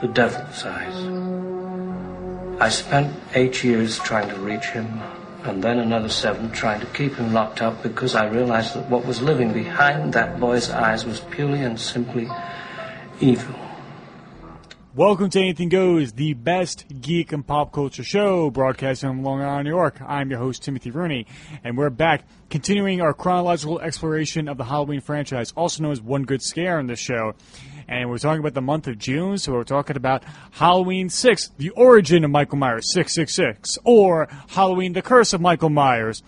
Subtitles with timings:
[0.00, 0.94] the devil's eyes.
[2.60, 5.00] I spent eight years trying to reach him,
[5.42, 9.04] and then another seven trying to keep him locked up because I realized that what
[9.04, 12.28] was living behind that boy's eyes was purely and simply
[13.20, 13.54] evil.
[14.94, 19.66] Welcome to Anything Goes, the best geek and pop culture show, broadcasting from Long Island,
[19.66, 20.00] New York.
[20.04, 21.26] I'm your host, Timothy Rooney,
[21.62, 26.24] and we're back continuing our chronological exploration of the Halloween franchise, also known as One
[26.24, 27.34] Good Scare in this show.
[27.88, 31.70] And we're talking about the month of June, so we're talking about Halloween 6, the
[31.70, 36.22] origin of Michael Myers, 666, or Halloween, the curse of Michael Myers,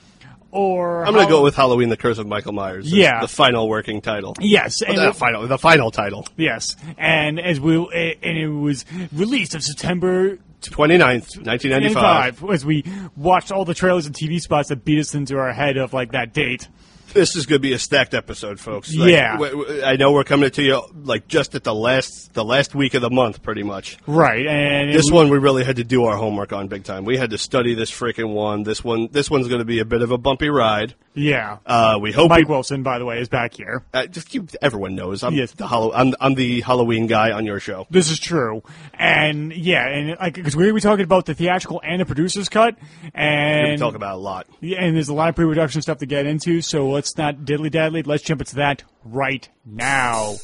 [0.53, 1.05] or.
[1.05, 2.91] I'm going to go with Halloween: The Curse of Michael Myers.
[2.91, 3.21] Yeah.
[3.21, 4.35] the final working title.
[4.41, 6.27] Yes, and not final, the final title.
[6.37, 12.45] Yes, and as we and it was released on September 29th, 1995.
[12.51, 12.85] as we
[13.17, 16.13] watched all the trailers and TV spots that beat us into our head of like
[16.13, 16.69] that date.
[17.13, 18.93] This is going to be a stacked episode, folks.
[18.93, 19.33] Yeah.
[19.33, 22.75] w- w- I know we're coming to you like just at the last the last
[22.75, 23.99] week of the month, pretty much.
[24.07, 27.05] Right, and This one we really had to do our homework on big time.
[27.05, 28.63] We had to study this freaking one.
[28.63, 30.95] This one, this one's going to be a bit of a bumpy ride.
[31.15, 31.59] Yeah.
[31.67, 33.83] Uh, we hope Mike we, Wilson, by the way, is back here.
[33.93, 35.53] uh, just keep everyone knows I'm Yes.
[35.53, 37.87] the Hallow- I'm, I'm the Halloween guy on your show.
[37.91, 38.63] This is true,
[38.95, 42.77] and yeah, and like because we're gonna talking about the theatrical and the producer's cut,
[43.15, 44.47] and We talk about a lot.
[44.61, 47.71] Yeah, and there's a lot of pre-production stuff to get into, so let's not diddly
[47.71, 48.03] daddly.
[48.03, 50.37] Let's jump into that right now.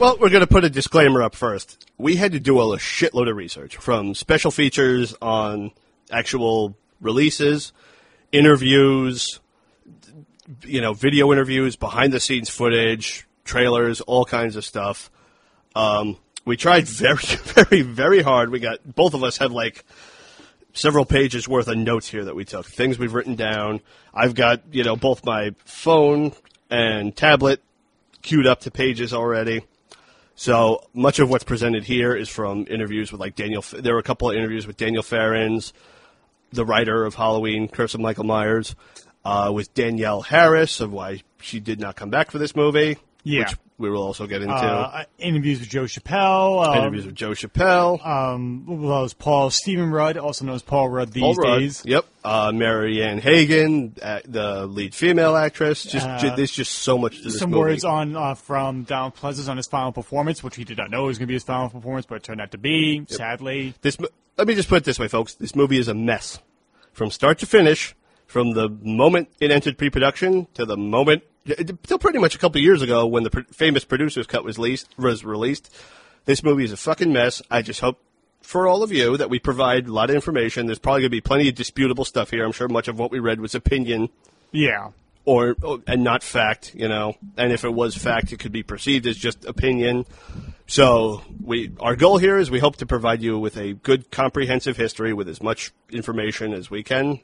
[0.00, 1.86] Well, we're going to put a disclaimer up first.
[1.98, 5.72] We had to do a shitload of research from special features on
[6.10, 7.74] actual releases,
[8.32, 9.40] interviews,
[10.62, 15.10] you know, video interviews, behind the scenes footage, trailers, all kinds of stuff.
[15.74, 18.48] Um, we tried very, very, very hard.
[18.48, 19.84] We got both of us have like
[20.72, 23.82] several pages worth of notes here that we took, things we've written down.
[24.14, 26.32] I've got you know both my phone
[26.70, 27.60] and tablet
[28.22, 29.60] queued up to pages already.
[30.40, 33.62] So much of what's presented here is from interviews with like Daniel.
[33.74, 35.74] There were a couple of interviews with Daniel Farrands,
[36.50, 38.74] the writer of Halloween, Curse of Michael Myers,
[39.22, 42.96] uh, with Danielle Harris of why she did not come back for this movie.
[43.22, 43.40] Yeah.
[43.40, 44.54] which we will also get into.
[44.54, 46.66] Uh, interviews with Joe Chappelle.
[46.66, 50.88] um, interviews with Joe Chappelle, um, well, as Paul Stephen Rudd, also known as Paul
[50.90, 51.82] Rudd these Paul Rudd, days.
[51.86, 55.82] Yep, uh, Marianne Hagan, uh, the lead female actress.
[55.84, 57.60] Just ju- there's just so much to this Uh, Some movie.
[57.60, 61.04] words on uh, from Donald Pleasence on his final performance, which he did not know
[61.04, 63.04] was going to be his final performance, but it turned out to be.
[63.08, 63.96] Sadly, this
[64.36, 65.34] let me just put it this way, folks.
[65.34, 66.38] This movie is a mess
[66.92, 67.94] from start to finish.
[68.30, 71.24] From the moment it entered pre-production to the moment,
[71.82, 74.56] till pretty much a couple of years ago when the pr- famous producer's cut was
[74.56, 75.68] released, was released.
[76.26, 77.42] This movie is a fucking mess.
[77.50, 78.00] I just hope
[78.40, 80.66] for all of you that we provide a lot of information.
[80.66, 82.44] There's probably going to be plenty of disputable stuff here.
[82.44, 84.10] I'm sure much of what we read was opinion
[84.52, 84.90] yeah.
[85.24, 85.56] or
[85.88, 87.16] and not fact, you know.
[87.36, 90.06] And if it was fact, it could be perceived as just opinion.
[90.68, 94.76] So we our goal here is we hope to provide you with a good comprehensive
[94.76, 97.22] history with as much information as we can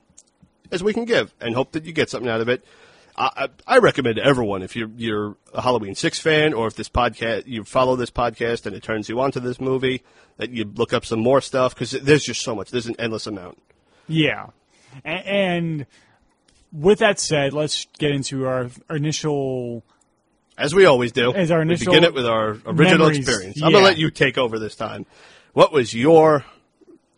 [0.73, 2.65] as we can give, and hope that you get something out of it.
[3.17, 6.75] I, I I recommend to everyone if you're you're a Halloween Six fan, or if
[6.77, 10.03] this podcast you follow this podcast and it turns you on to this movie,
[10.37, 12.71] that you look up some more stuff because there's just so much.
[12.71, 13.61] There's an endless amount.
[14.07, 14.49] Yeah.
[15.05, 15.87] A- And
[16.73, 19.83] with that said, let's get into our initial.
[20.59, 23.63] As we always do, As our we initial begin it with our original memories, experience.
[23.63, 23.77] I'm yeah.
[23.79, 25.07] gonna let you take over this time.
[25.55, 26.45] What was your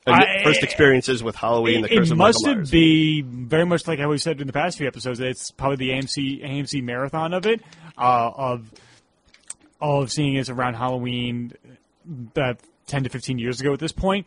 [0.07, 1.83] I- first experiences with Halloween?
[1.83, 2.71] the It, it of must Michael have Myers?
[2.71, 5.21] be very much like how we said in the past few episodes.
[5.21, 7.61] It's probably the AMC AMC marathon of it,
[7.99, 8.73] uh, of
[9.81, 11.53] of seeing it around Halloween,
[12.37, 12.55] uh,
[12.87, 14.27] ten to fifteen years ago at this point.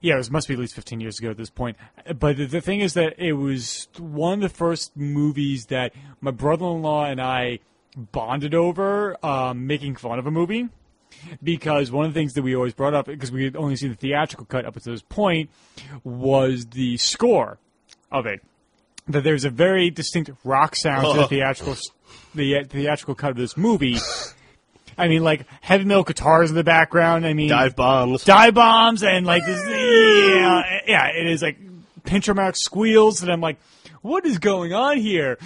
[0.00, 1.78] Yeah, it must be at least 15 years ago at this point.
[2.18, 6.30] But the, the thing is that it was one of the first movies that my
[6.30, 7.60] brother-in-law and I
[7.96, 10.68] bonded over, um, making fun of a movie.
[11.42, 13.90] Because one of the things that we always brought up, because we had only seen
[13.90, 15.50] the theatrical cut up to this point,
[16.02, 17.58] was the score
[18.10, 18.40] of it.
[19.08, 21.76] That there's a very distinct rock sound to the theatrical,
[22.34, 23.98] the uh, theatrical cut of this movie.
[24.96, 27.26] I mean, like heavy metal guitars in the background.
[27.26, 28.24] I mean, Dive bombs.
[28.24, 31.58] dive bombs and like this, yeah, yeah, it is like
[32.04, 33.58] pinch harmonic squeals, and I'm like,
[34.02, 35.38] what is going on here?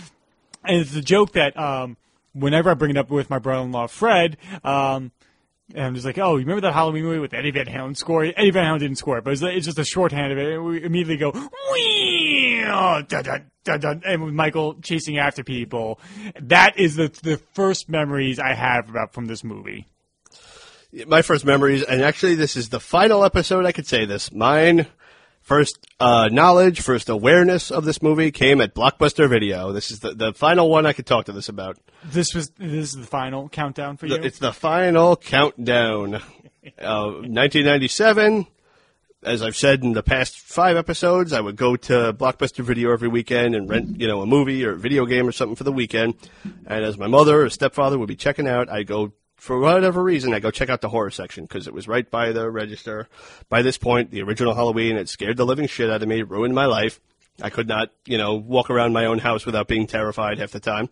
[0.64, 1.96] And it's a joke that um,
[2.34, 5.12] whenever I bring it up with my brother-in-law Fred, um,
[5.74, 8.24] and I'm just like, oh, you remember that Halloween movie with Eddie Van Halen score?
[8.24, 10.54] Eddie Van Halen didn't score but it's, it's just a shorthand of it.
[10.54, 11.32] And we immediately go,
[14.04, 16.00] and with Michael chasing after people.
[16.40, 19.86] That is the the first memories I have about from this movie.
[21.06, 24.32] my first memories, and actually, this is the final episode I could say this.
[24.32, 24.86] Mine
[25.48, 29.72] first uh, knowledge, first awareness of this movie came at Blockbuster Video.
[29.72, 31.78] This is the, the final one I could talk to this about.
[32.04, 34.16] This was this is the final countdown for you.
[34.16, 36.20] It's the final countdown.
[36.78, 38.46] Uh, 1997.
[39.22, 43.08] As I've said in the past five episodes, I would go to Blockbuster Video every
[43.08, 45.72] weekend and rent, you know, a movie or a video game or something for the
[45.72, 46.14] weekend.
[46.66, 50.34] And as my mother or stepfather would be checking out, I go for whatever reason,
[50.34, 53.08] I go check out the horror section because it was right by the register.
[53.48, 56.54] By this point, the original Halloween had scared the living shit out of me, ruined
[56.54, 57.00] my life.
[57.40, 60.58] I could not, you know, walk around my own house without being terrified half the
[60.58, 60.88] time.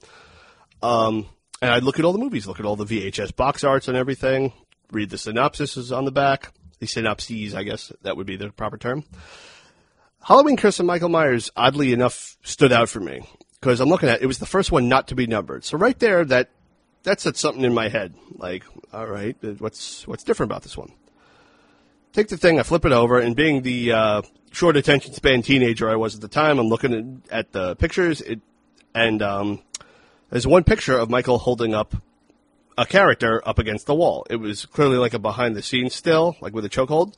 [0.81, 1.27] Um,
[1.61, 3.97] and I'd look at all the movies, look at all the VHS box arts and
[3.97, 4.53] everything,
[4.93, 8.79] read the synopsis on the back, the synopses, I guess that would be the proper
[8.79, 9.03] term.
[10.23, 13.23] Halloween Curse of Michael Myers, oddly enough, stood out for me
[13.61, 15.65] because I'm looking at it was the first one not to be numbered.
[15.65, 16.51] So right there, that
[17.07, 18.15] that set something in my head.
[18.35, 20.93] Like, all right, uh, what's what's different about this one?
[22.13, 25.89] Take the thing, I flip it over, and being the uh, short attention span teenager
[25.89, 28.41] I was at the time, I'm looking at, the pictures, it,
[28.95, 29.63] and um,
[30.31, 31.95] there's one picture of Michael holding up
[32.79, 34.27] a character up against the wall.
[34.29, 37.15] It was clearly like a behind the scenes still, like with a chokehold.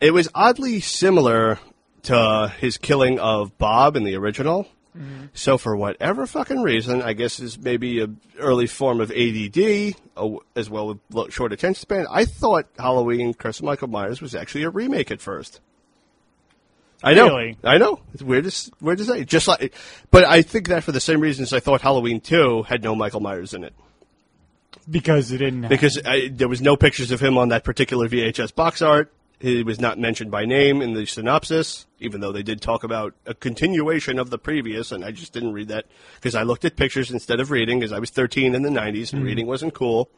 [0.00, 1.58] It was oddly similar
[2.04, 4.68] to his killing of Bob in the original.
[4.98, 5.26] Mm-hmm.
[5.32, 8.08] So for whatever fucking reason, I guess is maybe a
[8.38, 9.94] early form of ADD
[10.56, 12.06] as well with short attention span.
[12.10, 15.60] I thought Halloween Curse of Michael Myers was actually a remake at first.
[17.00, 17.56] I know, Really?
[17.62, 18.00] I know.
[18.12, 19.24] It's weird to s- weird to say.
[19.24, 19.72] Just like,
[20.10, 23.20] but I think that for the same reasons I thought Halloween Two had no Michael
[23.20, 23.72] Myers in it
[24.90, 25.68] because it didn't.
[25.68, 29.12] Because I, there was no pictures of him on that particular VHS box art.
[29.40, 33.14] He was not mentioned by name in the synopsis, even though they did talk about
[33.24, 35.86] a continuation of the previous, and I just didn't read that
[36.16, 38.72] because I looked at pictures instead of reading, because I was 13 in the 90s
[38.74, 39.22] and mm-hmm.
[39.22, 40.10] reading wasn't cool.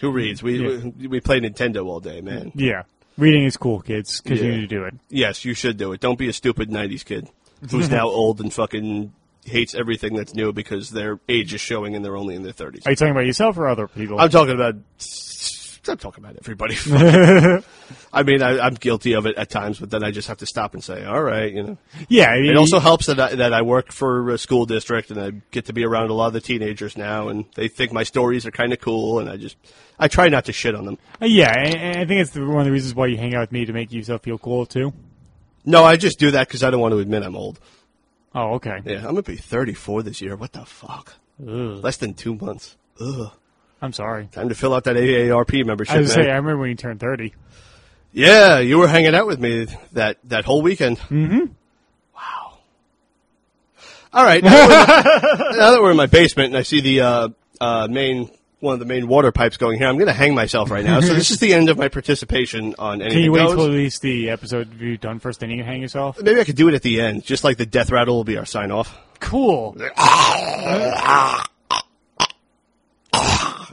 [0.00, 0.42] Who reads?
[0.42, 0.90] We, Yeah.
[0.96, 2.50] we we play Nintendo all day, man.
[2.54, 2.82] yeah,
[3.16, 4.20] reading is cool, kids.
[4.20, 4.60] Continue Yeah.
[4.60, 4.94] to do it.
[5.08, 6.00] Yes, you should do it.
[6.00, 7.30] Don't be a stupid 90s kid
[7.70, 9.12] who's now old and fucking
[9.44, 12.86] hates everything that's new because their age is showing and they're only in their 30s.
[12.86, 14.18] Are you talking about yourself or other people?
[14.18, 14.74] I'm talking about.
[15.88, 16.74] I'm talking about everybody.
[18.12, 20.46] I mean, I, I'm guilty of it at times, but then I just have to
[20.46, 21.78] stop and say, "All right," you know.
[22.08, 25.10] yeah, I mean, It also helps that I, that I work for a school district
[25.10, 27.92] and I get to be around a lot of the teenagers now, and they think
[27.92, 29.56] my stories are kind of cool, and I just
[29.98, 30.98] I try not to shit on them.
[31.20, 33.52] Uh, yeah, and I think it's one of the reasons why you hang out with
[33.52, 34.92] me to make yourself feel cool too.
[35.64, 37.58] No, I just do that because I don't want to admit I'm old.
[38.34, 38.80] Oh, okay.
[38.84, 40.36] Yeah, I'm gonna be 34 this year.
[40.36, 41.14] What the fuck?
[41.40, 41.82] Ugh.
[41.82, 42.76] Less than two months.
[43.00, 43.32] Ugh.
[43.82, 44.26] I'm sorry.
[44.32, 45.94] Time to fill out that AARP membership.
[45.94, 46.24] I was man.
[46.24, 47.34] say I remember when you turned thirty.
[48.16, 50.98] Yeah, you were hanging out with me that, that whole weekend.
[50.98, 51.52] Mm-hmm.
[52.14, 52.58] Wow.
[54.10, 54.42] All right.
[54.42, 57.28] Now that, we're, now that we're in my basement and I see the uh,
[57.60, 58.30] uh, main
[58.60, 61.00] one of the main water pipes going here, I'm going to hang myself right now.
[61.00, 63.54] So this is the end of my participation on anything Can you wait goes.
[63.54, 66.18] till at least the episode you've done first, then you can hang yourself?
[66.22, 68.38] Maybe I could do it at the end, just like the death rattle will be
[68.38, 68.98] our sign off.
[69.20, 69.76] Cool.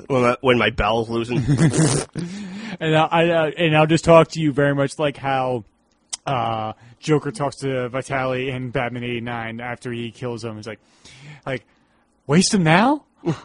[0.07, 1.38] When my, when my bowels loosen.
[2.79, 5.63] And I, I uh, and I'll just talk to you very much like how
[6.25, 10.55] uh, Joker talks to Vitali in Batman '89 after he kills him.
[10.55, 10.79] He's like,
[11.45, 11.65] like,
[12.27, 13.03] waste him now.
[13.25, 13.35] All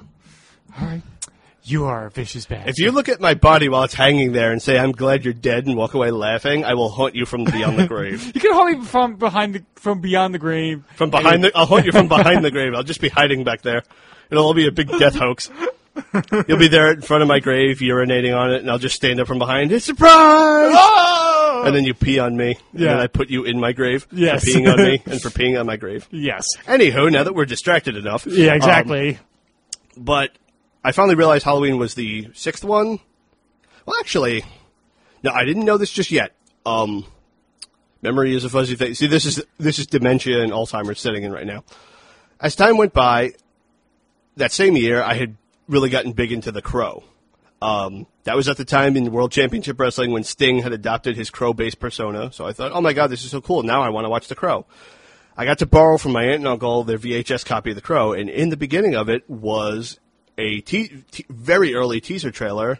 [0.80, 1.02] right,
[1.62, 2.70] you are a vicious bastard.
[2.70, 5.34] if you look at my body while it's hanging there and say, I'm glad you're
[5.34, 8.32] dead and walk away laughing, I will haunt you from beyond the grave.
[8.34, 10.84] you can haunt me from behind the from beyond the grave.
[10.94, 12.74] From behind the, I'll haunt you from behind the grave.
[12.74, 13.82] I'll just be hiding back there.
[14.30, 15.50] It'll all be a big death hoax.
[16.48, 19.20] You'll be there in front of my grave, urinating on it, and I'll just stand
[19.20, 19.72] up from behind.
[19.72, 20.10] It's surprise!
[20.74, 21.62] Oh!
[21.66, 22.56] And then you pee on me.
[22.72, 22.88] And Yeah.
[22.94, 24.44] then I put you in my grave Yes.
[24.44, 26.06] for peeing on me and for peeing on my grave.
[26.10, 26.44] yes.
[26.66, 28.26] Anywho, now that we're distracted enough.
[28.26, 28.50] Yeah.
[28.52, 29.18] um, Exactly.
[29.96, 30.30] but
[30.84, 33.00] I finally realized Halloween was the sixth one.
[33.86, 34.44] Well, actually,
[35.22, 36.32] no, I didn't know this just yet.
[36.64, 37.04] Um,
[38.00, 38.94] Memory is a fuzzy thing.
[38.94, 41.64] See, this is this is dementia and Alzheimer's setting in right now.
[42.40, 43.32] As time went by,
[44.36, 45.36] that same year, I had
[45.68, 47.04] really gotten big into the Crow.
[47.60, 51.28] Um, that was at the time in World Championship Wrestling when Sting had adopted his
[51.30, 52.32] Crow-based persona.
[52.32, 53.62] So I thought, oh my god, this is so cool.
[53.64, 54.64] Now I want to watch the Crow.
[55.36, 58.12] I got to borrow from my aunt and uncle their VHS copy of the Crow,
[58.12, 59.98] and in the beginning of it was
[60.36, 62.78] a te- te- very early teaser trailer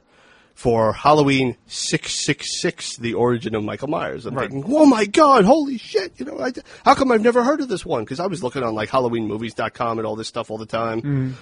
[0.54, 4.26] for Halloween 666, the origin of Michael Myers.
[4.26, 4.50] I'm Right.
[4.50, 6.12] thinking, oh my god, holy shit!
[6.18, 6.52] You know, I,
[6.84, 8.02] how come I've never heard of this one?
[8.04, 11.00] Because I was looking on like HalloweenMovies.com and all this stuff all the time.
[11.04, 11.36] I'm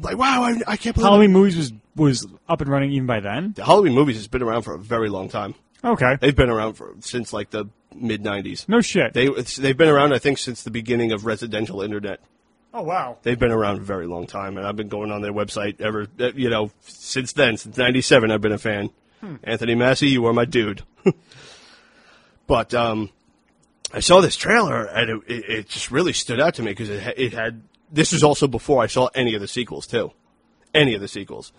[0.00, 3.20] like, wow, I, I can't believe Halloween movies was was up and running even by
[3.20, 3.52] then.
[3.54, 5.54] The Halloween movies has been around for a very long time.
[5.84, 8.68] Okay, They've been around for since like the mid '90s.
[8.68, 9.12] no shit.
[9.14, 12.20] They they've been around, I think, since the beginning of residential internet.
[12.72, 13.18] oh wow.
[13.22, 16.06] They've been around a very long time, and I've been going on their website ever,
[16.20, 18.30] uh, you know, since then, since '97.
[18.30, 18.90] I've been a fan.
[19.44, 20.82] Anthony Masi, you are my dude.
[22.46, 23.10] but um,
[23.92, 26.90] I saw this trailer, and it, it, it just really stood out to me because
[26.90, 27.62] it, it had.
[27.92, 30.12] This was also before I saw any of the sequels too,
[30.74, 31.52] any of the sequels.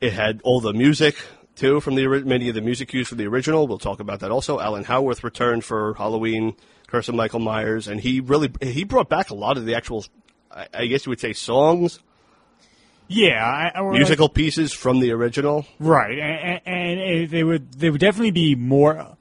[0.00, 1.16] It had all the music
[1.56, 3.66] too from the many of the music used from the original.
[3.66, 4.60] We'll talk about that also.
[4.60, 6.54] Alan Howarth returned for Halloween,
[6.88, 10.04] Curse of Michael Myers, and he really he brought back a lot of the actual,
[10.50, 11.98] I, I guess you would say, songs,
[13.08, 15.64] Yeah, I, I, or like- musical pieces from the original.
[15.78, 19.16] right, and, and, and they would they would definitely be more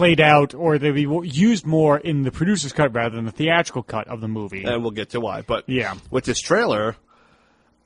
[0.00, 3.82] played out, or they'd be used more in the producer's cut rather than the theatrical
[3.82, 4.64] cut of the movie.
[4.64, 5.42] and we'll get to why.
[5.42, 5.94] But Yeah.
[6.10, 6.96] with this trailer,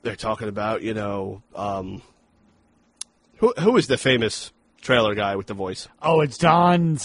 [0.01, 2.01] they're talking about you know um,
[3.39, 5.89] who who is the famous trailer guy with the voice?
[6.01, 6.97] oh, it's Don.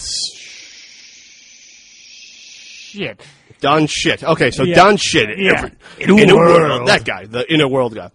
[2.93, 3.21] Shit.
[3.59, 4.23] Don Shit.
[4.23, 4.75] Okay, so Yeah.
[4.75, 5.37] Don Shit.
[5.37, 5.51] Yeah.
[5.57, 6.87] Every, Inner Inner World.
[6.87, 8.11] That guy, the inner world guy.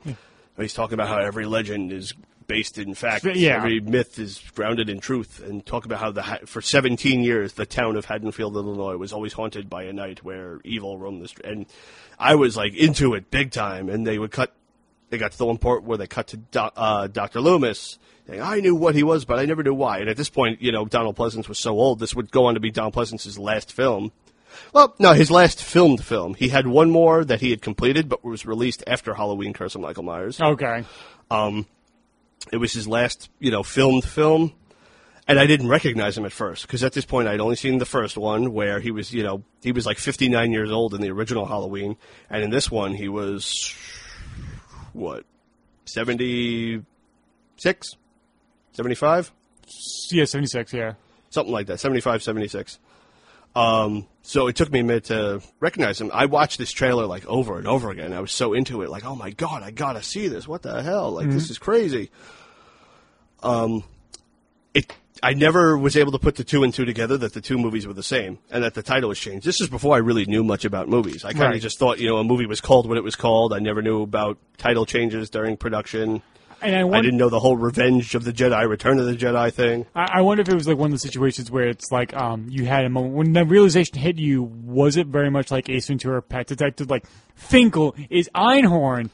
[0.58, 2.14] He's talking about how every legend is
[2.46, 3.24] based in fact.
[3.24, 3.56] Yeah.
[3.56, 7.54] Every myth is grounded in truth, and talk about how the Ha- for 17 years
[7.54, 11.28] the town of Haddonfield, Illinois, was always haunted by a night where evil roamed the
[11.28, 11.46] street.
[11.50, 11.66] And
[12.18, 14.52] I was like into it big time, and they would cut.
[15.10, 17.40] They got to the one part where they cut to Do- uh, Dr.
[17.40, 17.98] Loomis.
[18.26, 19.98] Saying, I knew what he was, but I never knew why.
[20.00, 22.00] And at this point, you know, Donald Pleasence was so old.
[22.00, 24.10] This would go on to be Donald Pleasence's last film.
[24.72, 26.34] Well, no, his last filmed film.
[26.34, 29.80] He had one more that he had completed, but was released after Halloween: Curse of
[29.80, 30.40] Michael Myers.
[30.40, 30.84] Okay.
[32.52, 34.52] It was his last, you know, filmed film,
[35.28, 37.84] and I didn't recognize him at first because at this point I'd only seen the
[37.86, 41.10] first one where he was, you know, he was like 59 years old in the
[41.10, 41.96] original Halloween,
[42.30, 43.74] and in this one he was
[44.92, 45.24] what
[45.86, 46.86] 76,
[48.72, 49.32] 75.
[50.12, 50.72] Yeah, seventy six.
[50.72, 50.92] Yeah.
[51.30, 52.78] something like that 75 76
[53.56, 56.10] um, so it took me a minute to recognize him.
[56.12, 58.12] I watched this trailer like over and over again.
[58.12, 60.46] I was so into it like oh my god i gotta see this.
[60.46, 61.10] What the hell?
[61.12, 62.10] Like this is crazy.
[63.42, 63.84] Um,
[64.74, 67.56] it i never was able to put the two and two together that the two
[67.56, 69.46] movies were the same and that the title was changed.
[69.46, 71.24] This is before i really knew much about movies.
[71.24, 71.62] I kind of Right.
[71.62, 73.54] just thought you know a movie was called what it was called.
[73.54, 76.22] I never knew about title changes during production
[76.62, 79.52] And I I didn't know the whole Revenge of the Jedi, Return of the Jedi
[79.52, 79.86] thing.
[79.94, 82.46] I I wonder if it was like one of the situations where it's like um,
[82.48, 84.42] you had a moment when the realization hit you.
[84.42, 86.88] Was it very much like Ace Ventura: Pet Detective?
[86.90, 89.10] Like Finkel is Einhorn,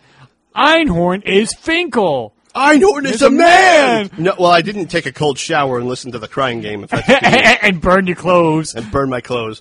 [0.55, 3.39] Einhorn is Finkel, Einhorn is Is a a man!
[3.41, 4.11] man!
[4.19, 6.91] No, well, I didn't take a cold shower and listen to the crying game, if
[6.91, 8.75] that's what you mean, and burn your clothes.
[8.75, 9.61] and burn my clothes.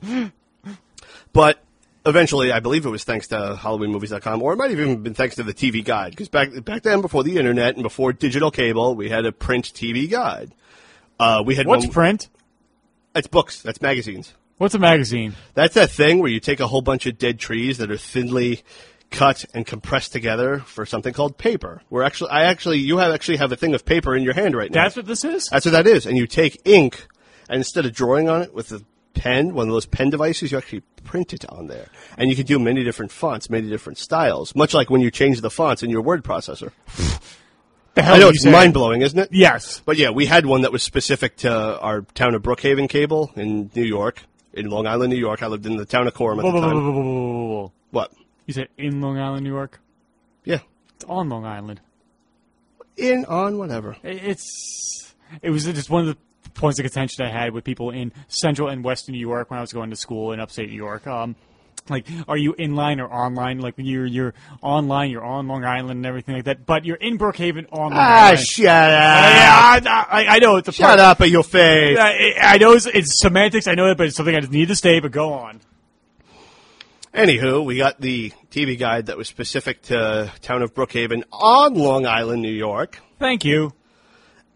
[1.34, 1.64] But
[2.06, 5.36] eventually, I believe it was thanks to HalloweenMovies.com, or it might have even been thanks
[5.36, 8.96] to the TV Guide, because back back then, before the internet and before digital cable,
[8.96, 10.54] we had a print TV guide.
[11.20, 12.30] Uh, we had What's one, print?
[13.14, 13.62] That's books.
[13.62, 14.34] That's magazines.
[14.58, 15.34] What's a magazine?
[15.54, 18.62] That's that thing where you take a whole bunch of dead trees that are thinly
[19.10, 21.82] cut and compressed together for something called paper.
[21.90, 24.56] We're actually, I actually, you have actually have a thing of paper in your hand
[24.56, 24.84] right now.
[24.84, 25.48] That's what this is.
[25.50, 26.06] That's what that is.
[26.06, 27.08] And you take ink,
[27.50, 28.82] and instead of drawing on it with a
[29.14, 31.88] pen, one of those pen devices, you actually print it on there.
[32.18, 35.42] And you can do many different fonts, many different styles, much like when you change
[35.42, 36.72] the fonts in your word processor.
[37.94, 39.30] The hell I know it's mind blowing, isn't it?
[39.32, 39.82] Yes.
[39.86, 43.70] But yeah, we had one that was specific to our town of Brookhaven cable in
[43.76, 44.22] New York,
[44.54, 45.44] in Long Island, New York.
[45.44, 46.76] I lived in the town of Coram at Whoa, the time.
[46.76, 47.72] whoa, whoa.
[47.92, 48.14] What?
[48.46, 49.82] You said in Long Island, New York.
[50.46, 50.60] Yeah.
[50.96, 51.82] It's on Long Island.
[52.96, 53.98] In, on, whatever.
[54.04, 56.18] It's it was just one of the
[56.54, 59.62] points of contention I had with people in Central and Western New York when I
[59.62, 61.08] was going to school in upstate New York.
[61.08, 61.36] Um,
[61.90, 63.60] like, are you in line or online?
[63.60, 66.66] Like you're you're online, you're on Long Island and everything like that.
[66.66, 68.40] But you're in Brookhaven on Long Ah, Island.
[68.48, 68.92] shut up.
[68.92, 71.00] yeah, I, I, I know it's a Shut part.
[71.00, 71.98] up at your face.
[72.00, 73.66] I, I know it's, it's semantics.
[73.68, 75.00] I know that, but it's something I just need to stay.
[75.00, 75.60] But go on.
[77.14, 82.06] Anywho, we got the TV guide that was specific to town of Brookhaven on Long
[82.06, 83.00] Island, New York.
[83.20, 83.74] Thank you.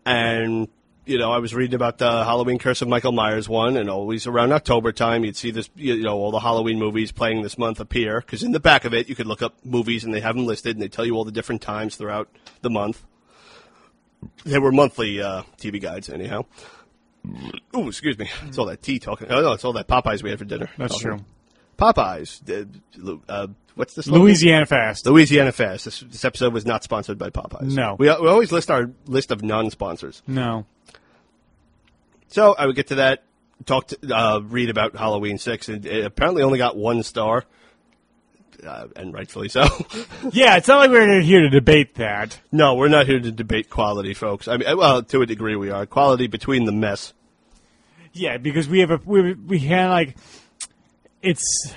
[0.06, 0.70] And
[1.06, 4.28] you know, I was reading about the Halloween Curse of Michael Myers one, and always
[4.28, 7.80] around October time, you'd see this, you know, all the Halloween movies playing this month
[7.80, 8.22] appear.
[8.22, 10.46] Because in the back of it, you could look up movies, and they have them
[10.46, 12.30] listed, and they tell you all the different times throughout
[12.62, 13.04] the month.
[14.44, 16.46] They were monthly uh, TV guides, anyhow.
[17.74, 18.30] Oh, excuse me.
[18.48, 19.28] It's all that tea talking.
[19.32, 20.70] Oh no, it's all that Popeyes we had for dinner.
[20.78, 21.18] That's Talking.
[21.20, 21.26] true.
[21.78, 22.42] Popeyes.
[23.00, 24.06] Uh, uh, what's this?
[24.06, 24.24] slogan?
[24.24, 25.06] Louisiana Fast.
[25.06, 25.86] Louisiana Fast.
[25.86, 27.74] This, this episode was not sponsored by Popeyes.
[27.76, 27.96] No.
[27.98, 30.22] We, we always list our list of non-sponsors.
[30.28, 30.66] No.
[32.28, 33.24] So I would get to that,
[33.66, 37.46] talk to, uh, read about Halloween 6, and it apparently only got one star.
[38.66, 39.64] Uh, and rightfully so.
[40.32, 42.40] Yeah, it's not like we're here to debate that.
[42.52, 44.48] no, we're not here to debate quality, folks.
[44.48, 45.86] I mean, well, to a degree we are.
[45.86, 47.14] Quality between the mess.
[48.14, 50.16] Yeah, because we have a we we had like
[51.22, 51.74] it's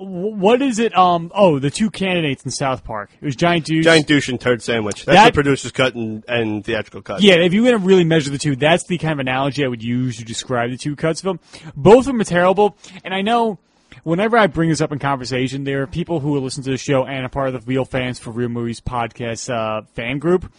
[0.00, 0.96] what is it?
[0.96, 3.10] Um, oh, the two candidates in South Park.
[3.20, 3.84] It was Giant Douche.
[3.84, 5.04] Giant douche and turd sandwich.
[5.04, 7.22] That's That- the producer's cut and, and theatrical cut.
[7.22, 9.68] Yeah, if you're going to really measure the two, that's the kind of analogy I
[9.68, 11.40] would use to describe the two cuts of them.
[11.76, 13.58] Both of them are terrible, and I know
[14.04, 17.04] whenever I bring this up in conversation, there are people who listen to the show
[17.04, 20.50] and are part of the Real Fans for Real Movies podcast uh, fan group,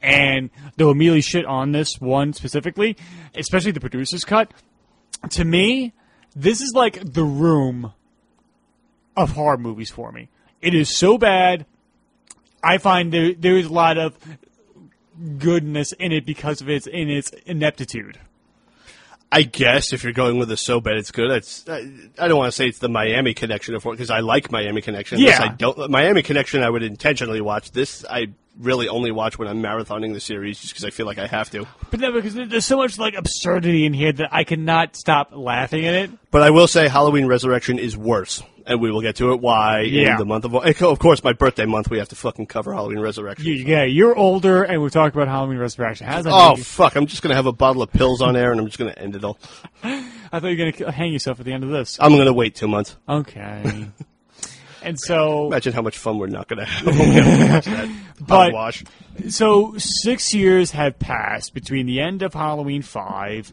[0.00, 2.96] and they'll immediately shit on this one specifically,
[3.34, 4.52] especially the producer's cut.
[5.30, 5.92] To me,
[6.36, 7.92] this is like the room
[9.16, 10.28] of horror movies for me.
[10.60, 11.66] It is so bad.
[12.62, 14.16] I find there there is a lot of
[15.38, 18.18] goodness in it because of its in its ineptitude.
[19.30, 22.38] I guess if you're going with a so bad it's good, it's I, I don't
[22.38, 25.18] want to say it's the Miami Connection of because I like Miami Connection.
[25.18, 25.42] Yeah.
[25.42, 25.90] I don't.
[25.90, 27.72] Miami Connection, I would intentionally watch.
[27.72, 28.28] This I
[28.58, 31.50] really only watch when I'm marathoning the series, just because I feel like I have
[31.50, 31.66] to.
[31.90, 35.84] But no, because there's so much like absurdity in here that I cannot stop laughing
[35.84, 36.10] at it.
[36.30, 39.40] But I will say Halloween Resurrection is worse, and we will get to it.
[39.40, 40.12] Why Yeah.
[40.12, 42.98] in the month of of course my birthday month we have to fucking cover Halloween
[43.00, 43.46] Resurrection.
[43.46, 46.06] You, yeah, you're older, and we've talked about Halloween Resurrection.
[46.06, 46.32] How's that?
[46.32, 46.96] Oh fuck!
[46.96, 49.16] I'm just gonna have a bottle of pills on air, and I'm just gonna end
[49.16, 49.38] it all.
[49.84, 51.98] I thought you were gonna hang yourself at the end of this.
[52.00, 52.96] I'm gonna wait two months.
[53.08, 53.86] Okay.
[54.82, 57.78] and so, Imagine how much fun we're not gonna have when we have to watch
[57.86, 57.88] that
[58.26, 58.84] But- wash.
[59.28, 63.52] so six years have passed between the end of Halloween Five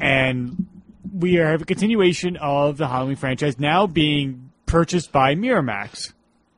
[0.00, 0.66] and
[1.10, 6.12] we have a continuation of the Halloween franchise now being purchased by Miramax.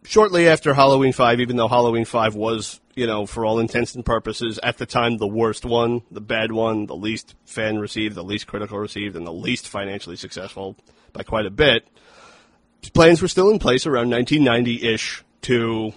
[0.04, 4.04] shortly after Halloween 5, even though Halloween 5 was, you know, for all intents and
[4.04, 8.22] purposes, at the time, the worst one, the bad one, the least fan received, the
[8.22, 10.76] least critical received, and the least financially successful
[11.12, 11.88] by quite a bit,
[12.92, 15.92] plans were still in place around 1990 ish to,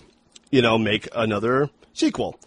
[0.52, 2.40] you know, make another sequel.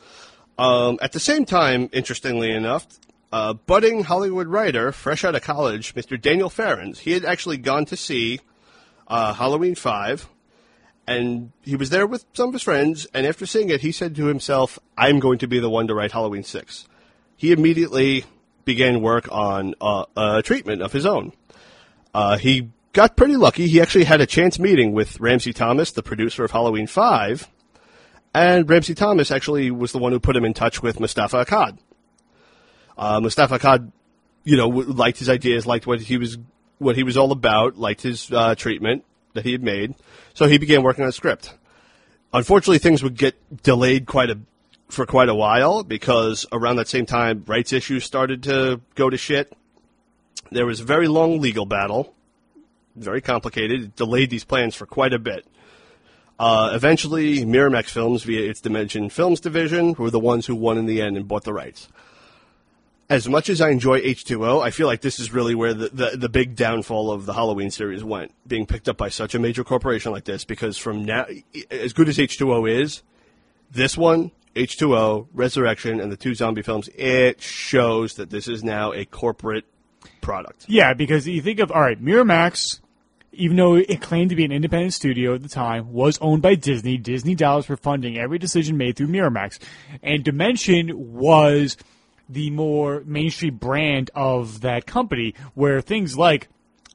[0.58, 2.86] Um, at the same time, interestingly enough,
[3.32, 6.20] uh, budding Hollywood writer, fresh out of college, Mr.
[6.20, 8.40] Daniel Farrands, he had actually gone to see
[9.06, 10.28] uh, Halloween 5
[11.10, 13.06] and he was there with some of his friends.
[13.12, 15.94] And after seeing it, he said to himself, "I'm going to be the one to
[15.94, 16.86] write Halloween 6.
[17.36, 18.24] He immediately
[18.64, 21.32] began work on uh, a treatment of his own.
[22.14, 23.66] Uh, he got pretty lucky.
[23.66, 27.48] He actually had a chance meeting with Ramsey Thomas, the producer of Halloween 5,
[28.34, 31.78] and Ramsey Thomas actually was the one who put him in touch with Moustapha Akkad.
[33.00, 33.90] Uh, Moustapha Akkad,
[34.44, 36.36] you know, liked his ideas, liked what he was
[36.76, 39.94] what he was all about, liked his uh, treatment that he had made.
[40.34, 41.56] So he began working on a script.
[42.34, 44.38] Unfortunately, things would get delayed quite a
[44.90, 49.16] for quite a while because around that same time, rights issues started to go to
[49.16, 49.50] shit.
[50.50, 52.14] There was a very long legal battle,
[52.96, 53.82] very complicated.
[53.82, 55.46] It delayed these plans for quite a bit.
[56.38, 60.86] Uh, eventually, Miramax Films, via its Dimension Films division, were the ones who won in
[60.86, 61.88] the end and bought the rights
[63.10, 66.16] as much as I enjoy H2O, I feel like this is really where the, the,
[66.16, 69.64] the big downfall of the Halloween series went, being picked up by such a major
[69.64, 70.44] corporation like this.
[70.44, 71.26] Because from now,
[71.72, 73.02] as good as H2O is,
[73.68, 78.92] this one, H2O, Resurrection, and the two zombie films, it shows that this is now
[78.92, 79.64] a corporate
[80.20, 80.66] product.
[80.68, 82.78] Yeah, because you think of all right, Miramax,
[83.32, 86.54] even though it claimed to be an independent studio at the time, was owned by
[86.54, 86.96] Disney.
[86.96, 89.58] Disney dollars were funding every decision made through Miramax,
[90.00, 91.76] and Dimension was
[92.30, 96.48] the more mainstream brand of that company, where things like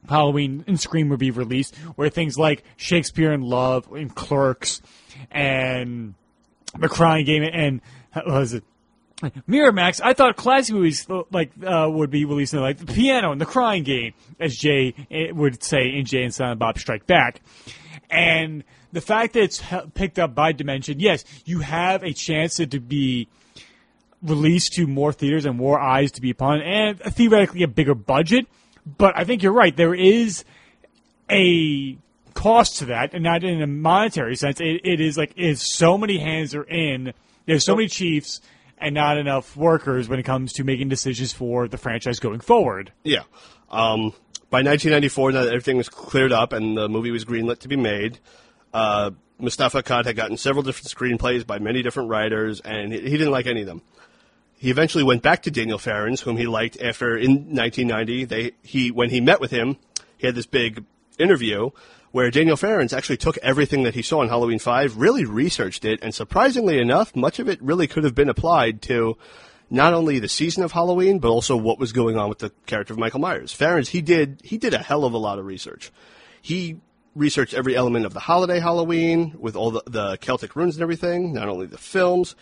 [0.08, 4.80] Halloween and Scream would be released, where things like Shakespeare in Love and Clerks
[5.30, 6.14] and
[6.78, 7.80] The Crying Game and
[8.12, 8.64] what was it?
[9.48, 13.40] Miramax, I thought classic movies like uh, would be released in like the piano and
[13.40, 17.40] the crying game, as Jay eh, would say in Jay and Silent Bob Strike Back,
[18.10, 19.62] and the fact that it's
[19.94, 23.28] picked up by Dimension, yes, you have a chance to be
[24.26, 28.46] released to more theaters and more eyes to be upon, and theoretically a bigger budget.
[28.84, 29.76] But I think you're right.
[29.76, 30.44] There is
[31.30, 31.96] a
[32.34, 34.60] cost to that, and not in a monetary sense.
[34.60, 37.12] It, it is like is so many hands are in.
[37.46, 38.40] There's so many chiefs
[38.78, 42.92] and not enough workers when it comes to making decisions for the franchise going forward.
[43.04, 43.22] Yeah.
[43.70, 44.12] Um,
[44.50, 47.76] by 1994, now that everything was cleared up and the movie was greenlit to be
[47.76, 48.18] made,
[48.74, 53.10] uh, Moustapha Akkad had gotten several different screenplays by many different writers, and he, he
[53.10, 53.82] didn't like any of them.
[54.66, 58.24] He eventually went back to Daniel Farrands, whom he liked after in 1990.
[58.24, 59.76] They he when he met with him,
[60.18, 60.84] he had this big
[61.20, 61.70] interview
[62.10, 66.00] where Daniel Farrands actually took everything that he saw in Halloween 5, really researched it,
[66.02, 69.16] and surprisingly enough, much of it really could have been applied to
[69.70, 72.92] not only the season of Halloween, but also what was going on with the character
[72.92, 73.52] of Michael Myers.
[73.52, 75.92] Farrands, he did he did a hell of a lot of research.
[76.42, 76.80] He
[77.14, 81.34] researched every element of the holiday Halloween with all the, the Celtic runes and everything,
[81.34, 82.34] not only the films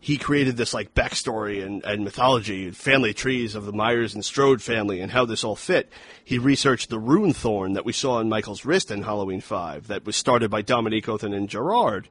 [0.00, 4.24] he created this like backstory and, and mythology and family trees of the Myers and
[4.24, 5.90] Strode family and how this all fit.
[6.24, 10.04] He researched the rune thorn that we saw on Michael's wrist in Halloween 5 that
[10.04, 12.08] was started by Dominique Othenin-Girard.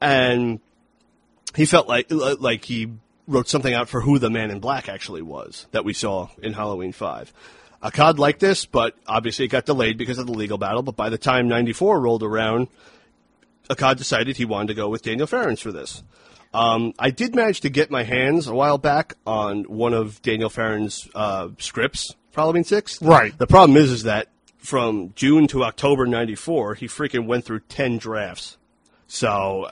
[0.00, 0.60] And
[1.54, 2.88] he felt like like he
[3.26, 6.52] wrote something out for who the man in black actually was that we saw in
[6.52, 7.32] Halloween 5.
[7.82, 10.82] Akkad liked this, but obviously it got delayed because of the legal battle.
[10.82, 12.68] But by the time 94 rolled around,
[13.70, 16.02] Akkad decided he wanted to go with Daniel Farrands for this.
[16.52, 20.50] Um, I did manage to get my hands a while back on one of Daniel
[20.50, 23.02] Farrands' uh, scripts for Halloween 6.
[23.02, 23.36] Right.
[23.36, 27.98] The problem is, is that from June to October 94, he freaking went through 10
[27.98, 28.58] drafts.
[29.06, 29.70] So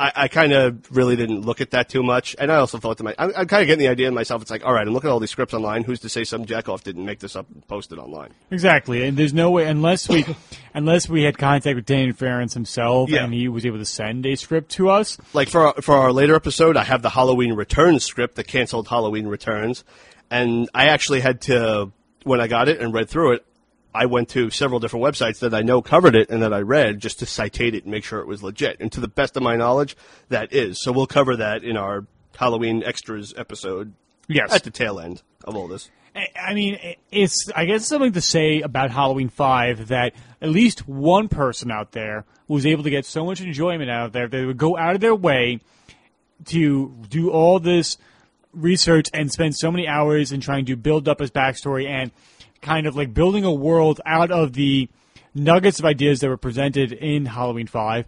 [0.00, 2.98] I, I kind of really didn't look at that too much, and I also thought
[2.98, 4.42] to myself, I'm, I'm kind of getting the idea in myself.
[4.42, 5.84] It's like, all right, I'm looking at all these scripts online.
[5.84, 8.30] Who's to say some jackoff didn't make this up and post it online?
[8.50, 10.24] Exactly, and there's no way unless we
[10.74, 13.22] unless we had contact with Daniel Farrands himself Yeah.
[13.24, 15.16] and he was able to send a script to us.
[15.32, 18.88] Like for our, for our later episode, I have the Halloween Returns script, the canceled
[18.88, 19.84] Halloween Returns,
[20.30, 21.92] and I actually had to
[22.24, 23.46] when I got it and read through it.
[23.94, 26.98] I went to several different websites that I know covered it and that I read
[27.00, 28.78] just to citate it and make sure it was legit.
[28.80, 29.96] And to the best of my knowledge,
[30.30, 30.82] that is.
[30.82, 33.92] So we'll cover that in our Halloween extras episode
[34.28, 34.52] Yes.
[34.52, 35.90] at the tail end of all this.
[36.16, 36.78] I- I mean,
[37.12, 41.92] it's I guess something to say about Halloween Five that at least one person out
[41.92, 44.94] there was able to get so much enjoyment out of there they would go out
[44.94, 45.60] of their way
[46.46, 47.96] to do all this
[48.52, 52.10] research and spend so many hours in trying to build up his backstory and
[52.64, 54.88] kind of like building a world out of the
[55.34, 58.06] nuggets of ideas that were presented in Halloween Five.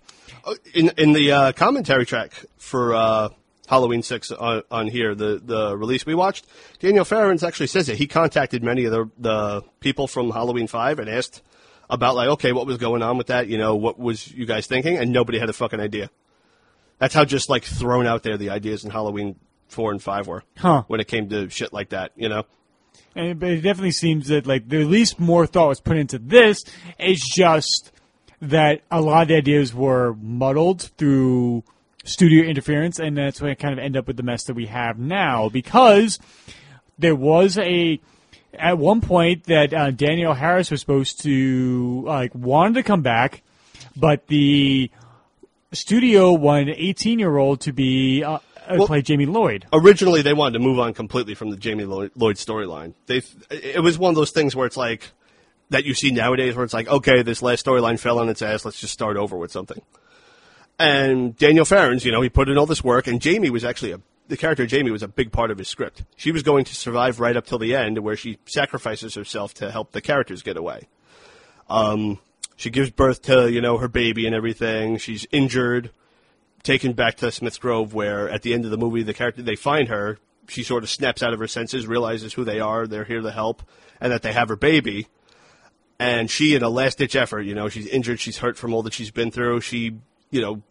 [0.75, 3.29] in in the uh, commentary track for uh,
[3.69, 6.47] Halloween Six on, on here, the the release we watched,
[6.81, 10.99] Daniel Farrands actually says that he contacted many of the the people from Halloween Five
[10.99, 11.42] and asked
[11.90, 13.47] about like, okay, what was going on with that?
[13.47, 14.97] You know, what was you guys thinking?
[14.97, 16.11] And nobody had a fucking idea.
[16.99, 19.37] That's how just like thrown out there the ideas in Halloween
[19.69, 20.85] Four and Five were Huh.
[20.87, 22.12] when it came to shit like that.
[22.16, 22.45] You know,
[23.14, 26.64] And but it definitely seems that like the least more thought was put into this.
[26.98, 27.92] It's just
[28.40, 31.64] that a lot of the ideas were muddled through
[32.04, 34.66] studio interference, and that's when I kind of end up with the mess that we
[34.66, 35.48] have now.
[35.48, 36.18] Because
[36.98, 38.00] there was a
[38.59, 43.42] at one point that uh, Daniel Harris was supposed to like wanted to come back,
[43.96, 44.90] but the
[45.72, 48.38] studio wanted an 18 year old to be uh,
[48.70, 49.66] Well- play Jamie Lloyd.
[49.72, 52.94] originally they wanted to move on completely from the Jamie Lloyd, Lloyd storyline.
[53.07, 55.11] They it was one of those things where it's like
[55.70, 58.64] that you see nowadays where it's like okay, this last storyline fell on its ass.
[58.64, 59.83] Let's just start over with something.
[60.79, 63.92] And Daniel Farrands, you know, he put in all this work, and Jamie was actually
[63.92, 66.02] a the character Jamie was a big part of his script.
[66.16, 69.70] She was going to survive right up till the end, where she sacrifices herself to
[69.70, 70.88] help the characters get away.
[71.68, 72.18] Um,
[72.57, 74.98] she gives birth to you know her baby and everything.
[74.98, 75.90] She's injured
[76.66, 79.57] taken back to Smith's Grove, where at the end of the movie, the character they
[79.57, 83.05] find her, she sort of snaps out of her senses, realizes who they are, they're
[83.05, 83.62] here to help,
[84.00, 85.07] and that they have her baby.
[85.98, 88.83] And she, in a last ditch effort, you know, she's injured, she's hurt from all
[88.83, 89.62] that she's been through.
[89.62, 89.96] She,
[90.31, 90.62] you know,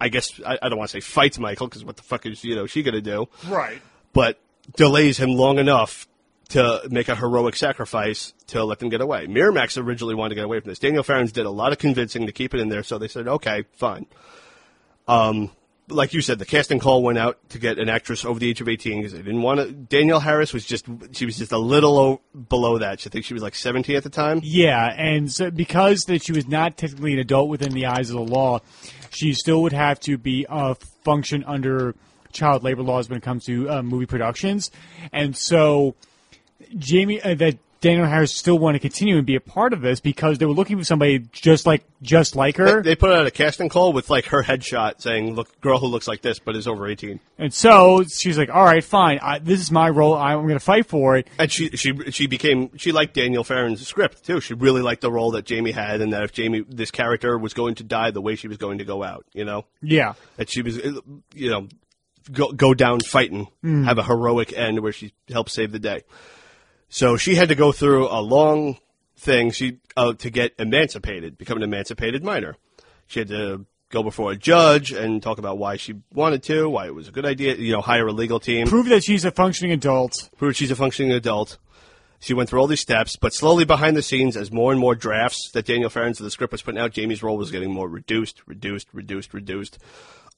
[0.00, 2.44] I guess I, I don't want to say fights Michael because what the fuck is
[2.44, 3.28] you know she gonna do?
[3.46, 3.80] Right.
[4.12, 4.38] But
[4.76, 6.06] delays him long enough
[6.50, 9.26] to make a heroic sacrifice to let them get away.
[9.26, 10.80] Miramax originally wanted to get away from this.
[10.80, 13.28] Daniel Farrands did a lot of convincing to keep it in there, so they said,
[13.28, 14.06] okay, fine.
[15.08, 15.50] Um,
[15.88, 18.60] like you said, the casting call went out to get an actress over the age
[18.60, 19.72] of 18 because they didn't want to.
[19.72, 23.04] Danielle Harris was just, she was just a little o- below that.
[23.04, 24.40] I think she was like 17 at the time.
[24.44, 28.16] Yeah, and so because that she was not technically an adult within the eyes of
[28.16, 28.60] the law,
[29.10, 31.96] she still would have to be uh, function under
[32.32, 34.70] child labor laws when it comes to uh, movie productions,
[35.12, 35.96] and so
[36.78, 40.00] Jamie uh, that Daniel Harris still want to continue and be a part of this
[40.00, 43.30] because they were looking for somebody just like just like her, They put out a
[43.30, 46.68] casting call with like her headshot saying, look, girl who looks like this but is
[46.68, 47.20] over 18.
[47.38, 50.14] and so she's like, "All right, fine, I, this is my role.
[50.14, 53.86] I'm going to fight for it." And she she she became she liked Daniel Farrands'
[53.86, 54.40] script too.
[54.40, 57.54] She really liked the role that Jamie had, and that if Jamie this character was
[57.54, 60.50] going to die, the way she was going to go out, you know, Yeah, that
[60.50, 60.76] she was,
[61.34, 61.68] you know,
[62.30, 63.84] go, go down fighting, mm.
[63.84, 66.02] have a heroic end where she helps save the day.
[66.90, 68.76] So she had to go through a long
[69.16, 72.56] thing she uh, to get emancipated, become an emancipated minor.
[73.06, 76.86] She had to go before a judge and talk about why she wanted to, why
[76.86, 79.30] it was a good idea, you know, hire a legal team, Prove that she's a
[79.30, 80.30] functioning adult.
[80.36, 81.58] prove she's a functioning adult.
[82.20, 84.94] She went through all these steps, but slowly behind the scenes, as more and more
[84.94, 87.88] drafts that Daniel Farrands of the script was putting out, Jamie's role was getting more
[87.88, 89.78] reduced, reduced, reduced, reduced,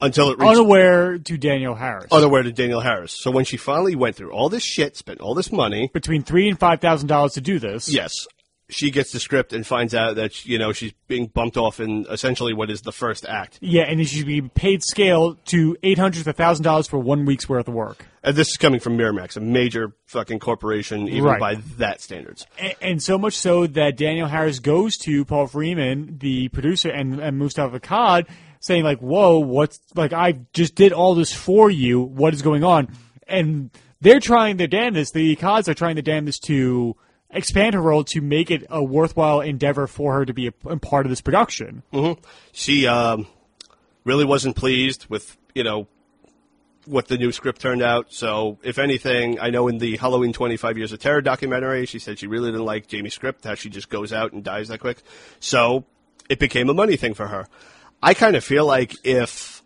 [0.01, 2.07] until it reached Unaware to Daniel Harris.
[2.11, 3.13] unaware to Daniel Harris.
[3.13, 6.49] So when she finally went through all this shit, spent all this money, Between three
[6.49, 7.89] and five thousand dollars to do this.
[7.89, 8.27] yes,
[8.69, 12.07] she gets the script and finds out that you know she's being bumped off in
[12.11, 13.59] essentially what is the first act.
[13.61, 17.25] Yeah, and it should be paid scale to eight hundred to thousand dollars for one
[17.27, 18.07] week's worth of work.
[18.25, 21.41] And this is coming from Miramax, a major fucking corporation, even Right.
[21.41, 22.47] by that standards.
[22.57, 27.19] And, and so much so that Daniel Harris goes to Paul Freeman, the producer, and,
[27.19, 28.29] and Moustapha Akkad,
[28.63, 30.15] saying like, "Whoa, what's like?
[30.15, 32.01] I just did all this for you.
[32.01, 32.89] What is going on?"
[33.29, 33.71] And
[34.01, 35.13] they're trying their damnedest.
[35.13, 36.97] The Akkads are trying their damnedest to
[37.29, 40.79] expand her role to make it a worthwhile endeavor for her to be a, a
[40.79, 41.83] part of this production.
[42.53, 43.27] she um,
[44.05, 45.87] really wasn't pleased with you know
[46.85, 48.13] what the new script turned out.
[48.13, 52.19] So, if anything, I know in the Halloween 25 Years of Terror documentary, she said
[52.19, 55.03] she really didn't like Jamie's script, how she just goes out and dies that quick.
[55.41, 55.85] So,
[56.29, 57.47] it became a money thing for her.
[58.03, 59.63] I kind of feel like if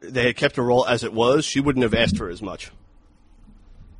[0.00, 2.70] they had kept her role as it was, she wouldn't have asked for as much.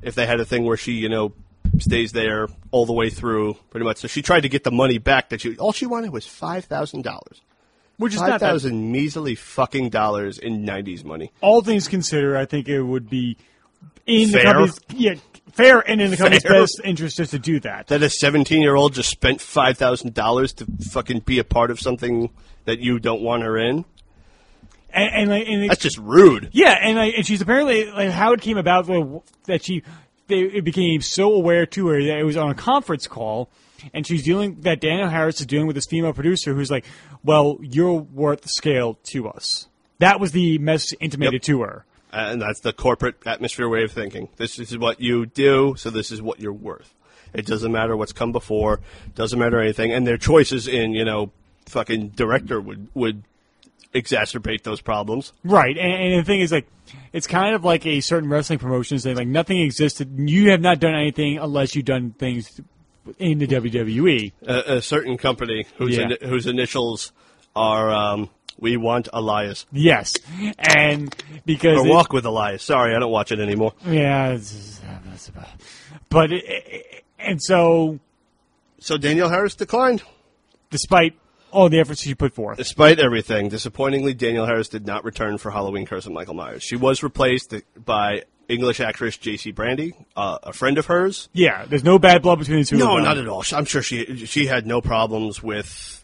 [0.01, 1.33] If they had a thing where she, you know,
[1.79, 3.97] stays there all the way through, pretty much.
[3.97, 6.65] So she tried to get the money back that she all she wanted was five
[6.65, 7.41] thousand dollars.
[7.97, 11.31] Which is Five not measly fucking dollars in '90s money.
[11.41, 13.37] all things considered, I think it would be
[14.07, 15.13] in the company's yeah
[15.53, 16.61] fair and in the company's Fair.
[16.61, 17.87] best interest just to do that.
[17.87, 21.69] That a 17 year old just spent five thousand dollars to fucking be a part
[21.69, 22.31] of something
[22.65, 23.85] that you don't want her in.
[24.95, 26.49] And, and, like, and it- That's just rude.
[26.51, 29.81] yeah, and like, and she's apparently like how it came about like, that she
[30.27, 33.49] they, it became so aware to her that it was on a conference call.
[33.93, 36.85] And she's dealing that Daniel Harris is dealing with this female producer who's like,
[37.21, 39.67] "Well, you're worth the scale to us."
[39.99, 41.41] That was the message intimated Yep.
[41.43, 41.85] to her.
[42.13, 44.29] And that's the corporate atmosphere way of thinking.
[44.37, 46.93] This is what you do, so this is what you're worth.
[47.33, 48.79] It doesn't matter what's come before,
[49.15, 49.91] doesn't matter anything.
[49.91, 51.31] And their choices in, you know,
[51.67, 53.23] fucking director would, would
[53.93, 55.33] exacerbate those problems.
[55.43, 56.67] Right, and, and the thing is, like,
[57.11, 60.11] it's kind of like a certain wrestling promotion saying, like, nothing existed.
[60.17, 62.59] You have not done anything unless you've done things
[63.19, 63.47] in the.
[63.47, 64.31] WWE.
[64.47, 66.05] A, a certain company whose, Yeah.
[66.07, 67.11] ini- whose initials
[67.55, 69.65] are, um, we want Elias.
[69.71, 70.15] Yes,
[70.57, 71.13] and
[71.45, 72.63] because Or it- walk with Elias.
[72.63, 73.73] Sorry, I don't watch it anymore.
[73.85, 74.79] yeah, it's,
[75.13, 75.47] it's about,
[76.09, 77.99] but it, it- and so
[78.79, 80.03] So Daniel Harris declined.
[80.69, 81.13] despite
[81.53, 85.51] all the efforts she put forth, Despite everything, disappointingly, Daniel Harris did not return for
[85.51, 86.63] Halloween Curse of Michael Myers.
[86.63, 87.53] She was replaced
[87.85, 89.51] by English actress J.C.
[89.51, 91.29] Brandy, uh, a friend of hers.
[91.33, 92.77] yeah, there's no bad blood between the two.
[92.77, 93.03] No, of them.
[93.05, 93.43] not at all.
[93.53, 96.03] I'm sure she she had no problems with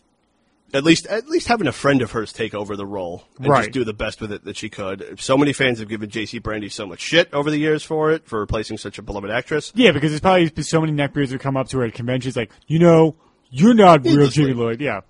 [0.74, 3.62] at least at least having a friend of hers take over the role and Right.
[3.66, 5.20] just do the best with it that she could.
[5.20, 6.38] So many fans have given J.C.
[6.40, 9.72] Brandy so much shit over the years for it for replacing such a beloved actress.
[9.76, 12.36] Yeah, because there's probably been so many neckbeards who come up to her at conventions
[12.38, 13.16] like, you know,
[13.50, 14.28] you're not real.
[14.28, 14.80] Jimmy Lloyd.
[14.80, 15.02] Yeah.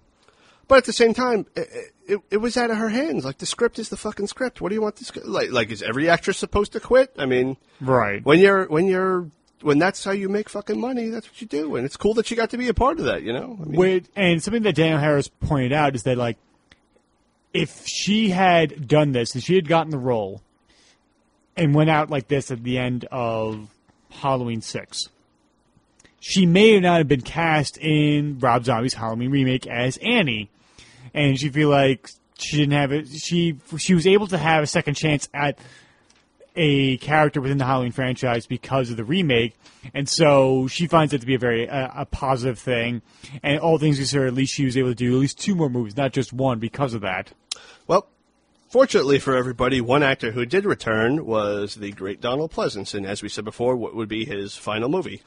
[0.70, 1.68] But at the same time, it,
[2.08, 3.26] it, it was out of her hands.
[3.26, 4.62] Like the script is the fucking script.
[4.62, 5.12] What do you want this?
[5.26, 7.12] Like, like is every actress supposed to quit?
[7.18, 8.24] I mean, Right.
[8.24, 9.28] when you're when you're
[9.62, 11.76] when that's how you make fucking money, that's what you do.
[11.76, 13.24] And it's cool that you got to be a part of that.
[13.24, 16.38] You know, I mean, With, and something that Daniel Harris pointed out is that like
[17.54, 20.42] if she had done this and she had gotten the role
[21.58, 23.68] and went out like this at the end of
[24.12, 25.10] Halloween six,
[26.20, 30.50] she may not have been cast in Rob Zombie's Halloween remake as Annie,
[31.14, 33.08] and she feel like she didn't have it.
[33.08, 35.60] She she was able to have a second chance at
[36.56, 39.56] a character within the Halloween franchise because of the remake,
[39.94, 43.02] and so she finds it to be a very uh, a positive thing.
[43.44, 45.70] And all things considered, at least she was able to do at least two more
[45.70, 47.32] movies, not just one, because of that.
[47.88, 48.08] Well,
[48.70, 53.22] fortunately for everybody, one actor who did return was the great Donald Pleasence, and as
[53.22, 55.22] we said before, what would be his final movie.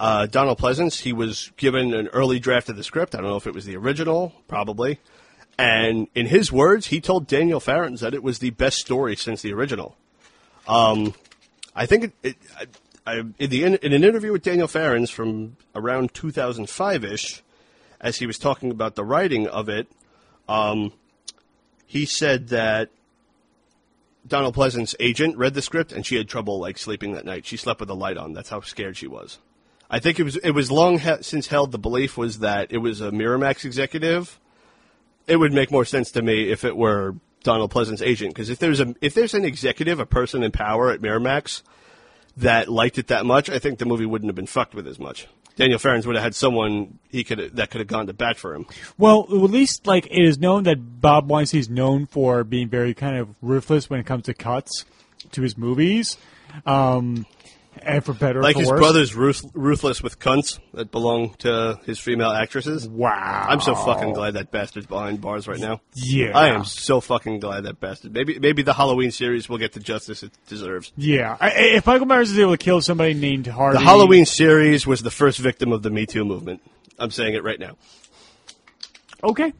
[0.00, 3.14] Uh, Donald Pleasence, he was given an early draft of the script.
[3.14, 4.98] I don't know if it was the original, probably.
[5.58, 9.42] And in his words, he told Daniel Farrands that it was the best story since
[9.42, 9.98] the original.
[10.66, 11.12] Um,
[11.76, 12.36] I think it, it
[13.06, 17.42] I, I, in, the, in an interview with Daniel Farrands from around 2005 ish,
[18.00, 19.86] as he was talking about the writing of it,
[20.48, 20.94] um,
[21.84, 22.88] he said that
[24.26, 27.44] Donald Pleasant's agent read the script and she had trouble like sleeping that night.
[27.44, 28.32] She slept with the light on.
[28.32, 29.38] That's how scared she was.
[29.90, 32.78] I think it was it was long he- since held the belief was that it
[32.78, 34.38] was a Miramax executive.
[35.26, 38.34] It would make more sense to me if it were Donald Pleasant's agent.
[38.34, 41.62] Because if there's a if there's an executive, a person in power at Miramax
[42.36, 44.98] that liked it that much, I think the movie wouldn't have been fucked with as
[44.98, 45.26] much.
[45.56, 48.54] Daniel Farrands would have had someone he could that could have gone to bat for
[48.54, 48.66] him.
[48.96, 52.94] Well, at least like it is known that Bob Weinstein is known for being very
[52.94, 54.84] kind of ruthless when it comes to cuts
[55.32, 56.16] to his movies,
[56.64, 57.26] um,
[57.82, 58.78] and for better or Like his worse.
[58.80, 62.88] brother's ruth- ruthless with cunts that belong to his female actresses.
[62.88, 65.80] Wow, I'm so fucking glad that bastard's behind bars right now.
[65.94, 68.12] Yeah, I am so fucking glad that bastard.
[68.12, 70.92] Maybe maybe the Halloween series will get the justice it deserves.
[70.96, 74.86] Yeah, I, if Michael Myers is able to kill somebody named Harvey, The Halloween series
[74.86, 76.60] was the first victim of the Me Too movement.
[76.98, 77.76] I'm saying it right now.
[79.22, 79.52] Okay,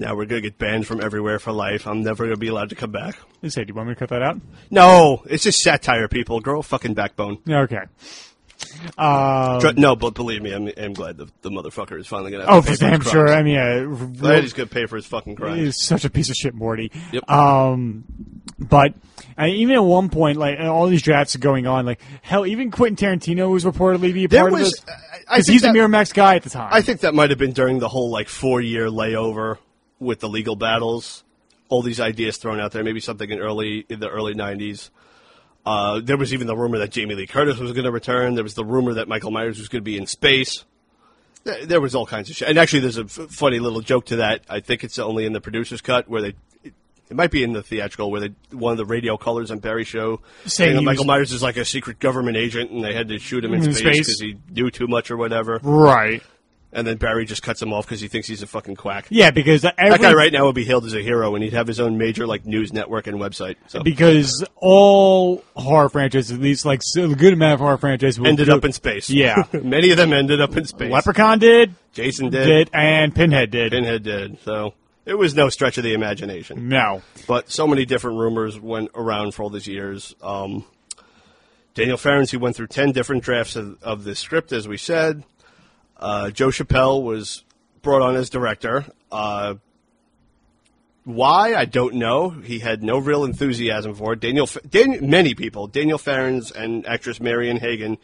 [0.00, 1.86] Now we're gonna get banned from everywhere for life.
[1.86, 3.18] I'm never gonna be allowed to come back.
[3.42, 4.40] Let's say, do you want me to cut that out?
[4.70, 6.40] No, it's just satire, people.
[6.40, 7.36] Grow a fucking backbone.
[7.46, 7.82] Okay.
[8.96, 12.46] Um, Tr- no, but believe me, I'm, I'm glad the, the motherfucker is finally gonna.
[12.46, 13.28] Have oh, to pay for damn sure.
[13.28, 15.58] I mean, uh, Glad he's gonna pay for his fucking crimes.
[15.58, 16.90] He's such a piece of shit, Morty.
[17.12, 17.28] Yep.
[17.30, 18.04] Um,
[18.58, 18.94] but
[19.38, 21.84] uh, even at one point, like all these drafts are going on.
[21.84, 24.96] Like hell, even Quentin Tarantino was reportedly be a There part was- of this
[25.28, 26.70] because he's that- a Miramax guy at the time.
[26.72, 29.58] I think that might have been during the whole like four year layover
[30.00, 31.22] with the legal battles.
[31.68, 34.90] All these ideas thrown out there, maybe something in early in the early '90s.
[35.64, 38.34] Uh, there was even the rumor that Jamie Lee Curtis was going to return.
[38.34, 40.64] There was the rumor that Michael Myers was going to be in space.
[41.44, 42.48] There was all kinds of shit.
[42.48, 44.42] And actually, there's a f- funny little joke to that.
[44.48, 46.34] I think it's only in the producer's cut where they.
[46.64, 46.74] It,
[47.08, 49.84] it might be in the theatrical where they one of the radio callers on Barry
[49.84, 53.08] show saying that Michael was- Myers is like a secret government agent and they had
[53.08, 53.98] to shoot him in In space space.
[53.98, 55.60] because he knew too much or whatever.
[55.62, 56.22] right.
[56.72, 59.06] And then Barry just cuts him off because he thinks he's a fucking quack.
[59.10, 61.52] Yeah, because every, That guy right now would be hailed as a hero, and he'd
[61.52, 63.56] have his own major like news network and website.
[63.66, 68.46] So because all horror franchises, at least like a good amount of horror franchises, ended
[68.46, 69.10] do- up in space.
[69.10, 69.42] Yeah.
[69.52, 70.92] many of them ended up in space.
[70.92, 73.72] Leprechaun did, Jason did, did, and Pinhead did.
[73.72, 74.38] Pinhead did.
[74.44, 76.68] So it was no stretch of the imagination.
[76.68, 77.02] No.
[77.26, 80.14] But so many different rumors went around for all these years.
[80.22, 80.64] Um,
[81.74, 85.24] Daniel Farrands, he went through 10 different drafts of, of this script, as we said.
[86.00, 87.44] Uh, Joe Chappelle was
[87.82, 88.86] brought on as director.
[89.12, 89.54] Uh,
[91.04, 91.54] why?
[91.54, 92.30] I don't know.
[92.30, 94.20] He had no real enthusiasm for it.
[94.20, 97.98] Daniel, F- Dan- many people, Daniel Farrands and actress Marianne Hagan,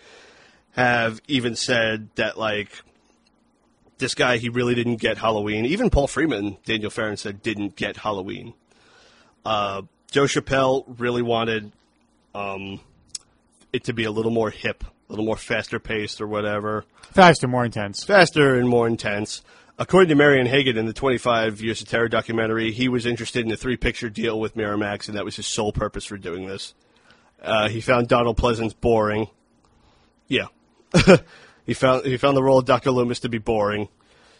[0.72, 2.70] have even said that, like,
[3.98, 5.64] this guy, he really didn't get Halloween.
[5.64, 8.52] Even Paul Freeman, Daniel Farrands said, didn't get Halloween.
[9.44, 11.72] Uh, Joe Chappelle really wanted
[12.34, 12.80] um,
[13.72, 16.84] it to be a little more hip, a little more faster paced or whatever.
[17.12, 18.04] Faster, more intense.
[18.04, 19.42] Faster and more intense.
[19.78, 23.52] According to Marianne Hagan in the 25 Years of Terror documentary, he was interested in
[23.52, 26.74] a three picture deal with Miramax, and that was his sole purpose for doing this.
[27.42, 29.28] Uh, he found Donald Pleasence boring.
[30.28, 30.46] Yeah.
[31.66, 32.90] he found he found the role of Dr.
[32.90, 33.88] Loomis to be boring.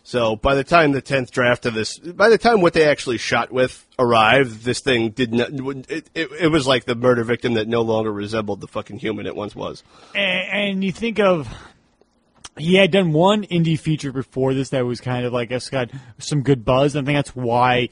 [0.07, 3.19] So by the time the tenth draft of this, by the time what they actually
[3.19, 5.51] shot with arrived, this thing did not.
[5.91, 9.27] It, it, it was like the murder victim that no longer resembled the fucking human
[9.27, 9.83] it once was.
[10.15, 11.53] and, and you think of
[12.57, 15.91] he had done one indie feature before this that was kind of like it's got
[16.19, 16.95] some good buzz.
[16.95, 17.89] I think that's why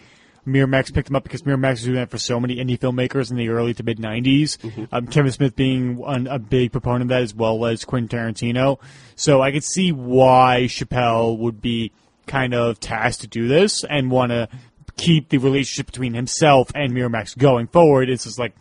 [0.47, 3.37] Miramax picked him up because Miramax was doing that for so many indie filmmakers in
[3.37, 4.89] the early to mid '90s.
[4.93, 8.79] Um, Kevin Smith being one, a big proponent of that, as well as Quentin Tarantino.
[9.17, 11.91] So I could see why Chappelle would be
[12.27, 14.49] kind of tasked to do this and want to
[14.97, 18.09] keep the relationship between himself and Miramax going forward.
[18.09, 18.55] It's just like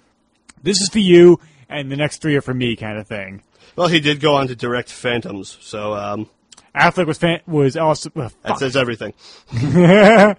[0.61, 3.43] this is for you, and the next three are for me, kind of thing.
[3.75, 6.29] Well, he did go on to direct Phantoms, so um,
[6.75, 9.13] Affleck was fan- was also uh, that says everything.
[9.51, 10.37] Affleck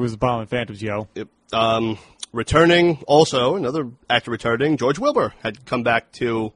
[0.00, 1.08] was the bomb in Phantoms, yo.
[1.14, 1.28] Yep.
[1.52, 1.98] Um,
[2.32, 6.52] returning, also another actor returning, George Wilbur had come back to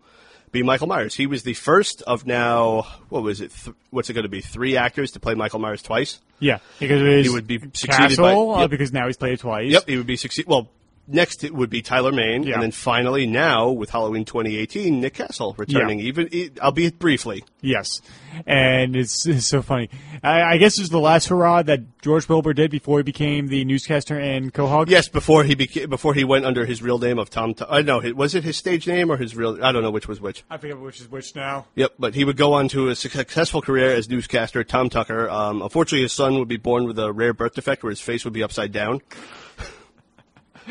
[0.53, 1.15] be Michael Myers.
[1.15, 3.53] He was the first of now, what was it?
[3.53, 4.41] Th- what's it going to be?
[4.41, 6.21] Three actors to play Michael Myers twice.
[6.39, 9.71] Yeah, because He would be succeeded Castle, by- uh, because now he's played it twice.
[9.71, 10.47] Yep, he would be succeed.
[10.47, 10.69] Well,
[11.13, 12.55] next it would be Tyler Mane, Yeah.
[12.55, 16.05] and then finally now with Halloween 2018, Nick Castle returning, Yeah.
[16.07, 17.45] even albeit briefly.
[17.61, 18.01] Yes,
[18.47, 19.91] and it's, it's so funny.
[20.23, 23.49] I, I guess it was the last hurrah that George Wilbur did before he became
[23.49, 24.89] the newscaster and Quahog.
[24.89, 27.53] Yes, before he beca- before he went under his real name of Tom.
[27.55, 29.63] T- I know was it his stage name or his real?
[29.63, 30.43] I don't know which was which.
[30.49, 31.67] I forget which is which now.
[31.75, 34.65] Yep, but he would go on to a successful career as newscaster.
[34.65, 35.29] Tom Tucker.
[35.29, 38.25] Um, unfortunately, his son would be born with a rare birth defect where his face
[38.25, 39.01] would be upside down.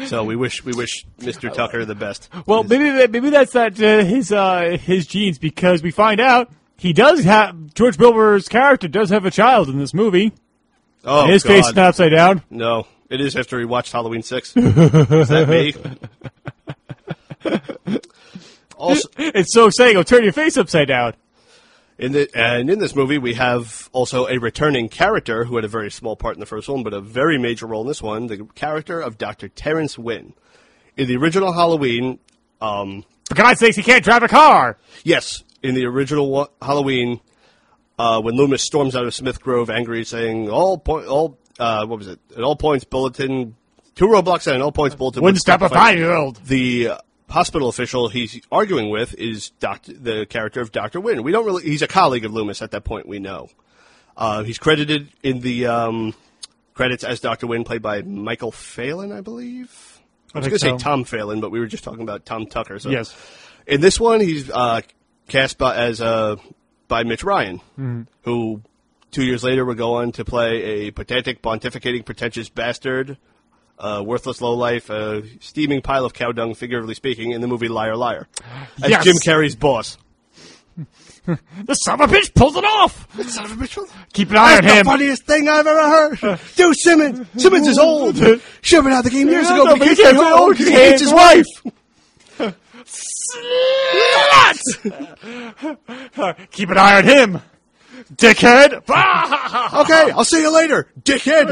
[0.06, 1.54] So we wish we wish Mr.
[1.54, 2.30] Tucker the best.
[2.46, 6.94] Well, maybe maybe that's that uh, his uh, his genes because we find out he
[6.94, 10.32] does have George Wilbur's character does have a child in this movie.
[11.04, 11.50] oh, His God.
[11.50, 12.42] face is not upside down.
[12.50, 14.54] No, it is after he watched Halloween Six.
[14.58, 15.74] is that me?
[18.78, 19.92] also, It's so exciting.
[19.92, 21.14] It'll turn your face upside down.
[22.00, 25.68] In the and in this movie we have also a returning character who had a
[25.68, 28.28] very small part in the first one, but a very major role in this one.
[28.28, 29.48] The character of Dr.
[29.50, 30.34] Terrence Wynn.
[30.98, 32.20] In the original Halloween,
[32.62, 34.78] um, For God's sakes, he can't drive a car.
[35.04, 37.20] yes, in the original wa- Halloween,
[37.98, 42.00] uh, when Loomis storms out of Smith Grove angry, saying all point, all uh, what
[42.00, 42.20] was it?
[42.38, 43.56] At all points, bulletin,
[43.96, 45.22] two roadblocks and an all points bulletin.
[45.24, 45.76] Wouldn't stop a fight.
[45.78, 46.38] five-year-old.
[46.46, 46.98] the uh,
[47.30, 51.24] hospital official he's arguing with is the character of Doctor Wynn.
[51.24, 51.64] We don't really.
[51.64, 53.08] He's a colleague of Loomis at that point.
[53.08, 53.50] We know.
[54.18, 56.14] Uh, he's credited in the um,
[56.74, 60.00] credits as Doctor Wynn, played by Michael Phelan, I believe.
[60.34, 60.78] I was going to so.
[60.78, 62.80] say Tom Phelan, but we were just talking about Tom Tucker.
[62.80, 63.16] So Yes.
[63.66, 64.82] In this one, he's uh,
[65.28, 66.36] cast by, as uh,
[66.88, 68.02] by Mitch Ryan, Mm-hmm.
[68.24, 68.62] who
[69.12, 73.18] two years later would go on to play a pedantic, pontificating, pretentious bastard,
[73.80, 77.96] a worthless lowlife, a steaming pile of cow dung, figuratively speaking, in the movie Liar
[77.96, 78.28] Liar,
[78.84, 79.04] as Yes.
[79.04, 79.98] Jim Carrey's boss.
[81.66, 83.08] The son of a bitch pulls it off.
[83.30, 83.78] Son of a bitch!
[84.14, 84.86] Keep an eye on That's the him.
[84.86, 86.24] funniest thing I've ever heard.
[86.24, 86.38] Uh.
[86.56, 87.28] Dude, Simmons.
[87.38, 88.18] Simmons is old.
[88.18, 88.42] Should
[88.78, 90.40] have been out the game years Yeah, ago, no, but he can't he go can't
[90.40, 91.46] old he hates his his wife.
[96.52, 97.42] Keep an eye on him.
[98.16, 98.84] Dickhead.
[99.82, 101.48] Okay, I'll see you later, dickhead.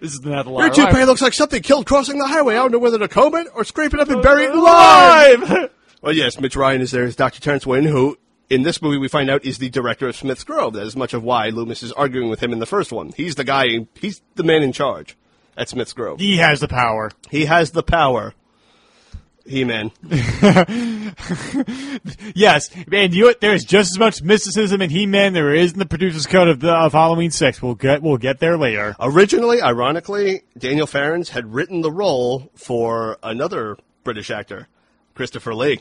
[0.00, 2.54] This is not the Your toupee looks like something killed crossing the highway.
[2.54, 5.70] I don't know whether to comb it or scrape it up and bury it alive.
[6.00, 7.40] Well, yes, Mitch Ryan is there as Dr.
[7.40, 8.16] Terrence Wynn, who
[8.48, 10.74] in this movie we find out is the director of Smith's Grove.
[10.74, 13.10] That is much of why Loomis is arguing with him in the first one.
[13.16, 15.16] He's the guy, he's the man in charge
[15.56, 16.20] at Smith's Grove.
[16.20, 17.10] he has the power.
[17.32, 18.32] He has the power.
[19.48, 19.90] He man.
[22.34, 26.26] Yes, and you, there's just as much mysticism in He-Man there is in the producer's
[26.26, 27.60] cut of, the, of Halloween Six.
[27.62, 28.94] We'll get we'll get there later.
[29.00, 34.68] Originally, ironically, Daniel Farrands had written the role for another British actor,
[35.14, 35.80] Christopher Lee.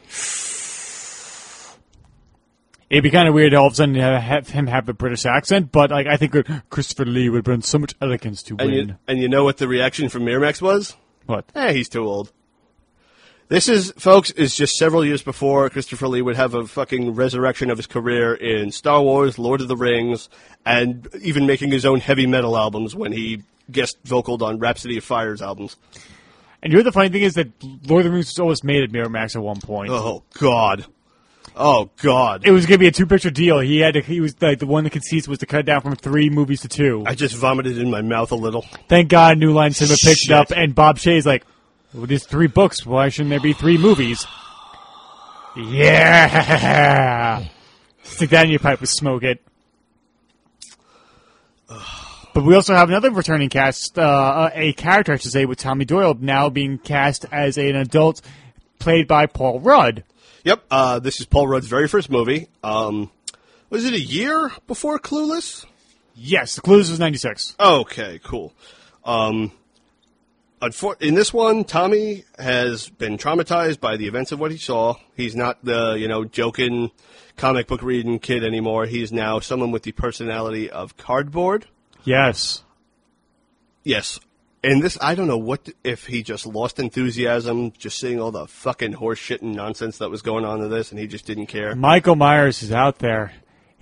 [2.90, 4.94] It'd be kind of weird to all of a sudden have, have him have a
[4.94, 6.34] British accent, but like I think
[6.70, 8.88] Christopher Lee would bring so much elegance to And win.
[8.90, 10.96] you, and you know what the reaction from Miramax was?
[11.26, 11.46] what?
[11.54, 12.32] Eh, he's too old.
[13.50, 17.70] This is, folks, is just several years before Christopher Lee would have a fucking resurrection
[17.70, 20.28] of his career in Star Wars, Lord of the Rings,
[20.66, 25.06] and even making his own heavy metal albums when he guest vocaled on Rhapsody of
[25.06, 25.78] Fire's albums.
[26.62, 27.48] And you know the funny thing is that
[27.86, 29.92] Lord of the Rings was almost made at Miramax at one point.
[29.92, 30.86] Oh, God.
[31.56, 32.46] Oh, God.
[32.46, 33.60] It was going to be a two-picture deal.
[33.60, 34.02] He had to.
[34.02, 36.68] He was like the one that conceits was to cut down from three movies to
[36.68, 37.04] two.
[37.06, 38.64] I just vomited in my mouth a little.
[38.90, 41.46] Thank God New Line Cinema picked it up, and Bob Shaye's like,
[41.98, 42.86] well, there's three books.
[42.86, 44.26] Why shouldn't there be three movies?
[45.56, 47.44] Yeah!
[48.04, 49.42] Stick that in your pipe and smoke it.
[51.68, 55.86] But we also have another returning cast, uh, a character, I should say, with Tommy
[55.86, 58.22] Doyle now being cast as an adult
[58.78, 60.04] played by Paul Rudd.
[60.44, 62.48] Yep, uh, this is Paul Rudd's very first movie.
[62.64, 63.10] Um,
[63.72, 65.66] was it a year before Clueless?
[66.14, 67.56] Yes, The Clues was 96.
[67.60, 68.54] Okay, cool.
[69.04, 69.52] Um,
[71.00, 74.96] in this one, Tommy has been traumatized by the events of what he saw.
[75.16, 76.92] He's not the you know joking,
[77.36, 78.86] comic book reading kid anymore.
[78.86, 81.68] He's now someone with the personality of cardboard.
[82.04, 82.64] Yes.
[83.84, 84.20] Yes.
[84.64, 88.48] And this, I don't know what if he just lost enthusiasm, just seeing all the
[88.48, 91.46] fucking horse shit and nonsense that was going on in this, and he just didn't
[91.46, 91.76] care.
[91.76, 93.34] Michael Myers is out there.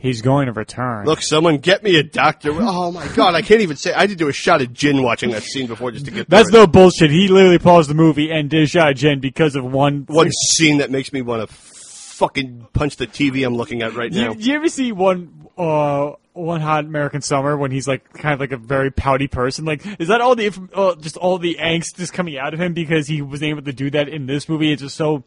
[0.06, 1.06] He's going to return.
[1.06, 2.52] Look, someone get me a doctor.
[2.62, 3.92] Oh my god, I can't even say.
[3.94, 6.30] I did do a shot of gin watching that scene before just to get.
[6.30, 6.62] That's through it.
[6.64, 7.10] no bullshit.
[7.12, 10.06] He literally paused the movie and did a shot of Jen because of one.
[10.08, 14.12] one scene that makes me want to fucking punch the TV I'm looking at right
[14.12, 14.34] You, now.
[14.34, 18.52] you ever see one uh one hot American summer when he's like kind of like
[18.52, 19.66] a very pouty person?
[19.66, 22.74] Like, is that all the uh, just all the angst just coming out of him
[22.74, 24.72] because he was able to do that in this movie?
[24.72, 25.24] It's just so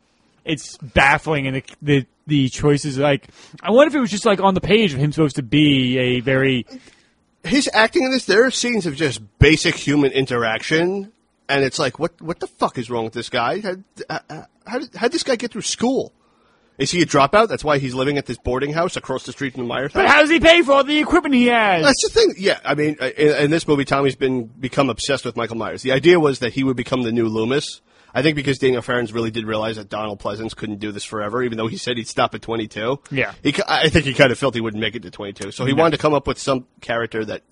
[0.49, 2.99] it's baffling and the the, the choices.
[2.99, 3.29] Like,
[3.63, 5.99] I wonder if it was just like on the page of him supposed to be
[5.99, 6.67] a very
[7.45, 11.13] His acting in this, there are scenes of just basic human interaction,
[11.49, 13.61] and it's like, what what the fuck is wrong with this guy?
[13.61, 13.77] How,
[14.11, 16.13] how, how did, how did this guy get through school?
[16.79, 17.49] Is he a dropout?
[17.49, 20.07] That's why he's living at this boarding house across the street from the Myers But
[20.07, 21.85] how does he pay for all the equipment he has?
[21.85, 22.35] That's the thing.
[22.39, 25.83] Yeah, I mean, uh, in, in this movie, Tommy's been become obsessed with Michael Myers.
[25.83, 27.81] The idea was that he would become the new Loomis.
[28.15, 31.43] I think because Daniel Farrands really did realize that Donald Pleasence couldn't do this forever,
[31.43, 33.01] even though he said he'd stop at 22.
[33.11, 33.33] Yeah.
[33.43, 35.53] He, I think he kind of felt he wouldn't make it to 22.
[35.53, 37.43] So he wanted to come up with some character that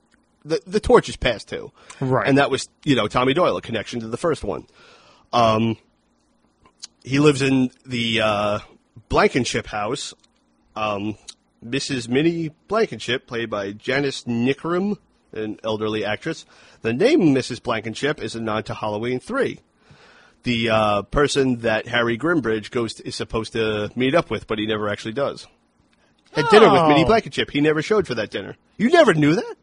[0.44, 1.72] the, the torch is passed to.
[2.00, 2.26] Right.
[2.26, 4.66] And that was, you know, Tommy Doyle, a connection to the first one.
[5.32, 5.76] Um,
[7.04, 8.58] he lives in the uh,
[9.08, 10.14] Blankenship house.
[10.74, 11.16] Um,
[11.64, 12.08] Mrs.
[12.08, 14.98] Minnie Blankenship, played by Janice Knickrehm,
[15.32, 16.44] an elderly actress.
[16.82, 17.62] The name Mrs.
[17.62, 19.60] Blankenship is a nod to Halloween 3.
[20.46, 24.60] The uh, person that Harry Grimbridge goes to, is supposed to meet up with, but
[24.60, 25.44] he never actually does.
[26.32, 26.88] Had dinner with Oh.
[26.88, 27.50] Minnie Blankenship.
[27.50, 28.54] He never showed for that dinner.
[28.76, 29.56] You never knew that?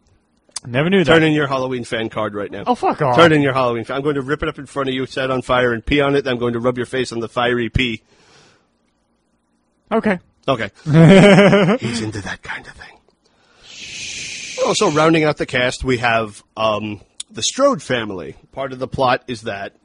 [0.66, 1.14] Never knew that.
[1.14, 2.64] Turn in your Halloween fan card right now.
[2.68, 3.16] Oh, fuck off.
[3.16, 3.96] Turn in your Halloween fan.
[3.96, 5.86] I'm going to rip it up in front of you, set it on fire, and
[5.86, 6.28] pee on it.
[6.28, 8.02] I'm going to rub your face on the fiery pee.
[9.90, 10.20] Okay.
[10.48, 10.70] Okay.
[11.80, 14.66] He's into that kind of thing.
[14.68, 17.00] Also, rounding out the cast, we have um,
[17.32, 18.36] the Strode family.
[18.52, 19.76] Part of the plot is that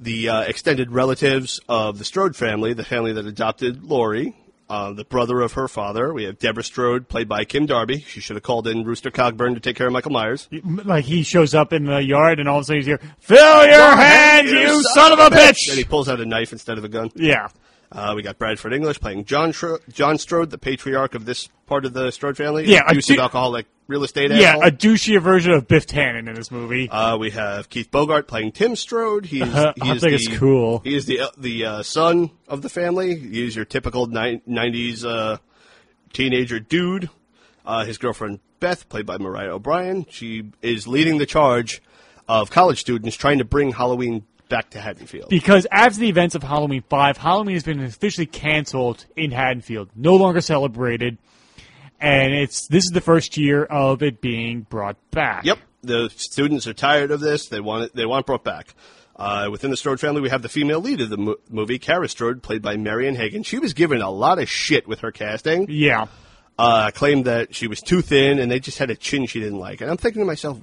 [0.00, 4.34] the uh, extended relatives of the Strode family, the family that adopted Laurie,
[4.70, 8.00] uh, the brother of her father, we have Deborah Strode, played by Kim Darby.
[8.00, 10.48] She should have called in Rooster Cogburn to take care of Michael Myers.
[10.62, 13.66] Like he shows up in the yard and all of a sudden he's here, fill
[13.66, 16.84] your hands, you son of a bitch!" And he pulls out a knife instead of
[16.84, 17.10] a gun.
[17.16, 17.48] Yeah.
[17.92, 21.84] Uh, we got Bradford English playing John Shro- John Strode, the patriarch of this part
[21.84, 22.64] of the Strode family.
[22.66, 24.62] Yeah, a du- alcoholic real estate Yeah, asshole.
[24.64, 26.88] a douchier version of Biff Tannen in this movie.
[26.88, 29.26] Uh, we have Keith Bogart playing Tim Strode.
[29.26, 30.78] He's, Uh, he I is think the, it's cool.
[30.84, 33.16] He is the the uh, son of the family.
[33.18, 35.38] He is your typical ni- '90s uh,
[36.12, 37.10] teenager dude.
[37.66, 41.82] Uh, his girlfriend Beth, played by Mariah O'Brien, she is leading the charge
[42.28, 45.30] of college students trying to bring Halloween back to Haddonfield.
[45.30, 49.88] Because after the events of Halloween 5, Halloween has been officially canceled in Haddonfield.
[49.96, 51.16] No longer celebrated.
[51.98, 55.44] And it's this is the first year of it being brought back.
[55.44, 57.48] Yep, the students are tired of this.
[57.48, 57.94] They want it.
[57.94, 58.74] They want it brought back.
[59.16, 62.08] Uh, within the Strode family, we have the female lead of the mo- movie, Kara
[62.08, 63.42] Strode, played by Marianne Hagan.
[63.42, 65.66] She was given a lot of shit with her casting.
[65.68, 66.06] Yeah.
[66.58, 69.58] Uh, claimed that she was too thin, and they just had a chin she didn't
[69.58, 69.82] like.
[69.82, 70.58] And I'm thinking to myself,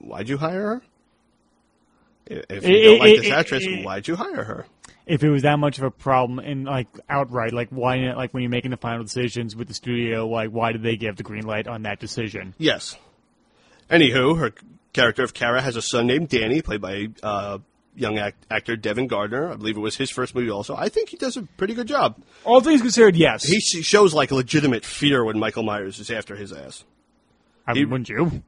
[0.00, 0.82] why'd you hire her?
[2.26, 4.66] If you don't like this it- actress, it- why'd you hire her?
[5.06, 8.32] If it was that much of a problem and like outright, like why not like
[8.32, 11.22] when you're making the final decisions with the studio, like why did they give the
[11.22, 12.54] green light on that decision?
[12.56, 12.96] Yes.
[13.90, 14.52] Anywho, her
[14.94, 17.58] character of Kara has a son named Danny, played by uh,
[17.94, 19.52] young act- actor Devin Gardner.
[19.52, 20.48] I believe it was his first movie.
[20.50, 22.16] Also, I think he does a pretty good job.
[22.44, 23.44] All things considered, yes.
[23.44, 26.82] He shows like legitimate fear when Michael Myers is after his ass.
[27.66, 28.42] I, he- wouldn't you?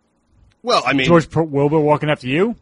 [0.62, 2.56] Well, I mean, George Wilbur walking after you?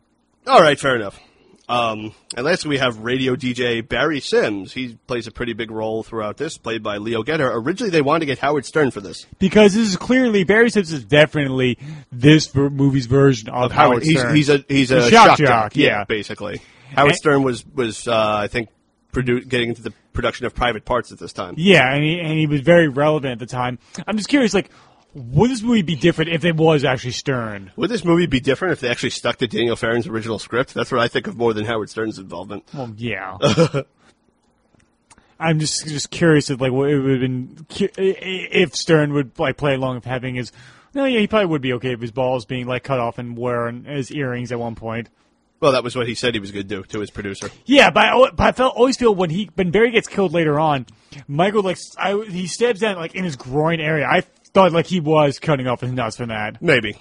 [0.46, 1.18] All right, fair enough.
[1.66, 4.74] Um, and lastly, we have radio DJ Barry Simms.
[4.74, 7.50] He plays a pretty big role throughout this, played by Leo Geter.
[7.54, 9.26] Originally, they wanted to get Howard Stern for this.
[9.38, 11.78] Because this is clearly Barry Simms is definitely
[12.12, 14.34] this ver- movie's version of, Howard he's, Stern.
[14.36, 16.04] he's a he's a shock, shock jock, jock, yeah.
[16.04, 16.60] basically.
[16.94, 18.68] Howard And- Stern was was uh, I think
[19.12, 21.54] produ- getting into the production of Private Parts at this time.
[21.56, 23.78] Yeah, and he, and he was very relevant at the time.
[24.06, 24.70] I'm just curious, like,
[25.14, 27.70] would this movie be different if it was actually Stern?
[27.76, 30.74] Would this movie be different if they actually stuck to Daniel Farrands' original script?
[30.74, 32.64] That's what I think of more than Howard Stern's involvement.
[32.74, 33.36] Well, yeah.
[35.38, 38.74] I'm just just curious if like what it would have been cu- i- i- if
[38.76, 40.52] Stern would like play along with having his.
[40.94, 43.36] No, yeah, he probably would be okay if his balls being like cut off and
[43.36, 45.10] wearing his earrings at one point.
[45.58, 47.48] Well, that was what he said he was going to do to his producer.
[47.64, 50.60] Yeah, but I, but I felt, always feel when he when Barry gets killed later
[50.60, 50.86] on,
[51.26, 54.06] Michael like I, he stabs down like in his groin area.
[54.06, 54.22] I
[54.54, 56.62] thought like he was cutting off his nuts for that.
[56.62, 56.96] Maybe.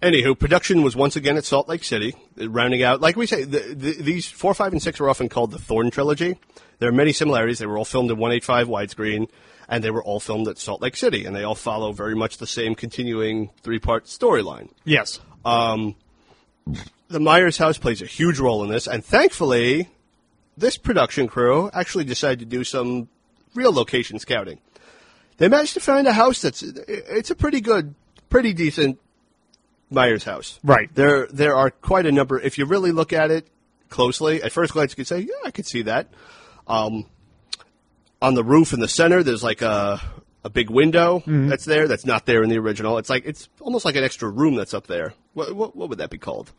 [0.00, 3.00] Anywho, production was once again at Salt Lake City, uh, rounding out.
[3.00, 5.92] Like we say, the, the, these four, five, and six are often called the Thorn
[5.92, 6.38] trilogy.
[6.80, 7.60] There are many similarities.
[7.60, 9.28] They were all filmed in 185 widescreen,
[9.68, 12.38] and they were all filmed at Salt Lake City, and they all follow very much
[12.38, 14.70] the same continuing three-part storyline.
[14.84, 15.20] Yes.
[15.44, 19.88] The Myers house plays a huge role in this, and thankfully,
[20.56, 23.08] this production crew actually decided to do some
[23.54, 24.58] real location scouting.
[25.42, 27.96] They managed to find a house that's it's a pretty good,
[28.30, 29.00] pretty decent
[29.90, 30.60] Myers house.
[30.62, 30.88] Right.
[30.94, 32.38] There there are quite a number.
[32.38, 33.48] If you really look at it
[33.88, 36.06] closely, at first glance, you could say, yeah, I could see that.
[36.68, 37.06] Um,
[38.20, 40.00] on the roof in the center, there's like a
[40.44, 42.98] a big window that's there that's not there in the original.
[42.98, 45.12] It's like it's almost like an extra room that's up there.
[45.34, 46.52] What what, what would that be called?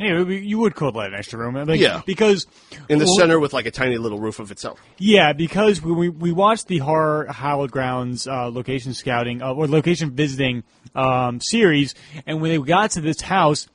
[0.00, 1.54] Yeah, it would be- you would call that an extra room.
[1.54, 2.00] Like, Yeah.
[2.06, 2.46] Because
[2.88, 4.80] in the well, center with like a tiny little roof of itself.
[4.98, 9.68] Yeah, because we we, we watched the horror Hallowed Grounds uh, location scouting uh, or
[9.68, 10.64] location visiting
[10.94, 11.94] um, series,
[12.26, 13.68] and when they got to this house,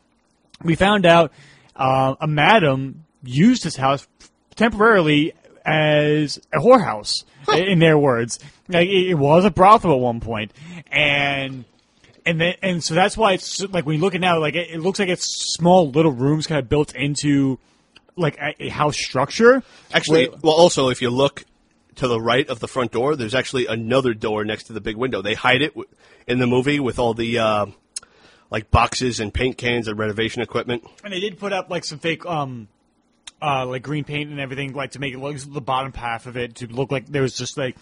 [0.63, 1.32] we found out
[1.76, 4.07] uh, a madam used this house
[4.55, 5.34] temporarily
[5.65, 7.24] as a whorehouse.
[7.53, 10.51] in their words, like it, it was a brothel at one point,
[10.91, 11.63] and.
[12.28, 14.69] And then, and so that's why it's like when you look at now, like it,
[14.69, 17.57] it looks like it's small little rooms kind of built into
[18.17, 19.63] like a, a house structure.
[19.93, 21.45] Actually, well, also if you look
[21.95, 24.97] to the right of the front door, there's actually another door next to the big
[24.97, 25.21] window.
[25.21, 25.88] They hide it w-
[26.28, 27.65] in the movie with all the uh,
[28.49, 30.84] like boxes and paint cans and renovation equipment.
[31.05, 32.67] And they did put up like some fake, um,
[33.41, 36.36] uh, like green paint and everything, like to make it look the bottom half of
[36.36, 37.78] it to look like there was just like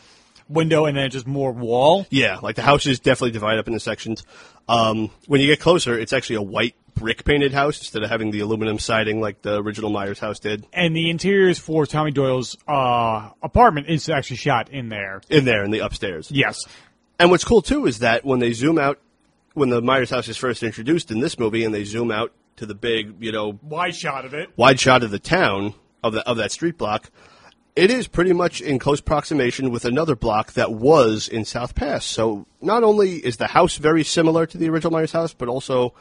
[0.48, 2.06] window and then just more wall.
[2.10, 4.24] Yeah, like the house is definitely divided up into sections.
[4.68, 8.32] Um, when you get closer, it's actually a white brick painted house instead of having
[8.32, 10.66] the aluminum siding like the original Myers house did.
[10.72, 15.22] And the interiors for Tommy Doyle's uh, apartment is actually shot in there.
[15.30, 16.32] In there in the upstairs.
[16.32, 16.66] Yes.
[17.20, 19.00] And what's cool too is that when they zoom out,
[19.54, 22.66] when the Myers house is first introduced in this movie, and they zoom out to
[22.66, 24.50] the big, you know, Wide shot of it.
[24.58, 25.74] wide shot of the town
[26.04, 27.10] of the of that street block,
[27.76, 32.06] it is pretty much in close proximation with another block that was in South Pass.
[32.06, 35.94] So not only is the house very similar to the original Myers house, but also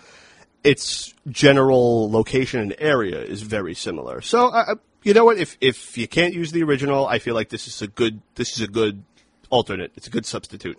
[0.63, 4.21] its general location and area is very similar.
[4.21, 5.37] So I you know what?
[5.37, 8.55] If if you can't use the original, I feel like this is a good this
[8.55, 9.05] is a good
[9.51, 9.93] alternate.
[9.97, 10.79] It's a good substitute.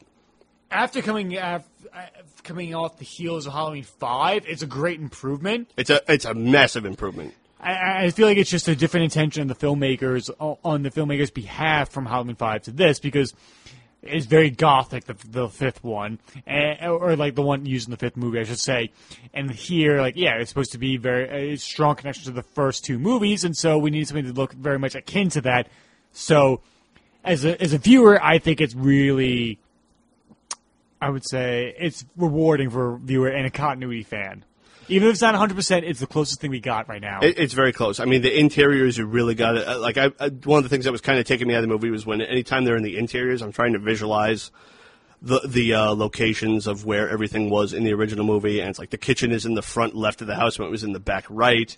[0.72, 2.08] After coming af- uh,
[2.44, 5.70] coming off the heels of Halloween Five, it's a great improvement.
[5.78, 7.36] It's a it's a massive improvement.
[7.66, 11.34] I, I feel like it's just a different intention on the filmmakers on the filmmakers'
[11.34, 13.34] behalf from Halloween Five to this because
[14.04, 15.06] it's very gothic.
[15.06, 18.40] The, the fifth one, eh, and, or like the one used in the fifth movie,
[18.40, 18.92] I should say.
[19.34, 22.86] And here, like yeah, it's supposed to be very a strong connection to the first
[22.86, 25.68] two movies, and so we need something to look very much akin to that.
[26.14, 26.62] So,
[27.24, 29.58] as a as a viewer, I think it's really,
[31.02, 34.46] I would say it's rewarding for a viewer and a continuity fan.
[34.88, 37.20] Even if it's not 100%, it's the closest thing we got right now.
[37.22, 38.00] It, it's very close.
[38.00, 39.68] I mean, the interiors you really got it.
[39.80, 41.64] Like, I, I one of the things that was kind of taking me out of
[41.64, 44.52] the movie was when anytime they're in the interiors, I'm trying to visualize
[45.22, 48.92] the the uh, locations of where everything was in the original movie, and it's like
[48.92, 51.00] the kitchen is in the front left of the house when it was in the
[51.00, 51.76] back right.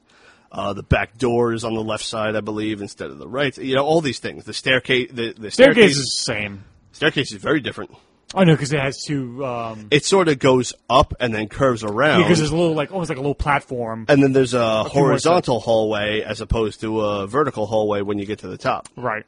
[0.49, 3.57] Uh, the back door is on the left side, I believe, instead of the right.
[3.57, 4.45] You know, all these things.
[4.45, 6.63] The staircase, the, the Staircase staircase, is the same.
[6.93, 7.91] staircase is very different.
[8.35, 9.45] Oh know because it has two.
[9.45, 12.23] Um, It sort of goes up and then curves around.
[12.23, 14.05] because there's a little like almost like a little platform.
[14.09, 18.25] and then there's a more horizontal hallway as opposed to a vertical hallway when you
[18.25, 18.89] get to the top.
[18.97, 19.23] Right.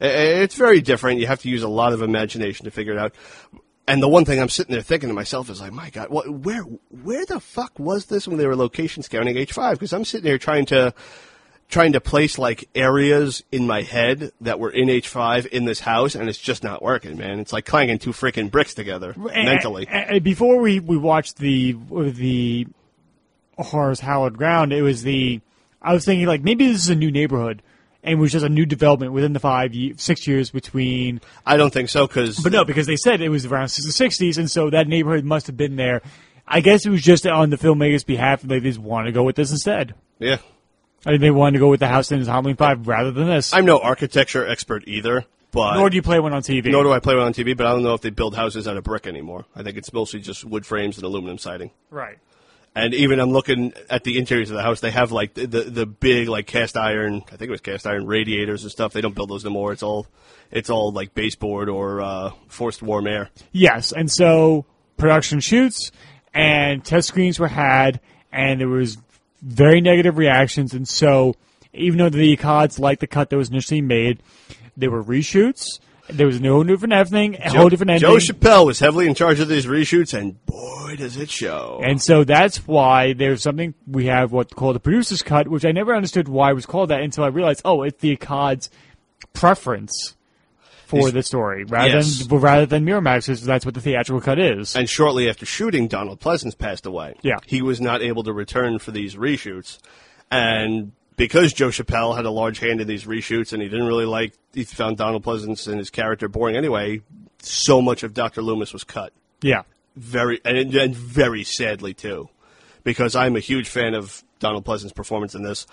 [0.00, 1.20] I- It's very different.
[1.20, 3.14] You have to use a lot of imagination to figure it out.
[3.86, 6.26] And the one thing I'm sitting there thinking to myself is like, my God, what,
[6.30, 9.72] where, where the fuck was this when they were location scouting H5?
[9.72, 10.94] Because I'm sitting here trying to,
[11.68, 16.14] trying to place like areas in my head that were in H5 in this house,
[16.14, 17.40] and it's just not working, man.
[17.40, 19.86] It's like clanging two freaking bricks together mentally.
[19.90, 22.66] And- and before we we watched the the
[23.58, 25.40] horrors hallowed ground, it was the
[25.82, 27.62] I was thinking like maybe this is a new neighborhood
[28.02, 31.20] and it was just a new development within the five six years between.
[31.46, 34.38] I don't think so because But no, because they said it was around the sixties,
[34.38, 36.02] and so that neighborhood must have been there.
[36.46, 38.42] I guess it was just on the filmmakers' behalf.
[38.42, 39.94] They just want to go with this instead.
[40.18, 40.36] yeah,
[41.06, 43.26] I mean, they wanted to go with the house in the Halloween Five rather than
[43.26, 43.52] this.
[43.52, 46.70] I'm no architecture expert either, but Nor do you play one on TV.
[46.70, 48.66] Nor do I play one on TV, but I don't know if they build houses
[48.66, 49.44] out of brick anymore.
[49.54, 51.70] I think it's mostly just wood frames and aluminum siding.
[51.90, 52.18] Right.
[52.76, 55.60] And even I'm looking at the interiors of the house, they have like the, the
[55.62, 58.92] the big like cast iron, I think it was cast iron radiators and stuff.
[58.92, 59.72] They don't build those anymore.
[59.72, 60.08] It's all
[60.50, 63.30] it's all like baseboard or uh, forced warm air.
[63.52, 65.92] Yes, and so production shoots
[66.34, 68.00] and test screens were had,
[68.32, 68.98] and there was
[69.44, 71.34] very negative reactions, and so
[71.72, 74.22] even though the Akkads liked the cut that was initially made,
[74.76, 75.80] there were reshoots.
[76.08, 78.08] There was no different everything, a whole different ending.
[78.08, 81.80] Joe Chappelle was heavily in charge of these reshoots, and boy, does it show.
[81.82, 85.72] And so that's why there's something we have what's called the producer's cut, which I
[85.72, 88.68] never understood why it was called that until I realized, oh, it's the Akkad's
[89.32, 90.14] preference
[90.86, 92.26] for the story rather Yes.
[92.26, 93.44] than rather than Miramax's.
[93.44, 94.76] That's what the theatrical cut is.
[94.76, 97.14] And shortly after shooting, Donald Pleasence passed away.
[97.22, 97.36] Yeah.
[97.46, 99.78] He was not able to return for these reshoots.
[100.30, 104.06] And because Joe Chappelle had a large hand in these reshoots and he didn't really
[104.06, 107.00] like, he found Donald Pleasence and his character boring anyway,
[107.40, 108.42] so much of Dr.
[108.42, 109.12] Loomis was cut.
[109.42, 109.62] yeah.
[109.96, 112.28] Very, and, and very sadly too.
[112.82, 115.68] Because I'm a huge fan of Donald Pleasence's performance in this.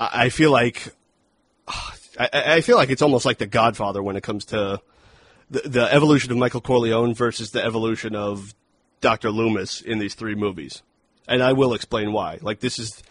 [0.00, 0.94] I, I feel like,
[1.68, 4.80] ah, I, I feel like it's almost like The Godfather when it comes to
[5.50, 8.54] the, the evolution of Michael Corleone versus the evolution of
[9.00, 9.30] Dr.
[9.30, 10.82] Loomis in these three movies.
[11.26, 12.38] And I will explain why.
[12.42, 13.02] Like this is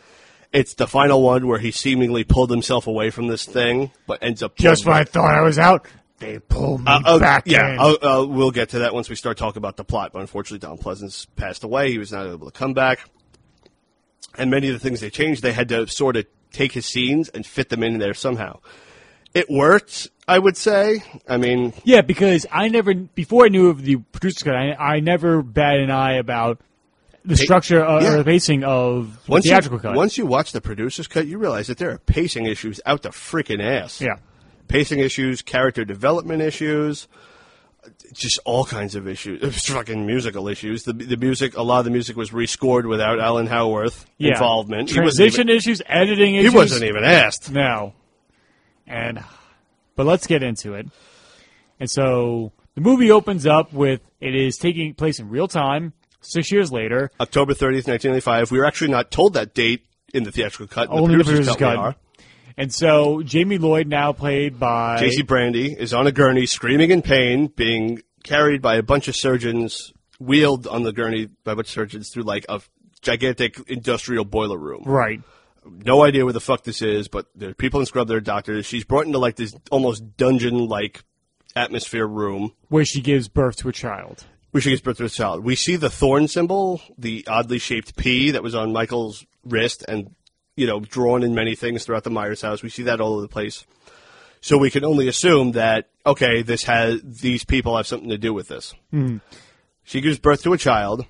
[0.54, 4.42] it's the final one where he seemingly pulled himself away from this thing, but ends
[4.42, 5.88] up Just when I thought I was out,
[6.20, 9.38] they pulled me Uh, uh, back yeah, uh, we'll get to that once we start
[9.38, 10.12] talking about the plot.
[10.14, 11.92] But unfortunately, Don Pleasence passed away.
[11.92, 13.08] He was not able to come back,
[14.38, 17.30] and many of the things they changed, they had to sort of take his scenes
[17.30, 18.60] and fit them in there somehow.
[19.38, 21.04] It worked, I would say.
[21.28, 25.00] I mean, yeah, because I never, before I knew of the producer's cut, I, I
[25.00, 26.60] never batted an eye about
[27.24, 28.14] the structure uh, yeah.
[28.14, 29.96] or the pacing of the once theatrical you, cut.
[29.96, 33.10] once you watch the producer's cut, you realize that there are pacing issues out the
[33.10, 34.00] freaking ass.
[34.02, 34.16] yeah.
[34.68, 37.08] pacing issues, character development issues,
[38.14, 39.66] just all kinds of issues.
[39.68, 40.84] Fucking musical issues.
[40.84, 44.32] The the music, a lot of the music was rescored without Alan Howarth Yeah.
[44.32, 44.90] involvement.
[44.90, 46.52] Transition even- issues, editing He issues.
[46.52, 47.52] He wasn't even asked.
[47.52, 47.94] No.
[48.88, 49.24] And
[49.96, 50.88] but let's get into it.
[51.80, 55.94] And so the movie opens up with it is taking place in real time.
[56.22, 57.12] six years later.
[57.20, 58.52] October 30th, 1995.
[58.52, 60.90] We were actually not told that date in the theatrical cut.
[60.90, 61.98] Only the producer's producer's we cut.
[62.58, 65.22] And so Jamie Lloyd, now played by J.C.
[65.22, 69.94] Brandy is on a gurney, screaming in pain, being carried by a bunch of surgeons,
[70.20, 72.60] wheeled on the gurney by a bunch of surgeons through like a
[73.02, 74.84] gigantic industrial boiler room.
[74.86, 75.22] right.
[75.86, 78.08] No idea where the fuck this is, but there are people in scrub.
[78.08, 78.66] There are doctors.
[78.66, 81.04] She's brought into like this almost dungeon-like
[81.56, 82.54] atmosphere room.
[82.70, 84.26] where she gives birth to a child.
[84.54, 85.44] We should get birth to a child.
[85.44, 90.16] We see the thorn symbol, the oddly shaped P that was on Michael's wrist and,
[90.56, 92.64] you know, drawn in many things throughout the Myers house.
[92.64, 93.66] We see that all over the place.
[94.40, 98.34] So we can only assume that, okay, this has, these people have something to do
[98.34, 98.74] with this.
[98.92, 99.18] Hmm.
[99.84, 101.06] She gives birth to a child.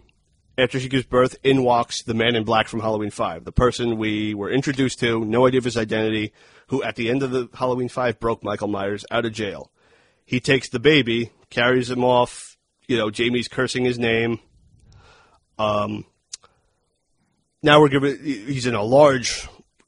[0.58, 3.97] After she gives birth, in walks the man in black from Halloween 5, the person
[3.97, 6.34] we were introduced to, no idea of his identity,
[6.70, 9.72] who at the end of the Halloween 5 broke Michael Myers out of jail.
[10.26, 12.58] He takes the baby, carries him off.
[12.88, 14.39] You know, Jamie's cursing his name.
[15.60, 16.05] Um,
[17.62, 18.18] now we're giving.
[18.24, 19.47] He's in a large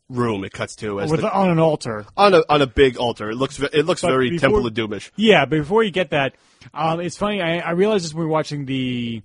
[0.10, 0.44] room.
[0.44, 2.06] It cuts to as With, the, on an altar.
[2.18, 3.30] on a on a big altar.
[3.30, 5.12] It looks it looks But very before- Temple of Doomish.
[5.16, 6.36] Yeah, but before you get that,
[6.74, 7.42] um, it's funny.
[7.42, 9.22] I, I realized this when we were watching the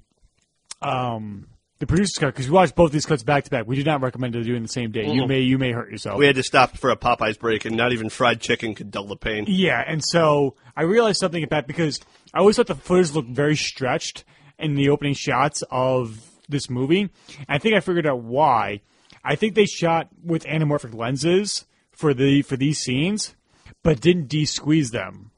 [0.85, 1.47] um,
[1.79, 3.67] the producer's cut because we watched both these cuts back to back.
[3.67, 5.11] We do not recommend doing the same day.
[5.11, 6.19] You may you may hurt yourself.
[6.19, 9.07] We had to stop for a Popeyes break, and not even fried chicken could dull
[9.07, 9.45] the pain.
[9.49, 12.01] Yeah, and so I realized something about because
[12.33, 14.25] I always thought the footage looked very stretched
[14.59, 17.11] in the opening shots of this movie.
[17.49, 18.81] I think I figured out why.
[19.25, 23.35] I think they shot with anamorphic lenses for the for these scenes,
[23.83, 25.31] but didn't de-squeeze them.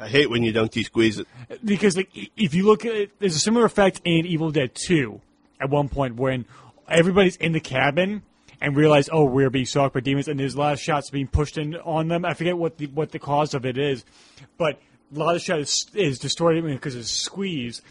[0.00, 1.26] I hate when you don't de-squeeze it.
[1.64, 5.20] because like if you look at it, there's a similar effect in Evil Dead 2
[5.60, 6.46] at one point when
[6.88, 8.22] everybody's in the cabin
[8.60, 11.28] and realize oh we're being stalked by demons and there's a lot of shots being
[11.28, 12.24] pushed in on them.
[12.24, 14.04] I forget what the what the cause of it is,
[14.56, 14.80] but
[15.14, 17.82] a lot of shot is, is distorted because it's squeezed.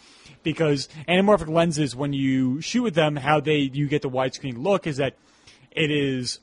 [0.41, 4.87] Because anamorphic lenses, when you shoot with them, how they you get the widescreen look
[4.87, 5.15] is that
[5.71, 6.39] it is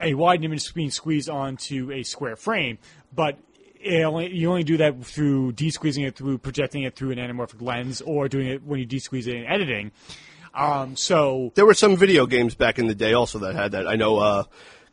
[0.00, 2.78] a wide image being squeezed onto a square frame,
[3.14, 3.38] but
[4.04, 8.00] only, you only do that through de-squeezing it through projecting it through an anamorphic lens
[8.00, 9.92] or doing it when you de-squeeze it in editing.
[10.54, 13.86] Um, so There were some video games back in the day also that had that.
[13.86, 14.44] I know uh,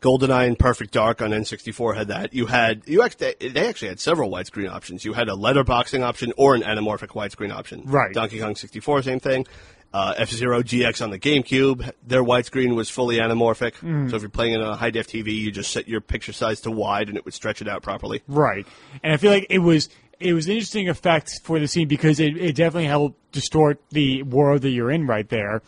[0.04, 2.34] GoldenEye and Perfect Dark on N64 had that.
[2.34, 5.02] You had you actually they actually had several widescreen options.
[5.02, 7.84] You had a letterboxing option or an anamorphic widescreen option.
[7.86, 8.12] Right.
[8.12, 9.46] Donkey Kong 64, same thing.
[9.94, 13.74] Uh, F Zero GX on the GameCube, their widescreen was fully anamorphic.
[13.74, 14.10] Mm.
[14.10, 16.32] So if you're playing it on a high def TV, you just set your picture
[16.32, 18.20] size to wide and it would stretch it out properly.
[18.26, 18.66] right,
[19.04, 19.88] and I feel like it was
[20.18, 24.22] it was an interesting effect for the scene because it, it definitely helped distort the
[24.22, 25.62] world that you're in right there.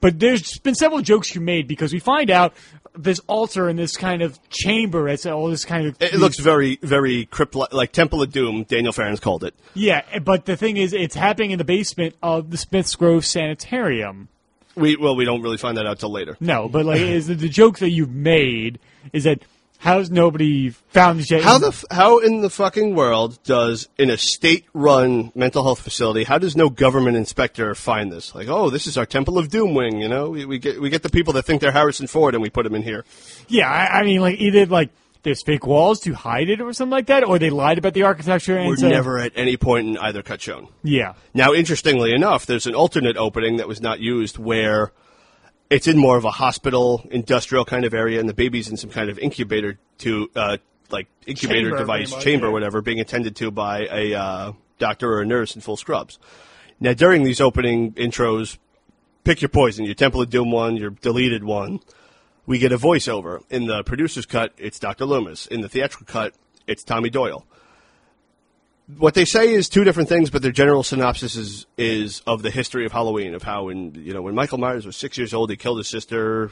[0.00, 2.54] But there's been several jokes you made because we find out
[2.98, 5.08] this altar and this kind of chamber.
[5.08, 8.64] It's all this kind of It, it looks very, very crypt like Temple of Doom.
[8.64, 9.54] Daniel Farrands called it.
[9.74, 14.28] Yeah, but the thing is, it's happening in the basement of the Smiths Grove Sanitarium.
[14.74, 16.36] We well, we don't really find that out till later.
[16.40, 18.78] No, but like, is the, the joke that you've made
[19.12, 19.42] is that
[19.78, 21.42] how's nobody found this yet?
[21.42, 26.24] How the f- how in the fucking world does in a state-run mental health facility
[26.24, 28.34] how does no government inspector find this?
[28.34, 30.00] Like, oh, this is our Temple of Doom wing.
[30.00, 32.42] You know, we, we get we get the people that think they're Harrison Ford and
[32.42, 33.04] we put them in here.
[33.48, 34.90] yeah, I, I mean, like either like
[35.24, 38.04] there's fake walls to hide it or something like that, or they lied about the
[38.04, 38.56] architecture.
[38.56, 40.68] And We're so- never at any point in either cut shown.
[40.84, 44.92] Yeah, Now, interestingly enough, there's an alternate opening that was not used where
[45.70, 48.90] it's in more of a hospital, industrial kind of area, and the baby's in some
[48.90, 50.56] kind of incubator to, uh,
[50.90, 52.52] like incubator Chamber, device, much, chamber, yeah.
[52.52, 56.18] whatever, being attended to by a uh, doctor or a nurse in full scrubs.
[56.80, 58.56] Now, during these opening intros,
[59.24, 61.80] pick your poison, your Temple of Doom one, your deleted one.
[62.46, 63.42] We get a voiceover.
[63.50, 65.04] In the producer's cut, it's Dr.
[65.04, 65.46] Loomis.
[65.46, 66.34] In the theatrical cut,
[66.66, 67.44] it's Tommy Doyle
[68.96, 72.50] what they say is two different things, but their general synopsis is is of the
[72.50, 75.50] history of Halloween, of how when you know when Michael Myers was six years old,
[75.50, 76.50] he killed his sister.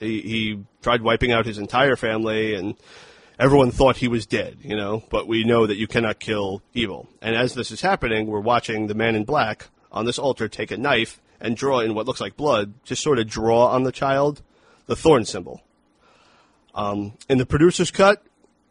[0.00, 2.74] He, he tried wiping out his entire family, and
[3.38, 4.58] everyone thought he was dead.
[4.62, 7.08] You know, but we know that you cannot kill evil.
[7.22, 10.70] And as this is happening, we're watching the man in black on this altar take
[10.70, 13.92] a knife and draw in what looks like blood, just sort of draw on the
[13.92, 14.42] child
[14.86, 15.62] the thorn symbol.
[16.74, 18.22] Um, in the producer's cut,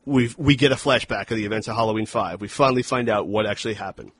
[0.05, 2.41] we we get a flashback of the events of Halloween Five.
[2.41, 4.11] We finally find out what actually happened.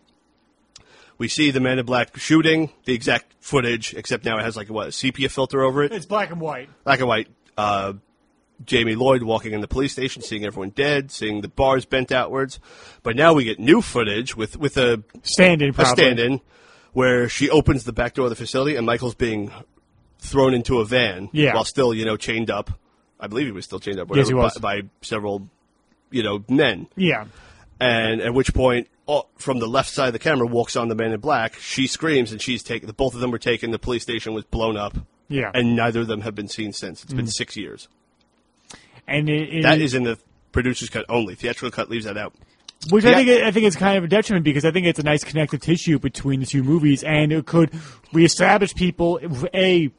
[1.17, 4.69] We see the Man in Black shooting the exact footage, except now it has like
[4.69, 6.69] what a sepia filter over it, it's black and white.
[6.86, 7.27] black and white.
[7.57, 7.93] Uh,
[8.65, 12.59] Jamie Lloyd walking in the police station, seeing everyone dead, seeing the bars bent outwards.
[13.03, 16.41] But now we get new footage with with a Stand-in, a stand-in
[16.93, 19.51] where she opens the back door of the facility and Michael's being
[20.19, 21.53] thrown into a van Yeah.
[21.53, 22.71] while still, you know, chained up.
[23.19, 24.57] I believe he was still chained up Yes, he was.
[24.57, 25.49] By, by several,
[26.12, 26.88] you know, men.
[26.95, 27.26] Yeah,
[27.80, 30.95] and at which point, oh, from the left side of the camera, walks on the
[30.95, 31.55] man in black.
[31.55, 32.89] She screams, and she's taken.
[32.91, 33.72] Both of them were taken.
[33.72, 34.97] The police station was blown up,
[35.30, 35.51] Yeah.
[35.53, 37.03] and neither of them have been seen since.
[37.03, 37.32] It's been mm.
[37.32, 37.88] six years.
[39.07, 40.20] and it, it, That is in the
[40.51, 41.36] producer's cut only.
[41.36, 42.34] Theatrical cut leaves that out.
[42.89, 45.03] Which I think I think it's kind of a detriment because I think it's a
[45.03, 47.72] nice connective tissue between the two movies, and it could
[48.14, 49.20] reestablish people.
[49.53, 49.91] A,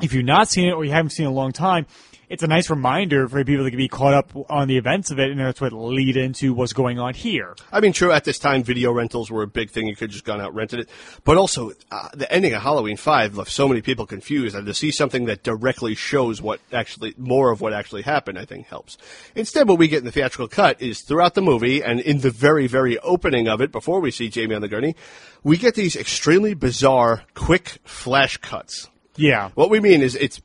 [0.00, 1.86] if you've not seen it or you haven't seen it in a long time,
[2.28, 5.30] it's a nice reminder for people to be caught up on the events of it,
[5.30, 7.54] and that's what lead into what's going on here.
[7.72, 9.86] I mean, true, at this time, video rentals were a big thing.
[9.86, 10.88] You could have just gone out and rented it.
[11.24, 14.74] But also, uh, the ending of Halloween 5 left so many people confused, and to
[14.74, 18.96] see something that directly shows what actually, more of what actually happened, I think helps.
[19.34, 22.30] Instead, what we get in the theatrical cut is throughout the movie, and in the
[22.30, 24.94] very, very opening of it, before we see Jamie on the gurney,
[25.42, 28.88] we get these extremely bizarre, quick flash cuts.
[29.16, 30.40] Yeah, What we mean is it's,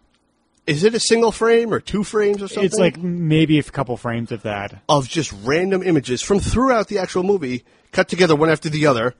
[0.69, 2.65] is it a single frame or two frames or something?
[2.65, 4.81] it's like maybe a couple frames of that.
[4.87, 9.15] of just random images from throughout the actual movie, cut together one after the other,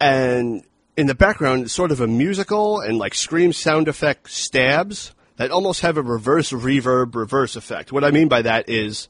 [0.00, 0.64] and
[0.96, 5.50] in the background, it's sort of a musical and like scream sound effect stabs that
[5.50, 7.92] almost have a reverse reverb, reverse effect.
[7.92, 9.08] What I mean by that is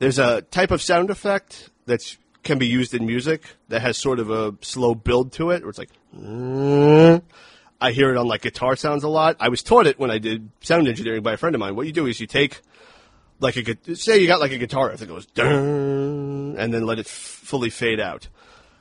[0.00, 4.18] there's a type of sound effect that can be used in music that has sort
[4.18, 5.90] of a slow build to it, where it's like.
[7.80, 9.36] I hear it on like guitar sounds a lot.
[9.40, 11.76] I was taught it when I did sound engineering by a friend of mine.
[11.76, 12.60] What you do is you take
[13.40, 17.06] like a say you got like a guitar riff that goes and then let it
[17.06, 18.28] f- fully fade out.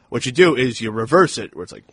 [0.10, 1.84] What you do is you reverse it, where it's like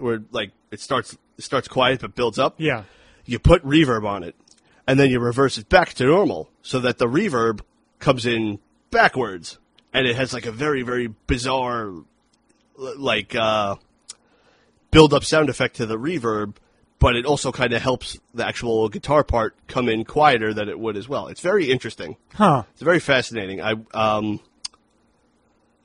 [0.00, 2.54] where like it starts it starts quiet but builds up.
[2.58, 2.84] Yeah,
[3.26, 4.34] You put reverb on it,
[4.86, 7.60] and then you reverse it back to normal, so that the reverb
[7.98, 9.58] comes in backwards,
[9.92, 11.92] and it has like a very very bizarre
[12.76, 13.76] like uh,
[14.92, 16.54] build up sound effect to the reverb.
[17.00, 20.78] But it also kind of helps the actual guitar part come in quieter than it
[20.78, 21.26] would as well.
[21.26, 22.16] It's very interesting.
[22.34, 22.62] huh?
[22.74, 23.60] It's very fascinating.
[23.60, 24.38] I um,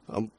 [0.10, 0.30] um,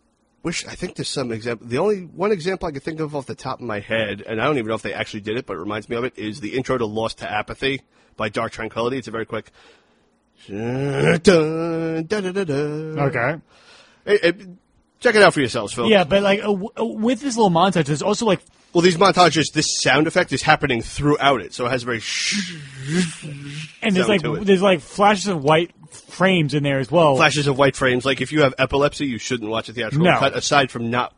[0.44, 1.66] wish I think there's some example.
[1.66, 4.40] The only one example I could think of off the top of my head, and
[4.40, 6.16] I don't even know if they actually did it, but it reminds me of it,
[6.16, 7.80] is the intro to Lost to Apathy
[8.16, 8.98] by Dark Tranquillity.
[8.98, 9.50] It's a very quick.
[12.98, 13.40] Okay.
[14.06, 14.32] Okay.
[15.00, 15.90] check it out for yourselves, folks.
[15.90, 18.40] Yeah, but like uh, w- uh, with this little montage, there's also like
[18.74, 22.00] Well, these montages, this sound effect is happening throughout it, so it has a very.
[23.82, 27.16] and there's like there's like flashes of white frames in there as well.
[27.16, 28.04] flashes of white frames.
[28.04, 30.18] Like if you have epilepsy, you shouldn't watch a theatrical No.
[30.18, 30.36] cut.
[30.36, 31.14] Aside from not,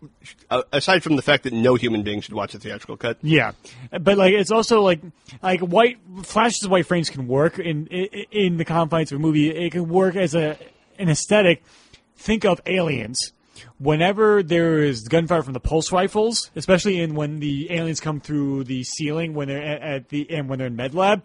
[0.49, 3.19] uh, aside from the fact that no human being should watch a theatrical cut.
[3.23, 3.53] Yeah,
[4.01, 5.01] but like it's also like
[5.43, 9.21] like white flashes of white frames can work in in, in the confines of a
[9.21, 9.51] movie.
[9.51, 10.57] It can work as a
[10.99, 11.63] an aesthetic.
[12.17, 13.33] Think of aliens.
[13.79, 18.65] Whenever there is gunfire from the pulse rifles, especially in when the aliens come through
[18.65, 21.23] the ceiling when they're at, at the and when they're in med lab,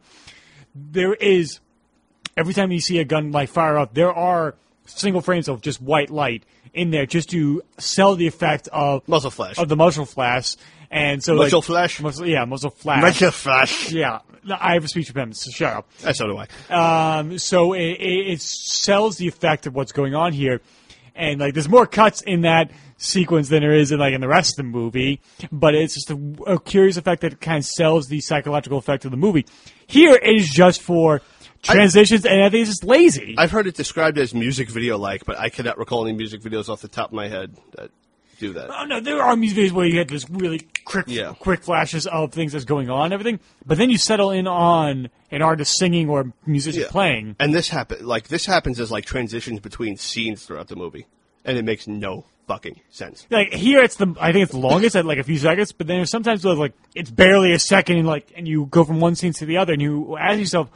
[0.73, 1.59] there is
[2.38, 4.55] every time you see a gun like fire up, there are
[4.86, 9.31] single frames of just white light in there just to sell the effect of Muzzle
[9.31, 9.57] flash.
[9.57, 10.55] of the muzzle flash.
[10.91, 11.99] And so Muzzle like, flash?
[12.01, 13.01] muzzle, yeah, muzzle flash.
[13.01, 13.91] Muzzle flash.
[13.91, 15.89] Yeah, I have a speech impediment, so shut up.
[16.05, 17.17] Uh, so do I.
[17.19, 20.61] Um, so it, it sells the effect of what's going on here,
[21.16, 24.28] and like there's more cuts in that sequence than there is in like in the
[24.28, 25.22] rest of the movie.
[25.51, 29.11] But it's just a, a curious effect that kind of sells the psychological effect of
[29.11, 29.45] the movie.
[29.88, 31.22] Here it is just for
[31.61, 33.36] transitions, and I think it's just lazy.
[33.38, 36.70] I've heard it described as music video like, but I cannot recall any music videos
[36.70, 37.91] off the top of my head that
[38.39, 38.69] do that.
[38.69, 41.33] Oh no, there are music videos where you get this really quick, Yeah.
[41.39, 43.39] quick flashes of things that's going on, and everything.
[43.65, 46.88] But then you settle in on an artist singing or musician Yeah.
[46.89, 47.36] playing.
[47.39, 51.07] And this happen like this happens as like transitions between scenes throughout the movie,
[51.43, 53.25] and it makes no fucking sense.
[53.31, 55.88] Like here, it's the I think it's the longest at like a few seconds, but
[55.88, 58.99] then there's sometimes where, like it's barely a second, and like and you go from
[58.99, 60.69] one scene to the other, and you ask yourself,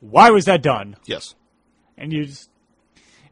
[0.00, 0.96] why was that done?
[1.04, 1.34] Yes.
[1.96, 2.50] And you just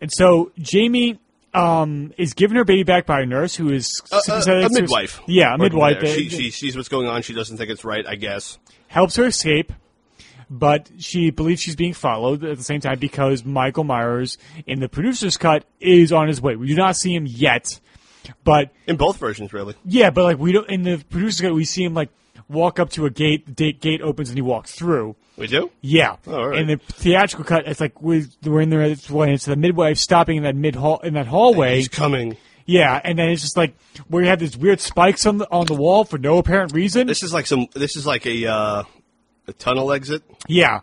[0.00, 1.18] and so Jamie.
[1.52, 5.20] Um, is given her baby back by a nurse who is A, a, a midwife.
[5.26, 6.06] Yeah, a midwife.
[6.06, 7.22] She, she sees what's going on.
[7.22, 8.06] She doesn't think it's right.
[8.06, 8.56] I guess.
[8.86, 9.72] helps her escape,
[10.48, 14.88] but she believes she's being followed at the same time because Michael Myers in the
[14.88, 16.54] producer's cut is on his way.
[16.54, 17.80] We do not see him yet,
[18.44, 19.74] but In both versions, really.
[19.84, 22.10] yeah, but like we don't in the producer's cut we see him like
[22.48, 25.16] walk up to a gate, the gate- gate opens and he walks through.
[25.36, 25.70] We do.
[25.80, 26.58] Yeah, Oh, right.
[26.60, 30.42] in the theatrical cut, it's like we- we're in there it's the midwife stopping in
[30.42, 31.76] that mid hall in that hallway.
[31.76, 32.36] He's coming.
[32.66, 33.74] Yeah, and then it's just like
[34.08, 37.06] where you have these weird spikes on the on the wall for no apparent reason.
[37.06, 37.66] This is like some.
[37.74, 38.82] This is like a uh,
[39.48, 40.22] a tunnel exit.
[40.46, 40.80] Yeah,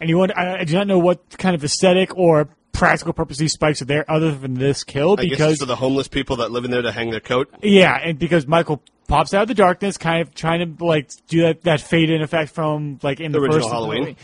[0.00, 3.38] and you want I, I do not know what kind of aesthetic or practical purpose
[3.38, 6.64] these spikes are there other than this kill because for the homeless people that live
[6.64, 7.48] in there to hang their coat.
[7.62, 11.42] yeah, and because Michael pops out of the darkness, kind of trying to like do
[11.42, 14.16] that that fade in effect from like in the Original first Halloween.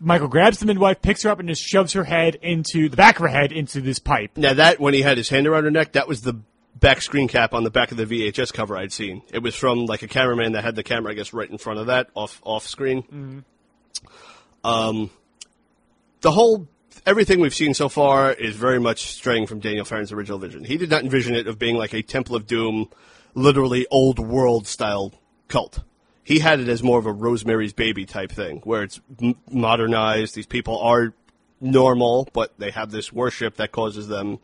[0.00, 3.16] Michael grabs the midwife, picks her up, and just shoves her head into the back
[3.16, 4.36] of her head into this pipe.
[4.36, 6.40] Now that when he had his hand around her neck, that was the
[6.74, 9.22] back screen cap on the back of the VHS cover I'd seen.
[9.32, 11.78] It was from like a cameraman that had the camera, I guess, right in front
[11.78, 13.44] of that, off off screen.
[14.64, 15.10] Um,
[16.20, 16.68] the whole
[17.06, 20.64] everything we've seen so far is very much straying from Daniel Farrands' original vision.
[20.64, 22.88] He did not envision it of being like a Temple of Doom,
[23.34, 25.12] literally old world style
[25.48, 25.82] cult.
[26.24, 30.34] He had it as more of a Rosemary's Baby type thing, where it's m- modernized.
[30.34, 31.14] These people are
[31.60, 34.38] normal, but they have this worship that causes them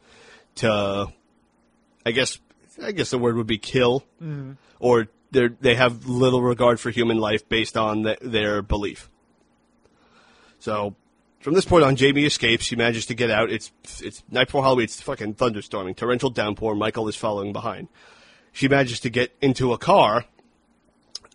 [0.57, 1.07] to,
[2.05, 2.41] I guess,
[2.82, 4.53] I guess the word would be kill, mm-hmm.
[4.80, 9.09] or they they have little regard for human life based on th- their belief.
[10.59, 10.97] So,
[11.41, 12.64] from this point on, Jamie escapes.
[12.64, 13.51] She manages to get out.
[13.51, 14.84] It's it's night before Halloween.
[14.84, 16.74] It's fucking thunderstorming, torrential downpour.
[16.74, 17.89] Michael is following behind.
[18.59, 20.24] She manages to get into a car.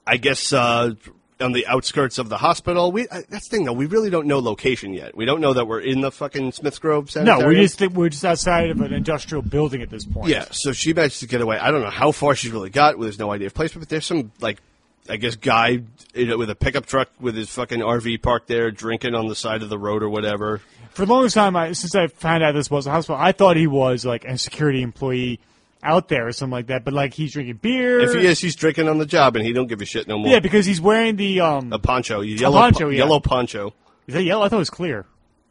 [0.05, 0.95] I guess uh,
[1.39, 2.91] on the outskirts of the hospital.
[2.91, 3.71] We uh, that's the thing though.
[3.71, 5.15] We really don't know location yet.
[5.15, 8.09] We don't know that we're in the fucking Smiths Grove No, we just think we're
[8.09, 10.27] just outside of an industrial building at this point.
[10.27, 11.57] Yeah, so she managed to get away.
[11.57, 12.99] I don't know how far she's really got.
[12.99, 14.59] There's no idea of placement, but there's some like,
[15.07, 15.79] I guess, guy
[16.13, 19.35] you know, with a pickup truck with his fucking RV parked there, drinking on the
[19.35, 20.59] side of the road or whatever.
[20.89, 23.55] For the longest time, I, since I found out this was a hospital, I thought
[23.55, 25.39] he was like a security employee
[25.83, 26.83] out there or something like that.
[26.83, 27.99] But like he's drinking beer.
[27.99, 30.17] If he is, he's drinking on the job, and he don't give a shit no
[30.17, 30.31] more.
[30.31, 31.71] yeah, because he's wearing the um.
[31.71, 32.97] a poncho, yellow poncho, po- yeah.
[32.97, 33.73] yellow poncho.
[34.07, 34.43] Is that yellow?
[34.43, 35.05] I thought it was clear.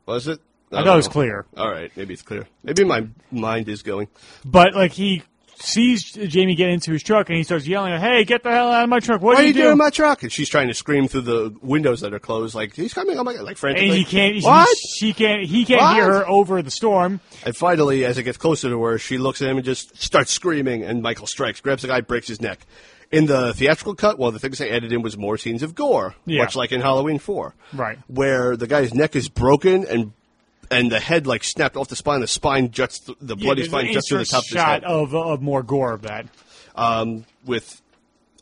[0.07, 0.41] Was it?
[0.71, 1.47] I don't thought it was clear.
[1.57, 2.47] All right, maybe it's clear.
[2.63, 4.09] Maybe my mind is going.
[4.45, 5.23] But like he
[5.63, 8.85] sees Jamie get into his truck and he starts yelling, "Hey, get the hell out
[8.85, 9.23] of my truck!
[9.23, 10.23] What Why are are you doing in my truck?
[10.23, 13.19] And she's trying to scream through the windows that are closed, like he's coming.
[13.19, 13.45] Oh my god!
[13.45, 13.89] Like frantically.
[13.89, 14.35] and he can't.
[14.37, 14.69] he- What?
[14.99, 15.45] She can't.
[15.45, 15.95] He can't What?
[15.95, 17.21] hear her over the storm.
[17.45, 20.31] And finally, as it gets closer to her, she looks at him and just starts
[20.33, 20.83] screaming.
[20.85, 22.67] And Michael strikes, grabs the guy, breaks his neck.
[23.11, 25.75] In the theatrical cut, one of the things they added in was more scenes of
[25.75, 26.39] gore, Yeah.
[26.43, 27.99] much like in Halloween Four, Right.
[28.07, 30.13] Where the guy's neck is broken and
[30.73, 32.21] and the head like snapped off the spine.
[32.21, 34.83] The spine juts, th- the bloody Yeah, spine juts through the top of his shot
[34.83, 34.85] head.
[34.85, 36.27] of of more gore of that.
[36.75, 37.81] Um, with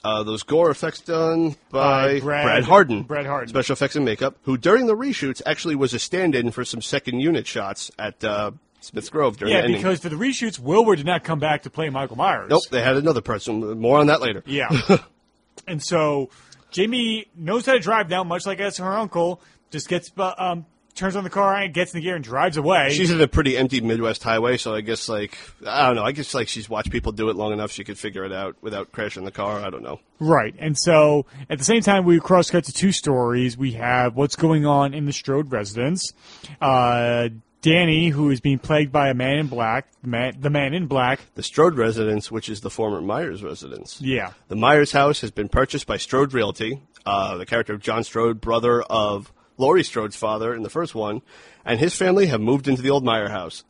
[0.05, 3.49] uh, those gore effects done by, By Brad- Harden, Brad Harden.
[3.49, 7.21] special effects and makeup, who during the reshoots actually was a stand-in for some second
[7.21, 11.23] unit shots at uh, Smiths Grove during Yeah, because for the reshoots, Wilbur did not
[11.25, 12.49] come back to play Michael Myers.
[12.49, 13.79] Nope, they had another person.
[13.79, 14.43] More on that later.
[14.47, 14.71] Yeah.
[15.67, 16.31] and so
[16.71, 19.43] Jamie knows how to drive now, much like as her uncle.
[19.71, 22.57] Just gets uh, um, turns on the car and gets in the gear and drives
[22.57, 22.93] away.
[22.93, 26.05] She's in a pretty empty Midwest highway, so I guess like I don't know.
[26.05, 28.57] I guess like she's watched people do it long enough, she could figure it out
[28.61, 29.61] without crashing the car.
[29.61, 30.01] I don't know.
[30.19, 30.55] Right.
[30.59, 33.57] And so at the same time, we cross cut to two stories.
[33.57, 36.13] We have what's going on in the Strode residence.
[36.61, 37.31] Uh,
[37.63, 40.87] Danny, who is being plagued by a man in black, the man, the man in
[40.87, 41.21] black.
[41.35, 44.01] The Strode residence, which is the former Myers residence.
[44.01, 44.33] Yeah.
[44.49, 48.41] The Myers house has been purchased by Strode Realty, uh, the character of John Strode,
[48.41, 49.31] brother of
[49.61, 51.21] Laurie Strode's father in the first one,
[51.65, 53.63] and his family have moved into the old Meyer house.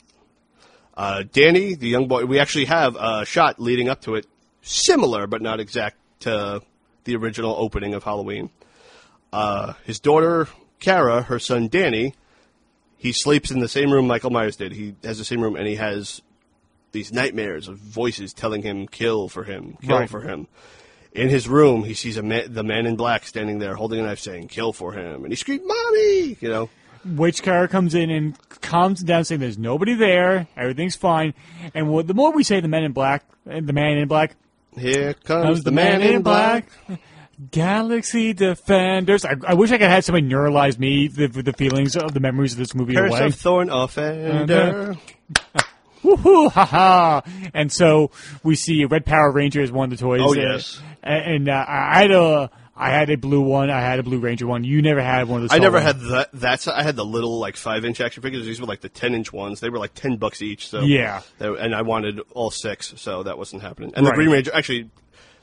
[0.97, 4.27] Uh, Danny, the young boy, we actually have a shot leading up to it,
[4.63, 6.63] similar but not exact to
[7.05, 8.51] the original opening of Halloween.
[9.33, 12.15] Uh, his daughter, Kara, her son, Danny,
[12.97, 14.73] he sleeps in the same room Michael Myers did.
[14.73, 16.21] He has the same room, and he has
[16.93, 20.11] these nightmares of voices telling him kill for him, kill Right.
[20.11, 20.47] for him.
[21.13, 24.03] In his room, he sees a man, the man in black standing there holding a
[24.03, 26.71] knife, saying "kill for him," and he screams, "Mommy!" You know.
[27.05, 31.33] Which Car comes in and calms down, saying there's nobody there, everything's fine.
[31.75, 34.37] And what, the more we say the man in black, uh, the man in black,
[34.77, 36.69] Here comes, comes the man in black.
[37.51, 39.25] Galaxy Defenders.
[39.25, 42.53] I, I wish I could have somebody neuralize me the, the feelings of the memories
[42.53, 43.25] of this movie Curse away.
[43.25, 44.97] of Thorn Offender.
[46.03, 46.51] Woohoo!
[46.53, 47.23] Ha ha!
[47.53, 48.11] And so
[48.43, 50.21] we see Red Power Ranger as one of the toys.
[50.23, 50.61] Oh, uh,
[51.05, 51.23] yes.
[51.27, 53.69] and uh, I had a I had a blue one.
[53.69, 54.65] I had a Blue Ranger one.
[54.65, 55.55] You never had one of those.
[55.57, 55.87] I never ones.
[55.87, 56.29] had that.
[56.33, 58.47] That's I had the little like five inch action figures.
[58.47, 59.61] These were like the ten inch ones.
[59.61, 60.69] They were like ten bucks each.
[60.69, 61.21] So Yeah.
[61.39, 63.93] they- and I wanted all six, so that wasn't happening.
[63.97, 64.89] And the Green Ranger, actually,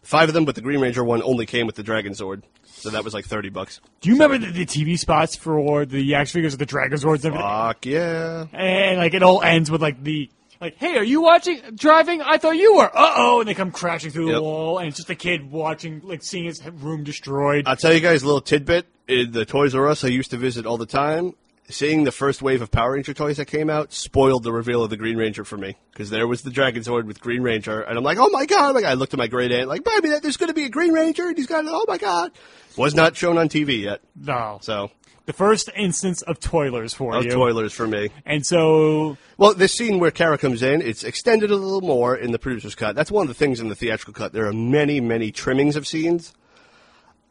[0.01, 2.89] five of them, but the Green Ranger one only came with the Dragon Zord, so
[2.89, 3.82] that was like thirty bucks.
[4.01, 7.24] Do you remember the, the TV spots for the action figures of the Dragon Zords
[7.24, 7.36] and?
[7.36, 8.45] Fuck yeah!
[8.51, 10.30] And like it all ends with like the
[10.60, 12.22] like, hey, are you watching driving?
[12.22, 12.86] I thought you were.
[12.86, 13.39] Uh oh!
[13.39, 16.45] And they come crashing through the wall, and it's just a kid watching, like seeing
[16.45, 17.66] his room destroyed.
[17.68, 18.88] I'll tell you guys a little tidbit.
[19.08, 21.34] In the Toys R Us I used to visit all the time,
[21.70, 24.89] seeing the first wave of Power Ranger toys that came out spoiled the reveal of
[24.89, 25.78] the Green Ranger for me.
[25.91, 28.72] Because there was the Dragon Zord with Green Ranger, and I'm like, oh my god!
[28.72, 28.89] Oh my god!
[28.89, 31.28] I looked at my great aunt, like, baby, there's going to be a Green Ranger,
[31.28, 32.32] and he's got, oh my god!
[32.76, 34.91] Was not shown on TV yet, no, so
[35.28, 37.30] the first instance of toilers for no you.
[37.32, 38.10] toilers for me.
[38.26, 42.32] and so Well, this scene where Kara comes in, it's extended a little more in
[42.32, 42.96] the producer's cut.
[42.96, 44.32] That's one of the things in the theatrical cut.
[44.34, 46.34] There are many, many trimmings of scenes.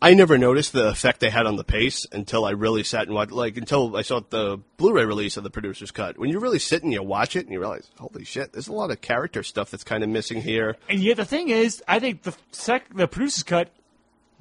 [0.03, 3.15] I never noticed the effect they had on the pace until I really sat and
[3.15, 6.19] watched, like, until I saw the Blu-ray release of the producer's cut.
[6.19, 8.75] When you really sit and you watch it and you realize, holy shit, there's a
[8.75, 10.77] lot of character stuff that's kind of missing here.
[10.91, 13.71] And yet the thing is, I think the sec- the producer's cut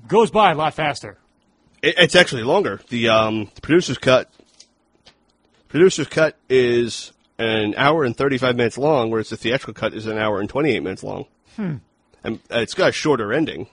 [0.09, 1.19] goes by a lot faster.
[1.85, 2.81] It, it's actually longer.
[2.89, 4.29] The, um, the producer's cut,
[5.67, 10.17] producer's cut is an hour and 35 minutes long, whereas the theatrical cut is an
[10.17, 11.25] hour and 28 minutes long.
[11.55, 11.75] Hmm.
[12.23, 13.67] And it's got a shorter ending.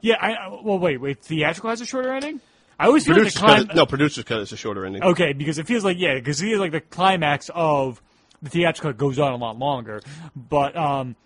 [0.00, 2.40] Yeah, I well wait, wait, theatrical has a shorter ending?
[2.78, 5.02] I always feel like the clim- cut, no, producer's cut is a shorter ending.
[5.02, 8.00] Okay, because it feels like yeah, because it feels like the climax of
[8.40, 10.00] the theatrical goes on a lot longer.
[10.36, 11.16] But um,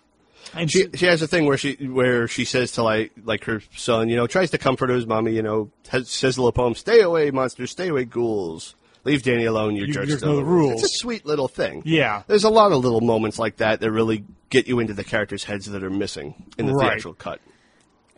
[0.53, 3.61] and She she has a thing where she where she says to like like her
[3.75, 6.75] son, you know, tries to comfort his mommy, you know, has, says a little poem,
[6.75, 8.75] "Stay away, monsters, stay away, ghouls.
[9.05, 11.47] Leave Danny alone, you, You jerks." just know know the rules." It's a sweet little
[11.47, 11.81] thing.
[11.85, 12.23] Yeah.
[12.27, 15.43] there's a lot of little moments like that that really get you into the characters'
[15.43, 16.91] heads that are missing in the Right.
[16.91, 17.39] theatrical cut.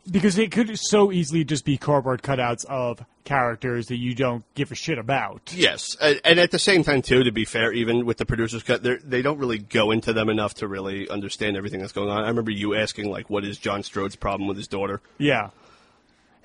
[0.10, 4.72] Because it could so easily just be cardboard cutouts of characters that you don't give
[4.72, 5.54] a shit about.
[5.56, 8.64] Yes, and, and at the same time, too, to be fair, even with the producer's
[8.64, 12.24] cut, they don't really go into them enough to really understand everything that's going on.
[12.24, 15.02] I remember you asking, like, what is John Strode's problem with his daughter?
[15.18, 15.50] Yeah.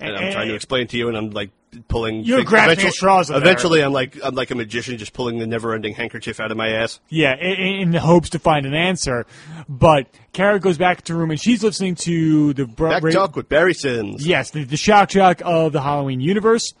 [0.01, 1.51] And I'm trying to explain to you, and I'm like
[1.87, 2.23] pulling.
[2.23, 3.49] You're grasping eventually- at straws over there.
[3.49, 6.69] Eventually, I'm like I'm like a magician, just pulling the never-ending handkerchief out of my
[6.69, 6.99] ass.
[7.09, 9.25] Yeah, in, in the hopes to find an answer.
[9.69, 13.35] But Kara goes back to her room and she's listening to the bro- Back talk
[13.35, 16.73] with Barry Simms, Yes, the, the shock jock of the Halloween universe.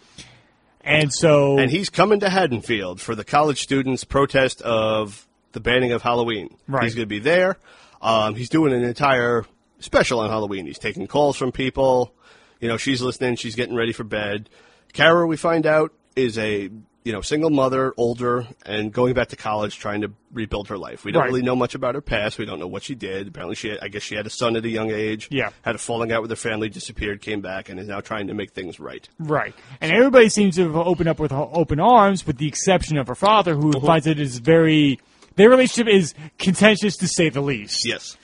[0.83, 5.91] And so and he's coming to Haddonfield for the college students' protest of the banning
[5.91, 6.55] of Halloween.
[6.67, 6.83] Right.
[6.83, 7.57] He's going to be there.
[8.01, 9.45] Um, he's doing an entire
[9.79, 10.65] special on Halloween.
[10.65, 12.13] He's taking calls from people.
[12.61, 13.35] You know, she's listening.
[13.35, 14.49] She's getting ready for bed.
[14.93, 16.69] Kara, we find out, is a
[17.03, 21.03] you know single mother, older, and going back to college, trying to rebuild her life.
[21.03, 21.29] We don't Right.
[21.29, 22.37] really know much about her past.
[22.37, 23.27] We don't know what she did.
[23.29, 25.27] Apparently, she had, I guess she had a son at a young age.
[25.31, 25.49] Yeah.
[25.63, 28.33] had a falling out with her family, disappeared, came back, and is now trying to
[28.35, 29.07] make things right.
[29.17, 29.55] Right.
[29.81, 33.15] And everybody seems to have opened up with open arms, with the exception of her
[33.15, 33.87] father, who Uh-huh.
[33.87, 34.99] finds it is very.
[35.37, 37.87] Their relationship is contentious to say the least.
[37.87, 38.17] Yes.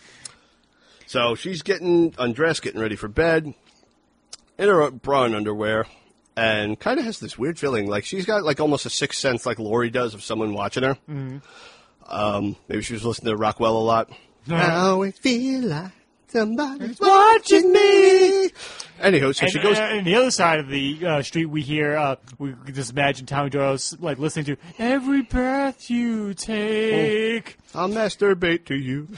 [1.07, 3.53] So she's getting undressed, getting ready for bed,
[4.57, 5.85] in her bra and underwear,
[6.35, 9.45] and kind of has this weird feeling like she's got like almost a sixth sense,
[9.45, 10.95] like Laurie does, of someone watching her.
[11.09, 11.37] Mm-hmm.
[12.09, 14.09] Um, maybe she was listening to Rockwell a lot.
[14.45, 15.91] Now I feel like
[16.27, 18.49] somebody's watching me.
[19.01, 19.77] Anywho, so And, she goes.
[19.77, 23.25] uh, and the other side of the uh, street, we hear, uh, we just imagine
[23.25, 29.09] Tommy Doyle's like listening to "Every Breath You Take." I'll masturbate to you.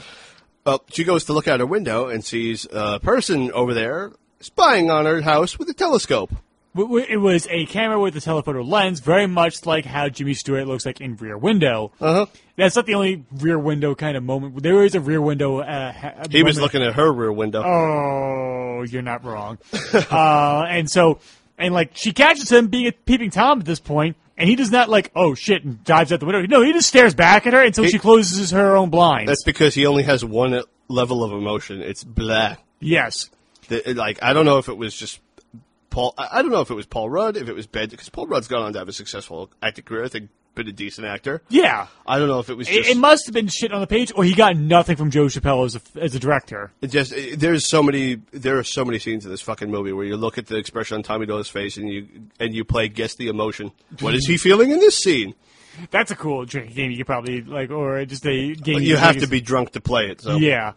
[0.66, 4.90] Well, she goes to look out her window and sees a person over there spying
[4.90, 6.30] on her house with a telescope.
[6.72, 10.86] It was a camera with a telephoto lens, very much like how Jimmy Stewart looks
[10.86, 11.90] like in Rear Window.
[12.00, 12.26] Uh huh.
[12.56, 14.62] That's not the only Rear Window kind of moment.
[14.62, 15.58] There is a Rear Window.
[15.62, 17.64] Uh, ha- He was looking at her rear window.
[17.64, 19.58] Oh, you're not wrong.
[19.94, 21.18] uh, and so,
[21.58, 24.70] and like she catches him being a peeping tom at this point, and he does
[24.70, 26.42] not like, oh shit, and dives out the window.
[26.46, 29.28] No, he just stares back at her until He- she closes her own blinds.
[29.28, 31.82] That's because he only has one level of emotion.
[31.82, 32.56] It's blah.
[32.78, 33.28] yes.
[33.70, 35.20] The- like I don't know if it was just
[35.90, 36.14] Paul.
[36.18, 37.36] I don't know if it was Paul Rudd.
[37.36, 40.04] If it was Ben, because Paul Rudd's gone on to have a successful acting career.
[40.04, 41.42] I think been a decent actor.
[41.48, 41.86] Yeah.
[42.04, 42.90] I don't know if it was It, just.
[42.90, 45.64] it must have been shit on the page, or he got nothing from Joe Chappelle
[45.64, 46.72] as a, as a director.
[46.80, 49.92] it just it- there's so many there are so many scenes in this fucking movie
[49.92, 52.06] where you look at the expression on Tommy Doyle's face and you
[52.40, 53.70] and you play guess the emotion.
[54.00, 55.34] What is he feeling in this scene?
[55.92, 56.90] That's a cool drinking game.
[56.90, 58.80] You could probably like, or just a game.
[58.82, 60.20] You have to be drunk to play it.
[60.20, 60.72] So Yeah,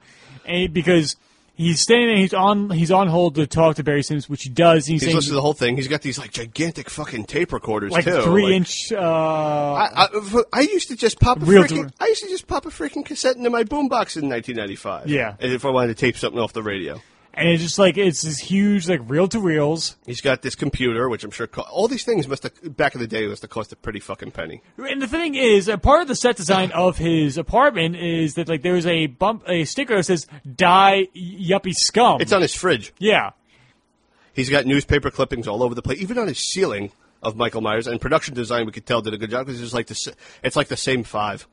[0.45, 1.15] and because
[1.55, 4.49] he's standing there, he's on he's on hold to talk to Barry Simms, which he
[4.49, 4.85] does.
[4.85, 5.75] He's, he's listening to the whole thing.
[5.75, 8.21] He's got these like gigantic fucking tape recorders like too.
[8.23, 8.91] three like- inch.
[8.91, 11.91] Uh, I, I, I used to just pop a freaking.
[11.99, 15.07] I used to just pop a freaking cassette into my boombox in 1995.
[15.07, 15.35] Yeah.
[15.39, 17.01] and if I wanted to tape something off the radio,
[17.33, 19.95] and it's just like it's this huge like reel to reels.
[20.05, 23.01] he's got this computer, which I'm sure co- all these things must have back in
[23.01, 24.61] the day must have cost a pretty fucking penny.
[24.77, 28.47] And the thing is, a part of the set design of his apartment is that
[28.49, 32.93] like there's a bump, a sticker that says "Die Yuppie Scum." It's on his fridge.
[32.99, 33.31] yeah,
[34.33, 36.91] He's got newspaper clippings all over the place, even on his ceiling
[37.21, 37.85] of Michael Myers.
[37.87, 40.55] And production design, we could tell did a good job because it's like the it's
[40.55, 41.47] like the same five.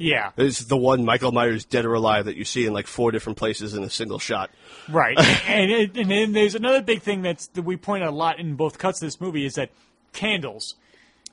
[0.00, 3.10] Yeah, It's the one Michael Myers dead or alive that you see in like four
[3.12, 4.50] different places in a single shot.
[4.88, 5.16] right.
[5.46, 8.54] and and then there's another big thing that's that we point out a lot in
[8.56, 9.70] both cuts of this movie is that
[10.12, 10.74] candles.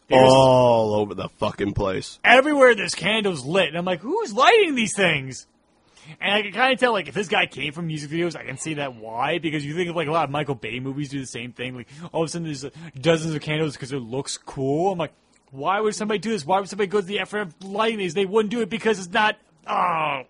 [0.09, 2.19] There's, All over the fucking place.
[2.23, 5.47] everywhere there's candles lit, and I'm like, who's lighting these things?
[6.21, 8.45] And I can kind of tell, like, if this guy came from music videos, I
[8.45, 9.39] can see that why.
[9.39, 11.75] Because you think of like a lot of Michael Bay movies do the same thing.
[11.75, 12.69] Like all of a sudden there's uh,
[13.01, 14.93] dozens of candles because it looks cool.
[14.93, 15.11] I'm like,
[15.51, 16.45] why would somebody do this?
[16.45, 18.13] Why would somebody go to the effort of lighting these?
[18.13, 19.37] They wouldn't do it because it's not.
[19.65, 20.23] Oh,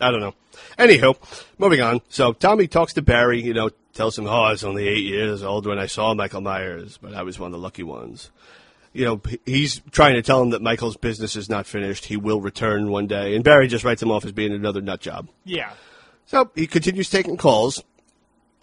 [0.00, 0.34] I don't know.
[0.78, 1.16] Anywho,
[1.58, 2.00] moving on.
[2.08, 5.42] So Tommy talks to Barry, you know, tells him, oh, I was only eight years
[5.42, 8.30] old when I saw Michael Myers, but I was one of the lucky ones.
[8.92, 12.06] You know, he's trying to tell him that Michael's business is not finished.
[12.06, 13.34] He will return one day.
[13.34, 15.28] And Barry just writes him off as being another nut job.
[15.44, 15.72] Yeah.
[16.26, 17.82] So he continues taking calls,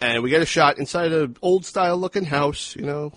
[0.00, 3.12] and we get a shot inside an old style looking house, you know,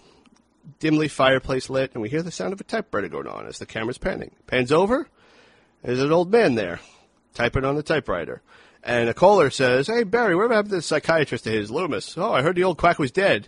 [0.80, 3.66] dimly fireplace lit, and we hear the sound of a typewriter going on as the
[3.66, 4.32] camera's panning.
[4.48, 5.08] Pans over,
[5.84, 6.80] there's an old man there,
[7.34, 8.42] typing on the typewriter.
[8.84, 12.16] And a caller says, Hey, Barry, whatever happened to the psychiatrist of his, Loomis?
[12.18, 13.48] Oh, I heard the old quack was dead.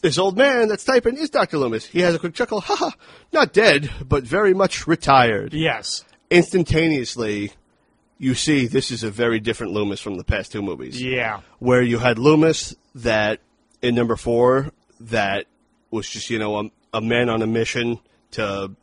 [0.00, 1.58] This old man that's typing is Dr.
[1.58, 1.84] Loomis.
[1.86, 2.60] He has a quick chuckle.
[2.60, 2.94] Ha ha.
[3.32, 5.52] Not dead, but very much retired.
[5.52, 6.04] Yes.
[6.30, 7.52] Instantaneously,
[8.16, 11.40] you see this is a very different Loomis from the past two movies Yeah.
[11.58, 13.40] where you had Loomis that
[13.82, 14.70] in number four
[15.00, 15.46] that
[15.90, 17.98] was just you know a, a man on a mission
[18.32, 18.74] to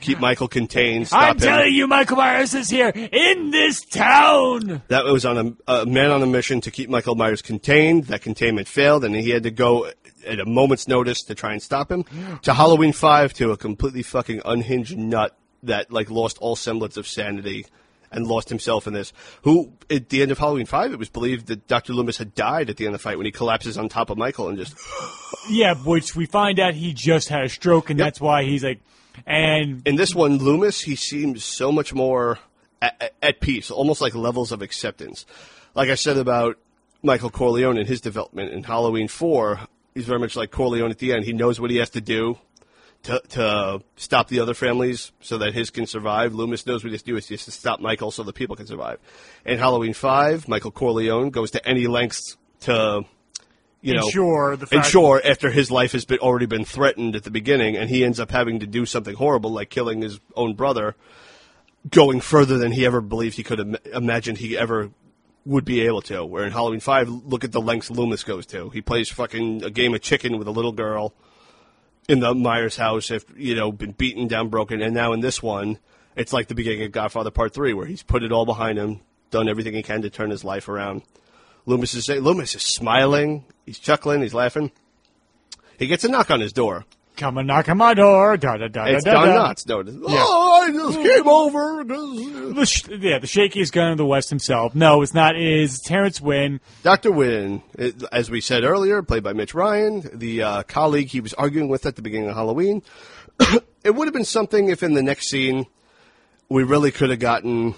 [0.00, 1.08] keep Michael contained.
[1.12, 1.40] I'm him.
[1.40, 4.82] telling you, Michael Myers is here in this town.
[4.88, 8.06] that was on a, a man on a mission to keep Michael Myers contained.
[8.06, 9.90] That containment failed, and he had to go
[10.26, 12.04] at a moment's notice to try and stop him.
[12.42, 17.06] To Halloween Five, to a completely fucking unhinged nut that like lost all semblance of
[17.06, 17.66] sanity.
[18.12, 19.12] And lost himself in this.
[19.42, 21.94] Who, at the end of Halloween 5, it was believed that Dr.
[21.94, 24.18] Loomis had died at the end of the fight when he collapses on top of
[24.18, 24.76] Michael and just
[25.50, 28.80] Yeah, which we find out he just had a stroke, and that's why he's like,
[29.26, 32.38] and in this one, Loomis, he seems so much more
[32.80, 35.26] at, at peace, almost like levels of acceptance.
[35.74, 36.58] Like I said about
[37.02, 39.60] Michael Corleone and his development in Halloween 4,
[39.94, 41.24] he's very much like Corleone at the end.
[41.24, 42.38] He knows what he has to do
[43.04, 46.34] to, to stop the other families so that his can survive.
[46.34, 47.16] Loomis knows what he has to do.
[47.16, 48.98] is just to stop Michael so the people can survive.
[49.44, 53.02] In Halloween 5, Michael Corleone goes to any lengths to,
[53.80, 57.24] you know, ensure the fact ensure after his life has been already been threatened at
[57.24, 60.54] the beginning, and he ends up having to do something horrible like killing his own
[60.54, 60.94] brother,
[61.90, 64.90] going further than he ever believed he could have imagined he ever
[65.44, 66.24] would be able to.
[66.24, 68.70] Where in Halloween Five, look at the lengths Loomis goes to.
[68.70, 71.12] He plays fucking a game of chicken with a little girl
[72.08, 75.42] in the Myers house, if you know, been beaten down, broken, and now in this
[75.42, 75.78] one,
[76.16, 79.00] it's like the beginning of Godfather Part Three, where he's put it all behind him,
[79.30, 81.02] done everything he can to turn his life around.
[81.64, 84.72] Loomis is Loomis is smiling, he's chuckling, he's laughing.
[85.78, 86.84] He gets a knock on his door.
[87.16, 88.36] Come and knock on my door.
[88.36, 89.52] Da da da It's da Don da.
[89.52, 89.66] Knotts.
[89.66, 91.84] No, oh, I just came over.
[91.84, 94.74] The sh- yeah, the shakiest gun in the West himself.
[94.74, 95.36] No, it's not.
[95.36, 96.60] It is Terrence Wynn.
[96.82, 97.12] Dr.
[97.12, 101.34] Wynn, it- as we said earlier, played by Mitch Ryan, the uh, colleague he was
[101.34, 102.82] arguing with at the beginning of Halloween.
[103.84, 105.66] it would have been something if in the next scene
[106.48, 107.74] we really could have gotten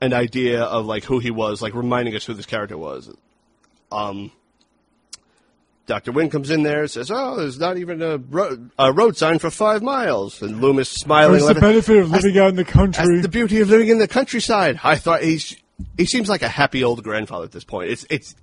[0.00, 3.14] an idea of like who he was, like reminding us who this character was.
[3.92, 4.32] Um,
[5.86, 6.12] Dr.
[6.12, 9.38] Wynn comes in there, and says, "Oh, there's not even a, ro- a road sign
[9.38, 11.42] for five miles," and Loomis smiling.
[11.42, 13.04] What's the benefit of living out in the country?
[13.06, 14.80] That's the beauty of living in the countryside.
[14.82, 15.56] I thought he's
[15.98, 17.90] he seems like a happy old grandfather at this point.
[17.90, 18.34] It's it's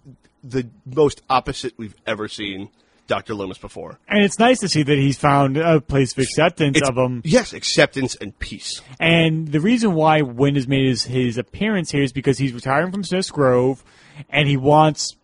[0.43, 2.69] the most opposite we've ever seen
[3.07, 3.33] Dr.
[3.33, 3.99] Loomis before.
[4.07, 7.21] and it's nice to see that he's found a place of acceptance It's, of him.
[7.25, 8.81] yes, acceptance and peace.
[8.99, 12.91] And the reason why Wynn has made his, his appearance here is because he's retiring
[12.91, 13.83] from Smith's Grove,
[14.29, 15.15] and he wants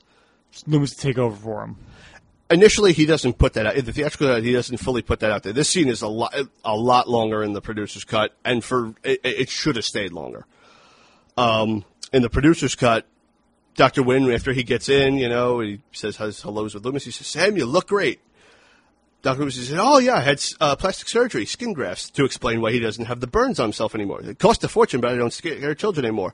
[0.65, 1.77] Loomis to take over for him.
[2.49, 3.75] Initially, he doesn't put that out.
[3.75, 5.51] In the theatrical he doesn't fully put that out there.
[5.51, 6.33] This scene is a lot
[6.63, 10.45] a lot longer in the producer's cut, and for it, it should have stayed longer.
[11.35, 11.83] Um,
[12.13, 13.05] in the producer's cut,
[13.75, 14.01] Dr.
[14.01, 17.05] Wynn, after he gets in, you know, he says his hellos with Loomis.
[17.05, 18.19] He says, Sam, you look great.
[19.21, 19.39] Dr.
[19.39, 22.79] Loomis says, oh, yeah, I had uh, plastic surgery, skin grafts, to explain why he
[22.79, 24.21] doesn't have the burns on himself anymore.
[24.21, 26.33] It cost a fortune, but I don't scare children anymore.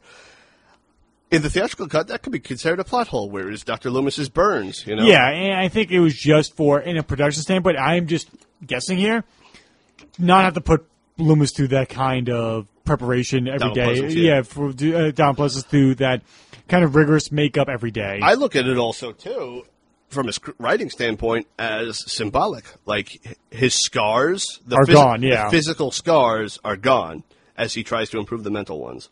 [1.34, 3.90] In the theatrical cut, that could be considered a plot hole, where it's Dr.
[3.90, 5.04] Loomis's burns, you know?
[5.04, 8.30] Yeah, and I think it was just for, in a production standpoint, I'm just
[8.66, 9.24] guessing here,
[10.20, 10.88] not have to put
[11.18, 14.02] Loomis through that kind of preparation every Down day.
[14.02, 14.42] Pleasence, yeah.
[14.42, 16.22] for uh, Don Pleasence through that
[16.68, 18.20] kind of rigorous makeup every day.
[18.22, 19.66] I look at it also too,
[20.10, 22.66] from a writing standpoint, as symbolic.
[22.86, 25.46] Like his scars the Are gone, yeah.
[25.46, 27.24] the physical scars are gone
[27.58, 29.10] as he tries to improve the mental ones.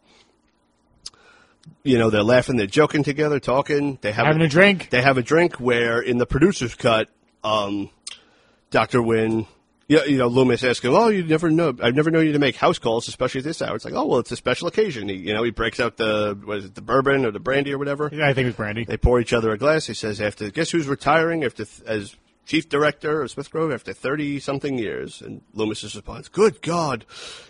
[1.83, 3.97] You know, they're laughing, they're joking together, talking.
[4.01, 4.89] They have Having a drink.
[4.89, 5.59] They have a drink.
[5.59, 7.09] Where in the producer's cut,
[7.43, 7.89] um,
[8.69, 9.47] Doctor Wynn.
[9.87, 11.75] You you know, Loomis asks him, "Oh, you never know.
[11.83, 14.05] I've never known you to make house calls, especially at this hour." It's like, "Oh,
[14.05, 16.75] well, it's a special occasion." He, you know, he breaks out the what is it,
[16.75, 18.09] the bourbon or the brandy or whatever.
[18.11, 18.85] Yeah, I think it was Brandy.
[18.85, 19.87] They pour each other a glass.
[19.87, 22.15] He says, "After guess who's retiring after th- as
[22.45, 27.03] chief director of Smith Grove after thirty something years?" And Loomis's response, "Good God,"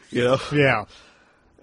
[0.09, 0.39] you know.
[0.51, 0.85] Yeah.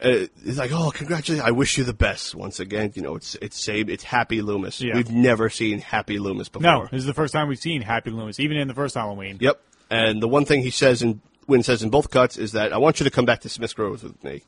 [0.01, 1.47] Uh, he's like, "Oh, congratulations!
[1.47, 3.91] I wish you the best once again." You know, it's it's saved.
[3.91, 4.81] It's Happy Loomis.
[4.81, 4.95] Yeah.
[4.95, 6.63] We've never seen Happy Loomis before.
[6.63, 9.39] No, this is the first time we've seen Happy Loomis, even in the first Halloween.
[9.41, 9.61] Yep.
[9.91, 12.79] And the one thing he says in Wynn says in both cuts is that I
[12.79, 14.43] want you to come back to Smith Grove with me.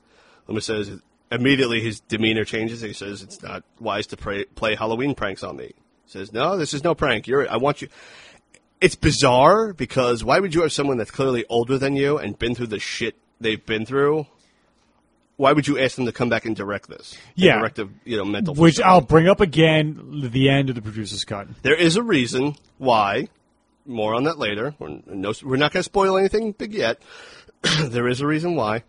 [0.46, 1.00] Loomis says,
[1.32, 2.80] immediately his demeanor changes.
[2.80, 5.72] He says, "It's not wise to pray, play Halloween pranks on me."
[6.04, 7.26] He says, "No, this is no prank.
[7.26, 7.50] You're.
[7.50, 7.88] I want you."
[8.80, 12.54] It's bizarre because why would you have someone that's clearly older than you and been
[12.54, 14.26] through the shit they've been through?
[15.40, 17.16] Why would you ask them to come back and direct this?
[17.34, 17.60] Yeah.
[17.60, 18.54] direct a you know mental.
[18.54, 18.90] Which facility?
[18.90, 21.48] I'll bring up again at the end of the producer's cut.
[21.62, 23.28] There is a reason why.
[23.86, 24.74] More on that later.
[24.78, 27.00] We're, no, we're not going to spoil anything big yet.
[27.80, 28.84] there is a reason why.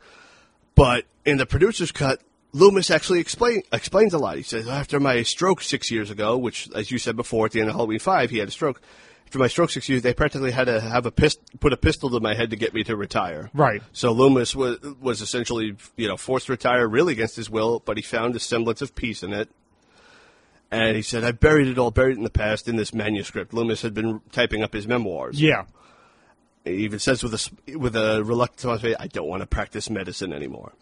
[0.75, 2.19] But in the producer's cut,
[2.51, 4.35] Loomis actually explain, explains a lot.
[4.35, 7.61] He says, after my stroke six years ago, which, as you said before, at the
[7.61, 8.81] end of Halloween 5, he had a stroke.
[9.31, 12.09] After my stroke six years, they practically had to have a pist- put a pistol
[12.09, 13.49] to my head to get me to retire.
[13.53, 13.81] Right.
[13.93, 17.95] So Loomis was, was essentially, you know, forced to retire really against his will, but
[17.95, 19.49] he found a semblance of peace in it.
[20.69, 23.53] And he said, I buried it all, buried it in the past in this manuscript.
[23.53, 25.41] Loomis had been typing up his memoirs.
[25.41, 25.63] Yeah.
[26.65, 30.73] He even says with a, with a reluctant, I don't want to practice medicine anymore.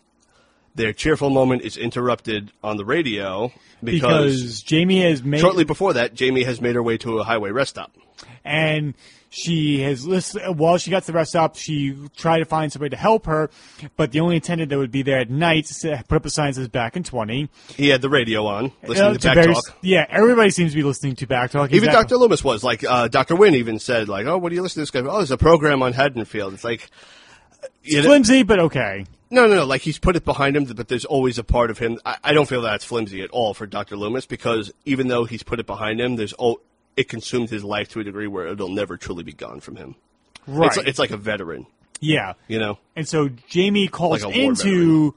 [0.73, 3.51] Their cheerful moment is interrupted on the radio
[3.83, 7.23] because, Because Jamie has made shortly before that, Jamie has made her way to a
[7.23, 7.91] highway rest stop.
[8.43, 8.93] And
[9.29, 12.89] she has listened while she got to the rest stop she tried to find somebody
[12.89, 13.49] to help her
[13.95, 15.71] but the only attendant that would be there at night
[16.07, 19.07] put up a sign that says back in 20 He had the radio on, listening
[19.09, 19.77] Uh, to to back talk.
[19.81, 22.15] yeah everybody seems to be listening to back talk Even Exactly.
[22.15, 22.17] Dr.
[22.17, 23.35] Loomis was like, uh, Dr.
[23.35, 24.99] Wynn even said, like, oh, what do you listen to this guy?
[25.01, 26.53] Oh, there's a program on Haddonfield.
[26.53, 26.89] It's like,
[27.85, 29.65] know, flimsy but okay no, no, no.
[29.65, 31.99] Like he's put it behind him, but there's always a part of him.
[32.05, 33.95] I, I don't feel that's flimsy at all for Dr.
[33.95, 36.61] Loomis because even though he's put it behind him, there's oh,
[36.97, 39.95] it consumed his life to a degree where it'll never truly be gone from him.
[40.47, 41.65] right It's, it's like a veteran,
[41.99, 42.77] yeah you know.
[42.95, 45.15] and so Jamie calls Like into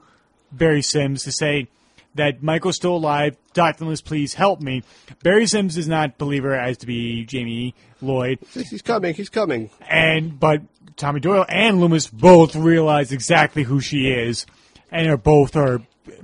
[0.53, 1.69] Barry Simms to say
[2.15, 3.37] that Michael's still alive.
[3.55, 3.85] Dr.
[3.85, 4.83] Loomis, please help me.
[5.23, 8.39] Barry Simms does not believe her as to be Jamie Lloyd.
[8.53, 9.15] He's coming.
[9.15, 9.71] He's coming.
[9.89, 10.61] and but
[10.97, 14.45] Tommy Doyle and Loomis both realize exactly who she is,
[14.91, 15.81] and are both are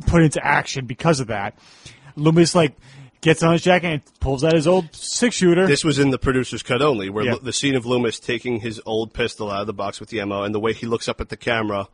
[0.06, 1.56] put into action because of that.
[2.16, 2.76] Loomis like
[3.20, 5.66] gets on his jacket and pulls out his old six shooter.
[5.66, 7.34] This was in the producer's cut only, where Yeah.
[7.42, 10.42] the scene of Loomis taking his old pistol out of the box with the ammo,
[10.44, 11.88] and the way he looks up at the camera.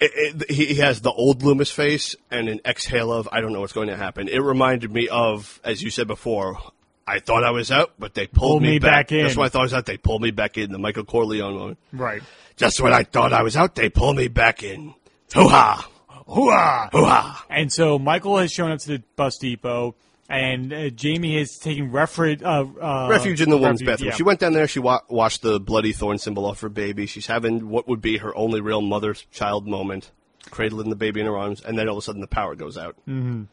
[0.00, 3.60] It, it, he has the old Loomis face and an exhale of I don't know
[3.60, 4.28] what's going to happen.
[4.28, 6.58] It reminded me of, as you said before,
[7.06, 9.22] I thought I was out, but they pulled, Pulled me back in.
[9.24, 10.72] That's when I thought I was out, they pulled me back in.
[10.72, 11.78] The Michael Corleone moment.
[11.92, 12.22] right.
[12.56, 14.94] Just when I thought I was out, they pulled me back in.
[15.34, 15.88] Hoo ha!
[16.28, 16.90] Hooah!
[16.92, 17.44] Hoo ha!
[17.50, 19.94] And so Michael has shown up to the bus depot,
[20.28, 22.42] and uh, Jamie is taking refuge.
[22.42, 24.08] Uh, uh, Refuge in the woman's refuge, bathroom.
[24.10, 24.14] yeah.
[24.16, 24.66] She went down there.
[24.66, 27.06] She wa- washed the bloody thorn symbol off her baby.
[27.06, 30.10] She's having what would be her only real mother-child moment,
[30.50, 32.78] cradling the baby in her arms, and then all of a sudden the power goes
[32.78, 32.96] out.
[33.08, 33.44] Mm-hmm.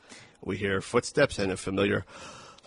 [0.43, 2.05] We hear footsteps and a familiar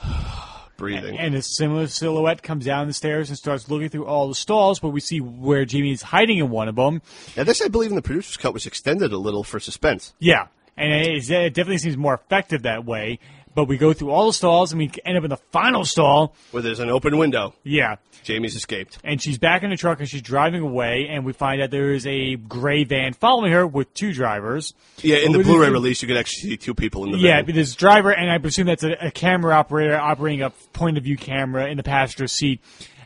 [0.77, 1.19] breathing.
[1.19, 4.81] And a similar silhouette comes down the stairs and starts looking through all the stalls,
[4.81, 7.03] but we see where Jamie's hiding in one of them.
[7.37, 10.15] now, this I believe in the producer's cut was extended a little for suspense.
[10.19, 10.47] Yeah,
[10.77, 13.19] and it, it definitely seems more effective that way.
[13.55, 16.35] But we go through all the stalls and we end up in the final stall.
[16.51, 17.55] Where there's an open window.
[17.63, 18.99] Yeah, Jamie's escaped.
[19.05, 21.93] and she's back in the truck and she's driving away, and we find out there
[21.93, 24.75] is a gray van following her with two drivers.
[25.03, 27.37] Yeah, in the With Blu-ray release, you can actually see two people in the Yeah,
[27.37, 27.47] van.
[27.47, 31.05] but this driver, and I presume that's a, a camera operator operating a point of
[31.05, 32.61] view camera in the passenger seat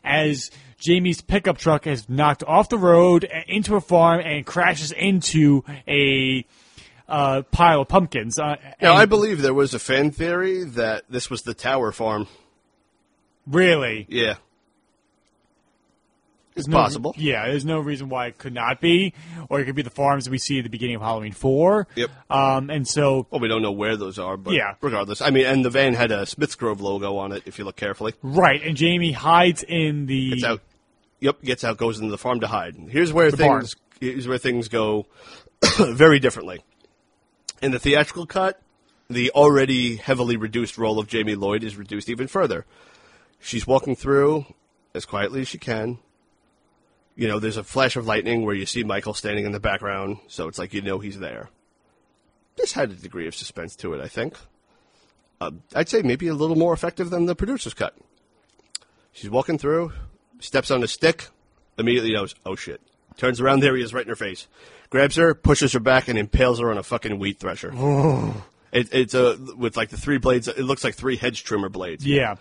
[0.05, 5.65] as Jamie's pickup truck is knocked off the road into a farm and crashes into
[5.89, 6.45] a
[7.09, 8.39] uh, pile of pumpkins.
[8.39, 11.93] Uh, Now, and- I believe there was a fan theory that this was the Tower
[11.93, 12.26] Farm.
[13.47, 14.35] really, Yeah.
[16.56, 17.14] It's no- possible.
[17.16, 19.14] Yeah, there's no reason why it could not be,
[19.48, 21.86] or it could be the farms that we see at the beginning of Halloween Four.
[21.94, 22.10] Yep.
[22.30, 24.74] Um, and so Well, we don't know where those are, but Yeah.
[24.80, 25.22] regardless.
[25.22, 27.76] I mean, and the van had a Smiths Grove logo on it, if you look
[27.76, 28.14] carefully.
[28.22, 30.60] right, and Jamie hides in the Gets out.
[31.20, 32.74] Yep, gets out, goes into the farm to hide.
[32.90, 33.60] Here's where barn.
[33.62, 35.06] things here's where things go
[35.78, 36.60] very differently.
[37.60, 38.60] In the theatrical cut,
[39.10, 42.64] the already heavily reduced role of Jamie Lloyd is reduced even further.
[43.40, 44.47] She's walking through
[44.94, 45.98] as quietly as she can.
[47.16, 50.18] You know, there's a flash of lightning where you see Michael standing in the background,
[50.28, 51.48] so it's like you know he's there.
[52.56, 54.36] This had a degree of suspense to it, I think.
[55.40, 57.97] Uh, I'd say maybe a little more effective than the producer's cut.
[59.12, 59.93] She's walking through,
[60.39, 61.28] steps on a stick,
[61.76, 62.80] immediately knows, oh shit.
[63.16, 64.47] Turns around, there he is, right in her face.
[64.90, 67.73] Grabs her, pushes her back, and impales her on a fucking wheat thresher.
[67.74, 68.44] Oh.
[68.73, 70.48] It, it's a with like the three blades.
[70.48, 72.06] It looks like three hedge trimmer blades.
[72.06, 72.36] yeah,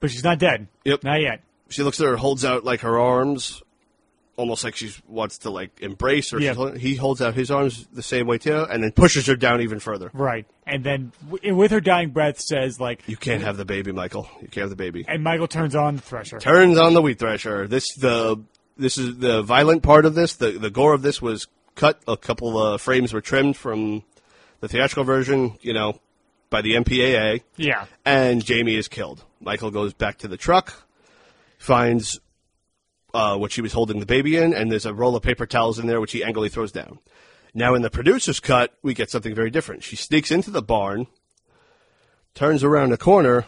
[0.00, 0.68] but she's not dead.
[0.84, 1.04] Yep.
[1.04, 1.42] not yet.
[1.68, 3.62] She looks at her, holds out like her arms,
[4.36, 6.40] almost like she wants to like embrace her.
[6.40, 6.50] Yeah.
[6.50, 9.36] She's holding- He holds out his arms the same way too, and then pushes her
[9.36, 10.10] down even further.
[10.12, 13.92] Right, and then w- with her dying breath says like, You can't have the baby,
[13.92, 14.28] Michael.
[14.42, 15.04] You can't have the baby.
[15.06, 16.40] and Michael turns on the thresher.
[16.40, 17.68] turns on the wheat thresher.
[17.68, 18.42] This the
[18.76, 20.34] this is the violent part of this.
[20.34, 22.00] The the gore of this was cut.
[22.08, 24.02] A couple of frames were trimmed from
[24.60, 25.98] The theatrical version, you know,
[26.50, 27.86] by the MPAA, Yeah.
[28.04, 29.24] and Jamie is killed.
[29.40, 30.86] Michael goes back to the truck,
[31.58, 32.20] finds
[33.14, 35.78] uh, what she was holding the baby in, and there's a roll of paper towels
[35.78, 36.98] in there, which he angrily throws down.
[37.54, 39.82] Now, in the producer's cut, we get something very different.
[39.82, 41.06] She sneaks into the barn,
[42.34, 43.46] turns around the corner,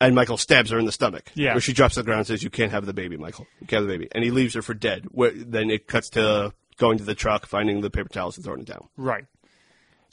[0.00, 1.30] and Michael stabs her in the stomach.
[1.34, 1.54] Yeah.
[1.54, 3.46] Where she drops to the ground and says, You can't have the baby, Michael.
[3.60, 4.08] You can't have the baby.
[4.12, 5.06] And he leaves her for dead.
[5.10, 8.60] Where, then it cuts to going to the truck, finding the paper towels, and throwing
[8.60, 8.88] it down.
[8.96, 9.24] Right.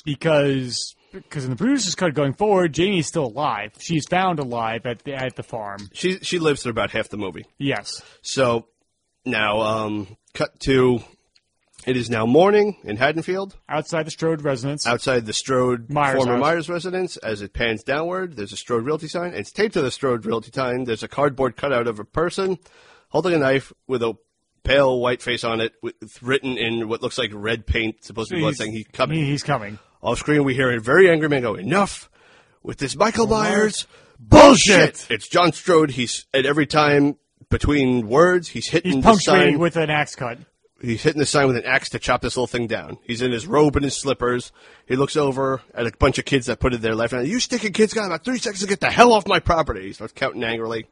[0.03, 3.71] Because because in the producer's cut going forward, Jamie's still alive.
[3.79, 5.89] She's found alive at the at the farm.
[5.93, 7.45] She, she lives through about half the movie.
[7.57, 8.01] Yes.
[8.21, 8.67] So
[9.25, 10.99] now, um, cut to
[11.85, 14.85] it is now morning in Haddonfield, Outside the Strode residence.
[14.87, 16.41] outside the Strode Myers former house.
[16.41, 17.17] Myers residence.
[17.17, 20.51] As it pans downward, there's a Strode Realty sign, it's taped to the Strode Realty
[20.53, 20.83] sign.
[20.85, 22.57] There's a cardboard cutout of a person
[23.09, 24.13] holding a knife with a
[24.63, 28.35] pale white face on it, with written in what looks like red paint, supposed to
[28.35, 29.23] be blood, saying he's coming.
[29.23, 29.77] he's coming.
[30.01, 32.09] Off screen, we hear a very angry man go, "Enough
[32.63, 33.85] with this Michael Myers
[34.19, 35.91] bullshit." It's John Strode.
[35.91, 37.17] He's at every time
[37.49, 39.59] between words, he's hitting He's the punctuating sign.
[39.59, 40.39] with an axe cut.
[40.81, 42.97] He's hitting the sign with an axe to chop this little thing down.
[43.03, 44.51] He's in his robe and his slippers.
[44.87, 47.25] He looks over at a bunch of kids that put it there laughing.
[47.25, 49.87] You sticking kids got about three seconds to get the hell off my property.
[49.87, 50.87] He starts counting angrily.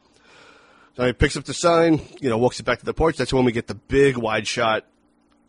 [0.95, 3.17] So he picks up the sign, you know, walks it back to the porch.
[3.17, 4.85] That's when we get the big wide shot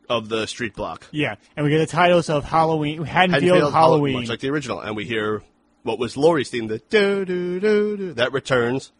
[0.08, 1.06] of the street block.
[1.10, 4.14] Yeah, and we get the titles of Halloween, Haddonfield, Haddonfield, Halloween.
[4.14, 5.42] much like the original, and we hear
[5.82, 8.12] what was Laurie's theme, the do do do do.
[8.14, 8.92] That returns,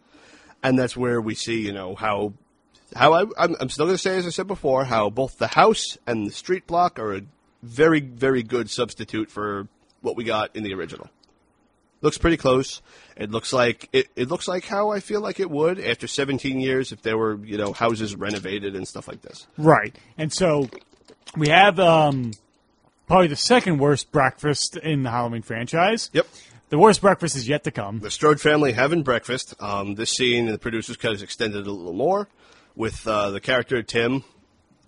[0.62, 2.34] and that's where we see, you know, how
[2.94, 5.48] how I, I'm, I'm still going to say, as I said before, how both the
[5.48, 7.22] house and the street block are a
[7.62, 9.68] very very good substitute for
[10.02, 11.08] what we got in the original.
[12.02, 12.82] Looks pretty close.
[13.16, 16.60] It looks like it, it looks like how I feel like it would after 17
[16.60, 19.46] years if there were you know houses renovated and stuff like this.
[19.56, 19.96] Right.
[20.18, 20.68] And so
[21.36, 22.32] we have um,
[23.06, 26.10] probably the second worst breakfast in the Halloween franchise.
[26.12, 26.26] Yep.
[26.68, 28.00] The worst breakfast is yet to come.
[28.00, 29.54] The Strode family having breakfast.
[29.60, 32.28] Um, this scene in the producer's cut is extended a little more
[32.76, 34.24] with uh, the character Tim,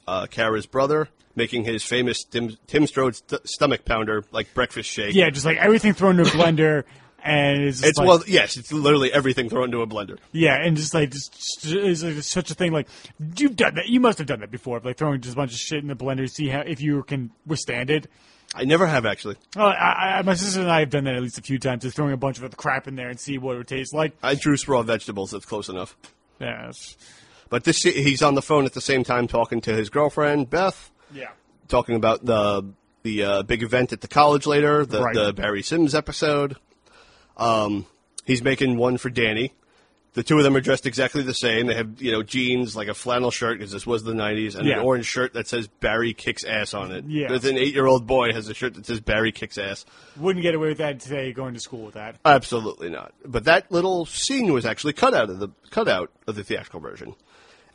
[0.06, 5.14] uh, Kara's brother, making his famous Tim, Tim Strode st- stomach pounder like breakfast shake.
[5.14, 6.84] Yeah, just like everything thrown into a blender,
[7.22, 10.18] and it's, It's like, well, yes, it's literally everything thrown into a blender.
[10.32, 12.72] yeah, and just like just, is like such a thing.
[12.72, 12.88] Like
[13.36, 15.58] you've done that, you must have done that before, like throwing just a bunch of
[15.58, 18.06] shit in the blender to see how if you can withstand it.
[18.54, 19.36] I never have actually.
[19.56, 21.82] Oh, I, I, my sister and I have done that at least a few times,
[21.82, 24.16] just throwing a bunch of crap in there and see what it would taste like.
[24.22, 25.32] I juice raw vegetables.
[25.32, 25.96] That's close enough.
[26.40, 26.96] Yeah, it's-
[27.48, 30.90] But this he's on the phone at the same time talking to his girlfriend Beth,
[31.12, 31.31] yeah.
[31.68, 32.64] talking about the
[33.02, 35.14] the uh, big event at the college later, the, Right.
[35.14, 36.56] the Barry Simms episode.
[37.36, 37.86] Um,
[38.24, 39.52] he's making one for Danny.
[40.14, 41.66] The two of them are dressed exactly the same.
[41.66, 44.66] They have you know jeans, like a flannel shirt because this was the '90s, and
[44.66, 44.78] Yeah.
[44.78, 47.05] an orange shirt that says Barry kicks ass on it.
[47.06, 47.28] Yeah.
[47.28, 49.85] There's an eight-year-old boy has a shirt that says Barry kicks ass.
[50.16, 52.16] Wouldn't get away with that today going to school with that.
[52.24, 53.12] Absolutely not.
[53.27, 56.81] But that little scene was actually cut out of the cut out of the theatrical
[56.81, 57.14] version.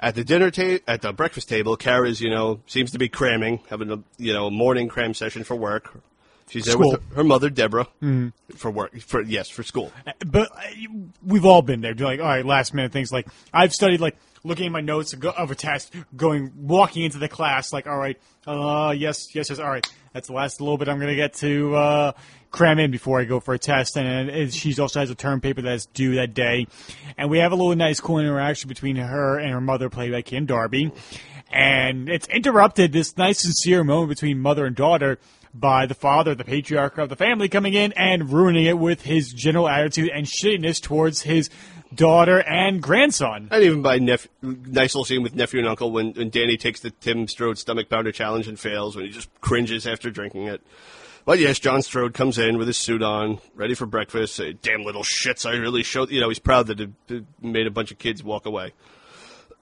[0.02, 3.60] At the dinner table, at the breakfast table, Kara's you know seems to be cramming,
[3.70, 6.02] having a you know morning cram session for work.
[6.50, 6.92] She's there School.
[6.92, 7.88] with her, her mother Deborah
[8.56, 9.92] for work for yes for school.
[10.26, 10.62] But uh,
[11.26, 11.94] we've all been there.
[11.94, 13.10] Like, all right, last minute things.
[13.12, 17.20] Like, I've studied, like, looking at my notes of of a test, going, walking into
[17.20, 19.88] the class, like, all right, uh, yes, yes, yes, all right.
[20.14, 22.12] That's the last little bit I'm going to get to uh,
[22.52, 23.98] cram in before I go for a test.
[23.98, 26.68] And, and she also has a term paper that's due that day.
[27.18, 30.22] And we have a little nice, cool interaction between her and her mother, played by
[30.22, 30.92] Kim Darby.
[31.50, 35.18] And it's interrupted, this nice, sincere moment between mother and daughter,
[35.54, 39.34] by the father, the patriarch of the family, coming in and ruining it with his
[39.34, 41.50] general attitude and shittiness towards his
[41.94, 43.48] daughter and grandson.
[43.52, 46.80] And even by nep- nice little scene with nephew and uncle when, when Danny takes
[46.80, 50.62] the Tim Strode stomach pounder challenge and fails when he just cringes after drinking it.
[51.26, 54.36] But yes, John Strode comes in with his suit on, ready for breakfast.
[54.36, 55.46] Say, Damn little shits!
[55.46, 56.10] I really showed.
[56.10, 58.74] You know, he's proud that it made a bunch of kids walk away.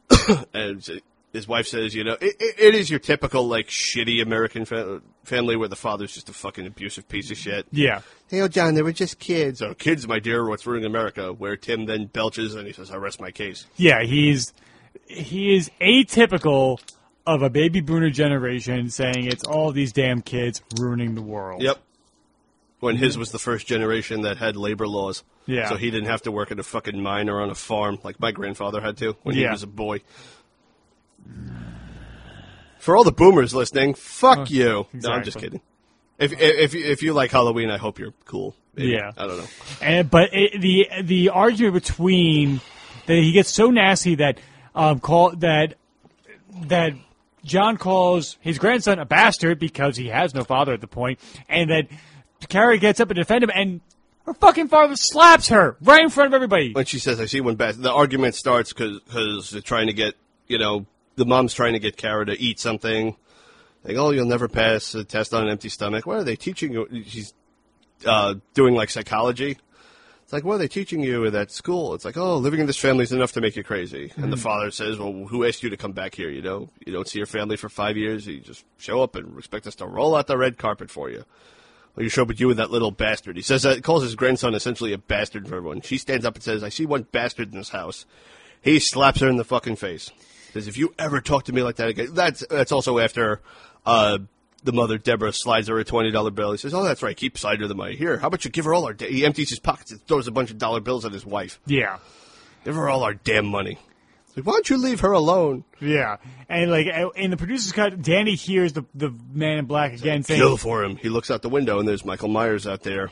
[0.54, 1.02] and
[1.34, 5.02] his wife says, you know, it, it, it is your typical like shitty American fa-
[5.24, 7.68] family where the father's just a fucking abusive piece of shit.
[7.72, 8.02] Yeah.
[8.30, 9.62] Hey, oh, John, they were just kids.
[9.62, 11.32] Oh, kids, my dear, what's ruining America?
[11.32, 13.68] Where Tim then belches and he says, I rest my case.
[13.76, 14.54] Yeah, he's
[15.06, 16.80] he is atypical
[17.26, 21.62] of a baby boomer generation saying it's all these damn kids ruining the world.
[21.62, 21.78] Yep.
[22.80, 25.24] When his was the first generation that had labor laws.
[25.46, 25.68] Yeah.
[25.68, 28.20] So he didn't have to work at a fucking mine or on a farm like
[28.20, 30.02] my grandfather had to when he was a boy.
[32.80, 34.88] For all the boomers listening, fuck you.
[34.94, 35.62] No, I'm just kidding.
[36.18, 38.56] If, if, if you like Halloween, I hope you're cool.
[38.76, 38.92] Maybe.
[38.92, 39.12] Yeah.
[39.18, 39.48] I don't know.
[39.82, 42.62] And but it, the the argument between
[43.06, 44.40] that he gets so nasty that
[44.76, 45.76] um call that
[46.68, 46.94] that
[47.44, 51.70] John calls his grandson a bastard because he has no father at the point, and
[51.70, 51.88] that
[52.48, 53.82] Carrie gets up and defend him, and
[54.26, 56.74] her fucking father slaps her right in front of everybody.
[56.74, 60.16] when she says, "I see one bastard," the argument starts because they're trying to get,
[60.48, 60.86] you know,
[61.20, 63.16] the mom's trying to get Kara to eat something.
[63.84, 66.06] Like, oh, you'll never pass a test on an empty stomach.
[66.06, 67.04] What are they teaching you?
[67.06, 67.34] She's
[68.06, 69.58] uh, doing like psychology.
[70.24, 71.94] It's like, what are they teaching you at that school?
[71.96, 74.14] It's like, oh, living in this family is enough to make you crazy.
[74.16, 76.30] And the father says, well, who asked you to come back here?
[76.30, 78.28] You know, you don't see your family for five years.
[78.28, 81.26] You just show up and expect us to roll out the red carpet for you.
[81.96, 83.38] Well, you show up with you and that little bastard.
[83.38, 85.82] He says that calls his grandson essentially a bastard for everyone.
[85.82, 88.06] She stands up and says, I see one bastard in this house.
[88.62, 90.12] He slaps her in the fucking face.
[90.54, 93.42] Says, if you ever talk to me like that again, that's that's also after
[93.86, 94.20] uh,
[94.64, 96.52] the mother Deborah slides her a twenty dollar bill.
[96.52, 97.16] He says, "Oh, that's right.
[97.16, 97.96] Keep side her the money.
[97.96, 99.10] Here, how about you give her all our?" Da-?
[99.10, 101.60] He empties his pockets and throws a bunch of dollar bills at his wife.
[101.66, 101.98] Yeah.
[102.66, 103.78] Give her all our damn money.
[104.36, 105.64] Like, why don't you leave her alone?
[105.80, 106.18] Yeah,
[106.48, 110.40] and like in the producer's cut, Danny hears the the man in black again saying,
[110.40, 110.98] Kill for him.
[110.98, 113.12] He looks out the window and there's Michael Myers out there.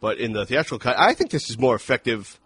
[0.00, 2.38] But in the theatrical cut, I think this is more effective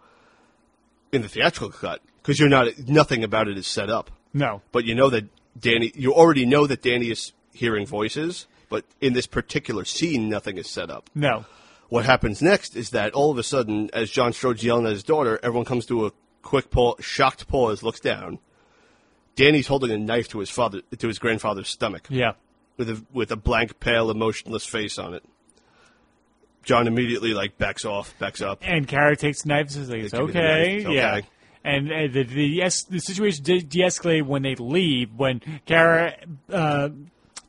[1.11, 4.11] in the theatrical cut because you're not nothing about it is set up.
[4.33, 5.25] "No, but you know that
[5.59, 10.57] Danny, you already know that Danny is hearing voices, but in this particular scene, nothing
[10.57, 11.09] is set up.
[11.13, 11.45] no,
[11.89, 15.03] What happens next is that all of a sudden, as John Strode's yelling at his
[15.03, 16.11] daughter, everyone comes to a
[16.41, 18.39] quick pause, shocked pause, looks down.
[19.35, 22.33] Danny's holding a knife to his father, to his grandfather's stomach, yeah,
[22.77, 25.23] with a with a blank, pale, emotionless face on it.
[26.63, 28.59] John immediately like backs off, backs up.
[28.61, 29.73] And Kara takes knives.
[29.73, 31.21] says, like, "It's me okay, yeah."
[31.63, 35.13] And uh, the the, yes, the situation de- de-escalated when they leave.
[35.15, 36.15] When Kara,
[36.51, 36.89] uh,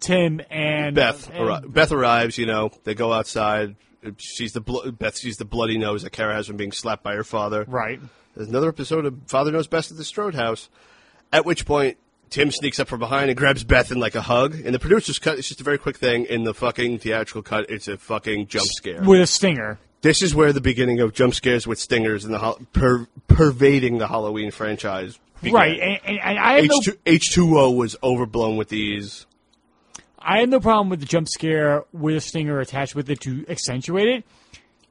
[0.00, 2.36] Tim, and Beth, and- arri- Beth arrives.
[2.38, 3.76] You know, they go outside.
[4.18, 7.14] She's the blo- Beth sees the bloody nose that Kara has from being slapped by
[7.14, 7.64] her father.
[7.68, 8.00] right?
[8.34, 10.68] There's another episode of Father Knows Best at the Strode House.
[11.32, 11.98] At which point,
[12.30, 14.58] Tim sneaks up from behind and grabs Beth in like a hug.
[14.58, 16.24] In the producer's cut, it's just a very quick thing.
[16.24, 19.02] In the fucking theatrical cut, it's a fucking jump scare.
[19.02, 19.78] With a stinger.
[20.02, 23.98] This is where the beginning of jump scares with stingers and the hol- per- pervading
[23.98, 25.18] the Halloween franchise.
[25.40, 25.54] began.
[25.54, 29.26] Right, and, and, and I have no H two O was overblown with these.
[30.18, 33.44] I have no problem with the jump scare with a stinger attached with it to
[33.48, 34.24] accentuate it,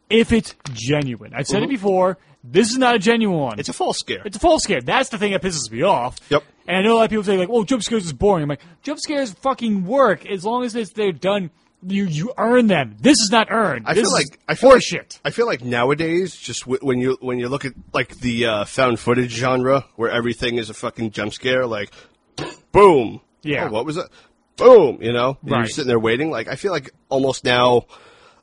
[0.09, 1.33] if it's genuine.
[1.33, 2.17] I've said it before.
[2.43, 3.51] This is not a genuine one.
[3.51, 3.59] Mm-hmm.
[3.59, 4.23] It's a false scare.
[4.25, 4.81] It's a false scare.
[4.81, 6.17] That's the thing that pisses me off.
[6.29, 6.43] Yep.
[6.67, 8.49] And I know a lot of people say like, "Oh, jump scares is boring." I'm
[8.49, 11.51] like, jump scares fucking work as long as it's, they're done.
[11.83, 12.95] You you earn them.
[12.99, 13.85] This is not earned.
[13.87, 15.19] I This feel like I feel like, horseshit.
[15.25, 18.65] I feel like nowadays, just w- when you when you look at like the uh,
[18.65, 21.91] found footage genre, where everything is a fucking jump scare, like
[22.71, 23.67] boom, Yeah.
[23.67, 24.07] oh, what was it?
[24.57, 26.29] Boom, you know, and you're sitting there waiting.
[26.29, 27.85] Like I feel like almost now,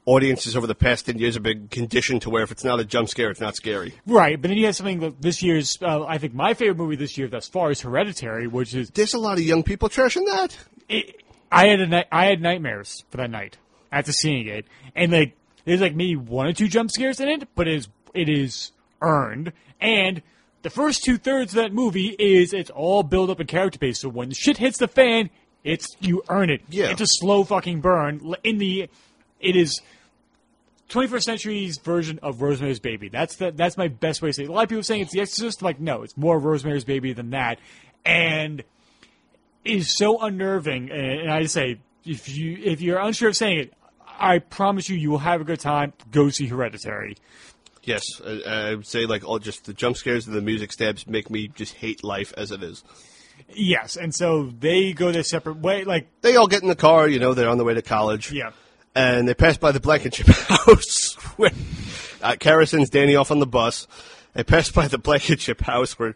[0.04, 2.84] audiences over the past ten years have been conditioned to where if it's not a
[2.84, 3.94] jump scare, it's not scary.
[4.06, 5.78] Right, but then you have something that this year's.
[5.80, 9.14] Uh, I think my favorite movie this year thus far is Hereditary, which is There's
[9.14, 10.56] a lot of young people trashing that.
[10.88, 13.58] it, I had a night, I had nightmares for that night
[13.90, 17.48] after seeing it, and like there's like maybe one or two jump scares in it,
[17.54, 20.22] but it is it is earned, and
[20.62, 24.00] the first two thirds of that movie is it's all build up and character based.
[24.02, 25.30] So when shit hits the fan,
[25.64, 26.62] it's you earn it.
[26.68, 26.90] Yeah.
[26.90, 28.34] it's a slow fucking burn.
[28.44, 28.88] In the,
[29.40, 29.80] it is.
[30.88, 33.10] 21st century's version of Rosemary's Baby.
[33.10, 34.48] That's the, that's my best way to say it.
[34.48, 35.60] A lot of people are saying it's The Exorcist.
[35.60, 37.58] I'm like, no, it's more Rosemary's Baby than that.
[38.06, 38.64] And
[39.64, 40.90] is so unnerving.
[40.90, 43.74] And, I say, if you if you're unsure of saying it,
[44.18, 45.92] I promise you, you will have a good time.
[46.10, 47.16] Go see Hereditary.
[47.82, 51.06] Yes, I, I would say like all just the jump scares and the music stabs
[51.06, 52.84] make me just hate life as it is.
[53.50, 55.84] Yes, and so they go their separate way.
[55.84, 58.32] Like, They all get in the car, you know, they're on their way to college.
[58.32, 58.50] yeah,
[58.94, 61.52] and they pass by the Blankenship house where
[62.20, 63.86] uh, Kara sends Danny off on the bus.
[64.34, 66.14] They pass by the Blankenship house where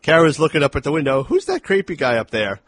[0.00, 1.24] Kara's looking up at the window.
[1.24, 2.60] Who's that creepy guy up there?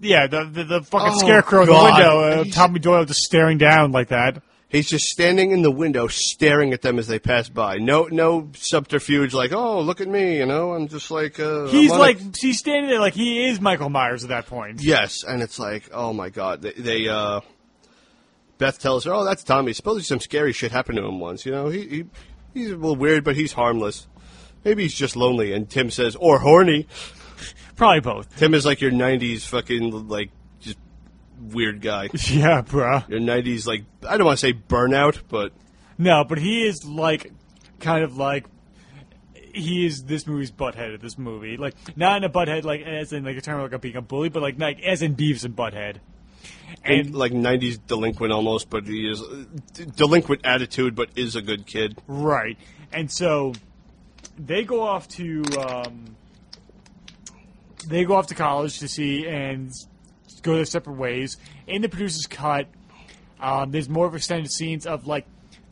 [0.00, 1.94] Yeah, the the, the fucking Oh, scarecrow in the God.
[1.98, 2.20] window.
[2.20, 4.42] Uh, He's- Tommy Doyle just staring down like that.
[4.68, 7.78] He's just standing in the window, staring at them as they pass by.
[7.78, 10.74] No, no subterfuge like, "Oh, look at me," you know.
[10.74, 13.60] I'm just like, uh, He's I'm on a- like he's standing there like he is
[13.60, 14.80] Michael Myers at that point.
[14.80, 16.62] yes, and it's like, oh my god.
[16.62, 17.40] They, they uh,
[18.58, 19.72] Beth tells her, "Oh, that's Tommy.
[19.72, 21.44] Supposedly some scary shit happened to him once.
[21.44, 22.04] You know, he, he
[22.54, 24.06] he's a little weird, but he's harmless.
[24.64, 26.86] Maybe he's just lonely." And Tim says, "Or horny."
[27.80, 28.36] Probably both.
[28.36, 30.30] Tim is like your '90s fucking like
[30.60, 30.76] just
[31.40, 32.10] weird guy.
[32.28, 33.08] Yeah, bruh.
[33.08, 35.54] Your '90s like I don't want to say burnout, but
[35.96, 37.32] No, but he is like,
[37.78, 38.44] kind of like,
[39.54, 41.56] he is this movie's butthead of this movie.
[41.56, 44.02] Like, not in a butthead, like, as in, like, a term like a being a
[44.02, 46.00] bully, but, like, like as in Beavis and Butthead.
[46.84, 48.68] And, like '90s delinquent almost.
[48.68, 49.22] But he is
[49.96, 51.96] delinquent attitude, but is a good kid.
[52.06, 52.58] right.
[52.92, 53.54] And so,
[54.38, 56.16] they go off to, um,
[57.88, 59.70] they go off to college to see, and
[60.42, 61.36] go their separate ways.
[61.66, 62.66] In the producer's cut,
[63.40, 65.26] um, there's more of extended scenes of like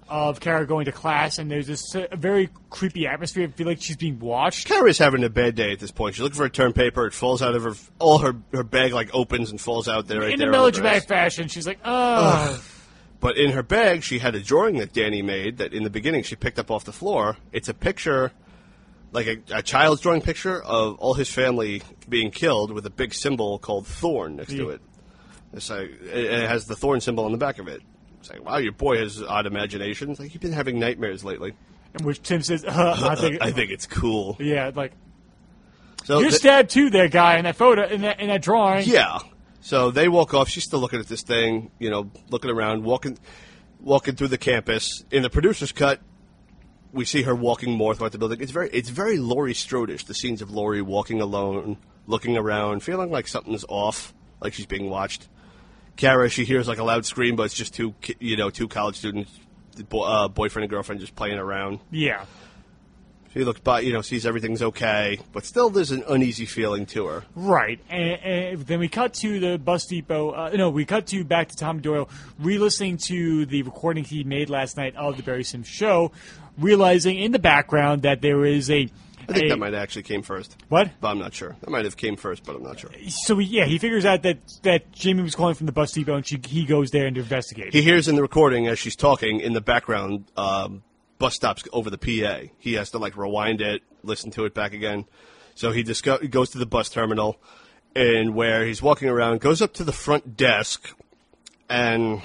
[0.09, 3.47] of Kara going to class, and there's this uh, very creepy atmosphere.
[3.47, 4.67] I feel like she's being watched.
[4.67, 6.15] Kara's having a bad day at this point.
[6.15, 7.07] She's looking for a term paper.
[7.07, 7.75] It falls out of her.
[7.99, 10.21] All her her bag like opens and falls out there.
[10.21, 12.63] Right In there the melodramatic fashion, she's like, "Oh,
[13.21, 16.23] But in her bag, she had a drawing that Danny made that in the beginning
[16.23, 17.37] she picked up off the floor.
[17.53, 18.33] It's a picture,
[19.13, 23.15] like a, a child's drawing picture of all his family being killed with a big
[23.15, 24.81] symbol called Thorn next to it.
[25.53, 27.81] It's like, it it has the Thorn symbol on the back of it.
[28.21, 30.11] It's like, wow, your boy has odd imagination.
[30.11, 31.55] It's like, you've been having nightmares lately.
[31.99, 34.37] in which Tim says, uh, I think, I think it's cool.
[34.41, 34.93] yeah, like
[36.05, 38.87] So you're th- stabbed too, there, guy, in that photo, in that in that drawing."
[38.89, 39.19] Yeah.
[39.61, 40.49] So they walk off.
[40.49, 43.19] She's still looking at this thing, you know, looking around, walking,
[43.81, 45.03] walking through the campus.
[45.11, 46.01] In the producer's cut,
[46.93, 48.41] we see her walking more throughout the building.
[48.41, 50.07] It's very, it's very Laurie Strodish.
[50.07, 54.89] The scenes of Laurie walking alone, looking around, feeling like something's off, like she's being
[54.89, 55.29] watched.
[55.97, 58.97] Kara, she hears like a loud scream, but it's just two, you know, two college
[58.97, 59.31] students,
[59.89, 61.81] bo- uh, boyfriend and girlfriend, just playing around.
[61.91, 62.25] yeah.
[63.35, 67.07] She looks by, you know, sees everything's okay, but still there's an uneasy feeling to
[67.09, 67.25] her.
[67.35, 70.31] Right, and, and then we cut to the bus depot.
[70.31, 72.09] Uh, no, we cut to back to Tom Doyle
[72.39, 76.11] re-listening to the recording he made last night of the Barry Simms show,
[76.59, 78.89] realizing in the background that there is a.
[79.29, 80.57] I think a- that might have actually came first.
[80.69, 80.91] What?
[81.01, 81.55] But I'm not sure.
[81.61, 82.91] That might have came first, but I'm not sure.
[83.09, 86.27] So yeah, he figures out that that Jamie was calling from the bus depot, and
[86.27, 87.73] she, he goes there and to investigate.
[87.75, 90.83] He hears in the recording as she's talking in the background, um,
[91.19, 92.49] bus stops over the PA.
[92.59, 95.05] He has to like rewind it, listen to it back again.
[95.55, 97.39] So he disco- he goes to the bus terminal,
[97.95, 100.91] and where he's walking around, goes up to the front desk,
[101.69, 102.23] and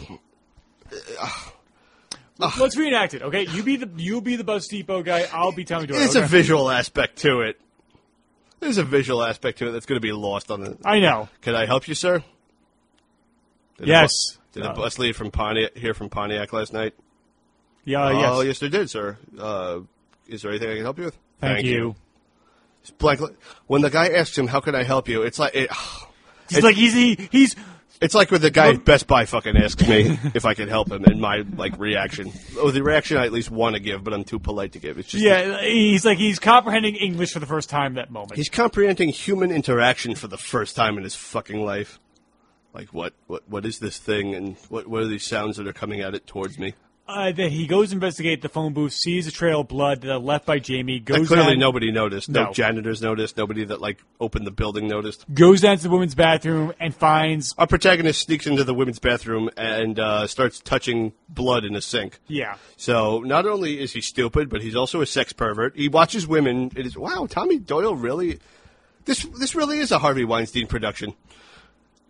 [2.59, 3.45] Let's reenact it, okay?
[3.47, 5.27] You be the you be the bus depot guy.
[5.31, 5.99] I'll be Tommy Doyle.
[5.99, 7.59] there's a visual aspect to it.
[8.59, 10.77] There's a visual aspect to it that's going to be lost on the.
[10.85, 11.27] I know.
[11.41, 12.23] Can I help you, sir?
[13.77, 14.11] Did Yes.
[14.53, 14.69] did No.
[14.69, 16.93] a bus leave from Pontiac here from Pontiac last night?
[17.85, 18.05] Yeah.
[18.07, 18.47] Oh, yes.
[18.47, 19.17] yes, they did, sir.
[19.37, 19.79] Uh,
[20.27, 21.17] is there anything I can help you with?
[21.41, 21.95] Thank, you.
[22.81, 23.19] It's blank.
[23.67, 25.69] When the guy asks him, "How can I help you?" It's like it,
[26.49, 27.55] He's It- like he's he, he's
[28.03, 30.91] it's like when the guy at Best Buy fucking asks me if I can help
[30.91, 34.13] him, and my like reaction, oh, the reaction I at least want to give, but
[34.13, 34.97] I'm too polite to give.
[34.97, 35.61] It's just yeah.
[35.61, 38.35] He's like he's comprehending English for the first time that moment.
[38.35, 41.99] he's comprehending human interaction for the first time in his fucking life.
[42.73, 45.73] Like what what what is this thing, and what what are these sounds that are
[45.73, 46.73] coming at it towards me?
[47.05, 50.45] Uh, that he goes investigate the phone booth, sees a trail of blood uh, left
[50.45, 52.29] by Jamie, goes clearly down, nobody noticed.
[52.29, 52.45] No.
[52.45, 52.53] No.
[52.53, 53.35] janitors noticed.
[53.35, 55.25] Nobody that like opened the building noticed.
[55.33, 59.49] goes down to the women's bathroom and finds Our protagonist sneaks into the women's bathroom
[59.57, 62.19] and uh, starts touching blood in a sink.
[62.27, 62.55] yeah.
[62.77, 65.75] So not only is he stupid, but he's also a sex pervert.
[65.75, 66.71] He watches women.
[66.73, 68.39] It is wow, Tommy Doyle really.
[69.03, 71.13] This this really is a Harvey Weinstein production.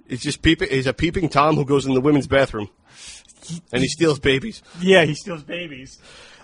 [0.07, 0.70] It's just peeping.
[0.70, 2.70] He's a peeping tom who goes in the women's bathroom,
[3.72, 4.61] and he steals babies.
[4.82, 5.99] Yeah, he steals babies.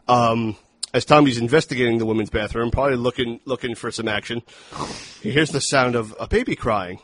[0.08, 0.56] Um,
[0.94, 4.42] as Tommy's investigating the women's bathroom, probably looking looking for some action,
[5.22, 7.00] he hears the sound of a baby crying.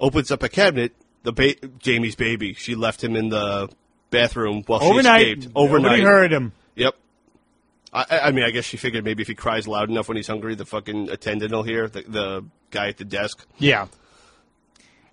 [0.00, 0.92] Opens up a cabinet.
[1.22, 2.54] The ba- Jamie's baby.
[2.54, 3.68] She left him in the
[4.10, 5.52] bathroom while Overnight, she escaped.
[5.54, 5.82] Overnight.
[5.84, 6.52] nobody heard him.
[6.74, 6.94] Yep.
[7.92, 10.26] I, I- mean, I guess she figured maybe if he cries loud enough when he's
[10.26, 13.46] hungry, the fucking attendant will hear the, the guy at the desk.
[13.58, 13.86] Yeah.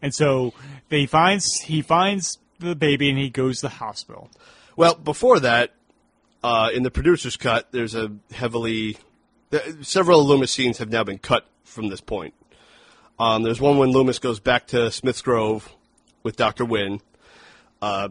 [0.02, 0.54] And so
[0.88, 4.30] they finds he finds the baby and he goes to the hospital.
[4.76, 5.74] Well, before that,
[6.44, 8.98] uh, in the producer's cut, there's a heavily.
[9.82, 12.34] Several Loomis scenes have now been cut from this point.
[13.18, 15.76] Um, there's one when Loomis goes back to Smith's Grove
[16.24, 16.64] with Dr.
[16.64, 17.02] Wynn,
[17.82, 18.10] uh,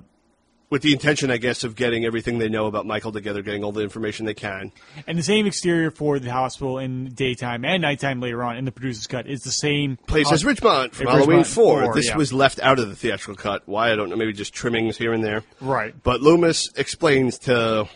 [0.71, 3.73] with the intention, I guess, of getting everything they know about Michael together, getting all
[3.73, 4.73] the information they can.
[5.07, 8.73] And the same exterior for the hospital in daytime and nighttime later on in the
[8.73, 11.85] producer's cut is the same Place as Richmond from Halloween 4.
[11.85, 12.17] 4, This yeah.
[12.17, 13.63] was left out of the theatrical cut.
[13.67, 14.17] Why, I don't know.
[14.17, 15.43] Maybe just trimmings here and there.
[15.61, 15.95] Right.
[16.03, 17.89] But Loomis explains to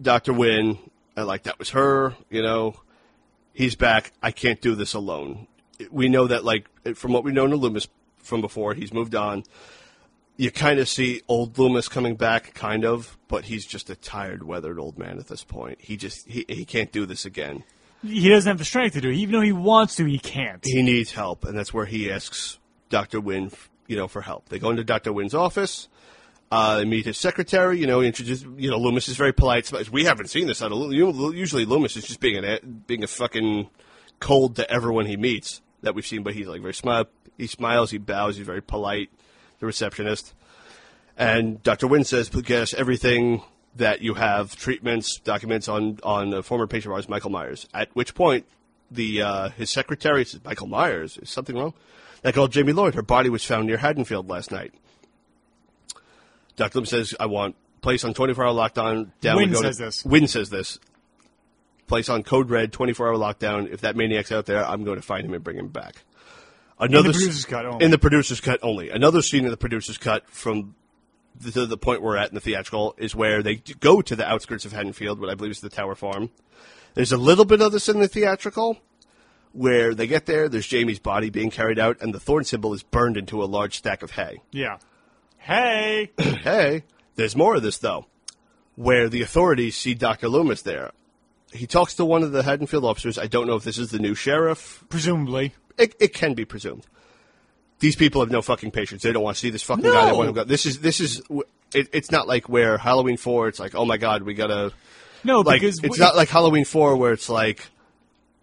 [0.00, 0.32] Dr.
[0.32, 0.78] Wynn,
[1.16, 2.74] uh, like, that was her, you know,
[3.54, 4.12] he's back.
[4.22, 5.46] I can't do this alone.
[5.90, 7.88] We know that, like, from what we know to Loomis
[8.18, 9.44] from before, he's moved on.
[10.38, 14.44] You kind of see old Loomis coming back, kind of, but he's just a tired,
[14.44, 15.78] weathered old man at this point.
[15.80, 17.64] He just, he, he can't do this again.
[18.02, 19.16] He doesn't have the strength to do it.
[19.16, 20.60] Even though he wants to, he can't.
[20.64, 22.58] he needs help, and that's where he asks
[22.88, 23.20] Dr.
[23.20, 23.50] Wynn,
[23.88, 24.48] you know, for help.
[24.48, 25.12] They go into Dr.
[25.12, 25.88] Wynn's office.
[26.52, 27.78] Uh, they meet his secretary.
[27.80, 28.42] You know, introduce.
[28.56, 29.70] You know, Loomis is very polite.
[29.90, 33.68] We haven't seen this out of usually Loomis is just being a- being a fucking
[34.20, 36.22] cold to everyone he meets that we've seen.
[36.22, 37.06] But he's like very smile.
[37.36, 37.90] He smiles.
[37.90, 38.36] He bows.
[38.36, 39.10] He's very polite.
[39.60, 40.34] The receptionist.
[41.16, 41.88] And Dr.
[41.88, 43.42] Wynn says, get us everything
[43.76, 47.68] that you have, treatments, documents on, on a former patient of ours, Michael Myers.
[47.74, 48.46] At which point,
[48.90, 51.74] the uh, his secretary says, Michael Myers, is something wrong?
[52.24, 52.94] I called Jamie Lloyd.
[52.94, 54.74] Her body was found near Haddonfield last night.
[56.56, 56.78] Dr.
[56.78, 59.10] Lim says, I want place on 24 hour lockdown.
[59.20, 60.04] Down Wynn says to, this.
[60.04, 60.78] Wynn says this.
[61.86, 63.72] Place on code red, 24 hour lockdown.
[63.72, 66.02] If that maniac's out there, I'm going to find him and bring him back.
[66.80, 67.84] Another s- producer's cut only.
[67.84, 68.90] In the producer's cut only.
[68.90, 70.74] Another scene in the producer's cut from
[71.40, 74.26] the, to the point we're at in the theatrical is where they go to the
[74.28, 76.30] outskirts of Haddonfield, what I believe is the Tower Farm.
[76.94, 78.78] There's a little bit of this in the theatrical
[79.52, 82.82] where they get there, there's Jamie's body being carried out, and the thorn symbol is
[82.82, 84.40] burned into a large stack of hay.
[84.52, 84.78] Yeah.
[85.38, 86.10] Hey.
[86.18, 86.84] hey,
[87.16, 88.06] there's more of this, though,
[88.76, 90.28] where the authorities see Dr.
[90.28, 90.92] Loomis there.
[91.52, 93.18] He talks to one of the Haddonfield officers.
[93.18, 94.84] I don't know if this is the new sheriff.
[94.90, 95.54] Presumably.
[95.78, 96.84] It, it can be presumed.
[97.80, 99.02] These people have no fucking patience.
[99.02, 99.92] They don't want to see this fucking No.
[99.92, 100.06] guy.
[100.06, 100.44] They want to go.
[100.44, 101.22] This is this is.
[101.74, 103.46] It, it's not like where Halloween four.
[103.48, 104.72] It's like, oh my god, we gotta.
[105.24, 107.66] No, Like because it's not like Halloween four where it's like,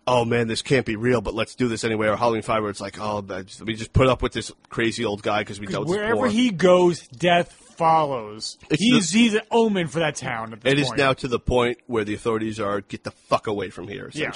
[0.07, 2.07] oh man, this can't be real, but let's do this anyway.
[2.07, 3.25] Or Halloween five where it's like, oh,
[3.65, 7.07] we just put up with this crazy old guy because we with wherever he goes,
[7.07, 8.57] death follows.
[8.69, 10.59] It's he's the- he's an omen for that town.
[10.63, 10.97] It is point.
[10.97, 14.09] now to the point where the authorities are get the fuck away from here.
[14.13, 14.31] Yeah.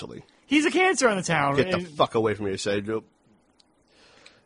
[0.50, 1.56] He's a cancer on the town.
[1.56, 2.58] get the fuck away from here.
[2.58, 3.06] Say, nope.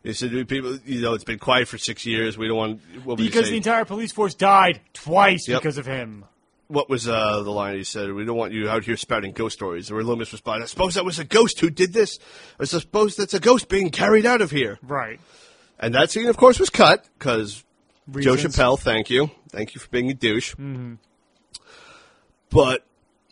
[0.02, 2.36] They said, people, you know, it's been quiet for six years.
[2.36, 2.80] We don't want.
[3.18, 5.62] He because the entire police force died twice Yep.
[5.62, 6.26] because of him.
[6.68, 8.12] what was uh, the line he said?
[8.12, 9.90] We don't want you out here spouting ghost stories.
[9.90, 12.18] Where Loomis responded, I suppose that was a ghost who did this.
[12.60, 14.78] I suppose that's a ghost being carried out of here.
[14.82, 15.18] Right.
[15.80, 17.64] And that scene, of course, was cut because
[18.10, 18.34] Joe.
[18.36, 19.30] Chappelle, thank you.
[19.48, 20.54] Thank you for being a douche.
[22.50, 22.84] But,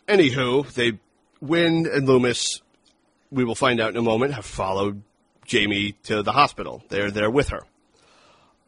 [0.07, 0.93] anywho, they,
[1.39, 2.61] Wynn and Loomis,
[3.33, 5.01] we will find out in a moment, have followed
[5.45, 6.83] Jamie to the hospital.
[6.89, 7.63] They're there with her.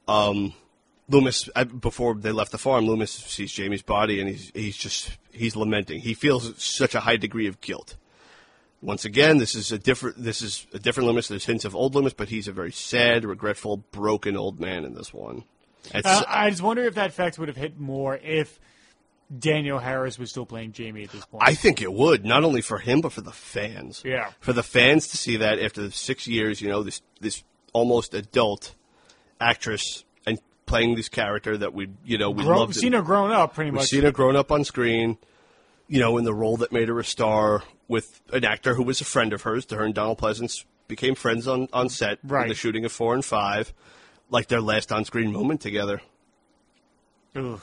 [0.07, 0.53] Um,
[1.07, 5.17] Loomis, uh, before they left the farm, Loomis sees Jamie's body and he's, he's just,
[5.31, 5.99] he's lamenting.
[5.99, 7.95] He feels such a high degree of guilt.
[8.81, 11.27] Once again, this is a different, this is a different Loomis.
[11.27, 14.95] There's hints of old Loomis, but he's a very sad, regretful, broken old man in
[14.95, 15.43] this one.
[15.93, 18.59] Uh, I just wonder if that fact would have hit more if
[19.39, 21.43] Danielle Harris was still playing Jamie at this point.
[21.45, 24.01] I think it would, not only for him, but for the fans.
[24.05, 24.31] Yeah.
[24.39, 27.43] For the fans to see that after six years, you know, this, this
[27.73, 28.75] almost adult
[29.39, 32.75] actress and playing this character that we, you know, we Grown, loved.
[32.75, 33.81] seen her grown up pretty much.
[33.81, 35.17] We've seen her grown up on screen,
[35.87, 39.01] you know, in the role that made her a star with an actor who was
[39.01, 39.65] a friend of hers.
[39.67, 42.43] To her and Donald Pleasence became friends on, on set Right.
[42.43, 43.73] in the shooting of four and five,
[44.29, 46.01] like their last on screen moment together.
[47.35, 47.59] Ugh.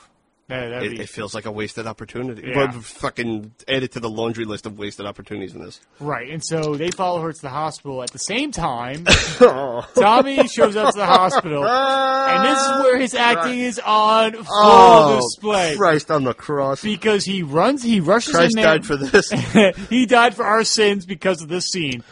[0.49, 2.49] That'd It, be- it feels like a wasted opportunity.
[2.49, 2.67] Yeah.
[2.67, 5.81] But fucking add it to the laundry list of wasted opportunities in this.
[6.01, 8.03] Right, and so they follow her to the hospital.
[8.03, 9.05] At the same time,
[9.41, 9.89] oh.
[9.95, 14.45] Tommy shows up to the hospital, and this is where his acting is on full
[14.49, 15.75] oh, display.
[15.75, 16.83] Oh, Christ on the cross.
[16.83, 18.79] Because he runs, he rushes Christ in there.
[18.79, 19.31] died for this.
[19.91, 22.03] he died for our sins because of this scene.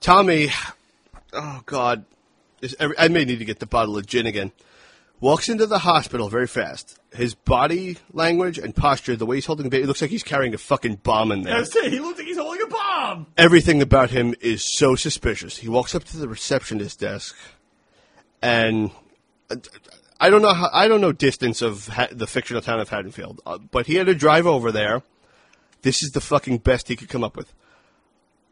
[0.00, 0.50] Tommy,
[1.32, 2.04] oh God,
[2.98, 4.52] I may need to get the bottle of gin again.
[5.20, 6.98] Walks into the hospital very fast.
[7.12, 10.22] His body language and posture, the way he's holding the baby, it looks like he's
[10.22, 11.58] carrying a fucking bomb in there.
[11.58, 11.92] That's it.
[11.92, 13.26] He looks like he's holding a bomb.
[13.36, 15.58] Everything about him is so suspicious.
[15.58, 17.36] He walks up to the receptionist desk,
[18.40, 18.90] and
[20.18, 23.40] I don't know how, I don't know distance of ha- the fictional town of Haddonfield,
[23.44, 25.02] uh, but he had to drive over there.
[25.82, 27.52] This is the fucking best he could come up with.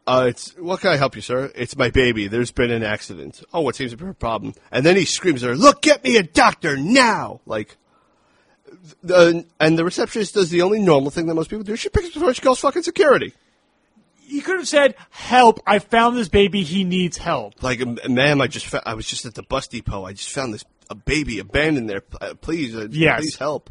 [0.09, 1.51] Uh, it's what can I help you, sir?
[1.55, 2.27] It's my baby.
[2.27, 3.43] There's been an accident.
[3.53, 4.53] Oh, what seems to be a problem?
[4.71, 7.77] And then he screams at her, "Look, get me a doctor now!" Like,
[9.03, 11.75] the, and the receptionist does the only normal thing that most people do.
[11.75, 12.33] She picks up the phone.
[12.33, 13.33] She calls fucking security.
[14.19, 15.59] He could have said, "Help!
[15.67, 16.63] I found this baby.
[16.63, 20.05] He needs help." Like, ma'am, I just I was just at the bus depot.
[20.05, 22.01] I just found this a baby abandoned there.
[22.19, 23.19] Uh, please, uh, Yes.
[23.21, 23.69] please help.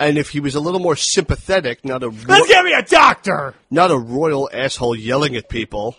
[0.00, 2.82] And if he was a little more sympathetic, not a ro- Let's get me a
[2.82, 3.54] doctor.
[3.70, 5.96] not a royal asshole yelling at people,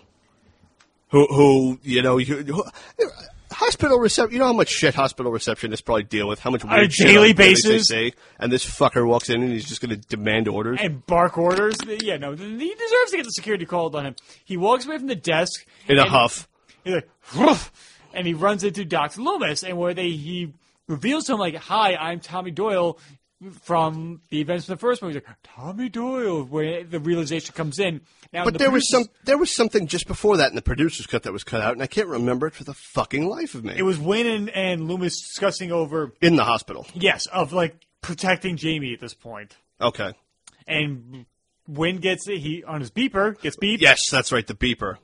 [1.08, 2.64] who who you know you, who,
[3.50, 4.34] hospital reception.
[4.34, 6.40] You know how much shit hospital receptionists probably deal with.
[6.40, 7.88] How much weird a shit daily on basis.
[7.88, 10.78] they say, and this fucker walks in and he's just going to demand orders.
[10.82, 11.76] and bark orders.
[11.86, 12.36] Yeah, no, he
[12.74, 14.16] deserves to get the security called on him.
[14.44, 16.48] He walks away from the desk in a huff.
[16.84, 17.72] He's like, "Woof,"
[18.12, 20.52] and he runs into Doctor Loomis, and where they he
[20.86, 22.98] reveals to him like, "Hi, I'm Tommy Doyle."
[23.60, 28.00] From the events of the first movie, like Tommy Doyle, where the realization comes in.
[28.32, 31.06] Now, But the there was some there was something just before that in the producer's
[31.06, 33.62] cut that was cut out, and I can't remember it for the fucking life of
[33.62, 33.74] me.
[33.76, 36.86] It was Wynn and, and Loomis discussing over, in the hospital.
[36.94, 39.54] yes, of like protecting Jamie at this point.
[39.82, 40.14] Okay.
[40.66, 41.26] And
[41.68, 44.46] Wynn gets he on his beeper gets beeped, Yes, that's right.
[44.46, 44.96] The beeper.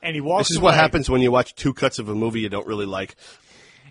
[0.00, 0.48] and he walks.
[0.48, 2.86] This is what happens when you watch two cuts of a movie you don't really
[2.86, 3.16] like.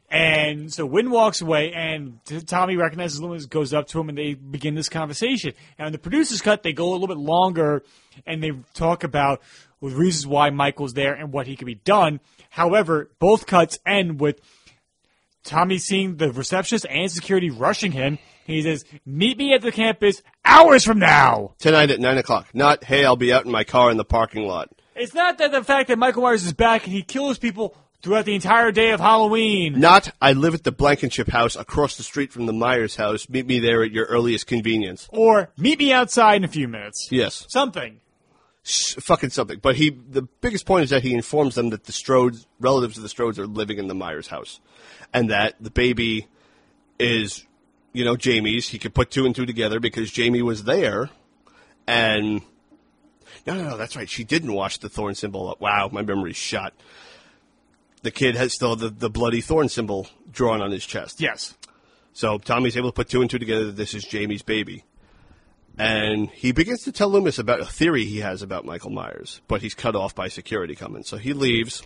[0.09, 4.35] And so Wynn walks away, and Tommy recognizes Loomis, goes up to him, and they
[4.35, 5.53] begin this conversation.
[5.77, 7.83] And on the producer's cut, they go a little bit longer,
[8.25, 9.41] and they talk about
[9.81, 12.19] the reasons why Michael's there and what he could be done.
[12.49, 14.39] However, both cuts end with
[15.43, 18.17] Tommy seeing the receptionist and security rushing him.
[18.45, 22.47] He says, "Meet me at the campus hours from now." Tonight at 9 o'clock.
[22.53, 24.69] Not, hey, I'll be out in my car in the parking lot.
[24.95, 28.25] It's not that the fact that Michael Myers is back and he kills people throughout
[28.25, 29.79] the entire day of Halloween.
[29.79, 33.27] Not, I live at the Blankenship house across the street from the Myers house.
[33.29, 35.07] Meet me there at your earliest convenience.
[35.11, 37.09] Or meet me outside in a few minutes.
[37.11, 37.45] Yes.
[37.49, 37.99] Something.
[38.63, 39.59] Fucking something.
[39.61, 43.03] But he, the biggest point is that he informs them that the Strodes, relatives of
[43.03, 44.59] the Strodes, are living in the Myers house,
[45.13, 46.27] and that the baby
[46.97, 47.45] is,
[47.93, 48.69] you know, Jamie's.
[48.69, 51.11] He could put two and two together because Jamie was there,
[51.85, 52.41] and
[53.45, 54.09] no, no, no, that's right.
[54.09, 55.61] She didn't wash the thorn symbol up.
[55.61, 56.73] Wow, my memory's shot.
[58.05, 61.19] The kid has still the, the bloody thorn symbol drawn on his chest.
[61.19, 61.55] Yes.
[62.13, 64.83] So Tommy's able to put two and two together that this is Jamie's baby.
[65.75, 69.63] And he begins to tell Loomis about a theory he has about Michael Myers, but
[69.63, 71.03] he's cut off by security coming.
[71.03, 71.81] So he leaves.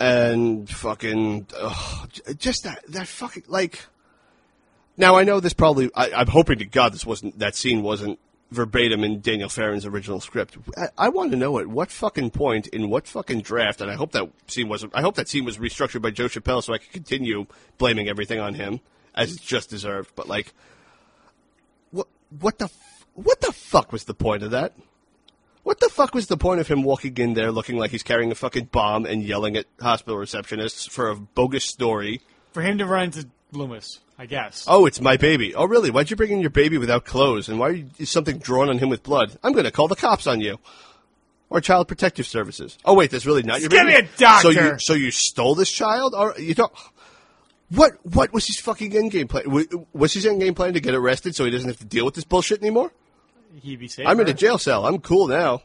[0.00, 3.86] And fucking, ugh, just that, that fucking, like,
[4.96, 8.18] now I know this probably, I, I'm hoping to God this wasn't, that scene wasn't
[8.50, 10.56] verbatim in Daniel Farrands' original script.
[10.76, 13.94] I, I want to know at what fucking point, in what fucking draft, and I
[13.94, 16.78] hope that scene wasn't, I hope that scene was restructured by Joe Chappelle so I
[16.78, 17.46] could continue
[17.76, 18.80] blaming everything on him,
[19.14, 20.54] as it's just deserved, but like,
[21.90, 22.08] what,
[22.40, 22.70] what the,
[23.14, 24.72] what the fuck was the point of that?
[25.64, 28.32] What the fuck was the point of him walking in there looking like he's carrying
[28.32, 32.22] a fucking bomb and yelling at hospital receptionists for a bogus story?
[32.52, 34.64] For him to run into Loomis, I guess.
[34.66, 35.54] Oh, it's my baby.
[35.54, 35.90] Oh, really?
[35.90, 37.48] Why'd you bring in your baby without clothes?
[37.48, 39.38] And why is something drawn on him with blood?
[39.44, 40.58] I'm going to call the cops on you.
[41.50, 42.76] Or Child Protective Services.
[42.84, 44.02] Oh, wait, that's really not your Give baby.
[44.02, 44.42] me a doctor!
[44.42, 46.14] So you, so you stole this child?
[46.16, 46.72] Or you don't.
[47.70, 49.44] What what was his fucking end game plan?
[49.92, 52.14] Was his end game plan to get arrested so he doesn't have to deal with
[52.14, 52.90] this bullshit anymore?
[53.62, 54.06] He'd be safe.
[54.06, 54.86] I'm in a jail cell.
[54.86, 55.62] I'm cool now.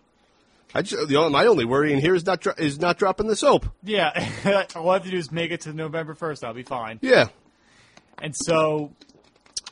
[0.75, 3.27] I just, the only, my only worry in here is not dro- is not dropping
[3.27, 3.65] the soap.
[3.84, 4.11] Yeah.
[4.75, 6.43] All I have to do is make it to November 1st.
[6.45, 6.99] I'll be fine.
[7.01, 7.27] Yeah.
[8.22, 8.91] And so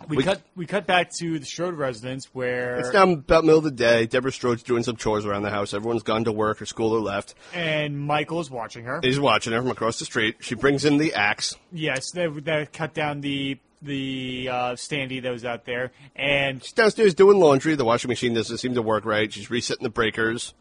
[0.07, 3.59] we, We- cut we cut back to the Strode residence where It's now about middle
[3.59, 4.05] of the day.
[4.07, 5.73] Deborah Strode's doing some chores around the house.
[5.73, 7.35] Everyone's gone to work or school or left.
[7.53, 8.99] and Michael is watching her.
[9.03, 10.37] He's watching her from across the street.
[10.39, 11.55] She brings in the axe.
[11.71, 16.71] yes, they, they cut down the the uh, standee that was out there, and She's
[16.73, 17.73] downstairs doing laundry.
[17.73, 19.31] The washing machine doesn't seem to work right.
[19.33, 20.53] She's resetting the breakers.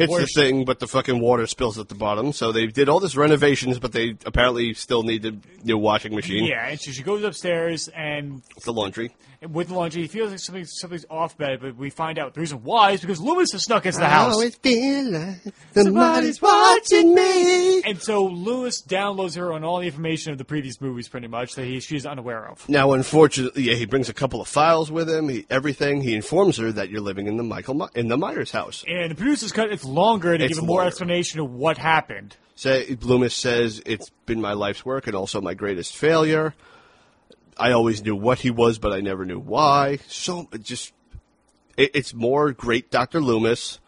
[0.00, 2.32] Hits the thing, but the fucking water spills at the bottom.
[2.32, 5.32] So they did all this renovations, but they apparently still need a
[5.64, 6.44] new washing machine.
[6.44, 9.14] yeah, and so she goes upstairs and The laundry.
[9.48, 12.40] With the laundry, he feels like something something's off it, but we find out the
[12.40, 14.34] reason why is because Loomis has snuck into the house.
[14.34, 17.82] Always feel like somebody's watching me.
[17.82, 21.54] And so Loomis downloads her on all the information of the previous movies, pretty much
[21.54, 22.68] that he she's unaware of.
[22.68, 25.30] Now, unfortunately, yeah, he brings a couple of files with him.
[25.30, 26.02] He, everything.
[26.02, 28.84] He informs her that you're living in the Michael My- in the Myers house.
[28.86, 32.36] And the producers cut it's longer to It's give a more explanation of what happened.
[32.56, 36.54] Say, Loomis says it's been my life's work and also my greatest failure.
[37.60, 39.98] I always knew what he was, but I never knew why.
[40.08, 40.92] So it just,
[41.76, 43.20] it, it's more great Dr.
[43.20, 43.78] Loomis,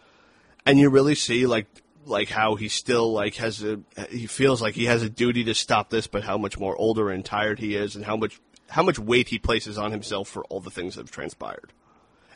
[0.66, 1.66] and you really see like
[2.04, 3.80] like how he still like has a
[4.10, 7.10] he feels like he has a duty to stop this, but how much more older
[7.10, 8.38] and tired he is, and how much
[8.68, 11.72] how much weight he places on himself for all the things that have transpired,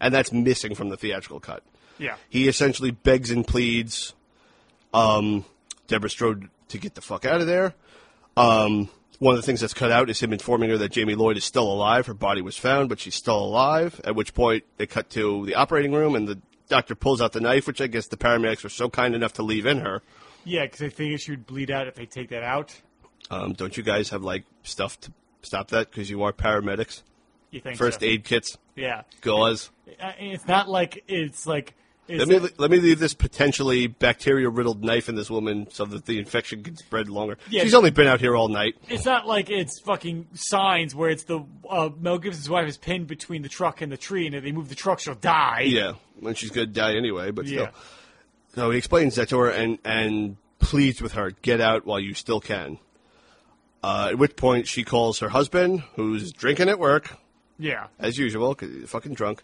[0.00, 1.62] and that's missing from the theatrical cut.
[1.98, 2.16] Yeah.
[2.28, 4.14] He essentially begs and pleads
[4.92, 5.44] um,
[5.86, 7.74] Deborah Strode to get the fuck out of there.
[8.36, 11.36] Um, one of the things that's cut out is him informing her that Jamie Lloyd
[11.36, 12.06] is still alive.
[12.06, 14.00] Her body was found, but she's still alive.
[14.04, 16.38] At which point they cut to the operating room, and the
[16.68, 19.42] doctor pulls out the knife, which I guess the paramedics were so kind enough to
[19.42, 20.02] leave in her.
[20.44, 22.74] Yeah, because I figured she would bleed out if they take that out.
[23.30, 25.12] Um, don't you guys have like stuff to
[25.42, 27.02] stop that because you are paramedics?
[27.50, 28.06] You think First so?
[28.06, 29.02] aid kits, Yeah.
[29.22, 29.70] gauze.
[30.00, 31.74] Uh, It's not like it's like.
[32.08, 35.84] It's Let me let me leave this potentially bacteria riddled knife in this woman so
[35.86, 37.36] that the infection can spread longer.
[37.50, 37.62] Yeah.
[37.62, 38.76] She's only been out here all night.
[38.88, 43.08] It's not like it's fucking signs where it's the uh, Mel Gibson's wife is pinned
[43.08, 45.62] between the truck and the tree, and if they move the truck, she'll die.
[45.66, 47.70] Yeah, when she's to die anyway, but Yeah.
[47.70, 47.74] still.
[48.54, 52.14] So he explains that to her and, and pleads with her, get out while you
[52.14, 52.78] still can.
[53.82, 57.16] Uh, at which point she calls her husband, who's drinking at work,
[57.58, 57.88] Yeah.
[57.98, 59.42] as usual, because he's fucking drunk.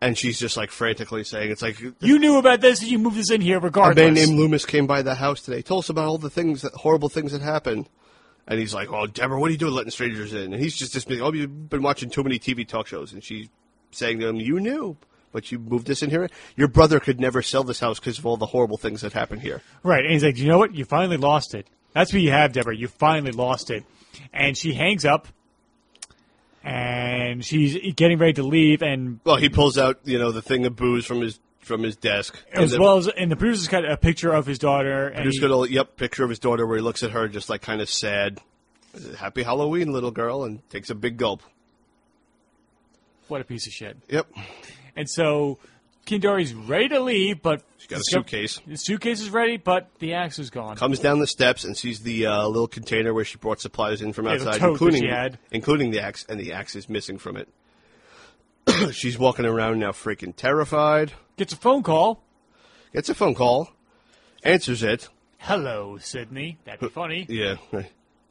[0.00, 3.16] And she's just like frantically saying, it's like, You knew about this, and you moved
[3.16, 5.60] this in here regardless." a man named Loomis came by the house today.
[5.60, 7.88] Told us about all the things, that horrible things that happened.
[8.46, 10.92] And he's like, "Oh, Deborah, what are you doing letting strangers in?" And he's just
[10.92, 13.48] dismissing, "Oh, you've been watching too many TV talk shows." And she's
[13.90, 14.96] saying to him, "You knew,
[15.32, 16.30] but you moved this in here.
[16.56, 19.42] Your brother could never sell this house because of all the horrible things that happened
[19.42, 20.74] here." Right, and he's like, you know what?
[20.74, 21.66] You finally lost it.
[21.92, 22.76] That's what you have, Deborah.
[22.76, 23.84] You finally lost it.
[24.32, 25.28] and she hangs up,
[26.64, 30.66] and she's getting ready to leave, and Well, he pulls out you know the thing
[30.66, 32.36] of booze from his from his desk.
[32.52, 35.50] as well as and the producer's got a picture of his daughter, and he- got
[35.50, 37.88] a yep picture of his daughter where he looks at her just like kind of
[37.90, 38.40] sad.
[39.18, 41.42] Happy Halloween, little girl, and takes a big gulp.
[43.28, 43.96] what a piece of shit.
[44.08, 44.26] Yep.
[44.96, 45.58] And so
[46.08, 48.60] Kindori's ready to leave, but She's got a suitcase.
[48.66, 50.74] The suitcase is ready, but the axe is gone.
[50.76, 54.12] Comes down the steps and sees the uh, little container where she brought supplies in
[54.14, 55.38] from Yeah, the outside, tote that including she had.
[55.50, 57.48] including the axe, and the axe is missing from it.
[58.92, 61.12] She's walking around now, freaking terrified.
[61.36, 62.22] Gets a phone call.
[62.92, 63.70] Gets a phone call,
[64.42, 65.08] answers it.
[65.38, 66.56] Hello, Sydney.
[66.64, 67.26] That'd be funny.
[67.28, 67.56] Yeah.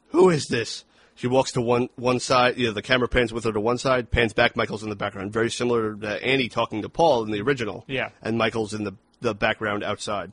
[0.08, 0.84] Who is this?
[1.18, 2.56] She walks to one one side.
[2.58, 4.54] You know, the camera pans with her to one side, pans back.
[4.56, 7.84] Michael's in the background, very similar to Annie talking to Paul in the original.
[7.88, 8.10] Yeah.
[8.22, 10.30] And Michael's in the the background outside.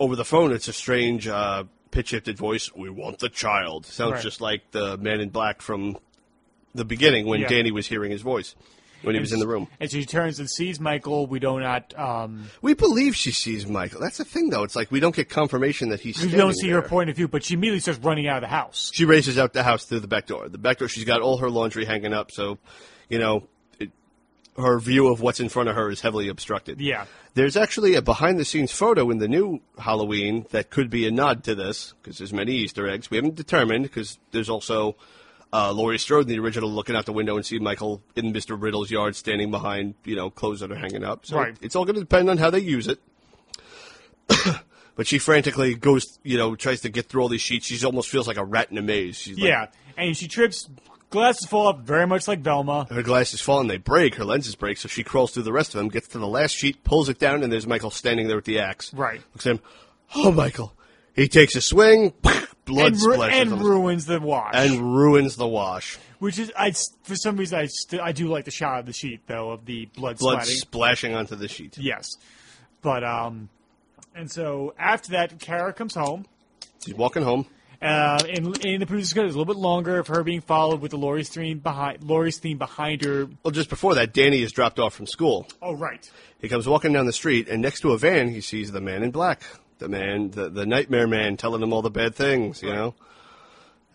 [0.00, 2.70] Over the phone, it's a strange uh, pitch shifted voice.
[2.74, 3.84] We want the child.
[3.86, 4.22] Sounds Right.
[4.22, 5.98] just like the Man in Black from
[6.74, 7.48] the beginning when Yeah.
[7.48, 8.54] Danny was hearing his voice
[9.02, 9.68] when he was in the room.
[9.78, 11.26] And she turns and sees Michael.
[11.26, 11.96] We do not.
[11.98, 14.00] Um, We believe she sees Michael.
[14.00, 14.62] That's the thing, though.
[14.62, 16.20] It's like we don't get confirmation that he's.
[16.24, 18.48] we don't see her point of view, but she immediately starts running out of the
[18.48, 18.90] house.
[18.92, 20.48] She races out the house through the back door.
[20.48, 22.58] The back door, she's got all her laundry hanging up, so,
[23.08, 23.46] you know,
[23.78, 23.90] it,
[24.58, 26.80] her view of what's in front of her is heavily obstructed.
[26.80, 27.06] Yeah.
[27.34, 31.10] There's actually a behind the scenes photo in the new Halloween that could be a
[31.10, 33.10] nod to this, because there's many Easter eggs.
[33.10, 34.96] We haven't determined, because there's also
[35.52, 38.60] uh, Laurie Strode in the original looking out the window and see Michael in Mr.
[38.60, 41.24] Riddle's yard standing behind, you know, clothes that are hanging up.
[41.26, 41.56] So Right.
[41.60, 42.98] it's all going to depend on how they use it.
[44.96, 47.66] but she frantically goes, you know, tries to get through all these sheets.
[47.66, 49.16] She almost feels like a rat in a maze.
[49.16, 49.66] She's like, Yeah,
[49.96, 50.68] and she trips.
[51.08, 52.88] Glasses fall off, very much like Velma.
[52.90, 54.16] her glasses fall and they break.
[54.16, 56.50] Her lenses break, so she crawls through the rest of them, gets to the last
[56.56, 58.92] sheet, pulls it down, and there's Michael standing there with the axe.
[58.92, 59.22] Right.
[59.32, 59.60] Looks at him.
[60.16, 60.72] Oh, Michael.
[61.14, 62.12] He takes a swing,
[62.66, 64.52] blood and, ru- splashes and ruins the wash.
[64.54, 65.98] and ruins the wash.
[66.18, 66.72] which is, I
[67.04, 69.64] for some reason, I st- I do like the shot of the sheet though of
[69.64, 71.78] the blood, Blood splashing onto the sheet.
[71.78, 72.10] Yes,
[72.82, 73.48] but um,
[74.14, 76.26] and so after that, Kara comes home.
[76.84, 77.46] She's walking home.
[77.80, 80.80] Uh, in, in the producer's cut, it's a little bit longer of her being followed
[80.80, 83.28] with the Laurie's theme behind Laurie's theme behind her.
[83.42, 85.46] Well, just before that, Danny is dropped off from school.
[85.60, 86.10] Oh, right.
[86.40, 89.02] He comes walking down the street, and next to a van, he sees the man
[89.02, 89.42] in black,
[89.78, 92.94] the man, the, the nightmare man, telling him all the bad things, you know.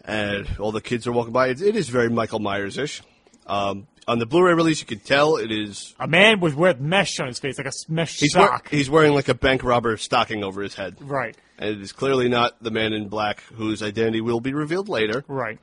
[0.04, 1.50] And all the kids are walking by.
[1.50, 3.02] It, it is very Michael Myers ish.
[3.46, 5.94] Um, on the Blu-ray release, you can tell it is.
[6.00, 8.70] A man with with mesh on his face, like a mesh He's, wear- sock.
[8.70, 12.30] he's wearing like a bank robber stocking over his head, right, and it is clearly
[12.30, 15.24] not the man in black whose identity will be revealed later.
[15.28, 15.60] right.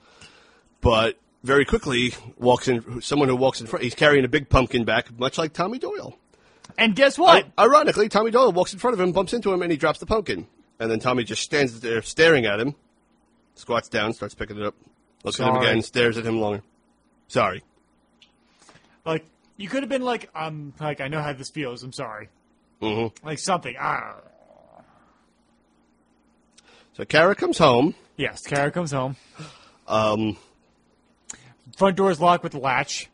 [0.81, 3.83] But very quickly walks in someone who walks in front.
[3.83, 6.17] He's carrying a big pumpkin back, much like Tommy Doyle.
[6.79, 7.45] And guess what?
[7.59, 9.99] I- ironically, Tommy Doyle walks in front of him, bumps into him, and he drops
[9.99, 10.47] the pumpkin.
[10.81, 12.75] And then Tommy just stands there staring at him,
[13.57, 14.77] squats down, starts picking it up,
[15.25, 16.63] looks at him again, stares at him longer.
[17.27, 17.63] Sorry.
[19.05, 19.27] like
[19.57, 21.83] you could have been like, um, like I know how this feels.
[21.83, 22.29] I'm sorry.
[22.81, 23.27] Mm-hmm.
[23.27, 23.75] Like something.
[23.79, 24.15] Ah.
[26.95, 27.95] So Kara comes home.
[28.17, 29.17] Yes, Kara comes home.
[29.89, 30.37] Um,
[31.77, 33.09] Front door is locked with latch.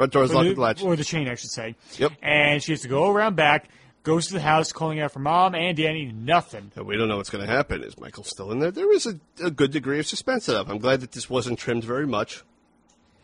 [0.00, 0.82] Front door's Or locked the, with latch.
[0.82, 1.76] Or the chain, I should say.
[1.98, 2.12] Yep.
[2.22, 3.68] And she has to go around back,
[4.02, 6.06] goes to the house, calling out for mom and Danny.
[6.06, 6.72] Nothing.
[6.74, 7.82] And we don't know what's going to happen.
[7.82, 8.70] Is Michael still in there?
[8.70, 10.68] There is a, a good degree of suspense set up.
[10.70, 12.42] I'm glad that this wasn't trimmed very much.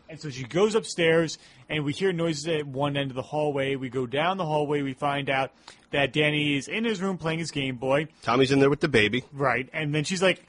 [0.09, 1.37] And so she goes upstairs,
[1.67, 3.75] and we hear noises at one end of the hallway.
[3.75, 4.81] We go down the hallway.
[4.81, 5.51] We find out
[5.91, 8.07] that Danny is in his room playing his Game Boy.
[8.21, 9.23] Tommy's in there with the baby.
[9.33, 9.67] Right.
[9.73, 10.45] And then she's like,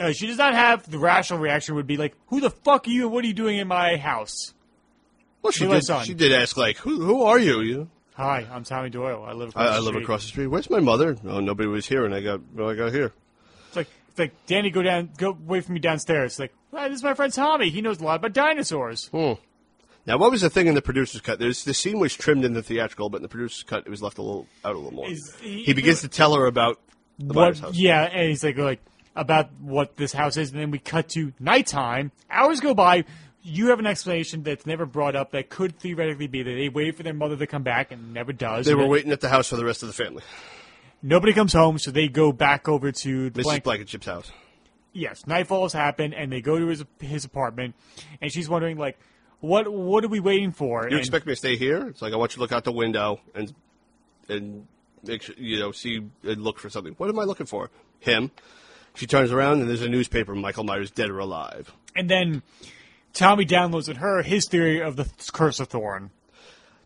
[0.00, 2.90] uh, she does not have the rational reaction would be like, who the fuck are
[2.90, 4.54] you and what are you doing in my house?
[5.42, 5.84] Well, she did.
[5.84, 6.04] son.
[6.04, 7.88] She did ask like, "Who, who are you?" you?
[8.14, 9.24] Hi, I'm Tommy Doyle.
[9.26, 10.02] I live across I, I the live street.
[10.02, 10.46] across the street.
[10.46, 11.16] Where's my mother?
[11.26, 12.40] Oh, nobody was here, and I got.
[12.54, 13.12] Well, I got here.
[13.68, 16.32] It's like, it's like, Danny, go down, go away from me downstairs.
[16.32, 17.70] It's like, "Hi, this is my friend Tommy.
[17.70, 19.06] He knows a lot about dinosaurs.
[19.08, 19.32] Hmm.
[20.06, 21.38] Now, what was the thing in the producer's cut?
[21.38, 24.02] There's the scene was trimmed in the theatrical, but in the producer's cut, it was
[24.02, 25.08] left a little out a little more.
[25.10, 26.80] Is- he- he, begins to tell her about
[27.18, 27.74] the What, house.
[27.76, 28.80] yeah, and he's like, like,
[29.16, 32.12] about what this house is, and then we cut to nighttime.
[32.30, 33.04] Hours go by.
[33.48, 36.96] You have an explanation that's never brought up that could theoretically be that they wait
[36.96, 38.66] for their mother to come back and never does.
[38.66, 40.24] They were waiting at the house for the rest of the family.
[41.00, 43.44] Nobody comes home, so they go back over to the Mrs.
[43.44, 43.64] blank.
[43.64, 44.32] Blankenship's house.
[44.92, 47.76] Yes, nightfalls happen, and they go to his his apartment,
[48.20, 48.98] and she's wondering like,
[49.40, 50.82] what what are we waiting for?
[50.84, 51.86] You And- expect me to stay here?
[51.86, 53.54] It's like I want you to look out the window and
[54.28, 54.66] and
[55.04, 56.94] make sure you know see and look for something.
[56.94, 57.70] What am I looking for?
[58.00, 58.32] Him.
[58.94, 60.34] She turns around and there's a newspaper.
[60.34, 61.72] Michael Myers dead or alive.
[61.94, 62.42] and then
[63.16, 66.10] Tommy downloads with her his theory of the curse of Thorn.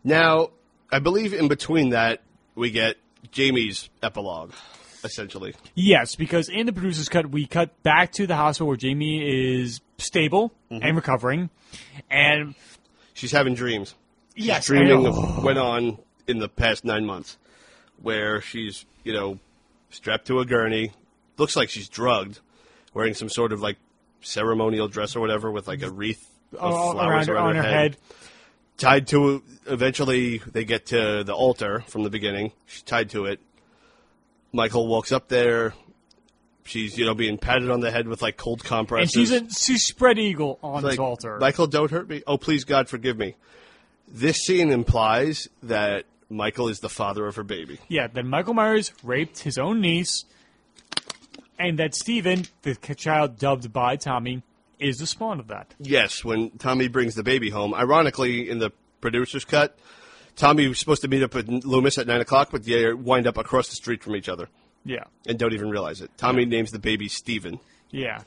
[0.03, 0.49] Now,
[0.91, 2.21] I believe in between that
[2.55, 2.97] we get
[3.31, 4.51] Jamie's epilogue.
[5.03, 5.53] essentially.
[5.75, 9.81] Yes, because in the producer's cut, we cut back to the hospital where Jamie is
[9.97, 10.83] stable Mm-hmm.
[10.85, 11.49] and recovering,
[12.09, 12.55] and
[13.13, 13.93] She's having dreams.
[14.37, 15.97] She's yes, dreaming of what went on
[16.27, 17.37] in the past nine months,
[18.01, 19.37] where she's you know
[19.89, 20.91] strapped to a gurney,
[21.37, 22.39] looks like she's drugged,
[22.93, 23.75] wearing some sort of like
[24.21, 27.97] ceremonial dress or whatever with like a wreath of flowers around her, on her head.
[28.77, 29.43] tied to.
[29.67, 32.51] Eventually, they get to the altar from the beginning.
[32.65, 33.39] She's tied to it.
[34.53, 35.73] Michael walks up there.
[36.63, 39.15] She's you know being patted on the head with like cold compresses.
[39.15, 41.37] and she's a she's spread eagle on Like, this altar.
[41.39, 42.21] Michael, don't hurt me.
[42.27, 43.35] Oh, please, God, forgive me.
[44.07, 47.79] This scene implies that Michael is the father of her baby.
[47.87, 50.25] yeah, that Michael Myers raped his own niece,
[51.61, 54.43] and that Stephen, the child dubbed by Tommy,
[54.79, 55.73] is the spawn of that.
[55.79, 57.73] Yes, when Tommy brings the baby home.
[57.73, 59.77] Ironically, in the producer's cut,
[60.35, 63.37] Tommy was supposed to meet up with Loomis at 9 o'clock, but they wind up
[63.37, 64.47] across the street from each other
[64.83, 65.03] Yeah.
[65.27, 66.09] and don't even realize it.
[66.17, 67.59] Tommy names the baby Steven.
[67.91, 68.23] Yeah.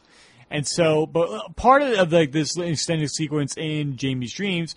[0.50, 4.76] And so, but uh, part of, of like this extended sequence in Jamie's dreams,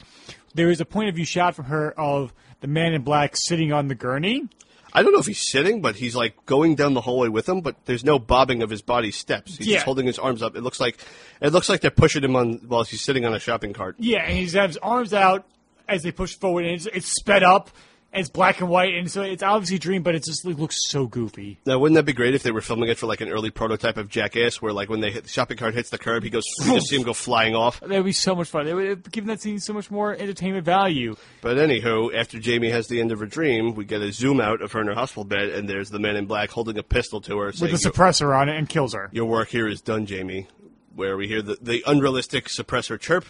[0.55, 3.71] there is a point of view shot from her of the man in black sitting
[3.71, 4.47] on the gurney.
[4.93, 7.61] I don't know if he's sitting, but he's like going down the hallway with him.
[7.61, 9.57] But there's no bobbing of his body steps.
[9.57, 9.75] He's Yeah.
[9.75, 10.55] just holding his arms up.
[10.55, 10.97] It looks like
[11.41, 13.95] it looks like they're pushing him on while he's sitting on a shopping cart.
[13.99, 15.45] Yeah, and he's got his arms out
[15.87, 17.69] as they push forward, and it's, it's sped up,
[18.17, 20.77] it's black and white, and so it's obviously a dream, but it just it looks
[20.89, 21.59] so goofy.
[21.65, 23.97] Now, wouldn't that be great if they were filming it for like an early prototype
[23.97, 26.43] of Jackass, where like when they hit the shopping cart hits the curb, he goes,
[26.65, 27.79] you just see him go flying off.
[27.79, 28.67] That would be so much fun.
[28.67, 31.15] It would uh, give that scene so much more entertainment value.
[31.41, 34.61] But anywho, after Jamie has the end of her dream, we get a zoom out
[34.61, 37.21] of her in her hospital bed, and there's the man in black holding a pistol
[37.21, 39.09] to her, saying, With "Your- suppressor on it and kills her.
[39.11, 40.47] "Your work here is done, Jamie."
[40.95, 43.25] Where we hear the, the unrealistic suppressor chirp.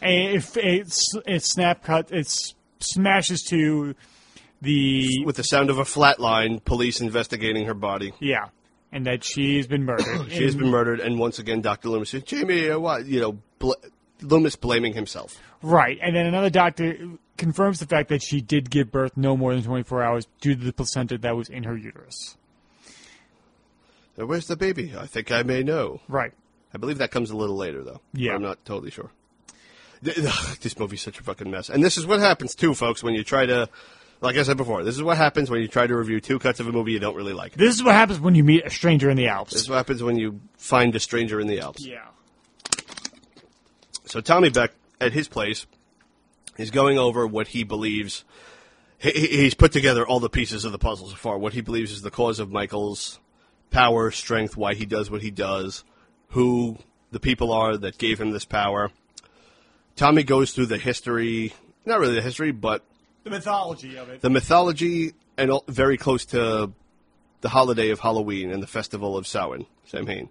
[0.00, 0.92] And it, it,
[1.26, 2.54] it snap cut, it s-
[2.84, 3.94] smashes to
[4.60, 8.12] the With the sound of a flatline, police investigating her body.
[8.20, 8.48] Yeah,
[8.92, 10.28] and that she's been murdered.
[10.30, 11.88] She has been murdered, and once again, Dr.
[11.88, 13.06] Loomis says, Jamie, uh, what?
[13.06, 13.72] You know, bl-
[14.20, 15.40] Loomis blaming himself.
[15.62, 16.96] right, and then another doctor
[17.38, 20.64] confirms the fact that she did give birth no more than 24 hours due to
[20.64, 22.36] the placenta that was in her uterus.
[24.20, 24.94] Uh, Where's the baby?
[24.96, 26.00] I think I may know.
[26.06, 26.32] Right.
[26.74, 28.00] I believe that comes a little later, though.
[28.12, 28.34] Yeah.
[28.34, 29.10] I'm not totally sure.
[30.02, 31.68] This movie's such a fucking mess.
[31.70, 33.68] And this is what happens, too, folks, when you try to,
[34.20, 36.58] like I said before, this is what happens when you try to review two cuts
[36.60, 37.52] of a movie you don't really like.
[37.54, 39.52] This is what happens when you meet a stranger in the Alps.
[39.52, 41.86] This is what happens when you find a stranger in the Alps.
[41.86, 42.04] Yeah.
[44.06, 45.66] So Tommy Beck, at his place,
[46.58, 48.24] is going over what he believes.
[48.98, 51.38] He, he- he's put together all the pieces of the puzzle so far.
[51.38, 53.18] What he believes is the cause of Michael's
[53.70, 55.84] power, strength, why he does what he does,
[56.30, 56.76] who
[57.10, 58.90] the people are that gave him this power.
[59.96, 61.52] Tommy goes through the history,
[61.84, 62.84] not really the history, but
[63.24, 64.20] The mythology of it.
[64.20, 66.72] the mythology and all, very close to
[67.40, 70.28] the holiday of Halloween and the festival of Samhain, Samhain.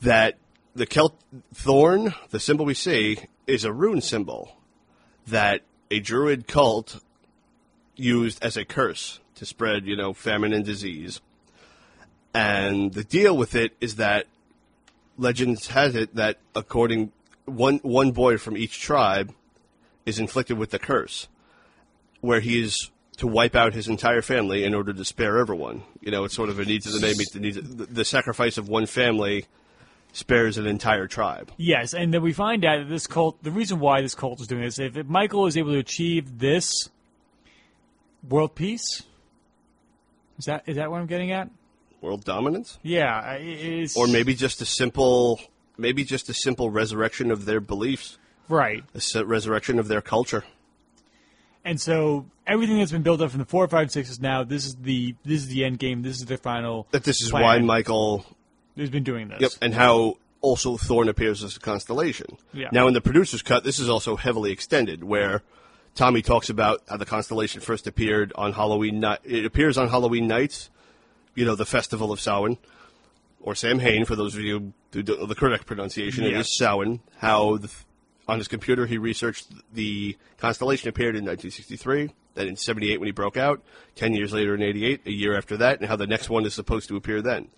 [0.00, 0.38] That
[0.74, 1.14] the Celt
[1.54, 4.56] thorn, the symbol we see, is a rune symbol
[5.26, 7.02] that a druid cult
[7.96, 11.20] used as a curse to spread, you know, famine and disease.
[12.34, 14.26] And the deal with it is that
[15.18, 17.12] legends has it that according
[17.44, 19.34] one one boy from each tribe
[20.06, 21.28] is inflicted with the curse
[22.20, 25.82] where he is to wipe out his entire family in order to spare everyone.
[26.00, 27.16] You know, it's sort of a needs of the name.
[27.32, 29.46] The, needs the, the sacrifice of one family
[30.12, 31.50] spares an entire tribe.
[31.56, 34.46] Yes, and then we find out that this cult, the reason why this cult is
[34.46, 36.88] doing this, if if Michael is able to achieve this
[38.28, 39.02] world peace,
[40.38, 41.50] is that is that what I'm getting at?
[42.00, 45.40] World dominance, Yeah, it is or maybe just a simple,
[45.76, 48.18] maybe just a simple resurrection of their beliefs,
[48.48, 48.84] right.
[49.14, 50.44] a resurrection of their culture.
[51.64, 54.66] And so everything that's been built up from the four, five, six is now this
[54.66, 56.02] is the this is the end game.
[56.02, 56.86] This is the final.
[56.90, 57.42] That this is plan.
[57.42, 58.26] why Michael
[58.76, 59.40] who's been doing this.
[59.40, 62.36] Yep, and how also Thorn appears as a constellation.
[62.52, 62.68] Yeah.
[62.72, 65.42] Now, in the producer's cut, this is also heavily extended, where
[65.94, 69.20] Tommy talks about how the constellation first appeared on Halloween night.
[69.24, 70.70] It appears on Halloween nights,
[71.34, 72.58] you know, the festival of Samhain,
[73.42, 76.24] or Samhain, for those of you who don't know the correct pronunciation.
[76.24, 76.40] It Yeah.
[76.40, 77.00] is Samhain.
[77.18, 77.70] How the,
[78.28, 82.10] on his computer he researched the constellation appeared in 1963.
[82.34, 83.62] Then in 78 when he broke out.
[83.96, 86.54] 10 years later in 88, a year after that, and how the next one is
[86.54, 87.48] supposed to appear then.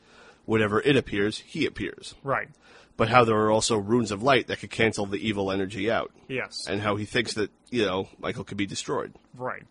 [0.47, 2.49] Whenever it appears, he appears Right.
[2.97, 6.11] but how there are also runes of light that could cancel the evil energy out,
[6.29, 6.67] Yes.
[6.69, 9.15] and how he thinks that you know Michael could be destroyed.
[9.37, 9.63] right.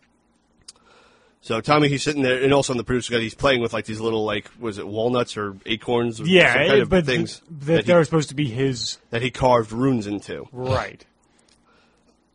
[1.44, 3.84] So Tommy, he's sitting there, and also on the producer guide, he's playing with like
[3.84, 7.40] these little like was it walnuts or acorns, or Yeah, some kind of but things
[7.40, 8.96] th- that, that, he, they're supposed to be his.
[9.10, 10.48] that he carved runes into.
[10.52, 11.04] Right.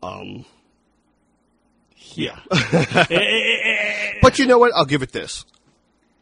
[0.04, 0.46] Um,
[2.12, 2.38] Yeah.
[4.22, 4.74] But you know what?
[4.76, 5.44] I'll give it this.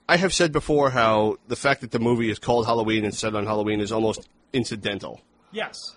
[0.07, 3.35] I have said before how the fact that the movie is called Halloween and set
[3.35, 5.19] on Halloween is almost incidental.
[5.51, 5.93] Yes.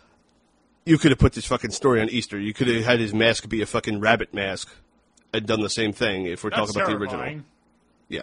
[0.84, 2.36] You could have put this fucking story on Easter.
[2.40, 4.68] You could have had his mask be a fucking rabbit mask
[5.32, 7.44] and done the same thing if we're That's talking about the original.
[8.08, 8.22] Yeah.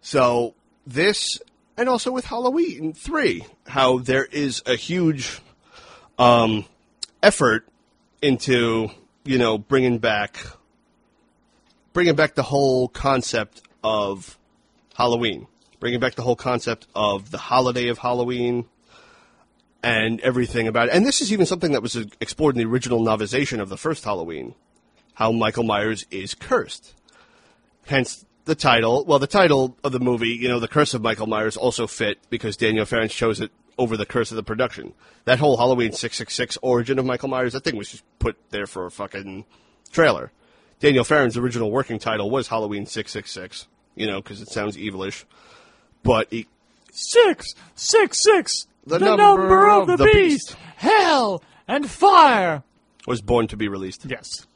[0.00, 0.54] So
[0.86, 1.40] this,
[1.76, 5.40] and also with Halloween three, how there is a huge
[6.18, 6.64] um,
[7.22, 7.66] effort
[8.20, 8.90] into
[9.24, 10.38] you know bringing back,
[11.92, 14.38] bringing back the whole concept of
[14.94, 15.46] Halloween,
[15.80, 18.66] bringing back the whole concept of the holiday of Halloween.
[19.80, 20.94] And everything about it.
[20.94, 24.02] And this is even something that was explored in the original novelization of the first
[24.02, 24.56] Halloween.
[25.18, 26.94] How Michael Myers is cursed
[27.86, 29.04] hence the title.
[29.06, 32.18] Well, the title of the movie, you know, The Curse of Michael Myers also fit
[32.30, 34.92] because Daniel Farrands chose it over the curse of the production.
[35.24, 38.86] That whole Halloween 666 origin of Michael Myers, that thing was just put there for
[38.86, 39.44] a fucking
[39.90, 40.32] trailer.
[40.80, 45.24] Daniel Farrands' original working title was Halloween 666, you know, because it sounds evilish.
[46.02, 46.46] But he,
[46.92, 48.66] Six, six, six.
[48.86, 50.48] The The, number number, of the beast.
[50.48, 50.52] beast.
[50.76, 52.62] Hell and fire.
[53.06, 54.04] was born to be released.
[54.06, 54.46] Yes.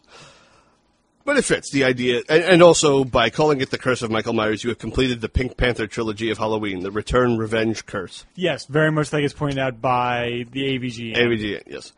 [1.24, 4.32] But it fits the idea, and, and also by calling it the Curse of Michael
[4.32, 8.24] Myers, you have completed the Pink Panther trilogy of Halloween, the Return, Revenge, Curse.
[8.34, 11.14] Yes, very much like it's pointed out by the AVG.
[11.16, 11.92] AVG, yes,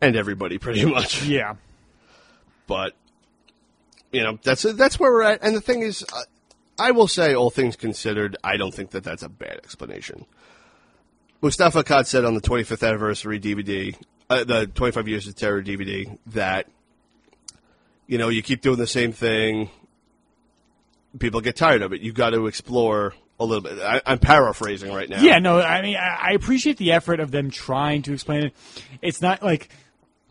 [0.00, 1.22] and everybody pretty much.
[1.26, 1.54] Yeah.
[2.68, 2.94] but
[4.12, 5.42] you know that's that's where we're at.
[5.42, 6.22] And the thing is, uh,
[6.78, 10.26] I will say, all things considered, I don't think that that's a bad explanation.
[11.40, 13.96] Moustapha Akkad said on the 25th anniversary DVD,
[14.30, 16.68] uh, the 25 Years of Terror DVD, that
[18.06, 19.70] you know you keep doing the same thing,
[21.18, 22.00] people get tired of it.
[22.00, 23.80] You've got to explore a little bit.
[23.80, 25.20] I, I'm paraphrasing right now.
[25.20, 28.54] Yeah, no, I mean, I I appreciate the effort of them trying to explain it.
[29.02, 29.68] It's not like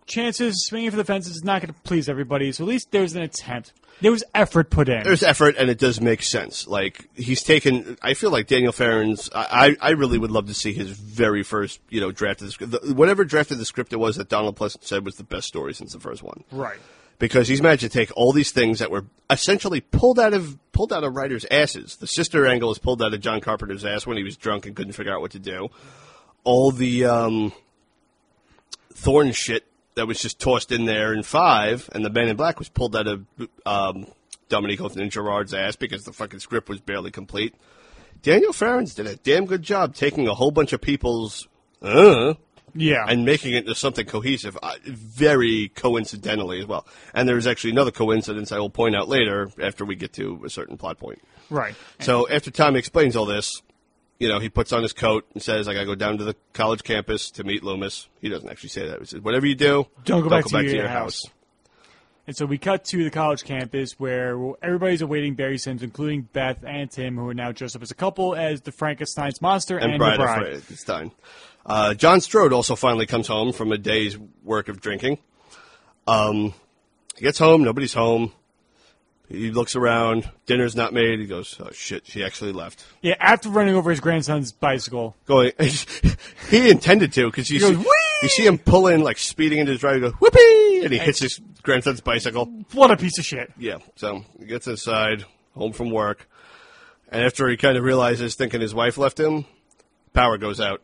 [0.05, 3.15] chances swinging for the fences is not going to please everybody, so at least there's
[3.15, 3.73] an attempt.
[4.01, 5.03] There was effort put in.
[5.03, 6.67] there's effort and it does make sense.
[6.67, 7.97] Like he's taken.
[8.01, 9.29] I feel like Daniel Farrands'.
[9.33, 12.51] I I really would love to see his very first you know draft of the
[12.51, 12.71] script.
[12.71, 15.47] The, whatever draft of the script it was that Donald Pleasence said was the best
[15.47, 16.43] story since the first one.
[16.51, 16.79] right.
[17.19, 20.91] Because he's managed to take all these things that were essentially pulled out of pulled
[20.91, 21.95] out of writers' asses.
[21.97, 24.75] The sister angle is pulled out of John Carpenter's ass when he was drunk and
[24.75, 25.69] couldn't figure out what to do.
[26.43, 27.53] All the um,
[28.93, 29.65] Thorn shit
[29.95, 32.95] that was just tossed in there in five, and the Man in Black was pulled
[32.95, 33.25] out of
[33.65, 34.07] um,
[34.49, 37.55] Dominique Othenin-Girard's ass because the fucking script was barely complete.
[38.21, 41.47] Daniel Farrands did a damn good job taking a whole bunch of people's
[41.81, 42.33] uh,
[42.75, 43.05] Yeah.
[43.07, 46.85] and making it into something cohesive, uh, very coincidentally as well.
[47.13, 50.49] And there's actually another coincidence I will point out later after we get to a
[50.49, 51.21] certain plot point.
[51.49, 51.75] right.
[51.99, 53.61] So after Tommy explains all this,
[54.19, 56.23] you know, he puts on his coat and says, "I got to go down to
[56.23, 58.99] the college campus to meet Loomis." He doesn't actually say that.
[58.99, 61.21] He says, "Whatever you do, Don't go back to your house."
[62.25, 66.63] And so we cut to the college campus where everybody's awaiting Barry Simms, including Beth
[66.65, 69.91] and Tim, who are now dressed up as a couple as the Frankenstein's monster and,
[69.91, 70.39] And Bride the bride.
[70.39, 71.11] Frankenstein.
[71.65, 75.17] Uh, John Strode also finally comes home from a day's work of drinking.
[76.07, 76.53] Um,
[77.15, 77.63] he gets home.
[77.63, 78.33] Nobody's home.
[79.29, 80.29] He looks around.
[80.45, 81.19] Dinner's not made.
[81.19, 85.15] He goes, "Oh shit, she actually left." Yeah, after running over his grandson's bicycle.
[85.25, 85.53] going.
[86.49, 89.71] he intended to because you, goes, see, "Whee!" you see him pulling like speeding into
[89.71, 92.45] his driveway, go goes whoopee, and he hits his grandson's bicycle.
[92.73, 93.51] What a piece of shit.
[93.57, 95.25] Yeah, so he gets inside,
[95.55, 96.27] home from work,
[97.09, 99.45] and after he kind of realizes, thinking his wife left him,
[100.13, 100.81] power goes out.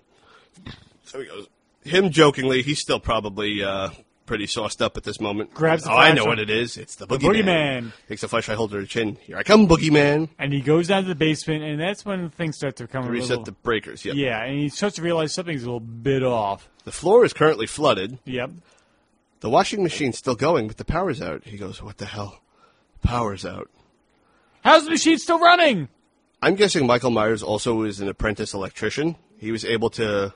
[1.05, 1.47] So he goes.
[1.83, 3.89] Him jokingly, he's still probably uh,
[4.29, 5.53] pretty sauced up at this moment.
[5.53, 6.27] Grabs the oh, I know flashlight.
[6.27, 6.77] what it is.
[6.77, 7.43] It's the boogeyman.
[7.43, 7.91] boogeyman.
[8.07, 9.17] Takes the flashlight, holder holds her chin.
[9.21, 10.29] Here I come, boogeyman.
[10.37, 13.09] And he goes down to the basement, and that's when things start to come a
[13.09, 13.45] Reset little...
[13.45, 14.05] the breakers.
[14.05, 14.15] Yep.
[14.15, 16.69] Yeah, and he starts to realize something's a little bit off.
[16.83, 18.19] The floor is currently flooded.
[18.25, 18.51] Yep.
[19.39, 21.45] The washing machine's still going, but the power's out.
[21.45, 22.41] He goes, What the hell?
[23.01, 23.69] Power's out.
[24.63, 25.87] How's the machine still running?
[26.41, 29.15] I'm guessing Michael Myers also is an apprentice electrician.
[29.37, 30.33] He was able to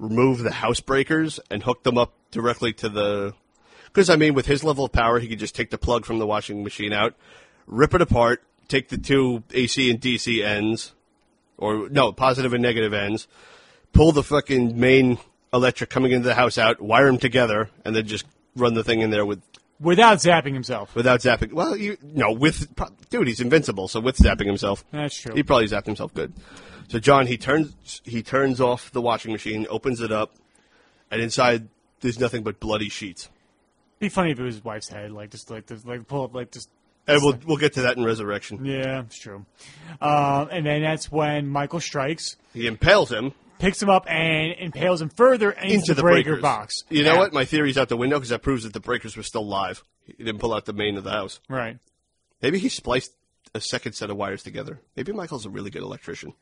[0.00, 3.34] remove the house breakers and hook them up directly to the.
[3.84, 6.18] Because, I mean, with his level of power, he could just take the plug from
[6.18, 7.14] the washing machine out,
[7.66, 10.94] rip it apart, take the two AC and DC ends,
[11.58, 13.26] or no, positive and negative ends,
[13.92, 15.18] pull the fucking main
[15.52, 18.24] electric coming into the house out, wire them together, and then just
[18.56, 19.42] run the thing in there with
[19.80, 20.94] Without zapping himself.
[20.94, 21.52] without zapping.
[21.54, 22.68] Well, you no with
[23.08, 23.88] dude, he's invincible.
[23.88, 25.34] So with zapping himself, That's true.
[25.34, 26.32] he probably zapped himself good.
[26.90, 30.34] So John, he turns he turns off the washing machine, opens it up,
[31.10, 31.68] and inside
[32.00, 33.28] there's nothing but bloody sheets.
[34.00, 36.34] be funny if it was his wife's head, like just like just, like pull up
[36.34, 36.68] like just.
[37.06, 38.64] And we'll we'll get to that in Resurrection.
[38.64, 39.46] Yeah, it's true.
[40.00, 45.02] Um, and then that's when Michael strikes, He impales him picks him up, and impales
[45.02, 46.42] him further into, into the breaker breakers.
[46.42, 46.84] box.
[46.88, 47.18] You know Yeah.
[47.18, 47.32] what?
[47.34, 49.84] My theory's out the window because that proves that the breakers were still live.
[50.06, 51.40] He didn't pull out the main of the house.
[51.46, 51.76] Right.
[52.40, 53.12] Maybe he spliced
[53.54, 54.80] a second set of wires together.
[54.96, 56.32] Maybe Michael's a really good electrician.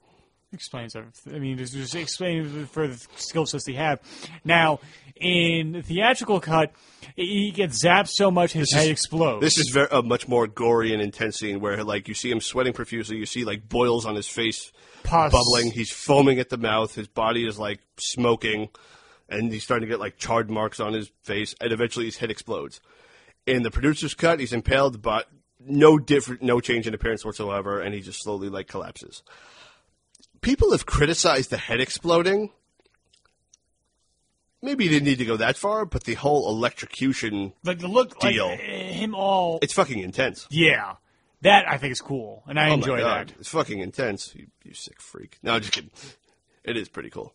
[0.52, 1.34] Explains everything.
[1.34, 4.00] I mean, just, just explain for the skill sets he have.
[4.44, 4.80] Now,
[5.16, 6.72] in the theatrical cut,
[7.16, 9.40] he gets zapped so much his head is- explodes.
[9.42, 12.40] This is very, a much more gory and intense scene where like you see him
[12.40, 13.16] sweating profusely.
[13.16, 14.72] You see like boils on his face,
[15.02, 15.32] Pus.
[15.32, 15.70] bubbling.
[15.72, 16.94] He's foaming at the mouth.
[16.94, 18.68] His body is like smoking,
[19.28, 21.54] and he's starting to get like charred marks on his face.
[21.60, 22.80] And eventually, his head explodes.
[23.46, 25.26] In the producer's cut, he's impaled, but
[25.60, 29.22] no different, no change in appearance whatsoever, and he just slowly like collapses.
[30.40, 32.50] People have criticized the head exploding.
[34.60, 38.18] Maybe you didn't need to go that far, but the whole electrocution, like the look,
[38.18, 38.46] Deal.
[38.46, 39.60] uh, him all.
[39.62, 40.48] it's fucking intense.
[40.50, 40.94] yeah,
[41.42, 43.32] that I think is cool, and I Oh enjoy that.
[43.38, 44.34] It's fucking intense.
[44.34, 45.38] You, you sick freak.
[45.42, 45.90] No, I'm just kidding.
[46.64, 47.34] It is pretty cool.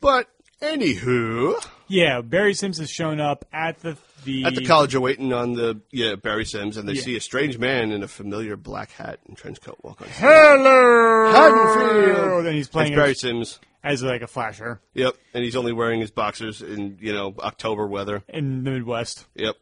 [0.00, 0.28] But
[0.64, 5.34] anywho, Yeah, Barry Simms has shown up at the the, at the college, are waiting
[5.34, 7.02] on the yeah Barry Simms, and they Yeah.
[7.02, 10.08] see a strange man in a familiar black hat and trench coat walk on.
[10.10, 12.46] Hello, Haddonfield.
[12.46, 13.60] And he's playing Barry as, Simms.
[13.82, 17.86] as like a flasher Yep, and he's only wearing his boxers in you know October
[17.86, 18.22] weather.
[18.28, 19.26] in the Midwest.
[19.34, 19.56] Yep.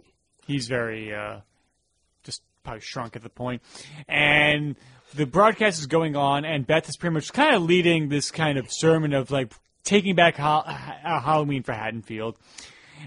[0.46, 1.40] He's very uh,
[2.22, 3.62] just probably shrunk at the point,
[4.08, 4.76] and
[5.14, 8.58] the broadcast is going on, and Beth is pretty much kind of leading this kind
[8.58, 9.52] of sermon of like
[9.84, 12.36] taking back ha- ha- Halloween for Haddonfield,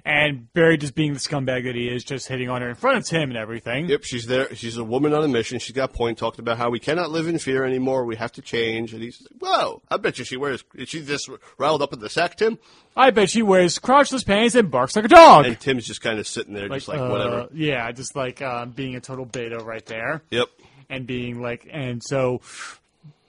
[0.03, 2.97] and Barry just being the scumbag that he is, just hitting on her in front
[2.97, 3.88] of Tim and everything.
[3.88, 4.53] Yep, she's there.
[4.53, 5.57] She's a woman on a mission.
[5.60, 8.03] She's got a point talking about how we cannot live in fear anymore.
[8.03, 8.93] We have to change.
[8.93, 11.99] And he's like, whoa, I bet you she wears, is she this riled up in
[11.99, 12.60] the sack, Tim?
[12.97, 15.45] I bet she wears crotchless pants and barks like a dog.
[15.45, 17.47] And Tim's just kind of sitting there, just like, uh, whatever.
[17.53, 20.23] Yeah, just like um, being a total beta right there.
[20.30, 20.47] Yep.
[20.89, 22.41] and being like, and so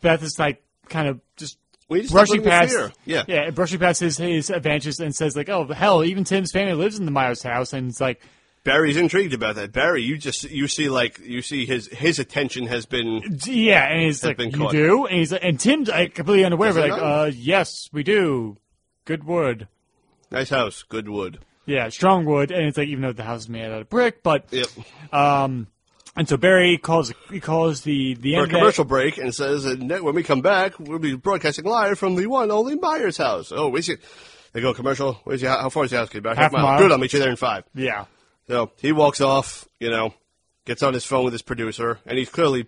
[0.00, 1.20] Beth is like kind of
[1.88, 2.76] just We just brushing past.
[3.04, 3.24] Yeah.
[3.28, 6.98] yeah, brushing past his his adventures and says like, oh hell, even Tim's family lives
[6.98, 8.20] in the Myers house, and it's like,
[8.64, 9.70] Barry's intrigued about that.
[9.72, 14.02] Barry, you just you see like you see his his attention has been yeah, and
[14.02, 14.72] he's like, you caught.
[14.72, 18.56] do, and he's like, and Tim's like completely unaware, but like, uh, yes, we do,
[19.04, 19.68] good wood.
[20.32, 21.38] nice house, good wood.
[21.64, 24.22] Yeah, strong wood, and it's like even though the house is made out of brick,
[24.24, 24.66] but Yep.
[25.12, 25.66] um,
[26.16, 29.18] and so Barry calls he calls the the For end a of that- commercial break
[29.18, 32.74] and says that when we come back, we'll be broadcasting live from the one only
[32.76, 33.52] Myers house.
[33.54, 33.98] Oh, where's your?
[34.52, 35.20] They go commercial.
[35.24, 35.50] Where's your?
[35.50, 36.14] How far is your house?
[36.14, 36.62] About half, Half mile.
[36.62, 36.78] mile.
[36.78, 37.64] Good, I'll meet you there in five.
[37.74, 38.06] yeah,
[38.48, 39.68] So he walks off.
[39.80, 40.14] You know,
[40.64, 42.66] gets on his phone with his producer, and he's clearly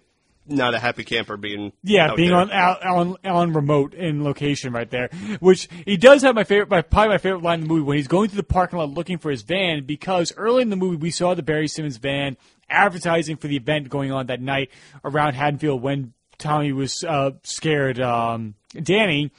[0.50, 2.38] not a happy camper being Yeah, being there.
[2.38, 5.08] on, on on remote in location right there,
[5.40, 7.96] which he does have my favorite, my, probably my favorite line in the movie when
[7.98, 10.96] he's going through the parking lot looking for his van because early in the movie
[10.96, 12.36] we saw the Barry Simmons van
[12.70, 14.70] advertising for the event going on that night
[15.04, 18.00] around Haddonfield when Tommy was uh, scared.
[18.00, 19.32] Um, Danny,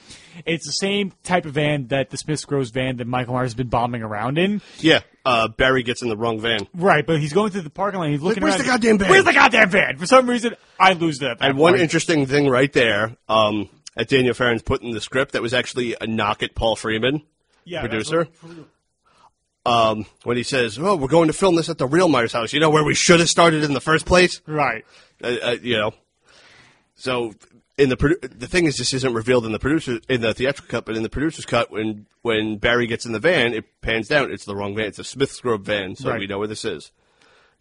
[0.46, 3.56] it's the same type of van that the Smiths Groves van that Michael Myers has
[3.56, 4.62] been bombing around in.
[4.80, 6.68] Yeah, uh, Barry gets in the wrong van.
[6.74, 8.10] Right, but he's going through the parking lot.
[8.10, 8.64] He's looking where's around.
[8.64, 9.10] the goddamn van?
[9.10, 9.98] Where's the goddamn van?
[9.98, 11.38] For some reason, I lose that.
[11.40, 11.84] And one point.
[11.84, 15.96] interesting thing right there, um, that Daniel Farrands' put in the script that was actually
[16.00, 17.22] a knock at Paul Freeman,
[17.66, 18.28] yeah, that's producer.
[19.66, 22.54] Um, when he says, "Oh, we're going to film this at the real Myers house,"
[22.54, 24.42] you know, where we should have started in the first place.
[24.48, 24.86] Right.
[25.24, 25.92] Uh, uh, you know,
[26.96, 27.34] so
[27.78, 30.70] in the produ- the thing is, this isn't revealed in the producer in the theatrical
[30.70, 34.08] cut, but in the producer's cut, when when Barry gets in the van, it pans
[34.08, 34.32] down.
[34.32, 34.86] It's the wrong van.
[34.86, 36.20] It's a Smith's Grove van, so Right.
[36.20, 36.92] we know where this is.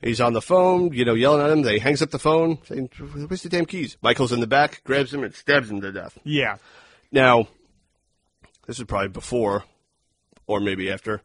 [0.01, 1.63] He's on the phone, you know, yelling at him.
[1.63, 2.91] They hangs up the phone, saying,
[3.27, 6.17] "Where's the damn keys?" Michael's in the back, grabs him, and stabs him to death.
[6.23, 6.59] Yeah.
[7.11, 7.49] Now,
[8.69, 9.65] this is probably before,
[10.47, 11.23] or maybe after.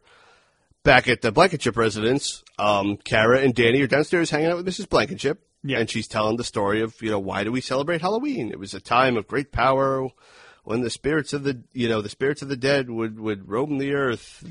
[0.84, 4.88] Back at the Blankenship residence, um, Kara and Danny are downstairs hanging out with Mrs.
[4.88, 5.42] Blankenship.
[5.62, 5.78] Yeah.
[5.78, 8.50] And she's telling the story of, you know, why do we celebrate Halloween?
[8.50, 10.06] It was a time of great power
[10.64, 13.78] when the spirits of the, you know, the spirits of the dead would, would roam
[13.78, 14.44] the earth,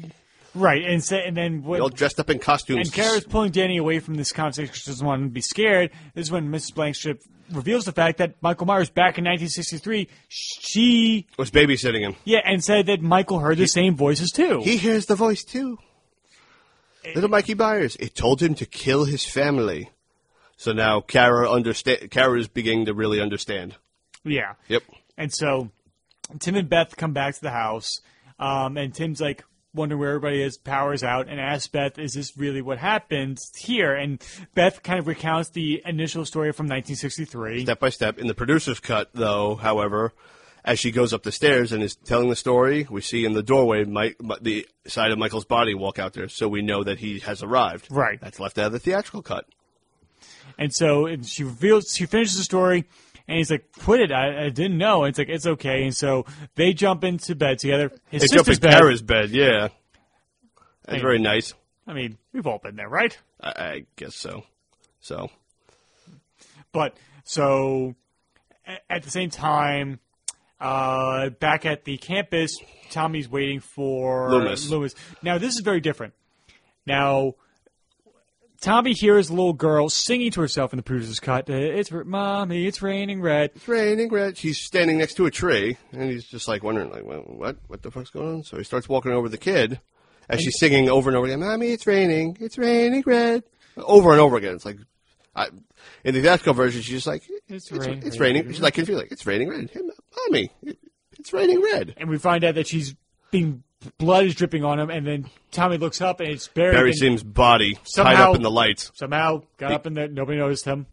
[0.56, 2.88] Right, and say, and then when, all dressed up in costumes.
[2.88, 5.42] and Kara's pulling Danny away from this conversation because she doesn't want him to be
[5.42, 5.90] scared.
[6.14, 6.76] This is when Mrs.
[6.76, 12.16] Blankenship reveals the fact that Michael Myers, back in 1963, she was babysitting him.
[12.24, 14.62] yeah, and said that Michael heard the same voices too.
[14.64, 15.80] He hears the voice too.
[17.16, 17.96] Little Mikey Byers.
[17.98, 19.90] It told him to kill his family.
[20.58, 22.10] So now Kara understand.
[22.54, 23.76] Beginning to really understand.
[24.24, 24.84] yeah, Yep.
[25.18, 25.70] and so
[26.40, 28.02] Tim and Beth come back to the house,
[28.40, 29.44] um, and Tim's like
[29.74, 33.94] wondering where everybody is, powers out, and asks Beth, "Is this really what happened here?"
[33.94, 34.22] And
[34.54, 37.64] Beth kind of recounts the initial story from 1963.
[37.64, 38.18] Step by step.
[38.20, 40.14] In the producer's cut, though, however,
[40.66, 43.44] as she goes up the stairs and is telling the story, we see in the
[43.44, 47.20] doorway Mike, the side of Michael's body walk out there, so we know that he
[47.20, 47.88] has arrived.
[47.90, 48.20] Right.
[48.22, 49.46] That's left out of the theatrical cut.
[50.58, 52.86] And so and she reveals, she finishes the story,
[53.28, 54.12] and he's like, "Quit it!
[54.12, 55.84] I, I didn't know." And it's like it's okay.
[55.84, 56.26] And so
[56.56, 57.92] they jump into bed together.
[58.10, 58.72] His They sister's bed.
[58.72, 59.70] Kara's bed, yeah.
[60.86, 61.02] That's Hey.
[61.02, 61.54] very nice.
[61.88, 63.18] I mean, we've all been there, right?
[63.42, 64.44] I, I guess so.
[65.02, 65.30] So,
[66.72, 67.96] But so
[68.90, 70.00] at the same time,
[70.60, 72.58] uh, back at the campus,
[72.92, 74.70] Tommy's waiting for Loomis.
[74.70, 74.96] Loomis.
[75.22, 76.14] Now this is very different.
[76.86, 77.36] Now.
[78.62, 81.50] Tommy hears a little girl singing to herself in the producer's cut.
[81.50, 83.52] uh, It's mommy, it's raining red.
[83.56, 84.38] It's raining red.
[84.38, 87.82] She's standing next to a tree, and he's just like wondering, like, well, what, what
[87.82, 88.44] the fuck's going on?
[88.44, 89.82] So he starts walking over the kid
[90.30, 93.44] as she's singing over and over again, "Mommy, it's raining, it's raining red,"
[93.76, 94.56] over and over again.
[94.56, 94.78] It's like,
[95.36, 95.48] I,
[96.04, 98.74] in the theatrical version, she's just like, It's "It's, raining, it's raining, raining." She's like
[98.74, 99.82] confused, like, "It's raining red, hey,
[100.28, 100.78] mommy, it,
[101.20, 102.96] it's raining red." and we find out that she's
[103.32, 103.64] being
[103.98, 106.48] blood is dripping on him, and then Tommy looks up and it's.
[106.48, 108.92] Barry in- Simms' body tied Somehow- up in the lights.
[108.96, 110.86] somehow got up in there, nobody noticed him,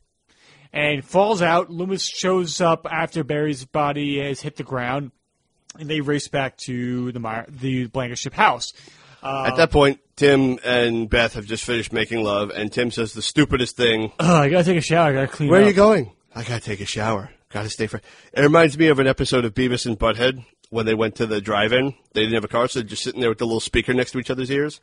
[0.72, 1.70] and falls out.
[1.70, 5.12] Loomis shows up after Barry's body has hit the ground,
[5.78, 8.72] and they race back to the Meyer, the Blankenship house.
[9.22, 13.22] At that point, Tim and Beth have just finished making love, and Tim says the
[13.22, 15.08] stupidest thing Ugh, I gotta take a shower.
[15.08, 15.64] I gotta clean Where up.
[15.64, 16.12] are you going?
[16.34, 17.30] I gotta take a shower.
[17.48, 18.02] Gotta stay fresh.
[18.34, 21.40] It reminds me of an episode of Beavis and Butthead when they went to the
[21.40, 21.94] drive-in.
[22.12, 24.10] They didn't have a car, so they're just sitting there with the little speaker next
[24.10, 24.82] to each other's ears,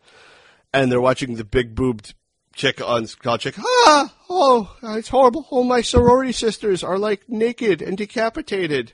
[0.74, 2.16] and they're watching the big boobed
[2.56, 3.58] chick on college chick.
[3.60, 5.48] Ah, oh, it's horrible.
[5.52, 8.94] Oh, my sorority sisters are like naked and decapitated.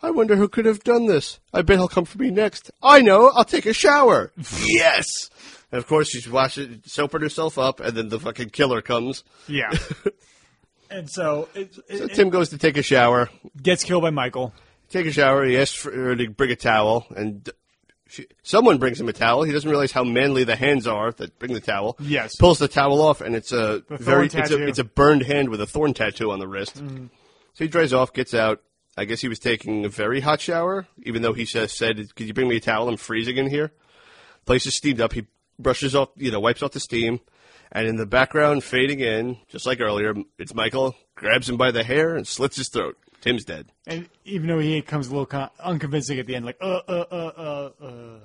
[0.00, 1.40] I wonder who could have done this.
[1.52, 2.70] I bet he'll come for me next.
[2.82, 3.30] I know.
[3.34, 4.32] I'll take a shower.
[4.66, 5.28] yes.
[5.74, 9.24] And of course, she's washing, soaping herself up, and then the fucking killer comes.
[9.48, 9.72] Yeah.
[10.88, 13.28] and so it, it, So it Tim goes to take a shower.
[13.60, 14.54] gets killed by Michael.
[14.88, 15.44] take a shower.
[15.44, 17.50] He asks for her to bring a towel, and
[18.06, 19.42] she, someone brings him a towel.
[19.42, 21.96] He doesn't realize how manly the hands are that bring the towel.
[21.98, 22.36] Yes.
[22.36, 25.60] pulls the towel off, and it's a very it's a, it's a burned hand with
[25.60, 26.76] a thorn tattoo on the wrist.
[26.76, 27.06] Mm-hmm.
[27.54, 28.62] So he dries off, gets out.
[28.96, 32.28] I guess he was taking a very hot shower, even though he says, said, "Could
[32.28, 32.88] you bring me a towel?
[32.88, 33.72] I'm freezing in here."
[34.46, 35.14] Place is steamed up.
[35.14, 35.26] He
[35.58, 37.20] brushes off, you know, wipes off the steam,
[37.72, 41.84] and in the background, fading in, just like earlier, it's Michael grabs him by the
[41.84, 42.96] hair and slits his throat.
[43.20, 43.68] Tim's dead.
[43.86, 47.04] And even though he comes a little con- unconvincing at the end, like, uh, uh,
[47.10, 47.32] uh,
[47.80, 48.18] uh, uh.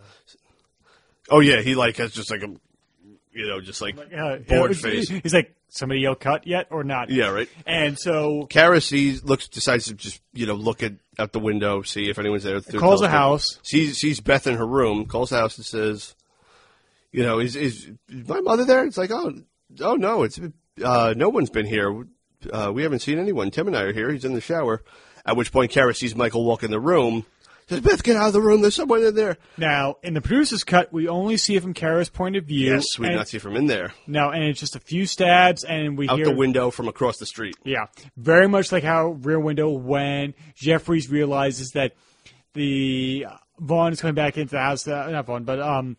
[1.30, 2.54] Oh yeah, he like has just like a,
[3.32, 5.08] you know, just like Uh, bored face.
[5.08, 7.10] He's like, somebody yell cut yet or not?
[7.10, 7.48] Yeah, right.
[7.66, 11.82] And so Kara sees, looks, decides to just you know look at out the window,
[11.82, 12.60] see if anyone's there.
[12.62, 13.60] calls the house.
[13.64, 15.06] Sees sees Beth in her room.
[15.06, 16.16] Calls the house and says,
[17.12, 18.86] you know, is is, my mother there?
[18.86, 19.34] It's like, oh,
[19.82, 20.40] oh no, it's
[20.84, 22.06] uh, no one's been here.
[22.52, 23.52] Uh, we haven't seen anyone.
[23.52, 24.12] Tim and I are here.
[24.12, 24.84] He's in the shower.
[25.26, 27.26] At which point, Kara sees Michael walk in the room.
[27.68, 28.62] Says, Beth, get out of the room.
[28.62, 29.38] There's someone in there.
[29.56, 32.74] Now, in the producer's cut, we only see it from Kara's point of view.
[32.74, 33.94] Yes, we and, not see from in there.
[34.08, 37.18] No, and it's just a few stabs, and we Out hear the window from across
[37.18, 37.56] the street.
[37.64, 37.86] Yeah,
[38.18, 41.94] very much like how Rear Window when Jefferies realizes that
[42.54, 43.28] the
[43.60, 44.88] Vaughn is coming back into the house.
[44.88, 45.96] Uh, not Vaughn, but um,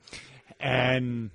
[0.61, 1.31] and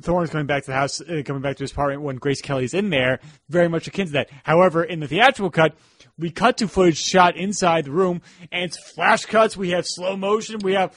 [0.00, 2.42] Thorne is coming back to the house, uh, coming back to his apartment when Grace
[2.42, 3.20] Kelly's in there.
[3.48, 4.30] Very much akin to that.
[4.42, 5.74] However, in the theatrical cut.
[6.16, 9.56] We cut to footage shot inside the room, and it's flash cuts.
[9.56, 10.60] We have slow motion.
[10.60, 10.96] We have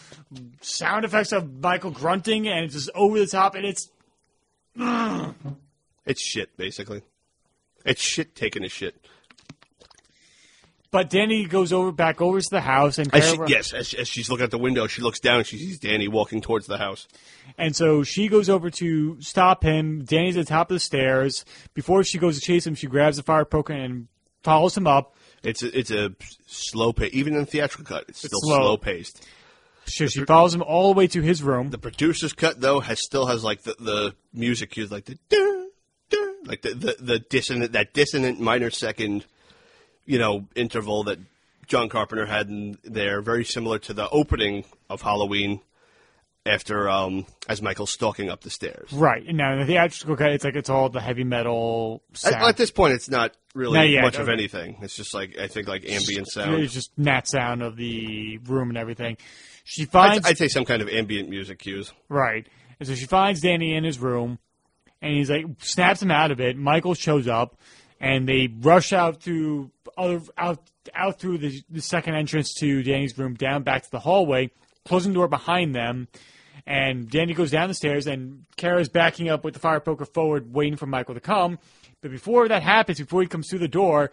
[0.62, 3.56] sound effects of Michael grunting, and it's just over the top.
[3.56, 3.90] And it's
[6.06, 7.02] It's shit, basically.
[7.84, 8.96] It's shit taking a shit.
[10.92, 14.08] But Danny goes over back over to the house, and As she, yes, as, as
[14.08, 16.78] she's looking out the window, she looks down and she sees Danny walking towards the
[16.78, 17.08] house.
[17.58, 20.04] And so she goes over to stop him.
[20.06, 21.46] Danny's at the top of the stairs.
[21.74, 24.08] Before she goes to chase him, she grabs the fire poker and
[24.44, 25.16] follows him up.
[25.44, 26.16] It's a, it's a
[26.46, 27.12] slow pace.
[27.14, 28.58] Even in the theatrical cut, it's still slow.
[28.58, 29.26] slow paced.
[29.86, 31.70] So she follows him all the way to his room.
[31.70, 35.18] The producer's cut though has still has like the, the music cues, like the
[36.44, 39.26] like the, the the dissonant that dissonant minor second,
[40.08, 41.20] you know, interval that
[41.68, 45.62] John Carpenter had in there, very similar to the opening of Halloween.
[46.46, 48.94] After um, as Michael's stalking up the stairs.
[48.94, 49.22] Right.
[49.28, 52.36] Now the theatrical cut, it's like it's all the heavy metal sound.
[52.36, 54.78] At, at this point, it's not really Not yet, much of anything.
[54.82, 56.64] It's just like I think like ambient sound.
[56.64, 59.18] It's just nat sound of the room and everything.
[59.66, 61.92] She I'd, finds I'd say some kind of ambient music cues.
[62.08, 62.48] right,
[62.80, 64.40] and so she finds Danny in his room,
[65.02, 66.56] and he's like snaps him out of it.
[66.56, 67.58] Michael shows up,
[68.00, 70.60] and they rush out other out
[70.96, 74.52] out through the, the second entrance to Danny's room, down back to the hallway,
[74.86, 76.08] closing the door behind them.
[76.66, 80.54] And Danny goes down the stairs, and Kara's backing up with the fire poker forward,
[80.54, 81.60] waiting for Michael to come.
[82.02, 84.12] But before that happens, before he comes through the door,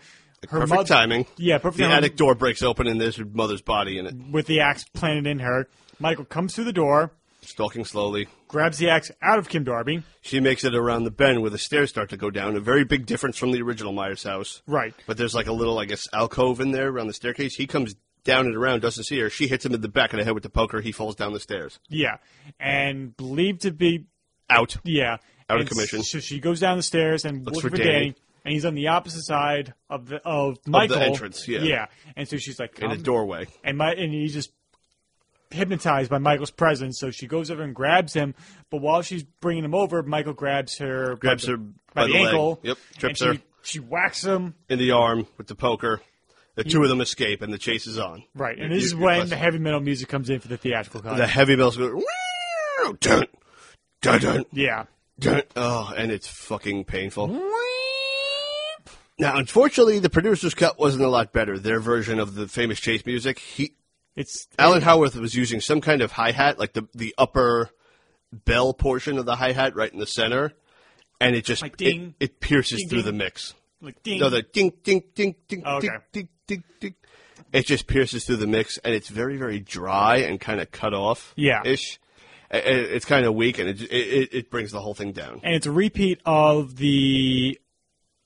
[0.48, 1.26] her Perfect mother, timing.
[1.36, 1.96] Yeah, perfect The timing.
[1.96, 5.26] attic door breaks open and there's her mother's body in it, with the axe planted
[5.26, 5.68] in her.
[5.98, 8.28] Michael comes through the door, stalking slowly.
[8.54, 10.04] Grabs the axe out of Kim Darby.
[10.20, 12.54] She makes it around the bend where the stairs start to go down.
[12.54, 14.62] A very big difference from the original Myers house.
[14.68, 14.94] Right.
[15.08, 17.56] But there's like a little, I guess, alcove in there around the staircase.
[17.56, 19.28] He comes down and around, doesn't see her.
[19.28, 20.80] She hits him in the back of the head with the poker.
[20.80, 21.80] He falls down the stairs.
[21.88, 22.18] Yeah,
[22.60, 24.06] and believed to be
[24.48, 24.76] Out.
[24.84, 25.16] yeah
[25.50, 26.04] Out of commission.
[26.04, 27.92] So she goes down the stairs and Looks looking for for Danny.
[27.92, 28.14] Danny.
[28.44, 31.62] and he's on the opposite side of the of Michael entrance, yeah.
[31.62, 31.86] yeah.
[32.14, 33.48] And so she's like, in a doorway.
[33.64, 34.52] and my and he's just
[35.54, 36.98] hypnotized by Michael's presence.
[36.98, 38.34] So she goes over and grabs him,
[38.70, 41.72] but while she's bringing him over, Michael grabs her, Grabs by her the, by
[42.02, 42.60] by the the ankle.
[42.62, 43.34] Yep, trips her.
[43.34, 44.54] she, She whacks him.
[44.68, 46.00] in the arm with the poker.
[46.56, 48.22] The two of them escape, and the chase is on.
[48.34, 51.00] Right, and You- this is when the heavy metal music comes in for the theatrical
[51.02, 51.16] cut.
[51.16, 51.92] the heavy metal goes.
[51.94, 53.24] "Woo, Dun,
[54.02, 54.84] dun, dun, yeah.
[55.18, 57.26] dun." Oh, and it's fucking painful.
[59.18, 61.56] Now, unfortunately, the producer's cut wasn't a lot better.
[61.58, 63.74] Their version of the famous chase music, he
[64.16, 67.70] It's Alan Howarth was using some kind of hi hat, like the the upper
[68.32, 70.52] bell portion of the hi hat, right in the center,
[71.20, 72.14] and it just Like it- ding.
[72.20, 73.06] it, pierces Ding, through ding.
[73.06, 73.54] the mix.
[73.80, 74.20] like ding.
[74.20, 75.88] No, the ding, ding, ding, ding, Oh, okay.
[76.12, 76.94] ding, ding, ding.
[77.52, 80.94] It just pierces through the mix, and it's very, very dry and kind of cut
[80.94, 81.32] off.
[81.36, 81.62] Yeah.
[81.64, 82.00] ish.
[82.50, 85.40] It's kind of weak, and it, it it brings the whole thing down.
[85.42, 87.58] and it's a repeat of the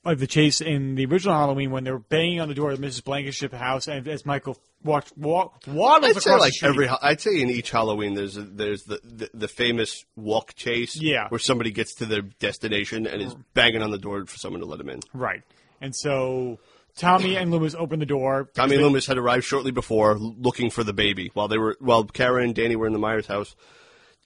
[0.05, 2.79] of the chase in the original Halloween when they were banging on the door of
[2.79, 3.03] Mrs.
[3.05, 6.69] Blankenship's house, and as Michael walks walk, waddles I'd say across like the street.
[6.69, 6.89] every.
[6.89, 10.97] I'd say in each Halloween there's a, there's the, the the famous walk chase.
[10.97, 11.29] Yeah.
[11.29, 14.67] where somebody gets to their destination and is banging on the door for someone to
[14.67, 15.01] let them in.
[15.13, 15.43] right,
[15.81, 16.59] and so
[16.97, 18.51] Tommy and Loomis open the door.
[18.55, 21.31] Tommy They- Loomis had arrived shortly before, looking for the baby.
[21.35, 23.55] While they were, while Kara and Danny were in the Myers house,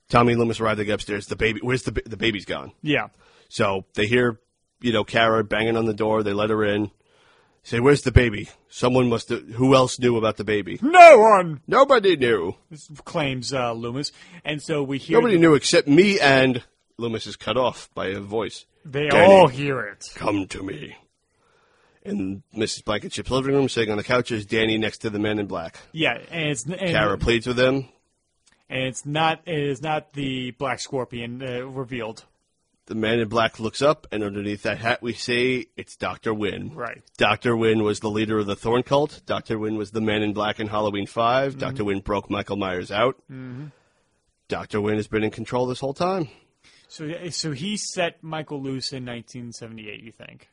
[0.08, 1.26] Tommy and Loomis arrived to get upstairs.
[1.26, 2.72] The baby, where's the the baby's gone?
[2.82, 3.08] Yeah,
[3.48, 4.40] So they hear,
[4.80, 6.22] you know, Kara banging on the door.
[6.22, 6.90] They let her in.
[7.64, 8.48] Say, where's the baby?
[8.68, 9.28] Someone must.
[9.28, 10.78] have Who else knew about the baby?
[10.82, 12.54] no one Nobody knew.
[13.04, 14.10] claims uh, Loomis,
[14.44, 16.62] and so we hear Nobody knew except me and
[16.98, 18.66] Loomis is cut off by a voice.
[18.84, 19.32] they Danny.
[19.32, 20.08] all hear it.
[20.14, 20.96] Come to me.
[22.04, 22.84] In Mrs.
[22.84, 25.78] Blankenship's living room, sitting on the couch, is Danny next to the men in black.
[25.92, 27.88] Yeah, and it's and, Kara pleads with him.
[28.68, 32.24] and it's not it is not the Black Scorpion uh, revealed.
[32.92, 36.34] The man in black looks up, and underneath that hat, we see it's Dr.
[36.34, 36.74] Wynn.
[36.74, 37.02] Right.
[37.16, 37.56] Dr.
[37.56, 39.22] Wynn was the leader of the Thorn cult.
[39.24, 39.58] Dr.
[39.58, 41.52] Wynn was the man in black in Halloween 5.
[41.52, 41.58] Mm-hmm.
[41.58, 41.84] Dr.
[41.86, 43.16] Wynn broke Michael Myers out.
[43.32, 43.68] Mm-hmm.
[44.48, 44.82] Dr.
[44.82, 46.28] Wynn has been in control this whole time.
[46.86, 50.02] So so he set Michael loose in 1978.
[50.02, 50.50] You think?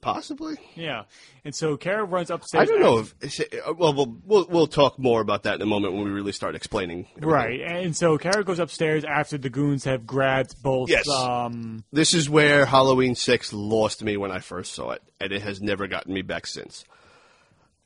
[0.00, 0.56] Possibly.
[0.74, 1.04] Yeah,
[1.44, 2.68] and so Kara runs upstairs.
[2.68, 3.40] I don't know if.
[3.40, 6.10] it- uh, Well, we'll, we'll, we'll talk more about that in a moment when we
[6.10, 7.06] really start explaining.
[7.10, 7.28] everything.
[7.28, 10.88] Right, and so Kara goes upstairs after the goons have grabbed both.
[10.88, 11.08] Yes.
[11.08, 15.42] Um, This is where Halloween 6 lost me when I first saw it, and it
[15.42, 16.84] has never gotten me back since.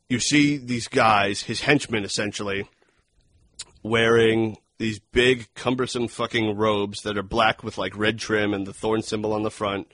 [0.08, 2.68] You see these guys, his henchmen essentially,
[3.82, 8.72] wearing these big, cumbersome fucking robes that are black with like red trim and the
[8.72, 9.90] thorn symbol on the front,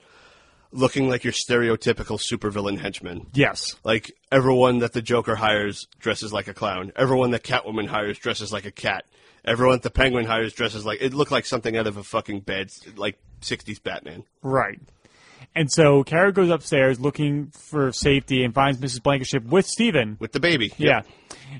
[0.71, 3.25] looking like your stereotypical supervillain henchman.
[3.33, 3.75] yes.
[3.83, 6.91] Like everyone that the Joker hires dresses like a clown.
[6.95, 9.05] Everyone that Catwoman hires dresses like a cat.
[9.45, 12.41] Everyone that the Penguin hires dresses like it looked like something out of a fucking
[12.41, 14.23] bed, like '60s Batman.
[14.43, 14.79] Right.
[15.55, 19.01] And so Kara goes upstairs looking for safety and finds Mrs.
[19.01, 20.17] Blankenship with Steven.
[20.19, 20.73] with the baby.
[20.77, 21.01] Yeah.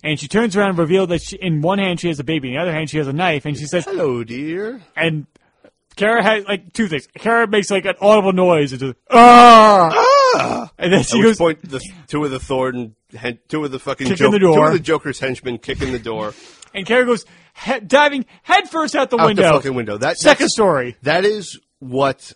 [0.03, 2.49] And she turns around and reveals that she, in one hand she has a baby,
[2.49, 4.81] in the other hand she has a knife, and she says, Hello, dear.
[4.95, 5.25] and
[5.99, 7.07] Kara has like two things.
[7.15, 11.37] Kara makes like an audible noise, and just ah, and then At she which goes,
[11.37, 14.55] point, the two of the Thorn, hen- two of the fucking Kick in the door.
[14.55, 16.33] two of the Joker's henchmen kick in the door
[16.73, 17.25] and Kara goes
[17.65, 19.43] he- diving headfirst out the out window.
[19.43, 19.97] the fucking window.
[19.97, 20.95] That Second story.
[21.03, 22.31] That is what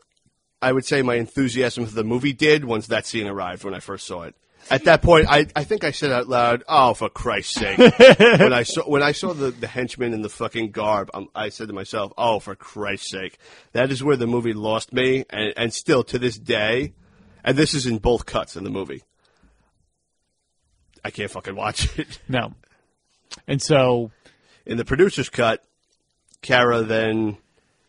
[0.61, 3.79] I would say my enthusiasm for the movie did once that scene arrived when I
[3.79, 4.35] first saw it.
[4.71, 7.77] At that point, I, I think I said out loud, "Oh, for Christ's sake!"
[8.39, 11.49] when I saw when I saw the, the henchmen in the fucking garb, um, I
[11.49, 13.37] said to myself, "Oh, for Christ's sake!"
[13.73, 16.93] That is where the movie lost me, and, and still to this day,
[17.43, 19.03] and this is in both cuts in the movie.
[21.03, 22.19] I can't fucking watch it.
[22.27, 22.53] No.
[23.47, 24.11] And so
[24.65, 25.63] In the producer's cut,
[26.41, 27.37] Kara then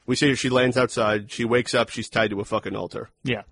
[0.06, 0.36] we see her.
[0.36, 1.30] She lands outside.
[1.30, 1.88] She wakes up.
[1.90, 3.10] She's tied to a fucking altar.
[3.22, 3.42] yeah.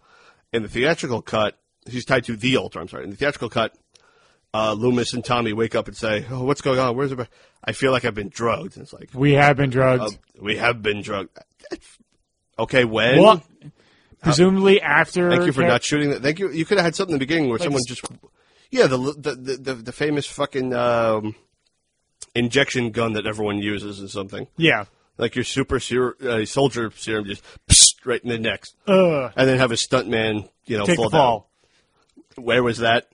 [0.53, 1.57] In the theatrical cut,
[1.89, 2.81] she's tied to the altar.
[2.81, 3.05] I'm sorry.
[3.05, 3.75] In the theatrical cut,
[4.55, 6.97] uh, Loomis and Tommy wake up and say, "Oh, what's going on?
[6.97, 7.29] Where's the?
[7.65, 10.03] I feel like I've been drugged." And it's like, We have been drugged.
[10.03, 10.11] uh,
[10.41, 11.39] "We have been drugged."
[12.59, 13.21] Okay, when?
[13.21, 13.43] well,
[14.21, 15.31] presumably after.
[15.31, 16.23] Thank you for not shooting that.
[16.23, 16.51] Thank you.
[16.51, 18.05] You could have had something in the beginning where someone just,
[18.71, 21.35] yeah, the the the, the, the famous fucking um,
[22.35, 24.47] injection gun that everyone uses or something.
[24.57, 24.85] Yeah.
[25.19, 29.59] like your super ser- uh, soldier serum, just psst, right in the neck, and then
[29.59, 31.51] have a stuntman, you know, Take fall fall.
[32.37, 33.09] Where was that?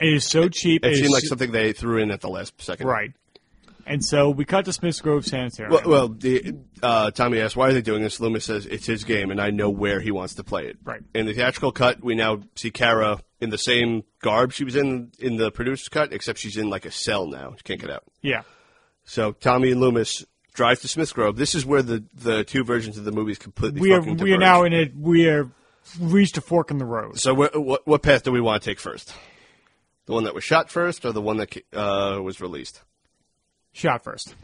[0.00, 0.84] It is so cheap.
[0.84, 2.86] It seemed like so- something they threw in at the last second.
[2.86, 3.12] Right.
[3.86, 5.72] And so we cut to Smith's Grove Sanitarium.
[5.72, 9.02] Well, well the, uh, Tommy asks, "Why are they doing this?" Loomis says, "It's his
[9.02, 11.00] game, and I know where he wants to play it." Right.
[11.14, 15.12] In the theatrical cut, we now see Kara in the same garb she was in
[15.18, 17.54] in the producer's cut, except she's in like a cell now.
[17.56, 18.04] She can't get out.
[18.20, 18.42] yeah.
[19.04, 21.36] So Tommy and Loomis drive to Smith Grove.
[21.36, 24.38] This is where the, the two versions of the movies completely We are we are
[24.38, 25.48] now in a we are
[26.00, 27.18] reached a fork in the road.
[27.18, 29.14] So wh- what what path do we want to take first?
[30.06, 32.82] The one that was shot first, or the one that uh, was released?
[33.72, 34.34] Shot first.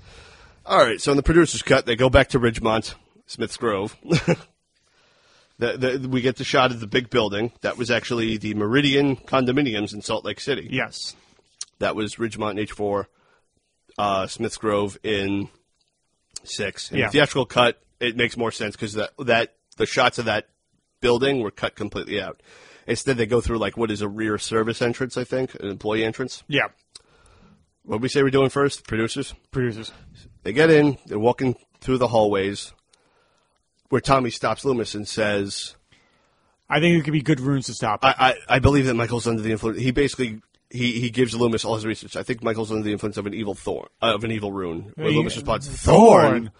[0.67, 1.01] All right.
[1.01, 2.95] So in the producer's cut, they go back to Ridgemont,
[3.27, 3.97] Smith's Grove.
[5.59, 7.53] the, the, we get the shot of the big building.
[7.63, 10.69] That was actually the Meridian condominiums in Salt Lake City.
[10.71, 11.15] Yes.
[11.79, 13.07] That was Ridgemont in H4,
[13.99, 15.49] uh, Smith's Grove in
[16.45, 16.91] six.
[16.91, 17.07] In Yeah.
[17.07, 20.49] the theatrical cut, it makes more sense because that that the shots of that
[21.05, 22.43] building were cut completely out.
[22.87, 26.03] Instead, they go through like what is a rear service entrance, I think, an employee
[26.03, 26.43] entrance.
[26.49, 26.69] Yeah.
[27.83, 28.87] What we say we're doing first?
[28.89, 29.35] Producers.
[29.51, 29.93] Producers.
[30.45, 30.97] They get in.
[31.07, 32.73] They're walking through the hallways,
[33.91, 35.77] where Tommy stops Loomis and says,
[36.71, 38.01] I think it could be good runes to stop.
[38.03, 38.15] I,
[38.49, 39.79] I, I believe that Michael's under the influence.
[39.81, 40.41] He basically
[40.71, 42.17] he, he gives Loomis all his research.
[42.17, 44.93] I think Michael's under the influence of an evil thorn, uh, of an evil rune.
[44.95, 46.23] Where He- Loomis responds, Thorn.
[46.25, 46.51] "Thorn."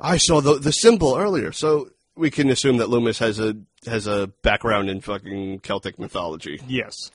[0.00, 4.06] I saw the the symbol earlier, so we can assume that Loomis has a has
[4.06, 6.60] a background in fucking Celtic mythology.
[6.66, 7.10] yes.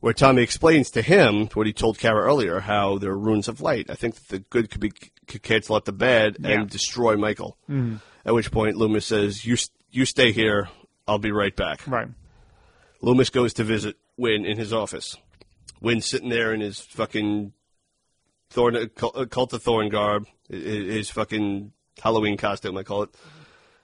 [0.00, 3.60] Where Tommy explains to him what he told Kara earlier, how there are runes of
[3.60, 3.90] light.
[3.90, 4.92] I think that the good could be
[5.26, 6.50] could cancel out the bad Yeah.
[6.50, 7.56] and destroy Michael.
[7.68, 7.96] Mm-hmm.
[8.24, 9.56] At which point Loomis says, "You
[9.90, 10.68] you stay here.
[11.08, 12.08] I'll be right back." Right.
[13.00, 15.16] Loomis goes to visit Wynn in his office.
[15.80, 17.52] Wynn's sitting there in his fucking
[18.50, 21.72] Thorn, cult of Thorn garb, his fucking
[22.02, 23.10] Halloween costume, I call it.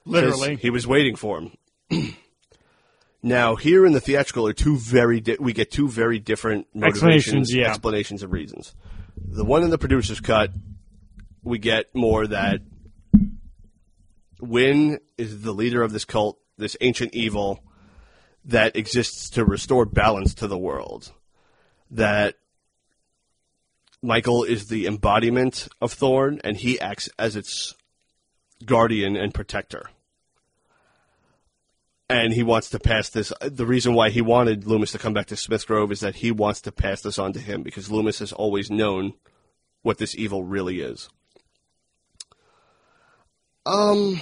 [0.06, 0.56] Literally.
[0.56, 2.16] He was waiting for him.
[3.22, 6.96] now, here in the theatrical are two very, di- we get two very different motivations,
[6.96, 7.68] Explanations, yeah.
[7.68, 8.74] explanations of reasons.
[9.16, 10.50] The one in the producer's cut,
[11.42, 12.60] we get more that
[14.40, 17.62] Wynn is the leader of this cult, this ancient evil
[18.44, 21.12] that exists to restore balance to the world.
[21.90, 22.34] That
[24.02, 27.74] Michael is the embodiment of Thorn, and he acts as its
[28.66, 29.90] guardian and protector.
[32.08, 33.32] And he wants to pass this.
[33.40, 36.30] The reason why he wanted Loomis to come back to Smith Grove is that he
[36.30, 39.14] wants to pass this on to him because Loomis has always known
[39.82, 41.08] what this evil really is.
[43.66, 44.20] Um,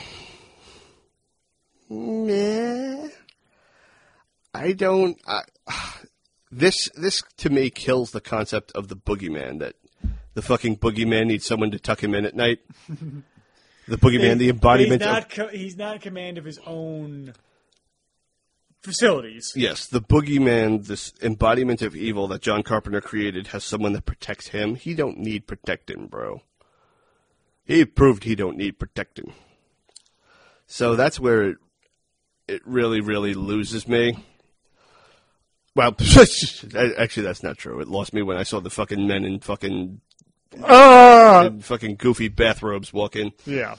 [1.90, 3.08] meh.
[4.54, 5.20] I don't.
[5.26, 5.42] I,
[6.52, 9.58] this this to me kills the concept of the boogeyman.
[9.58, 9.74] That
[10.34, 12.60] the fucking boogeyman needs someone to tuck him in at night.
[13.88, 17.34] The boogeyman, the embodiment He's of not, co- he's not in command of his own
[18.82, 19.52] facilities.
[19.56, 24.48] Yes, the boogeyman, this embodiment of evil that John Carpenter created, has someone that protects
[24.48, 24.74] him.
[24.76, 26.42] He don't need protecting, bro.
[27.64, 29.32] He proved he don't need protecting.
[30.66, 31.56] So that's where it,
[32.48, 34.24] it really, really loses me.
[35.74, 35.96] Well,
[36.98, 37.80] actually, that's not true.
[37.80, 40.00] It lost me when I saw the fucking men in fucking
[40.54, 43.32] In fucking goofy bathrobes walk in.
[43.46, 43.76] Yeah.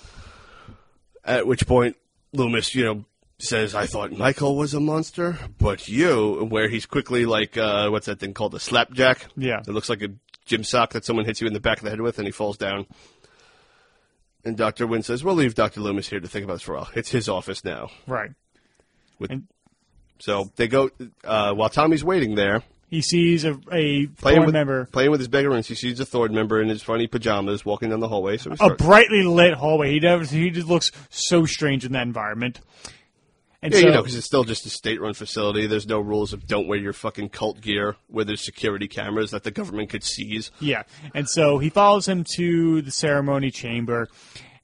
[1.23, 1.95] At which point,
[2.33, 3.05] Loomis, you know,
[3.39, 8.05] says, I thought Michael was a monster, but you, where he's quickly like, uh, what's
[8.07, 8.55] that thing called?
[8.55, 9.27] A slapjack?
[9.35, 9.59] Yeah.
[9.59, 10.09] It looks like a
[10.45, 12.31] gym sock that someone hits you in the back of the head with and he
[12.31, 12.85] falls down.
[14.45, 14.85] And Dr.
[14.87, 15.79] Wynn says, we'll leave Dr.
[15.79, 16.89] Loomis here to think about this for a while.
[16.95, 17.89] It's his office now.
[18.07, 18.31] Right.
[19.19, 19.47] With, And-
[20.19, 20.89] so they go,
[21.23, 22.61] uh, while Tommy's waiting there,
[22.93, 26.31] He sees a, a playing with, member, playing with his beggarins, he sees a Thorn
[26.31, 28.37] member in his funny pajamas walking down the hallway.
[28.37, 29.99] So a brightly lit hallway.
[29.99, 32.61] He he just looks so strange in that environment.
[33.63, 35.65] And Yeah, so, you know, because it's still just a state-run facility.
[35.65, 39.41] There's no rules of don't wear your fucking cult gear where there's security cameras that
[39.43, 40.51] the government could seize.
[40.59, 40.83] Yeah,
[41.15, 44.07] and so he follows him to the ceremony chamber,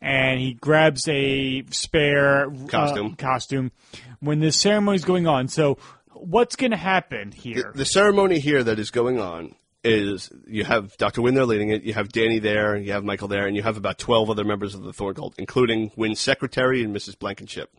[0.02, 3.16] and he grabs a spare uh, Costume.
[3.16, 3.72] costume
[4.20, 5.48] when the ceremony's going on.
[5.48, 5.78] So,
[6.20, 7.72] what's going to happen here?
[7.74, 11.22] The ceremony here that is going on is you have Dr.
[11.22, 13.78] Wynn there leading it, you have Danny there, you have Michael there, and you have
[13.78, 17.18] about 12 other members of the Thorn cult, including Wynn's secretary and Mrs.
[17.18, 17.72] Blankenship.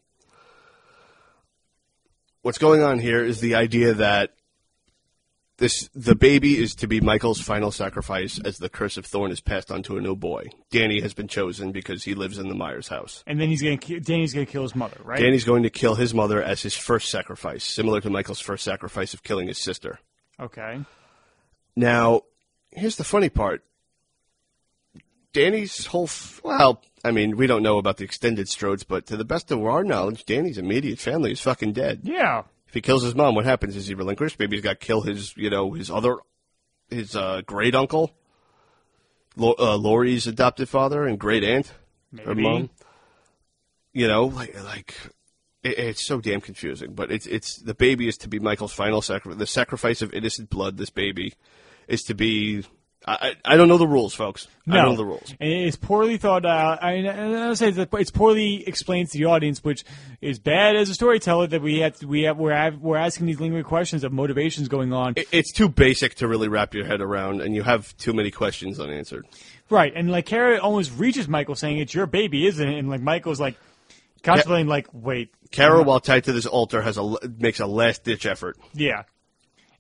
[2.43, 4.35] What's going on here is the idea that
[5.61, 9.41] this the baby is to be Michael's final sacrifice as the curse of Thorn is
[9.41, 10.47] passed on to a new boy.
[10.71, 13.23] Danny has been chosen because he lives in the Myers house.
[13.27, 15.21] and then he's going to Danny's going to kill his mother, right?
[15.21, 19.15] Danny's going to kill his mother as his first sacrifice, similar to Michael's first sacrifice
[19.15, 20.01] of killing his sister.
[20.41, 20.81] Okay.
[21.77, 22.23] Now,
[22.73, 23.63] here's the funny part.
[25.33, 29.17] Danny's whole f- well, I mean, we don't know about the extended Strodes, but to
[29.17, 32.01] the best of our knowledge, Danny's immediate family is fucking dead.
[32.03, 32.43] Yeah.
[32.71, 33.75] If he kills his mom, what happens?
[33.75, 34.39] Is he relinquished?
[34.39, 36.19] Maybe he's got to kill his, you know, his other,
[36.89, 38.13] his uh, great uncle,
[39.35, 41.73] Lo- uh, Laurie's adopted father and great aunt,
[42.25, 42.71] or mom.
[43.93, 44.95] You know, like, like
[45.65, 46.95] it, it's so damn confusing.
[46.95, 49.37] But it's it's the baby is to be Michael's final sacrifice.
[49.37, 50.77] The sacrifice of innocent blood.
[50.77, 51.35] This baby
[51.89, 52.65] is to be
[53.07, 54.47] I, I I don't know the rules, folks.
[54.67, 55.35] I No, don't know the rules.
[55.41, 56.83] And It's poorly thought out.
[56.83, 59.85] I I would say it's poorly explained to the audience, which
[60.21, 61.47] is bad as a storyteller.
[61.47, 65.15] That we have, we have, we're, we're asking these lingering questions of motivations going on.
[65.17, 68.31] It- It's too basic to really wrap your head around, and you have too many
[68.31, 69.27] questions unanswered.
[69.71, 73.01] right, and like Kara almost reaches Michael, saying, "It's your baby, isn't it?" And like
[73.01, 73.57] Michael's like
[74.23, 78.27] contemplating, like, "Wait, Kara, while tied to this altar, has a makes a last ditch
[78.27, 79.05] effort yeah,"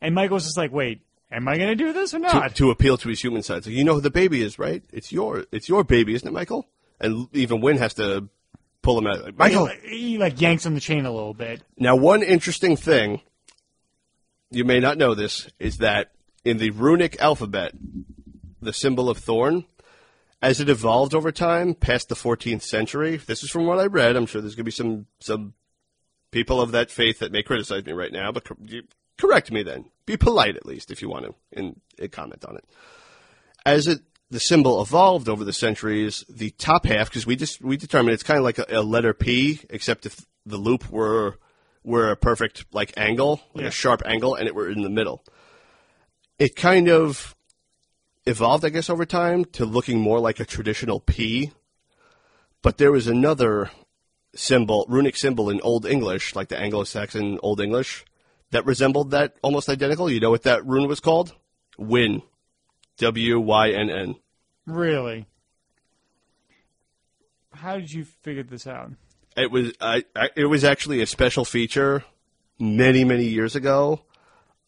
[0.00, 2.96] and Michael's just like, "Wait, am I going to do this or not?" to appeal
[2.98, 3.64] to his human side.
[3.64, 4.82] So you know who the baby is, right?
[4.92, 6.68] It's your it's your baby, isn't it, Michael?
[7.00, 8.28] And even Wynn has to
[8.82, 9.22] pull him out.
[9.22, 9.66] Like, Michael.
[9.66, 11.62] he, he like yanks on the chain a little bit.
[11.78, 13.20] Now, one interesting thing
[14.50, 16.12] you may not know this is that
[16.44, 17.72] in the runic alphabet,
[18.60, 19.64] the symbol of thorn,
[20.42, 24.16] as it evolved over time past the 14th century, this is from what I read.
[24.16, 25.54] I'm sure there's going to be some some
[26.30, 28.46] people of that faith that may criticize me right now, but
[29.20, 29.84] correct me then.
[30.06, 32.64] Be polite at least if you want to and, and comment on it.
[33.64, 34.00] As it
[34.30, 38.22] the symbol evolved over the centuries, the top half because we just we determined it's
[38.22, 41.38] kind of like a, a letter P, except if the loop were
[41.82, 43.68] were a perfect like angle, like Yeah.
[43.68, 45.24] a sharp angle, and it were in the middle.
[46.38, 47.34] It kind of
[48.26, 51.52] evolved, I guess, over time to looking more like a traditional P.
[52.62, 53.70] But there was another
[54.34, 58.04] symbol, runic symbol in Old English, like the Anglo-Saxon Old English,
[58.50, 60.10] that resembled that almost identical.
[60.10, 61.34] You know what that rune was called?
[61.78, 62.22] Wynn.
[62.98, 64.16] W Y N N.
[64.66, 65.26] Really?
[67.52, 68.92] How did you figure this out?
[69.36, 72.04] It was I, I, it was actually a special feature
[72.58, 74.02] many many years ago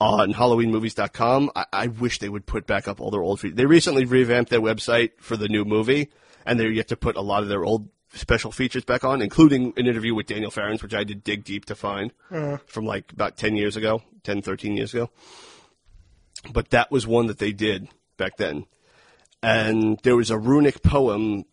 [0.00, 1.50] on HalloweenMovies.com.
[1.54, 3.56] I, I wish they would put back up all their old features.
[3.56, 6.10] They recently revamped their website for the new movie,
[6.44, 9.72] and they're yet to put a lot of their old special features back on, including
[9.76, 12.58] an interview with Daniel Farrands, which I did dig deep to find uh-huh.
[12.66, 15.10] from like about 10 years ago, 10, 13 years ago.
[16.52, 18.66] But that was one that they did back then.
[19.42, 21.44] And there was a runic poem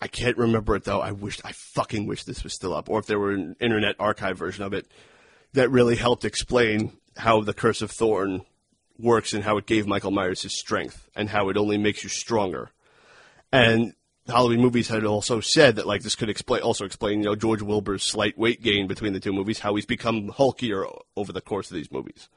[0.00, 1.00] I can't remember it though.
[1.00, 3.96] I wish I fucking wish this was still up, or if there were an internet
[3.98, 4.86] archive version of it
[5.52, 8.42] that really helped explain how the Curse of Thorn
[8.98, 12.10] works and how it gave Michael Myers his strength and how it only makes you
[12.10, 12.70] stronger.
[13.52, 13.94] And
[14.26, 17.60] Halloween movies had also said that like this could explain also explain you know George
[17.62, 20.86] Wilbur's slight weight gain between the two movies, how he's become hulkier
[21.16, 22.28] over the course of these movies.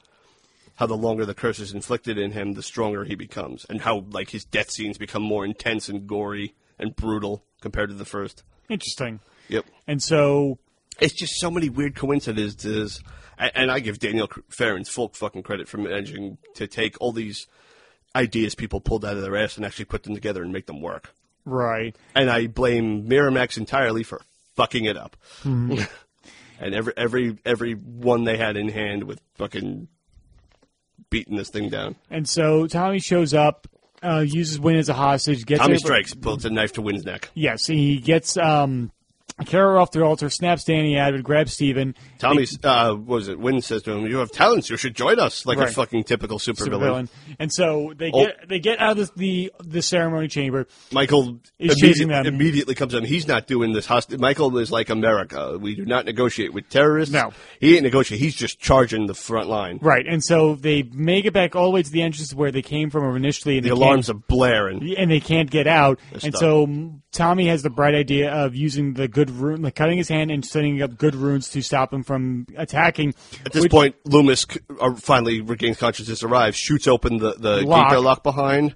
[0.75, 4.05] How the longer the curse is inflicted in him, the stronger he becomes, and how
[4.11, 8.43] like his death scenes become more intense and gory and brutal compared to the first.
[8.69, 9.19] Interesting.
[9.47, 9.65] Yep.
[9.87, 10.59] And so,
[10.99, 13.01] It's just so many weird coincidences,
[13.37, 17.47] and, and I give Daniel Farrands full fucking credit for managing to take all these
[18.15, 20.81] ideas people pulled out of their ass and actually put them together and make them
[20.81, 21.13] work.
[21.47, 21.95] Right.
[22.13, 24.21] And I blame Miramax entirely for
[24.55, 25.15] fucking it up.
[25.43, 25.87] and
[26.59, 29.87] every every every one they had in hand with fucking
[31.09, 31.95] beating this thing down.
[32.09, 33.65] And so Tommy shows up,
[34.03, 37.29] uh, uses Wynn as a hostage, gets Tommy strikes, pulls a knife to Wynn's neck.
[37.33, 38.91] Yes, he gets um,
[39.45, 41.93] Kara off the altar, snaps Danny out, grabs Steven.
[42.17, 43.39] Tommy's uh, what was it?
[43.39, 44.69] Wynn says to him, "You have talents.
[44.69, 47.07] You should join us." Like a fucking typical supervillain.
[47.07, 47.09] Supervillain.
[47.39, 48.25] And so they Oh.
[48.25, 50.67] get they get out of the the ceremony chamber.
[50.91, 52.25] Michael Is chasing them.
[52.25, 53.03] immediately comes in.
[53.05, 53.85] He's not doing this.
[53.85, 55.57] Host- Michael is like America.
[55.61, 57.13] We do not negotiate with terrorists.
[57.13, 57.31] No.
[57.59, 58.19] he ain't negotiate.
[58.19, 59.77] He's just charging the front line.
[59.81, 62.61] Right, and so they make it back all the way to the entrance where they
[62.63, 64.95] came from initially, and The alarms are blaring.
[64.97, 65.99] and they can't get out.
[66.11, 66.37] And stuck.
[66.37, 70.09] so mm, Tommy has the bright idea of using the good rune, like cutting his
[70.09, 73.13] hand and setting up good runes to stop him from attacking.
[73.45, 74.45] At this which- point, Loomis
[74.79, 77.87] uh, finally regains consciousness, arrives, shoots open the, the Lock.
[77.89, 78.75] gate they're behind,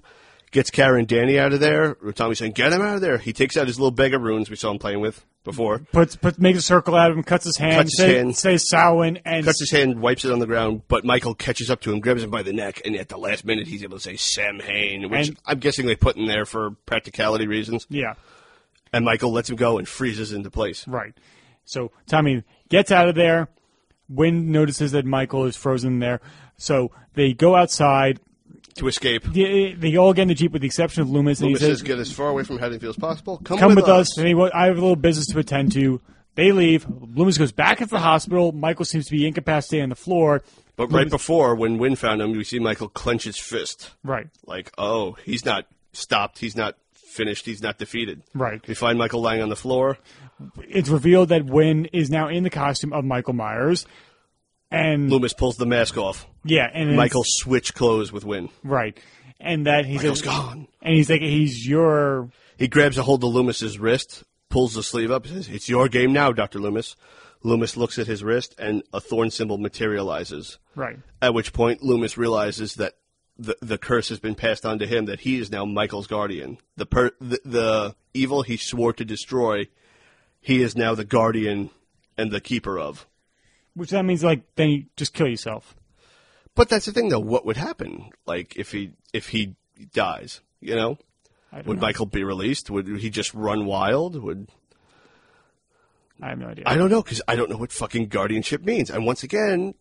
[0.50, 1.94] gets Karen Danny out of there.
[2.14, 4.50] Tommy's saying, "Get him out of there." He takes out his little bag of runes
[4.50, 5.80] we saw him playing with before.
[5.92, 8.36] puts puts makes a circle out of him, cuts his hand, Cuts his say- hand.
[8.36, 11.80] says Samhain, and Cuts his hand, wipes it on the ground, but Michael catches up
[11.80, 14.02] to him, grabs him by the neck, and at the last minute, he's able to
[14.02, 17.86] say Sam Hain, which And- I'm guessing they put in there for practicality reasons.
[17.90, 18.14] yeah,
[18.92, 20.86] And Michael lets him go and freezes into place.
[20.86, 21.14] right.
[21.64, 23.48] So Tommy gets out of there.
[24.08, 26.20] Wynn notices that Michael is frozen there,
[26.56, 28.20] so they go outside.
[28.76, 31.40] To escape, They, eh, they all get in the jeep with the exception of Loomis,
[31.40, 33.38] and Loomis he says, says, "Get as far away from Haddonfield as possible.
[33.44, 36.00] Come, "Come with us." And he, wa- I have a little business to attend to.
[36.34, 36.86] They leave.
[36.88, 38.52] Loomis goes back into the hospital.
[38.52, 40.42] Michael seems to be incapacitated on the floor.
[40.76, 43.90] But right before, when Wynn found him, we see Michael clench his fist.
[44.02, 46.38] Right, Like, oh, he's not stopped.
[46.38, 46.76] He's not
[47.12, 47.46] finished.
[47.46, 48.22] He's not defeated.
[48.34, 48.66] right.
[48.66, 49.98] We find Michael lying on the floor.
[50.68, 53.86] It's revealed that Wynn is now in the costume of Michael Myers,
[54.70, 56.26] and Loomis pulls the mask off.
[56.44, 58.48] yeah, and Michael switch clothes with Wynn.
[58.64, 58.98] right,
[59.38, 60.66] and that he's Michael's gone.
[60.80, 65.10] and he's like he's your He grabs a hold of Loomis's wrist, pulls the sleeve
[65.10, 66.96] up, says, "It's your game now, Doctor Loomis."
[67.44, 70.58] Loomis looks at his wrist, and a thorn symbol materializes.
[70.76, 70.96] right.
[71.20, 72.94] At which point, Loomis realizes that
[73.38, 76.58] the the curse has been passed on to him that he is now Michael's guardian.
[76.76, 79.68] The per the, the evil he swore to destroy,
[80.40, 81.70] he is now the guardian
[82.16, 83.06] and the keeper of.
[83.74, 85.74] Which that means like then you just kill yourself.
[86.54, 87.20] But that's the thing, though.
[87.20, 89.56] What would happen, like if he if he
[89.92, 90.40] dies?
[90.60, 90.98] You know,
[91.52, 91.82] would know.
[91.82, 92.70] Michael be released?
[92.70, 94.22] Would he just run wild?
[94.22, 94.48] Would
[96.22, 96.64] I have no idea.
[96.66, 98.90] I don't know because I don't know what fucking guardianship means.
[98.90, 99.74] And once again,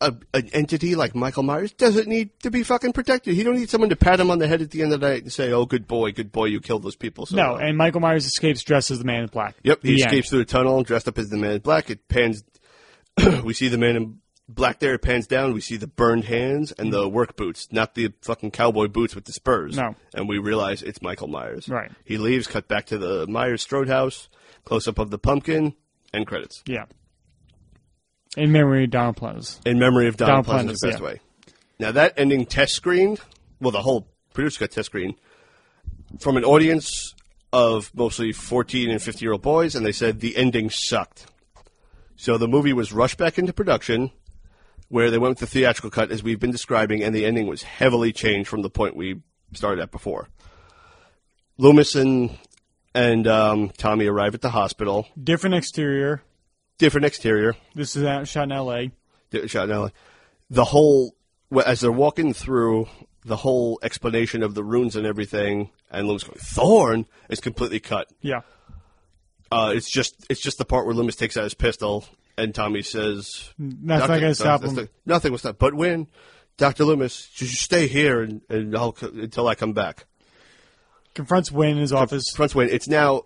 [0.00, 3.34] a, an entity like Michael Myers doesn't need to be fucking protected.
[3.34, 5.08] He don't need someone to pat him on the head at the end of the
[5.08, 7.56] night and say, "Oh, good boy, good boy, you killed those people." So no, well."
[7.56, 9.56] and Michael Myers escapes dressed as the Man in Black.
[9.62, 10.10] Yep, he The end.
[10.12, 11.90] escapes through the tunnel, dressed up as the man in black.
[11.90, 12.42] It pans.
[13.44, 14.94] we see the man in black there.
[14.94, 15.52] It pans down.
[15.52, 19.24] We see the burned hands and the work boots, not the fucking cowboy boots with
[19.24, 19.76] the spurs.
[19.76, 19.94] No.
[20.14, 21.68] And we realize it's Michael Myers.
[21.68, 21.90] Right.
[22.04, 22.46] He leaves.
[22.46, 24.28] Cut back to the Myers Strode house.
[24.64, 25.74] Close up of the pumpkin.
[26.14, 26.62] End credits.
[26.66, 26.86] Yeah.
[28.36, 29.66] In memory of Donald Pleasence.
[29.66, 31.06] In memory of Donald, Donald Pleasence, Pleasence, passed yeah.
[31.06, 31.20] away.
[31.78, 33.20] Now that ending test screened.
[33.60, 35.16] Well, the whole producer got test screened
[36.18, 37.14] from an audience
[37.52, 41.26] of mostly 14 and 50 year old boys, and they said the ending sucked.
[42.16, 44.10] So the movie was rushed back into production,
[44.88, 47.62] where they went with the theatrical cut as we've been describing, and the ending was
[47.62, 50.28] heavily changed from the point we started at before.
[51.58, 52.38] Loomis and
[52.94, 55.06] and um, Tommy arrive at the hospital.
[55.22, 56.22] Different exterior.
[56.80, 57.54] Different exterior.
[57.74, 58.90] This is out- shot in L.A.
[59.46, 59.88] Shot in LA.
[60.48, 61.14] The whole
[61.64, 62.88] as they're walking through
[63.24, 68.08] the whole explanation of the runes and everything, and Loomis going Thorn is completely cut.
[68.22, 68.40] Yeah.
[69.52, 72.06] Uh, it's just it's just the part where Loomis takes out his pistol
[72.38, 74.88] and Tommy says That's not going to stop him.
[75.04, 75.58] nothing will stop.
[75.58, 76.06] But when
[76.56, 80.06] Doctor Loomis, just stay here and, and I'll, until I come back.
[81.14, 82.30] Confronts Wayne in his office.
[82.30, 83.24] Confronts Wayne, it's now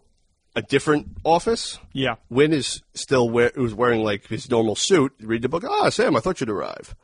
[0.55, 1.78] a different office.
[1.92, 2.16] Yeah.
[2.28, 5.12] Wynn is still wear, was wearing like his normal suit.
[5.20, 5.65] Read the book.
[5.68, 6.94] Ah, Sam, I thought you'd arrive.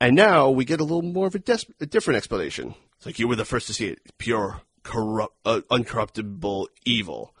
[0.00, 2.74] And now we get a little more of a, des- a different explanation.
[2.96, 4.00] It's like you were the first to see it.
[4.18, 7.34] Pure, corrupt, uh, uncorruptible evil.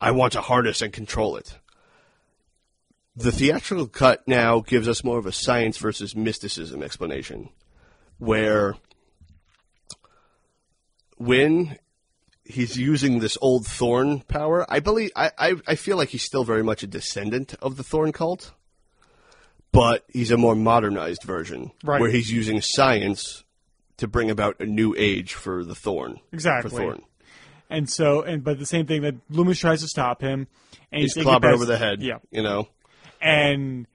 [0.00, 1.58] I want to harness and control it.
[3.16, 7.48] The theatrical cut now gives us more of a science versus mysticism explanation,
[8.18, 8.74] where
[11.16, 11.78] when
[12.44, 14.64] he's using this old Thorn power.
[14.70, 17.82] I believe I, I, I feel like he's still very much a descendant of the
[17.82, 18.52] Thorn cult,
[19.72, 22.00] but he's a more modernized version Right.
[22.00, 23.44] where he's using science
[23.96, 26.20] to bring about a new age for the Thorn.
[26.32, 26.70] Exactly.
[26.70, 27.02] For Thorn.
[27.70, 30.46] And so, and but the same thing that Loomis tries to stop him,
[30.92, 32.02] and He's taking clobbered over the head.
[32.02, 32.68] Yeah, You know.
[33.20, 33.86] and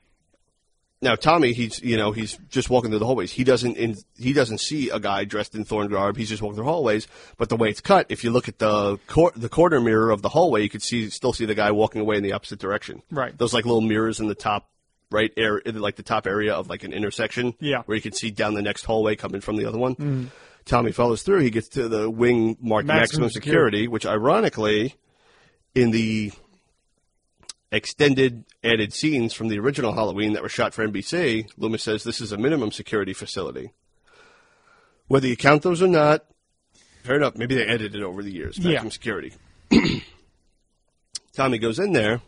[1.02, 3.32] Now Tommy, he's you know he's just walking through the hallways.
[3.32, 6.18] He doesn't in, he doesn't see a guy dressed in thorn garb.
[6.18, 7.08] He's just walking through hallways.
[7.38, 10.22] But the way it's cut, if you look at the cor- the corner mirror of
[10.22, 13.02] the hallway, you could see still see the guy walking away in the opposite direction.
[13.10, 13.38] Right.
[13.38, 14.69] Those like little mirrors in the top
[15.10, 17.53] right area, like the top area of like an intersection.
[17.61, 17.84] Yeah.
[17.86, 19.95] Where you can see down the next hallway coming from the other one.
[19.95, 20.26] Mm-hmm.
[20.66, 21.40] Tommy follows through.
[21.40, 24.95] He gets to the wing marked Maximum maximum, security, which ironically,
[25.74, 26.34] in the
[27.72, 32.22] extended added scenes from the original Halloween that were shot for NBC, Loomis says this
[32.22, 33.72] is a minimum security facility.
[35.07, 36.25] Whether you count those or not,
[37.03, 37.35] fair enough.
[37.35, 38.57] Maybe they edited it over the years.
[38.57, 38.88] Yeah.
[38.89, 39.33] Security.
[41.33, 42.22] Tommy goes in there.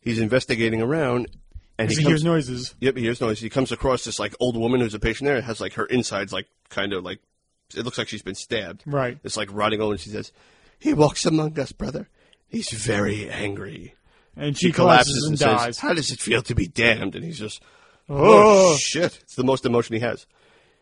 [0.00, 1.28] He's investigating around,
[1.78, 2.74] and he he hears noises.
[2.80, 3.40] Yep, he hears noises.
[3.40, 5.36] He comes across this like old woman who's a patient there.
[5.36, 7.20] It has like her insides like kind of like
[7.74, 8.82] it looks like she's been stabbed.
[8.84, 9.18] Right.
[9.22, 10.32] It's like rotting old, and she says,
[10.78, 12.08] "He walks among us, brother.
[12.48, 13.94] He's very angry."
[14.36, 15.78] And she, collapses, and, says, dies.
[15.78, 17.62] "How does it feel to be damned?" And he's just,
[18.08, 18.72] Oh.
[18.72, 20.26] "Oh shit!" It's the most emotion he has.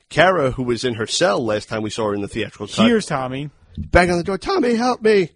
[0.08, 2.86] Kara, who was in her cell last time we saw her in the theatrical cut,
[2.86, 3.50] Here's Tommy.
[3.76, 4.38] bang on the door.
[4.38, 5.30] Tommy, help me!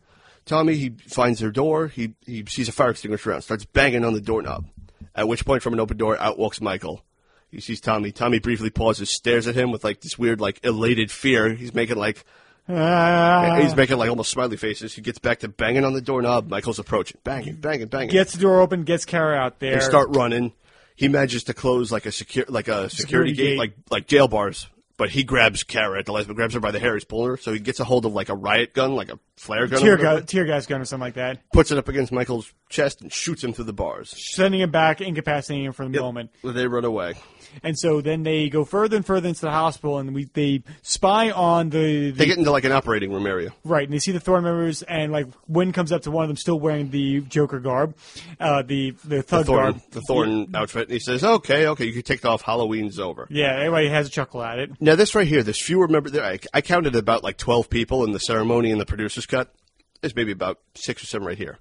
[0.47, 1.89] Tommy, he finds her door.
[1.89, 4.67] He he sees a fire extinguisher around, starts banging on the doorknob.
[5.15, 7.03] At which point, from an open door, out walks Michael.
[7.51, 8.11] He sees Tommy.
[8.11, 11.55] Tommy briefly pauses, stares at him with like this weird, like elated fear.
[11.55, 12.25] He's making like
[12.69, 13.59] Ah.
[13.61, 14.95] he's making like almost smiley faces.
[14.95, 16.49] He gets back to banging on the doorknob.
[16.49, 18.11] Michael's approaching, banging, banging, banging.
[18.11, 19.75] gets the door open, gets Kara out there.
[19.75, 20.53] and start running.
[20.97, 23.59] He manages to close like a secure, like a security, Security gate, gate.
[23.59, 24.69] like like jail bars.
[24.97, 26.95] But he grabs Kara at the last, but grabs her by the hair.
[26.95, 29.19] He's pulling her, so he gets a hold of like a riot gun, like a
[29.37, 32.13] flare gun, tear, gas, tear gas gun or something like that, puts it up against
[32.13, 34.15] Michael's chest and shoots him through the bars.
[34.17, 36.01] sending him back, incapacitating him for the Yep.
[36.01, 36.31] moment.
[36.45, 37.15] They run away.
[37.63, 41.31] And so then they go further and further into the hospital, and we they spy
[41.31, 43.53] on the, the They get into like an operating room area.
[43.65, 46.29] right, and they see the Thorn members, and like Wynn comes up to one of
[46.29, 47.97] them, still wearing the Joker garb,
[48.41, 50.83] uh, the the The thug thorn, garb, the thorn outfit.
[50.89, 52.43] And he says, "Okay, okay, you can take it off.
[52.43, 54.71] Halloween's over." Yeah, everybody has a chuckle at it.
[54.81, 56.13] Now this right here, there's fewer members.
[56.13, 59.53] There, I, I counted about like 12 people in the ceremony and the producer's cut.
[60.01, 61.59] There's maybe about six or seven right here.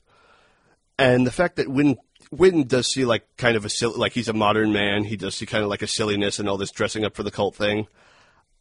[0.99, 1.97] And the fact that Wynn
[2.37, 5.03] Wynn does see like kind of a silly, like he's a modern man.
[5.03, 7.31] He does see kind of like a silliness and all this dressing up for the
[7.31, 7.87] cult thing.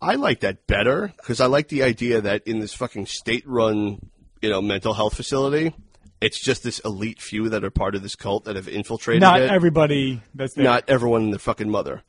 [0.00, 4.00] I like that better because I like the idea that in this fucking state-run,
[4.40, 5.74] you know, mental health facility,
[6.20, 9.40] it's just this elite few that are part of this cult that have infiltrated Not
[9.42, 9.50] it.
[9.50, 10.64] everybody that's there.
[10.64, 12.02] not everyone and their fucking mother.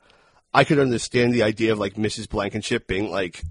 [0.54, 2.30] I could understand the idea of like Mrs.
[2.30, 3.44] Blankenship being like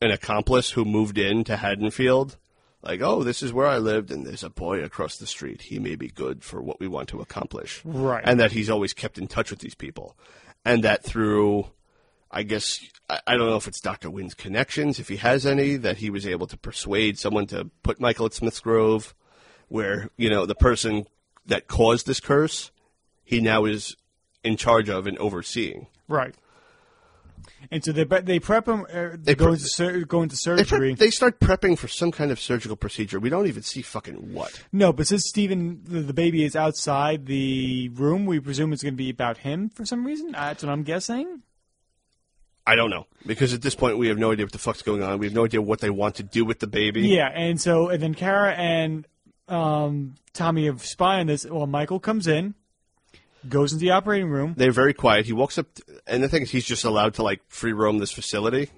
[0.00, 2.36] an accomplice who moved in to Haddonfield.
[2.82, 5.62] Like, oh, this is where I lived, and there's a boy across the street.
[5.62, 7.80] He may be good for what we want to accomplish.
[7.84, 8.22] Right.
[8.26, 10.16] And that he's always kept in touch with these people.
[10.64, 11.66] And that through,
[12.30, 14.10] I guess, I, I don't know if it's Dr.
[14.10, 18.00] Wynn's connections, if he has any, that he was able to persuade someone to put
[18.00, 19.14] Michael at Smith's Grove,
[19.68, 21.06] where, you know, the person
[21.46, 22.72] that caused this curse,
[23.22, 23.96] he now is
[24.42, 25.86] in charge of and overseeing.
[26.08, 26.34] Right.
[27.70, 28.82] And so they but they prep him.
[28.92, 30.94] Uh, They they go pre- into sur- go into They, prep- surgery.
[30.94, 33.18] they start prepping for some kind of surgical procedure.
[33.20, 34.62] We don't even see fucking what.
[34.72, 38.94] no, but since Stephen the, the baby is outside the room, we presume it's going
[38.94, 40.34] to be about him for some reason.
[40.34, 41.42] Uh, That's what I'm guessing.
[42.66, 45.02] I don't know because at this point we have no idea what the fuck's going
[45.02, 45.18] on.
[45.18, 47.08] We have no idea what they want to do with the baby.
[47.08, 49.06] Yeah, and so and then Kara and
[49.48, 51.44] um, Tommy have spy on this.
[51.44, 52.54] Well, Michael comes in,
[53.48, 55.26] goes into the operating room, They're very quiet.
[55.26, 55.66] He walks up,
[56.06, 58.70] and the thing is, he's just allowed to like free roam this facility.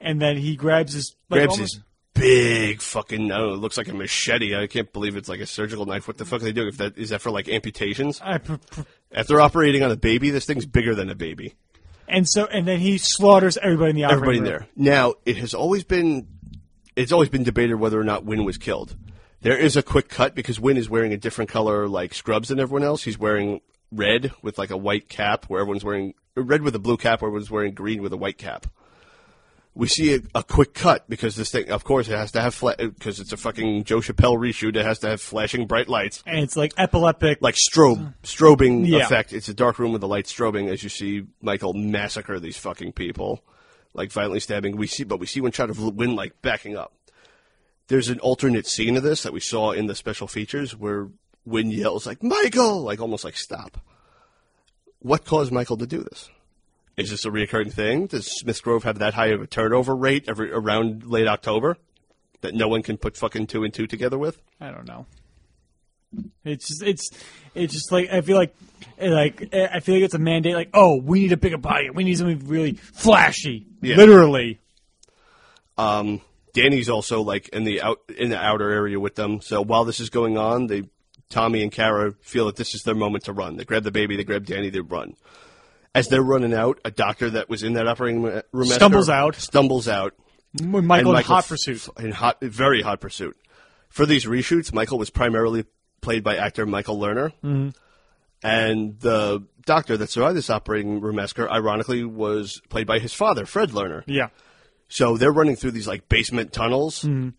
[0.00, 1.82] and then he grabs his like, Grabs almost- his
[2.14, 3.30] big fucking.
[3.32, 3.54] I don't know.
[3.54, 4.54] It looks like a machete.
[4.56, 6.06] I can't believe it's like a surgical knife.
[6.06, 6.68] What the fuck are they doing?
[6.68, 8.20] If that is that for like amputations?
[8.22, 8.80] I pr- pr-
[9.12, 11.54] After operating on a baby, this thing's bigger than a baby.
[12.08, 14.50] and so and then he slaughters everybody in the operating everybody in room.
[14.52, 14.68] there.
[14.94, 16.28] Now, it has always been
[16.96, 18.96] it's always been debated whether or not Wynn was killed.
[19.40, 22.60] There is a quick cut because Wynn is wearing a different color like scrubs than
[22.60, 23.02] everyone else.
[23.02, 23.60] He's wearing
[23.94, 27.28] red with like a white cap where everyone's wearing red with a blue cap where
[27.28, 28.66] everyone's wearing green with a white cap.
[29.76, 32.56] We see a, a quick cut because this thing, of course, it has to have
[32.78, 34.76] because it's a fucking Joe Chappelle reshoot.
[34.76, 37.38] It has to have flashing bright lights and it's like epileptic.
[37.42, 38.98] like strobe strobing Yeah.
[39.04, 39.32] effect.
[39.32, 42.92] It's a dark room with the light strobing as you see Michael massacre these fucking
[42.92, 43.42] people,
[43.94, 44.76] like violently stabbing.
[44.76, 46.92] We see, but we see one shot of Wynn like backing up.
[47.88, 51.08] There's an alternate scene of this that we saw in the special features where
[51.44, 53.78] Wynn yells like Michael, like almost like stop.
[55.00, 56.30] What caused Michael to do this?
[56.96, 58.06] Is this a reoccurring thing?
[58.06, 61.76] Does Smith Grove have that high of a turnover rate every around late October
[62.40, 64.40] that no one can put fucking two and two together with?
[64.60, 65.06] I don't know.
[66.44, 67.10] It's just it's
[67.54, 68.54] it's just like I feel like
[69.00, 70.54] like I feel like it's a mandate.
[70.54, 71.90] Like oh, we need to pick a bigger body.
[71.90, 73.66] We need something really flashy.
[73.82, 73.96] Yeah.
[73.96, 74.60] Literally.
[75.76, 76.20] Um,
[76.52, 79.40] Danny's also like in the out in the outer area with them.
[79.40, 80.84] So while this is going on, they
[81.28, 83.56] Tommy and Kara feel that this is their moment to run.
[83.56, 85.14] They grab the baby, they grab Danny, they run.
[85.94, 89.36] As they're running out, a doctor that was in that operating room Stumbles out.
[89.36, 90.14] Stumbles out.
[90.60, 91.88] When Michael in hot pursuit.
[91.98, 93.36] In hot, very hot pursuit.
[93.88, 95.64] For these reshoots, Michael was primarily
[96.00, 97.68] played by actor Michael Lerner, Mm-hmm.
[98.42, 103.46] and the doctor that survived this operating room massacre, ironically, was played by his father,
[103.46, 104.02] Fred Lerner.
[104.06, 104.28] Yeah.
[104.88, 107.04] So they're running through these like basement tunnels.
[107.04, 107.32] You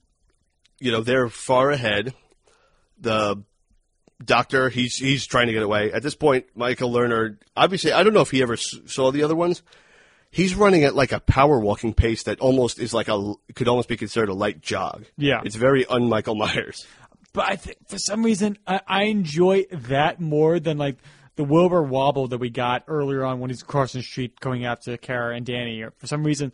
[0.79, 2.13] know, they're far ahead.
[2.99, 3.43] The
[4.23, 5.91] doctor, he's he's trying to get away.
[5.91, 9.35] At this point, Michael Lerner, obviously, I don't know if he ever saw the other
[9.35, 9.63] ones.
[10.31, 13.87] He's running at like a power walking pace that almost is like a could almost
[13.87, 15.05] be considered a light jog.
[15.17, 15.41] Yeah.
[15.45, 16.85] it's very un Michael Myers.
[17.33, 20.97] But I think for some reason I, I enjoy that more than like
[21.35, 24.95] the Wilbur wobble that we got earlier on when he's crossing the street going after
[24.97, 25.81] Kara and Danny.
[25.81, 26.53] Or for some reason,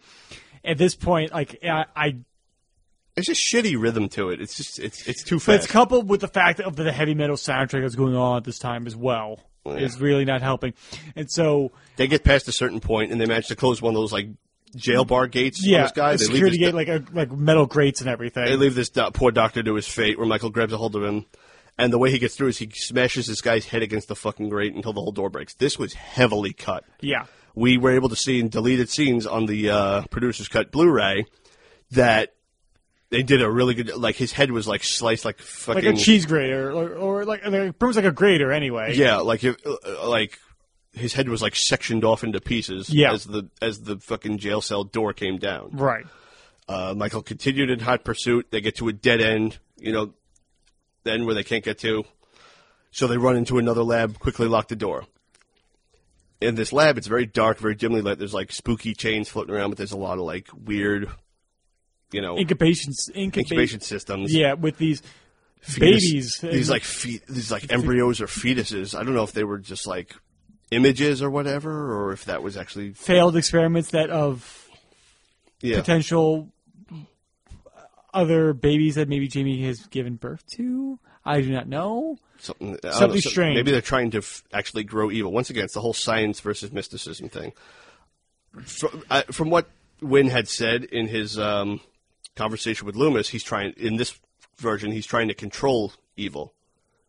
[0.63, 2.17] at this point, like I, I
[3.15, 4.41] It's just shitty rhythm to it.
[4.41, 5.63] It's just it's it's too but fast.
[5.63, 8.57] it's coupled with the fact of the heavy metal soundtrack that's going on at this
[8.59, 10.73] time as well is really not helping.
[11.15, 13.99] And so they get past a certain point and they manage to close one of
[14.01, 14.27] those like
[14.75, 15.63] jail bar gates.
[15.65, 16.15] yeah, this guy.
[16.15, 18.45] They leave security this- gate like a, like metal grates and everything.
[18.45, 21.03] They leave this do- poor doctor to his fate, where Michael grabs a hold of
[21.03, 21.25] him,
[21.77, 24.47] and the way he gets through is he smashes this guy's head against the fucking
[24.49, 25.53] grate until the whole door breaks.
[25.55, 26.85] This was heavily cut.
[27.01, 27.25] yeah.
[27.53, 31.25] We were able to see in deleted scenes on the uh, producer's cut Blu-ray
[31.91, 32.33] that
[33.11, 33.95] they did a really good.
[33.95, 37.45] Like his head was like sliced like fucking Like a cheese grater, or, or like,
[37.45, 38.95] like pretty much like a grater anyway.
[38.95, 40.39] Yeah, like if, uh, like
[40.93, 42.89] his head was like sectioned off into pieces.
[42.89, 43.13] Yeah.
[43.13, 45.71] as the as the fucking jail cell door came down.
[45.73, 46.05] Right.
[46.67, 48.47] Uh, Michael continued in hot pursuit.
[48.49, 50.13] They get to a dead end, you know,
[51.03, 52.05] then where they can't get to.
[52.91, 55.05] So they run into another lab, quickly lock the door.
[56.39, 58.19] In this lab, it's very dark, very dimly lit.
[58.19, 61.09] There's like spooky chains floating around, but there's a lot of like weird,
[62.11, 64.33] you know, Incubation, incubation, incubation systems.
[64.33, 65.01] Yeah, with these
[65.61, 66.37] Fetus- babies.
[66.41, 66.83] These like
[67.27, 68.97] these like embryos or fetuses.
[68.97, 70.15] I don't know if they were just like
[70.71, 74.67] images or whatever, or if that was actually failed experiments that of
[75.61, 75.79] yeah.
[75.79, 76.51] potential
[78.13, 80.99] other babies that maybe Jamie has given birth to.
[81.23, 82.17] I do not know.
[82.39, 83.55] something, know, Something some- strange.
[83.55, 85.31] Maybe they're trying to f- actually grow evil.
[85.31, 87.53] Once again, it's the whole science versus mysticism thing.
[88.63, 89.69] From, I, from what
[90.01, 91.79] Wynn had said in his um,
[92.35, 94.19] conversation with Loomis, he's trying in this
[94.57, 96.53] version he's trying to control evil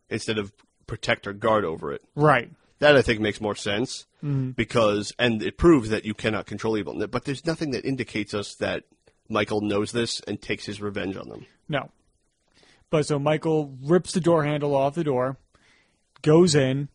[0.09, 0.51] instead of
[0.87, 2.01] protect or guard over it.
[2.15, 2.51] Right.
[2.79, 4.51] That I think makes more sense mm-hmm.
[4.51, 7.07] because, and it proves that you cannot control evil.
[7.07, 8.83] But there's nothing that indicates us that
[9.29, 11.45] Michael knows this and takes his revenge on them.
[11.69, 11.89] No.
[12.89, 15.37] But so Michael rips the door handle off the door,
[16.21, 16.89] goes in.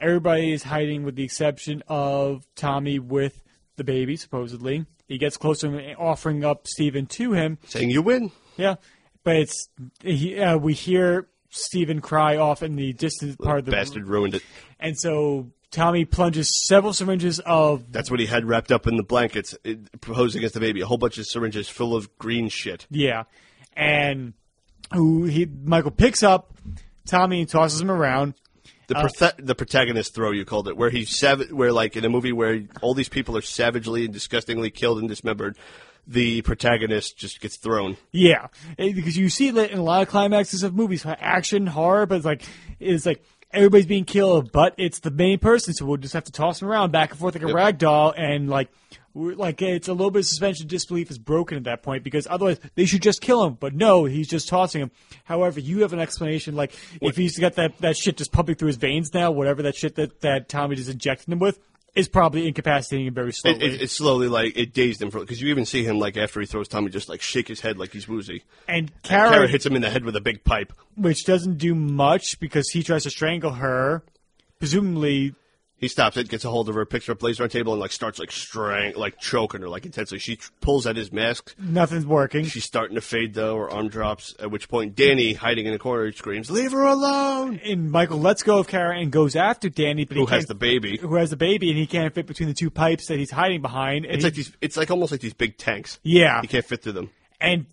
[0.00, 3.42] Everybody is hiding with the exception of Tommy with
[3.76, 4.86] the baby, supposedly.
[5.06, 7.58] He gets close to him, offering up Stephen to him.
[7.66, 8.32] Saying you win.
[8.56, 8.76] Yeah.
[9.22, 9.68] But it's
[10.02, 14.34] he, uh, we hear Stephen cry off in the distant part of the Bastard ruined
[14.34, 14.42] it.
[14.80, 19.02] And so Tommy plunges several syringes of That's what he had wrapped up in the
[19.02, 20.80] blankets, it, posing as the baby.
[20.80, 22.86] A whole bunch of syringes full of green shit.
[22.90, 23.24] Yeah,
[23.74, 24.34] and
[24.92, 26.54] who he Michael picks up
[27.06, 28.34] Tommy and tosses him around.
[28.86, 32.04] The uh, prothe- the protagonist throw you called it, where he's sav- where like in
[32.04, 35.56] a movie where all these people are savagely and disgustingly killed and dismembered,
[36.06, 37.96] the protagonist just gets thrown.
[38.12, 42.16] Yeah, because you see that in a lot of climaxes of movies, action horror, but
[42.16, 42.42] it's like
[42.78, 46.32] it's like everybody's being killed, but it's the main person, so we'll just have to
[46.32, 48.68] toss him around back and forth like a rag doll, and like.
[49.14, 52.26] We're, like it's a little bit of suspension disbelief is broken at that point because
[52.28, 54.90] otherwise they should just kill him, but no, he's just tossing him.
[55.22, 58.68] However, you have an explanation like if he's got that, that shit just pumping through
[58.68, 61.60] his veins now, whatever that shit that, that Tommy just injected him with
[61.94, 63.56] is probably incapacitating him very slowly.
[63.64, 66.16] It, it, it's slowly like it dazed him for because you even see him like
[66.16, 68.42] after he throws Tommy just like shake his head like he's woozy.
[68.68, 70.72] and Kara Kara, hits him in the head with a big pipe.
[70.96, 74.02] which doesn't do much because he tries to strangle her,
[74.58, 75.34] presumably.
[75.76, 77.52] He stops it, gets a hold of her, picks her up, lays her on the
[77.52, 80.18] table, and like starts like strang, like choking her like intensely.
[80.18, 81.54] She tr- pulls at his mask.
[81.58, 82.44] Nothing's working.
[82.44, 83.56] She's starting to fade though.
[83.56, 84.34] Her arm drops.
[84.38, 88.42] At which point, Danny, hiding in the corner, screams, "Leave her alone!" And Michael lets
[88.42, 90.96] go of Kara and goes after Danny, but Who has the baby?
[90.96, 93.60] who has the baby, and he can't fit between the two pipes that he's hiding
[93.60, 94.06] behind.
[94.06, 94.52] It's he- like these.
[94.60, 95.98] It's like almost like these big tanks.
[96.02, 97.10] yeah, He can't fit through them.
[97.40, 97.66] and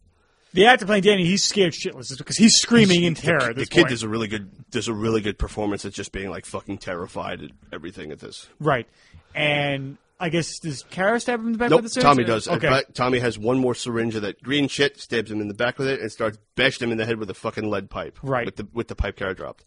[0.53, 3.49] the actor playing Danny, he's scared shitless because he's screaming in terror.
[3.49, 3.89] The, this kid point.
[3.89, 4.69] does a really good.
[4.71, 8.47] Does a really good performance at just being like fucking terrified at everything at this.
[8.59, 8.87] right,
[9.35, 12.15] and I guess does Kara stab him in the back Nope, with the syringe?
[12.17, 12.47] Tommy does.
[12.47, 15.53] Okay, But Tommy has one more syringe of that green shit, stabs him in the
[15.53, 18.19] back with it, and starts bashing him in the head with a fucking lead pipe.
[18.21, 18.45] Right.
[18.45, 19.65] With the with the pipe Kara dropped.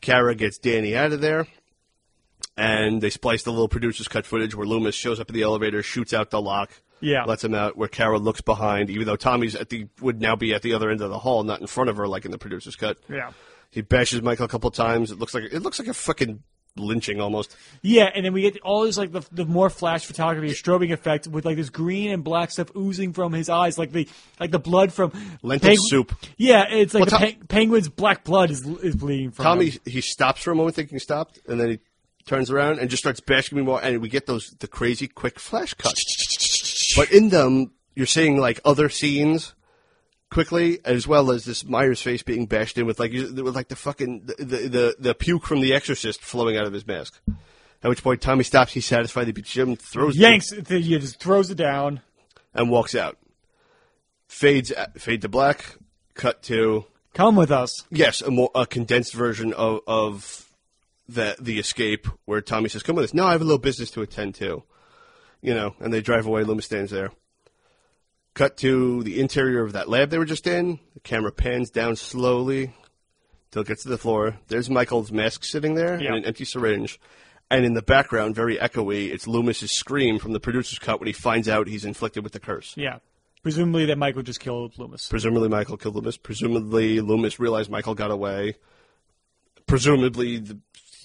[0.00, 1.46] Kara gets Danny out of there,
[2.56, 5.82] and they splice the little producer's cut footage where Loomis shows up in the elevator,
[5.82, 7.24] shoots out the lock, Yeah.
[7.24, 7.76] lets him out.
[7.76, 10.90] Where Kara looks behind, even though Tommy's at the would now be at the other
[10.90, 12.98] end of the hall, not in front of her like in the producer's cut.
[13.08, 13.32] yeah.
[13.72, 15.10] He bashes Michael a couple times.
[15.12, 16.42] It looks like it looks like a fucking
[16.76, 17.56] lynching almost.
[17.82, 21.28] Yeah, and then we get all this like the, the more flash photography, strobing effect
[21.28, 24.08] with like this green and black stuff oozing from his eyes, like the
[24.40, 25.12] like the blood from
[25.42, 26.12] Lentil soup.
[26.36, 29.80] Yeah, it's like Well, the pe- penguin's black blood is is bleeding from Tommy him.
[29.84, 31.78] he stops for a moment thinking he stopped, and then he
[32.26, 35.38] turns around and just starts bashing me more, and we get those the crazy quick
[35.38, 36.19] flash cuts.
[36.96, 39.54] But in them, you're seeing like other scenes
[40.30, 43.76] quickly, as well as this Myers face being bashed in with like with like the
[43.76, 47.20] fucking the the, the, puke from The Exorcist flowing out of his mask.
[47.82, 48.72] At which point Tommy stops.
[48.72, 49.26] He's satisfied.
[49.26, 52.02] He beats Jim, throws Yanks, it, he just throws it down.
[52.54, 53.16] and walks out.
[54.28, 55.76] Fades uh, fade to black.
[56.14, 57.86] Cut to Come with us.
[57.90, 60.46] Yes, a more a condensed version of of
[61.08, 63.90] the the escape where Tommy says, "Come with us." No, I have a little business
[63.92, 64.62] to attend to.
[65.42, 66.44] You know, and they drive away.
[66.44, 67.10] Loomis stands there.
[68.34, 70.78] Cut to the interior of that lab they were just in.
[70.94, 72.74] The camera pans down slowly
[73.50, 74.38] till it gets to the floor.
[74.48, 76.08] There's Michael's mask sitting there Yeah.
[76.08, 77.00] and an empty syringe.
[77.50, 81.12] And in the background, very echoey, it's Loomis's scream from the producer's cut when he
[81.12, 82.74] finds out he's inflicted with the curse.
[82.76, 82.98] Yeah,
[83.42, 85.08] presumably that Michael just killed Loomis.
[85.08, 86.16] Presumably Michael killed Loomis.
[86.16, 88.54] Presumably Loomis realized Michael got away.
[89.66, 90.58] Presumably the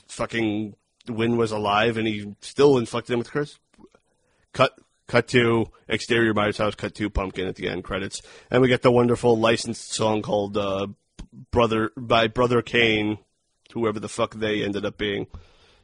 [0.07, 0.75] fucking
[1.07, 3.59] Wynn was alive and he still inflicted him with the curse.
[4.55, 4.73] Cut
[5.07, 8.21] cut to exterior Myers house, cut to pumpkin at the end credits.
[8.49, 10.87] And we get the wonderful licensed song called uh,
[11.51, 13.19] Brother by Brother Cane,
[13.73, 15.27] whoever the fuck they ended up being.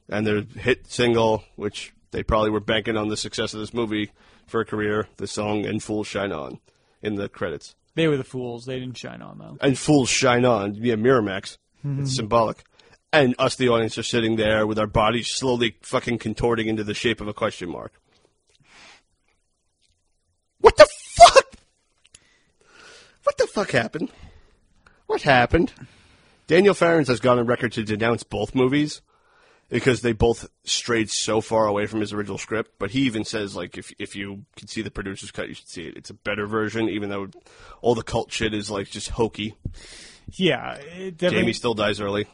[0.10, 4.12] And their hit single, which they probably were banking on the success of this movie
[4.48, 6.60] for a career, the song And Fools Shine On
[7.02, 8.66] in the credits They were the fools.
[8.66, 9.58] They didn't shine on though.
[9.62, 10.76] and fools shine on.
[10.76, 11.58] Yeah, Miramax.
[11.84, 12.64] It's symbolic.
[13.12, 16.94] And us, the audience, are sitting there with our bodies slowly fucking contorting into the
[16.94, 17.94] shape of a question mark.
[20.62, 21.46] What the fuck?
[23.24, 24.12] What the fuck happened?
[25.08, 25.74] What happened?
[26.48, 29.02] Daniel Farrands has gone on record to denounce both movies
[29.70, 32.72] because they both strayed so far away from his original script.
[32.78, 35.70] But he even says, like, if if you can see the producer's cut, you should
[35.70, 35.98] see it.
[35.98, 37.30] It's a better version, even though
[37.82, 39.56] all the cult shit is like just hokey.
[40.34, 41.30] Yeah, definitely.
[41.30, 42.28] Jamie still dies early.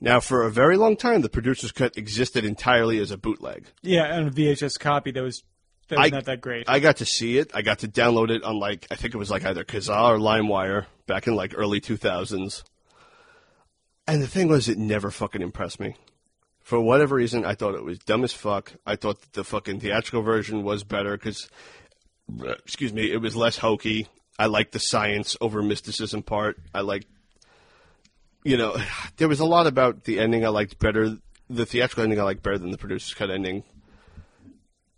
[0.00, 3.66] Now, for a very long time, the producer's cut existed entirely as a bootleg.
[3.82, 5.42] Yeah, and a VHS copy that was
[5.90, 6.68] that I- not that great.
[6.68, 7.50] I got to see it.
[7.54, 10.18] I got to download it on like I think it was like either Kazaa or
[10.18, 12.62] LimeWire back in like early 2000s.
[14.06, 15.94] And the thing was, it never fucking impressed me.
[16.62, 18.72] For whatever reason, I thought it was dumb as fuck.
[18.86, 21.48] I thought that the fucking theatrical version was better because,
[22.40, 24.08] uh, excuse me, it was less hokey.
[24.38, 26.58] I liked the science over mysticism part.
[26.74, 27.06] I liked,
[28.42, 28.76] you know,
[29.16, 31.16] there was a lot about the ending I liked better.
[31.48, 33.64] The theatrical ending I liked better than the producer's cut ending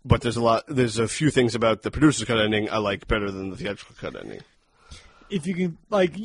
[0.05, 0.63] but there's a lot.
[0.67, 3.95] There's a few things about the producer's cut ending I like better than the theatrical
[3.99, 4.41] cut ending.
[5.29, 6.15] if you can, like,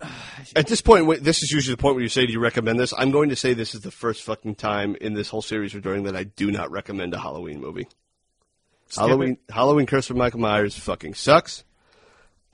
[0.56, 2.94] At this point, this is usually the point where you say, "Do you recommend this?"
[2.96, 5.80] I'm going to say this is the first fucking time in this whole series we're
[5.80, 7.88] doing that I do not recommend a Halloween movie.
[8.96, 11.64] Halloween, Halloween Curse of Michael Myers fucking sucks.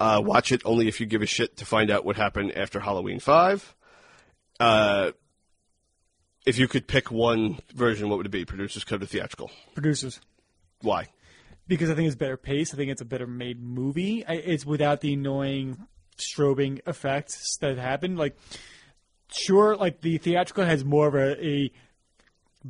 [0.01, 2.81] Uh, watch it only if you give a shit to find out what happened after
[2.81, 3.75] Halloween Five.
[4.59, 5.13] Uh,
[6.45, 8.45] if you could pick one version, what would it be?
[8.45, 9.51] Producer's cut or theatrical?
[9.75, 10.21] producers.
[10.85, 11.09] Why?
[11.67, 12.75] because I think it's better paced.
[12.75, 14.25] I think it's a better made movie.
[14.27, 15.87] I, it's without the annoying
[16.19, 18.19] strobing effects that happened.
[18.19, 18.37] Like,
[19.33, 21.73] sure, like the theatrical has more of a, a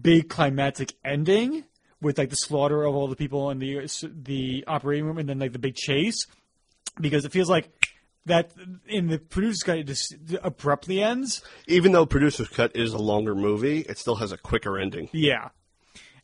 [0.00, 1.64] big climactic ending
[2.00, 5.28] with like the slaughter of all the people in the uh, the operating room, and
[5.28, 6.26] then like the big chase,
[7.00, 7.70] because it feels like
[8.26, 8.52] that
[8.86, 11.42] in the producer's cut it just abruptly ends.
[11.66, 15.08] Even though producer's cut is a longer movie, it still has a quicker ending.
[15.12, 15.48] Yeah.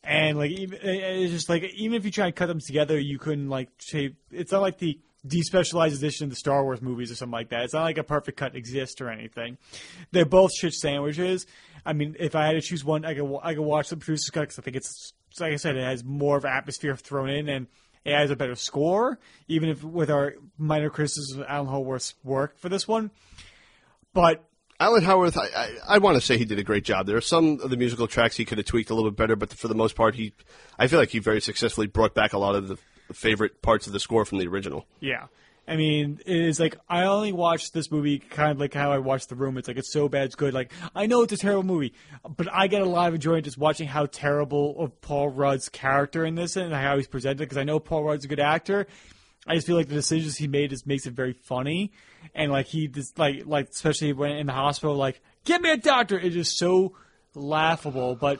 [0.03, 3.19] And like even it's just like even if you try and cut them together, you
[3.19, 7.15] couldn't like say it's not like the despecialized edition of the Star Wars movies or
[7.15, 7.63] something like that.
[7.63, 9.57] It's not like a perfect cut exists or anything.
[10.11, 11.45] They're both shit sandwiches.
[11.85, 14.29] I mean, if I had to choose one, I could I could watch the producer's
[14.31, 17.47] cut because I think it's like I said, it has more of atmosphere thrown in
[17.47, 17.67] and
[18.03, 19.19] it has a better score.
[19.47, 23.11] Even if with our minor criticisms of Alan Howarth's work for this one,
[24.13, 24.43] but
[24.81, 27.05] Alan Howarth, I, I, I want to say he did a great job.
[27.05, 29.35] There are some of the musical tracks he could have tweaked a little bit better,
[29.35, 30.33] but for the most part, he,
[30.79, 32.77] I feel like he very successfully brought back a lot of the
[33.13, 34.87] favorite parts of the score from the original.
[34.99, 35.27] Yeah.
[35.67, 38.97] I mean, it is like I only watched this movie kind of like how I
[38.97, 39.57] watched The Room.
[39.59, 40.53] It's like it's so bad, it's good.
[40.53, 41.93] Like I know it's a terrible movie,
[42.35, 46.25] but I get a lot of enjoyment just watching how terrible of Paul Rudd's character
[46.25, 47.37] in this and how he's presented.
[47.37, 48.87] Because I know Paul Rudd's a good actor.
[49.45, 51.91] I just feel like the decisions he made just makes it very funny,
[52.33, 55.77] and like he just like like especially when in the hospital, like get me a
[55.77, 56.19] doctor.
[56.19, 56.93] It's just so
[57.35, 58.39] laughable, but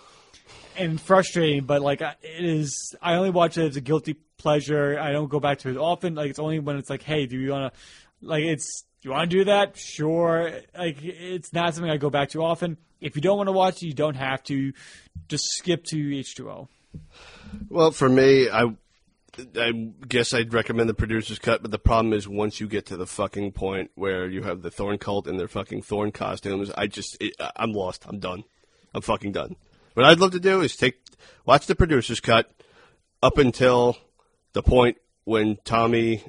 [0.77, 2.95] and frustrating, but like it is.
[3.01, 4.99] I only watch it as a guilty pleasure.
[4.99, 6.15] I don't go back to it often.
[6.15, 7.79] Like it's only when it's like, hey, do you want to?
[8.21, 9.77] Like it's, do you want to do that?
[9.77, 10.51] Sure.
[10.77, 12.77] Like it's not something I go back to often.
[12.99, 14.73] If you don't want to watch it, you don't have to.
[15.27, 16.67] Just skip to H two O.
[17.69, 18.75] Well, for me, I,
[19.37, 19.71] I
[20.07, 23.07] guess I'd recommend the producer's cut, but the problem is once you get to the
[23.07, 27.17] fucking point where you have the Thorn cult in their fucking Thorn costumes, I just,
[27.21, 28.05] it, I'm lost.
[28.07, 28.43] I'm done.
[28.93, 29.55] I'm fucking done.
[29.93, 31.01] What I'd love to do is take,
[31.45, 32.51] watch the producer's cut
[33.23, 33.97] up until
[34.53, 36.23] the point when Tommy,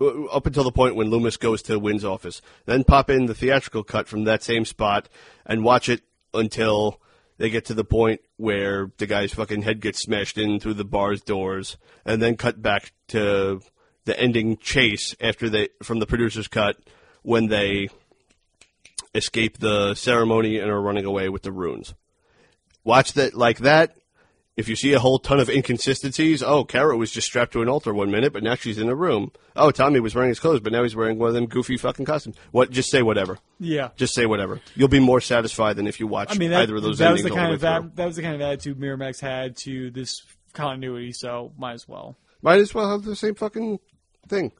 [0.00, 2.42] up until the point when Loomis goes to Wynn's office.
[2.64, 5.08] Then pop in the theatrical cut from that same spot
[5.46, 6.02] and watch it
[6.34, 7.00] until
[7.42, 10.84] they get to the point where the guy's fucking head gets smashed in through the
[10.84, 13.60] bar's doors, and then cut back to
[14.04, 16.76] the ending chase after they from the producer's cut
[17.22, 17.88] when they
[19.12, 21.94] escape the ceremony and are running away with the runes.
[22.84, 23.96] Watch that like that.
[24.54, 27.70] If you see a whole ton of inconsistencies, oh, Kara was just strapped to an
[27.70, 29.32] altar one minute, but now she's in a room.
[29.56, 32.04] Oh, Tommy was wearing his clothes, but now he's wearing one of them goofy fucking
[32.04, 32.36] costumes.
[32.50, 32.70] What?
[32.70, 33.38] Just say whatever.
[33.58, 33.88] Yeah.
[33.96, 34.60] Just say whatever.
[34.74, 37.12] You'll be more satisfied than if you watch I mean, that, either of those that
[37.12, 39.90] was the kind the of that, that was the kind of attitude Miramax had to
[39.90, 40.22] this
[40.52, 41.12] continuity.
[41.12, 42.18] So might as well.
[42.42, 43.78] Might as well have the same fucking
[44.28, 44.52] thing.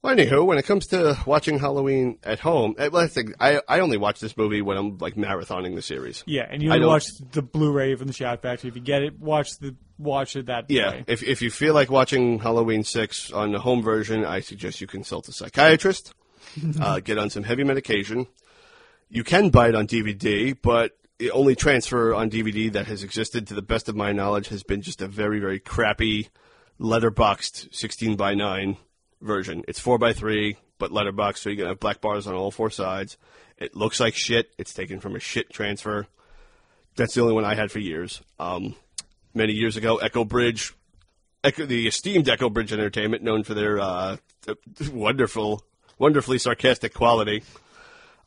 [0.00, 3.60] Well, anywho, when it comes to watching Halloween at home, eh, well, I think I
[3.68, 6.22] I only watch this movie when I'm like marathoning the series.
[6.24, 8.68] Yeah, and you only watch the Blu-ray from the Shout Factory.
[8.68, 11.04] If you get it, watch the watch it that Yeah, way.
[11.08, 14.86] if if you feel like watching Halloween six on the home version, I suggest you
[14.86, 16.14] consult a psychiatrist.
[16.80, 18.28] uh, get on some heavy medication.
[19.10, 23.48] You can buy it on DVD, but the only transfer on DVD that has existed,
[23.48, 26.28] to the best of my knowledge, has been just a very very crappy
[26.80, 28.76] letterboxed sixteen by nine
[29.20, 29.64] version.
[29.68, 32.70] It's four by three, but letterboxed, so you can have black bars on all four
[32.70, 33.16] sides.
[33.56, 34.52] It looks like shit.
[34.58, 36.06] It's taken from a shit transfer.
[36.96, 38.20] That's the only one I had for years.
[38.38, 38.74] Um,
[39.34, 40.72] many years ago, Echo Bridge,
[41.44, 44.16] Echo, the esteemed Echo Bridge Entertainment, known for their uh,
[44.92, 45.64] wonderful,
[45.98, 47.42] wonderfully sarcastic quality,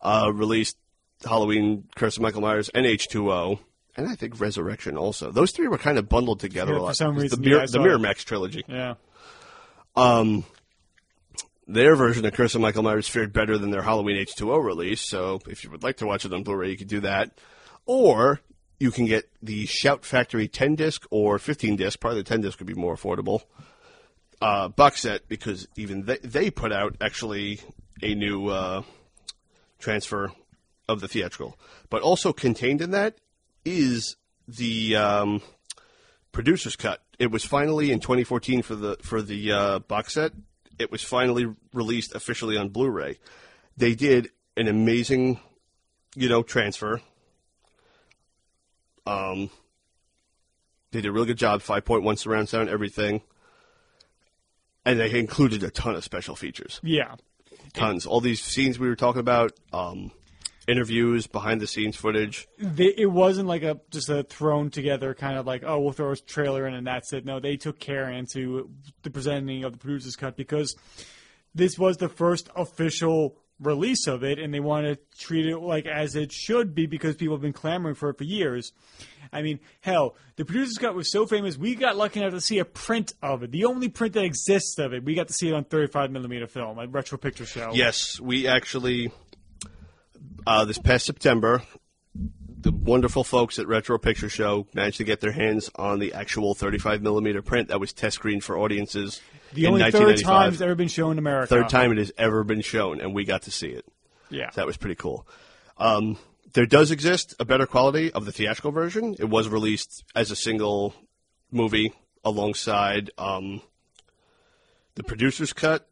[0.01, 0.77] uh, released
[1.23, 3.59] Halloween Curse of Michael Myers and H2O.
[3.97, 5.31] And I think Resurrection also.
[5.31, 7.65] Those three were kind of bundled together Yeah, a for some reason, the, Mir- yeah,
[7.65, 7.79] the.
[7.79, 8.63] Miramax trilogy.
[8.67, 8.93] Yeah.
[11.71, 15.39] Their version of Curse of Michael Myers fared better than their Halloween H2O release, so
[15.47, 17.31] if you would like to watch it on Blu-ray, you could do that.
[17.85, 18.41] Or
[18.77, 21.97] you can get the Shout Factory 10 disc or 15 disc.
[21.97, 23.43] Probably the 10 disc would be more affordable.
[24.41, 27.61] Uh, box set because even they, they put out actually
[28.03, 28.81] a new uh,
[29.79, 30.33] transfer
[30.89, 31.57] of the theatrical.
[31.89, 33.15] But also contained in that
[33.63, 35.41] is the um,
[36.33, 37.01] producer's cut.
[37.17, 40.33] It was finally in 2014 for the for the uh, box set.
[40.81, 43.17] It was finally released officially on Blu-ray.
[43.77, 45.39] They did an amazing,
[46.15, 47.01] you know, transfer.
[49.05, 49.49] Um,
[50.91, 51.61] they did a really good job.
[51.61, 53.21] 5.1 surround sound, everything,
[54.85, 56.79] and they included a ton of special features.
[56.83, 57.15] Yeah.
[57.73, 58.05] Tons.
[58.05, 59.53] All these scenes we were talking about.
[59.71, 60.11] Um,
[60.71, 62.47] interviews, behind the scenes footage.
[62.57, 66.11] They, it wasn't like a just a thrown together kind of like oh we'll throw
[66.11, 67.25] a trailer in and that's it.
[67.25, 68.69] No, they took care into
[69.03, 70.75] the presenting of the producer's cut because
[71.53, 75.85] this was the first official release of it, and they want to treat it like
[75.85, 78.73] as it should be because people have been clamoring for it for years.
[79.31, 82.59] I mean, hell, the producer's cut was so famous, we got lucky enough to see
[82.59, 83.51] a print of it.
[83.51, 86.47] The only print that exists of it, we got to see it on 35 millimeter
[86.47, 87.71] film a Retro Picture Show.
[87.73, 89.11] Yes, we actually
[90.45, 91.63] uh, this past September,
[92.61, 96.53] the wonderful folks at Retro Picture Show managed to get their hands on the actual
[96.53, 99.21] 35 millimeter print that was test screened for audiences.
[99.53, 101.47] The in only third time it's ever been shown in America.
[101.47, 103.85] Third time it has ever been shown, and we got to see it.
[104.29, 104.49] Yeah.
[104.55, 105.27] That was pretty cool.
[105.77, 106.17] Um,
[106.53, 109.15] there does exist a better quality of the theatrical version.
[109.19, 110.93] It was released as a single
[111.51, 113.61] movie alongside um,
[114.95, 115.87] the producer's cut.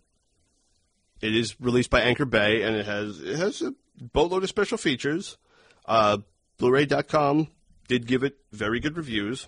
[1.22, 4.78] It is released by Anchor Bay, and it has it has a boatload of special
[4.78, 5.38] features.
[5.86, 6.18] Uh,
[6.58, 7.48] Blu-ray.com
[7.88, 9.48] did give it very good reviews.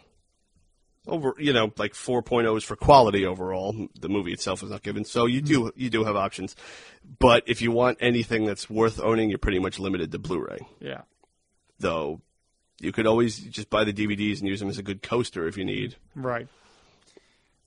[1.07, 3.87] Over, you know, like 4.0s for quality overall.
[3.99, 6.55] The movie itself is not given, so you do you do have options.
[7.17, 10.59] But if you want anything that's worth owning, you're pretty much limited to Blu-ray.
[10.79, 11.01] Yeah.
[11.79, 12.21] Though,
[12.79, 15.57] you could always just buy the DVDs and use them as a good coaster if
[15.57, 15.95] you need.
[16.15, 16.47] Right.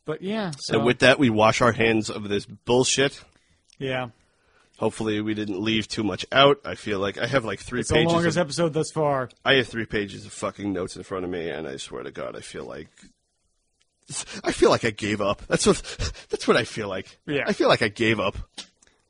[0.05, 0.53] But yeah.
[0.61, 3.21] So, And with that, we wash our hands of this bullshit.
[3.79, 4.11] yeah.
[4.79, 6.59] Hopefully, we didn't leave too much out.
[6.65, 8.13] I feel like I have like three It's the pages.
[8.13, 9.31] longest of- episode thus far.
[9.45, 12.11] I have three pages of fucking notes in front of me, and I swear to
[12.11, 12.89] God, I feel like
[14.45, 15.43] I feel like I gave up.
[15.47, 15.81] That's what
[16.29, 17.19] that's what I feel like.
[17.27, 17.45] Yeah.
[17.47, 18.37] I feel like I gave up.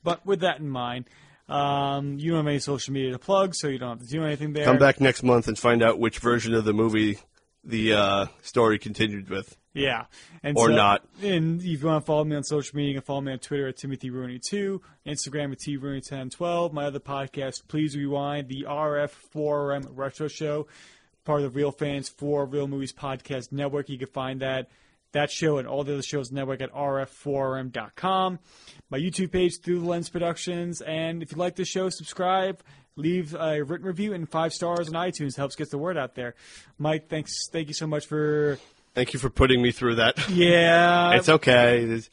[0.03, 1.07] But with that in mind,
[1.49, 4.23] um, you don't have any social media to plug, so you don't have to do
[4.25, 4.67] anything there.
[4.67, 7.19] Come back next month and find out which version of the movie
[7.65, 9.57] the uh, story continued with.
[9.73, 10.05] Yeah.
[10.43, 11.05] And Or so- not.
[11.23, 13.39] And if you want to follow me on social media, you can follow me on
[13.41, 16.73] Twitter at Timothy Rooney2, Instagram at TRooney1012.
[16.73, 20.67] My other podcast, Please Rewind, the RF4RM Retro Show,
[21.25, 23.89] part of the Real Fans for Real Movies Podcast Network.
[23.89, 24.69] You can find that
[25.13, 28.39] that show and all the other shows network at rf4rm.com.
[28.91, 30.81] My YouTube page, Through the Lens Productions.
[30.81, 32.61] And if you like the show, subscribe.
[32.97, 35.37] Leave a written review and five stars on iTunes.
[35.37, 36.35] Helps get the word out there.
[36.79, 37.49] Mike, thanks.
[37.51, 38.59] Thank you so much for
[38.95, 40.29] Thank you for putting me through that.
[40.31, 41.13] yeah.
[41.17, 41.83] it's okay.
[41.83, 42.11] It's-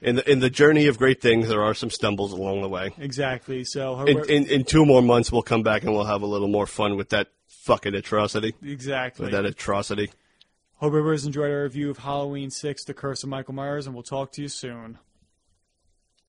[0.00, 2.90] In the in the journey of great things, there are some stumbles along the way.
[2.98, 3.64] Exactly.
[3.64, 6.48] So In, in in two more months, we'll come back and we'll have a little
[6.48, 8.54] more fun with that fucking atrocity.
[8.62, 9.24] exactly.
[9.24, 10.10] With that atrocity.
[10.76, 14.02] Hope everybody's enjoyed our review of Halloween Six: The Curse of Michael Myers, and we'll
[14.04, 14.98] talk to you soon.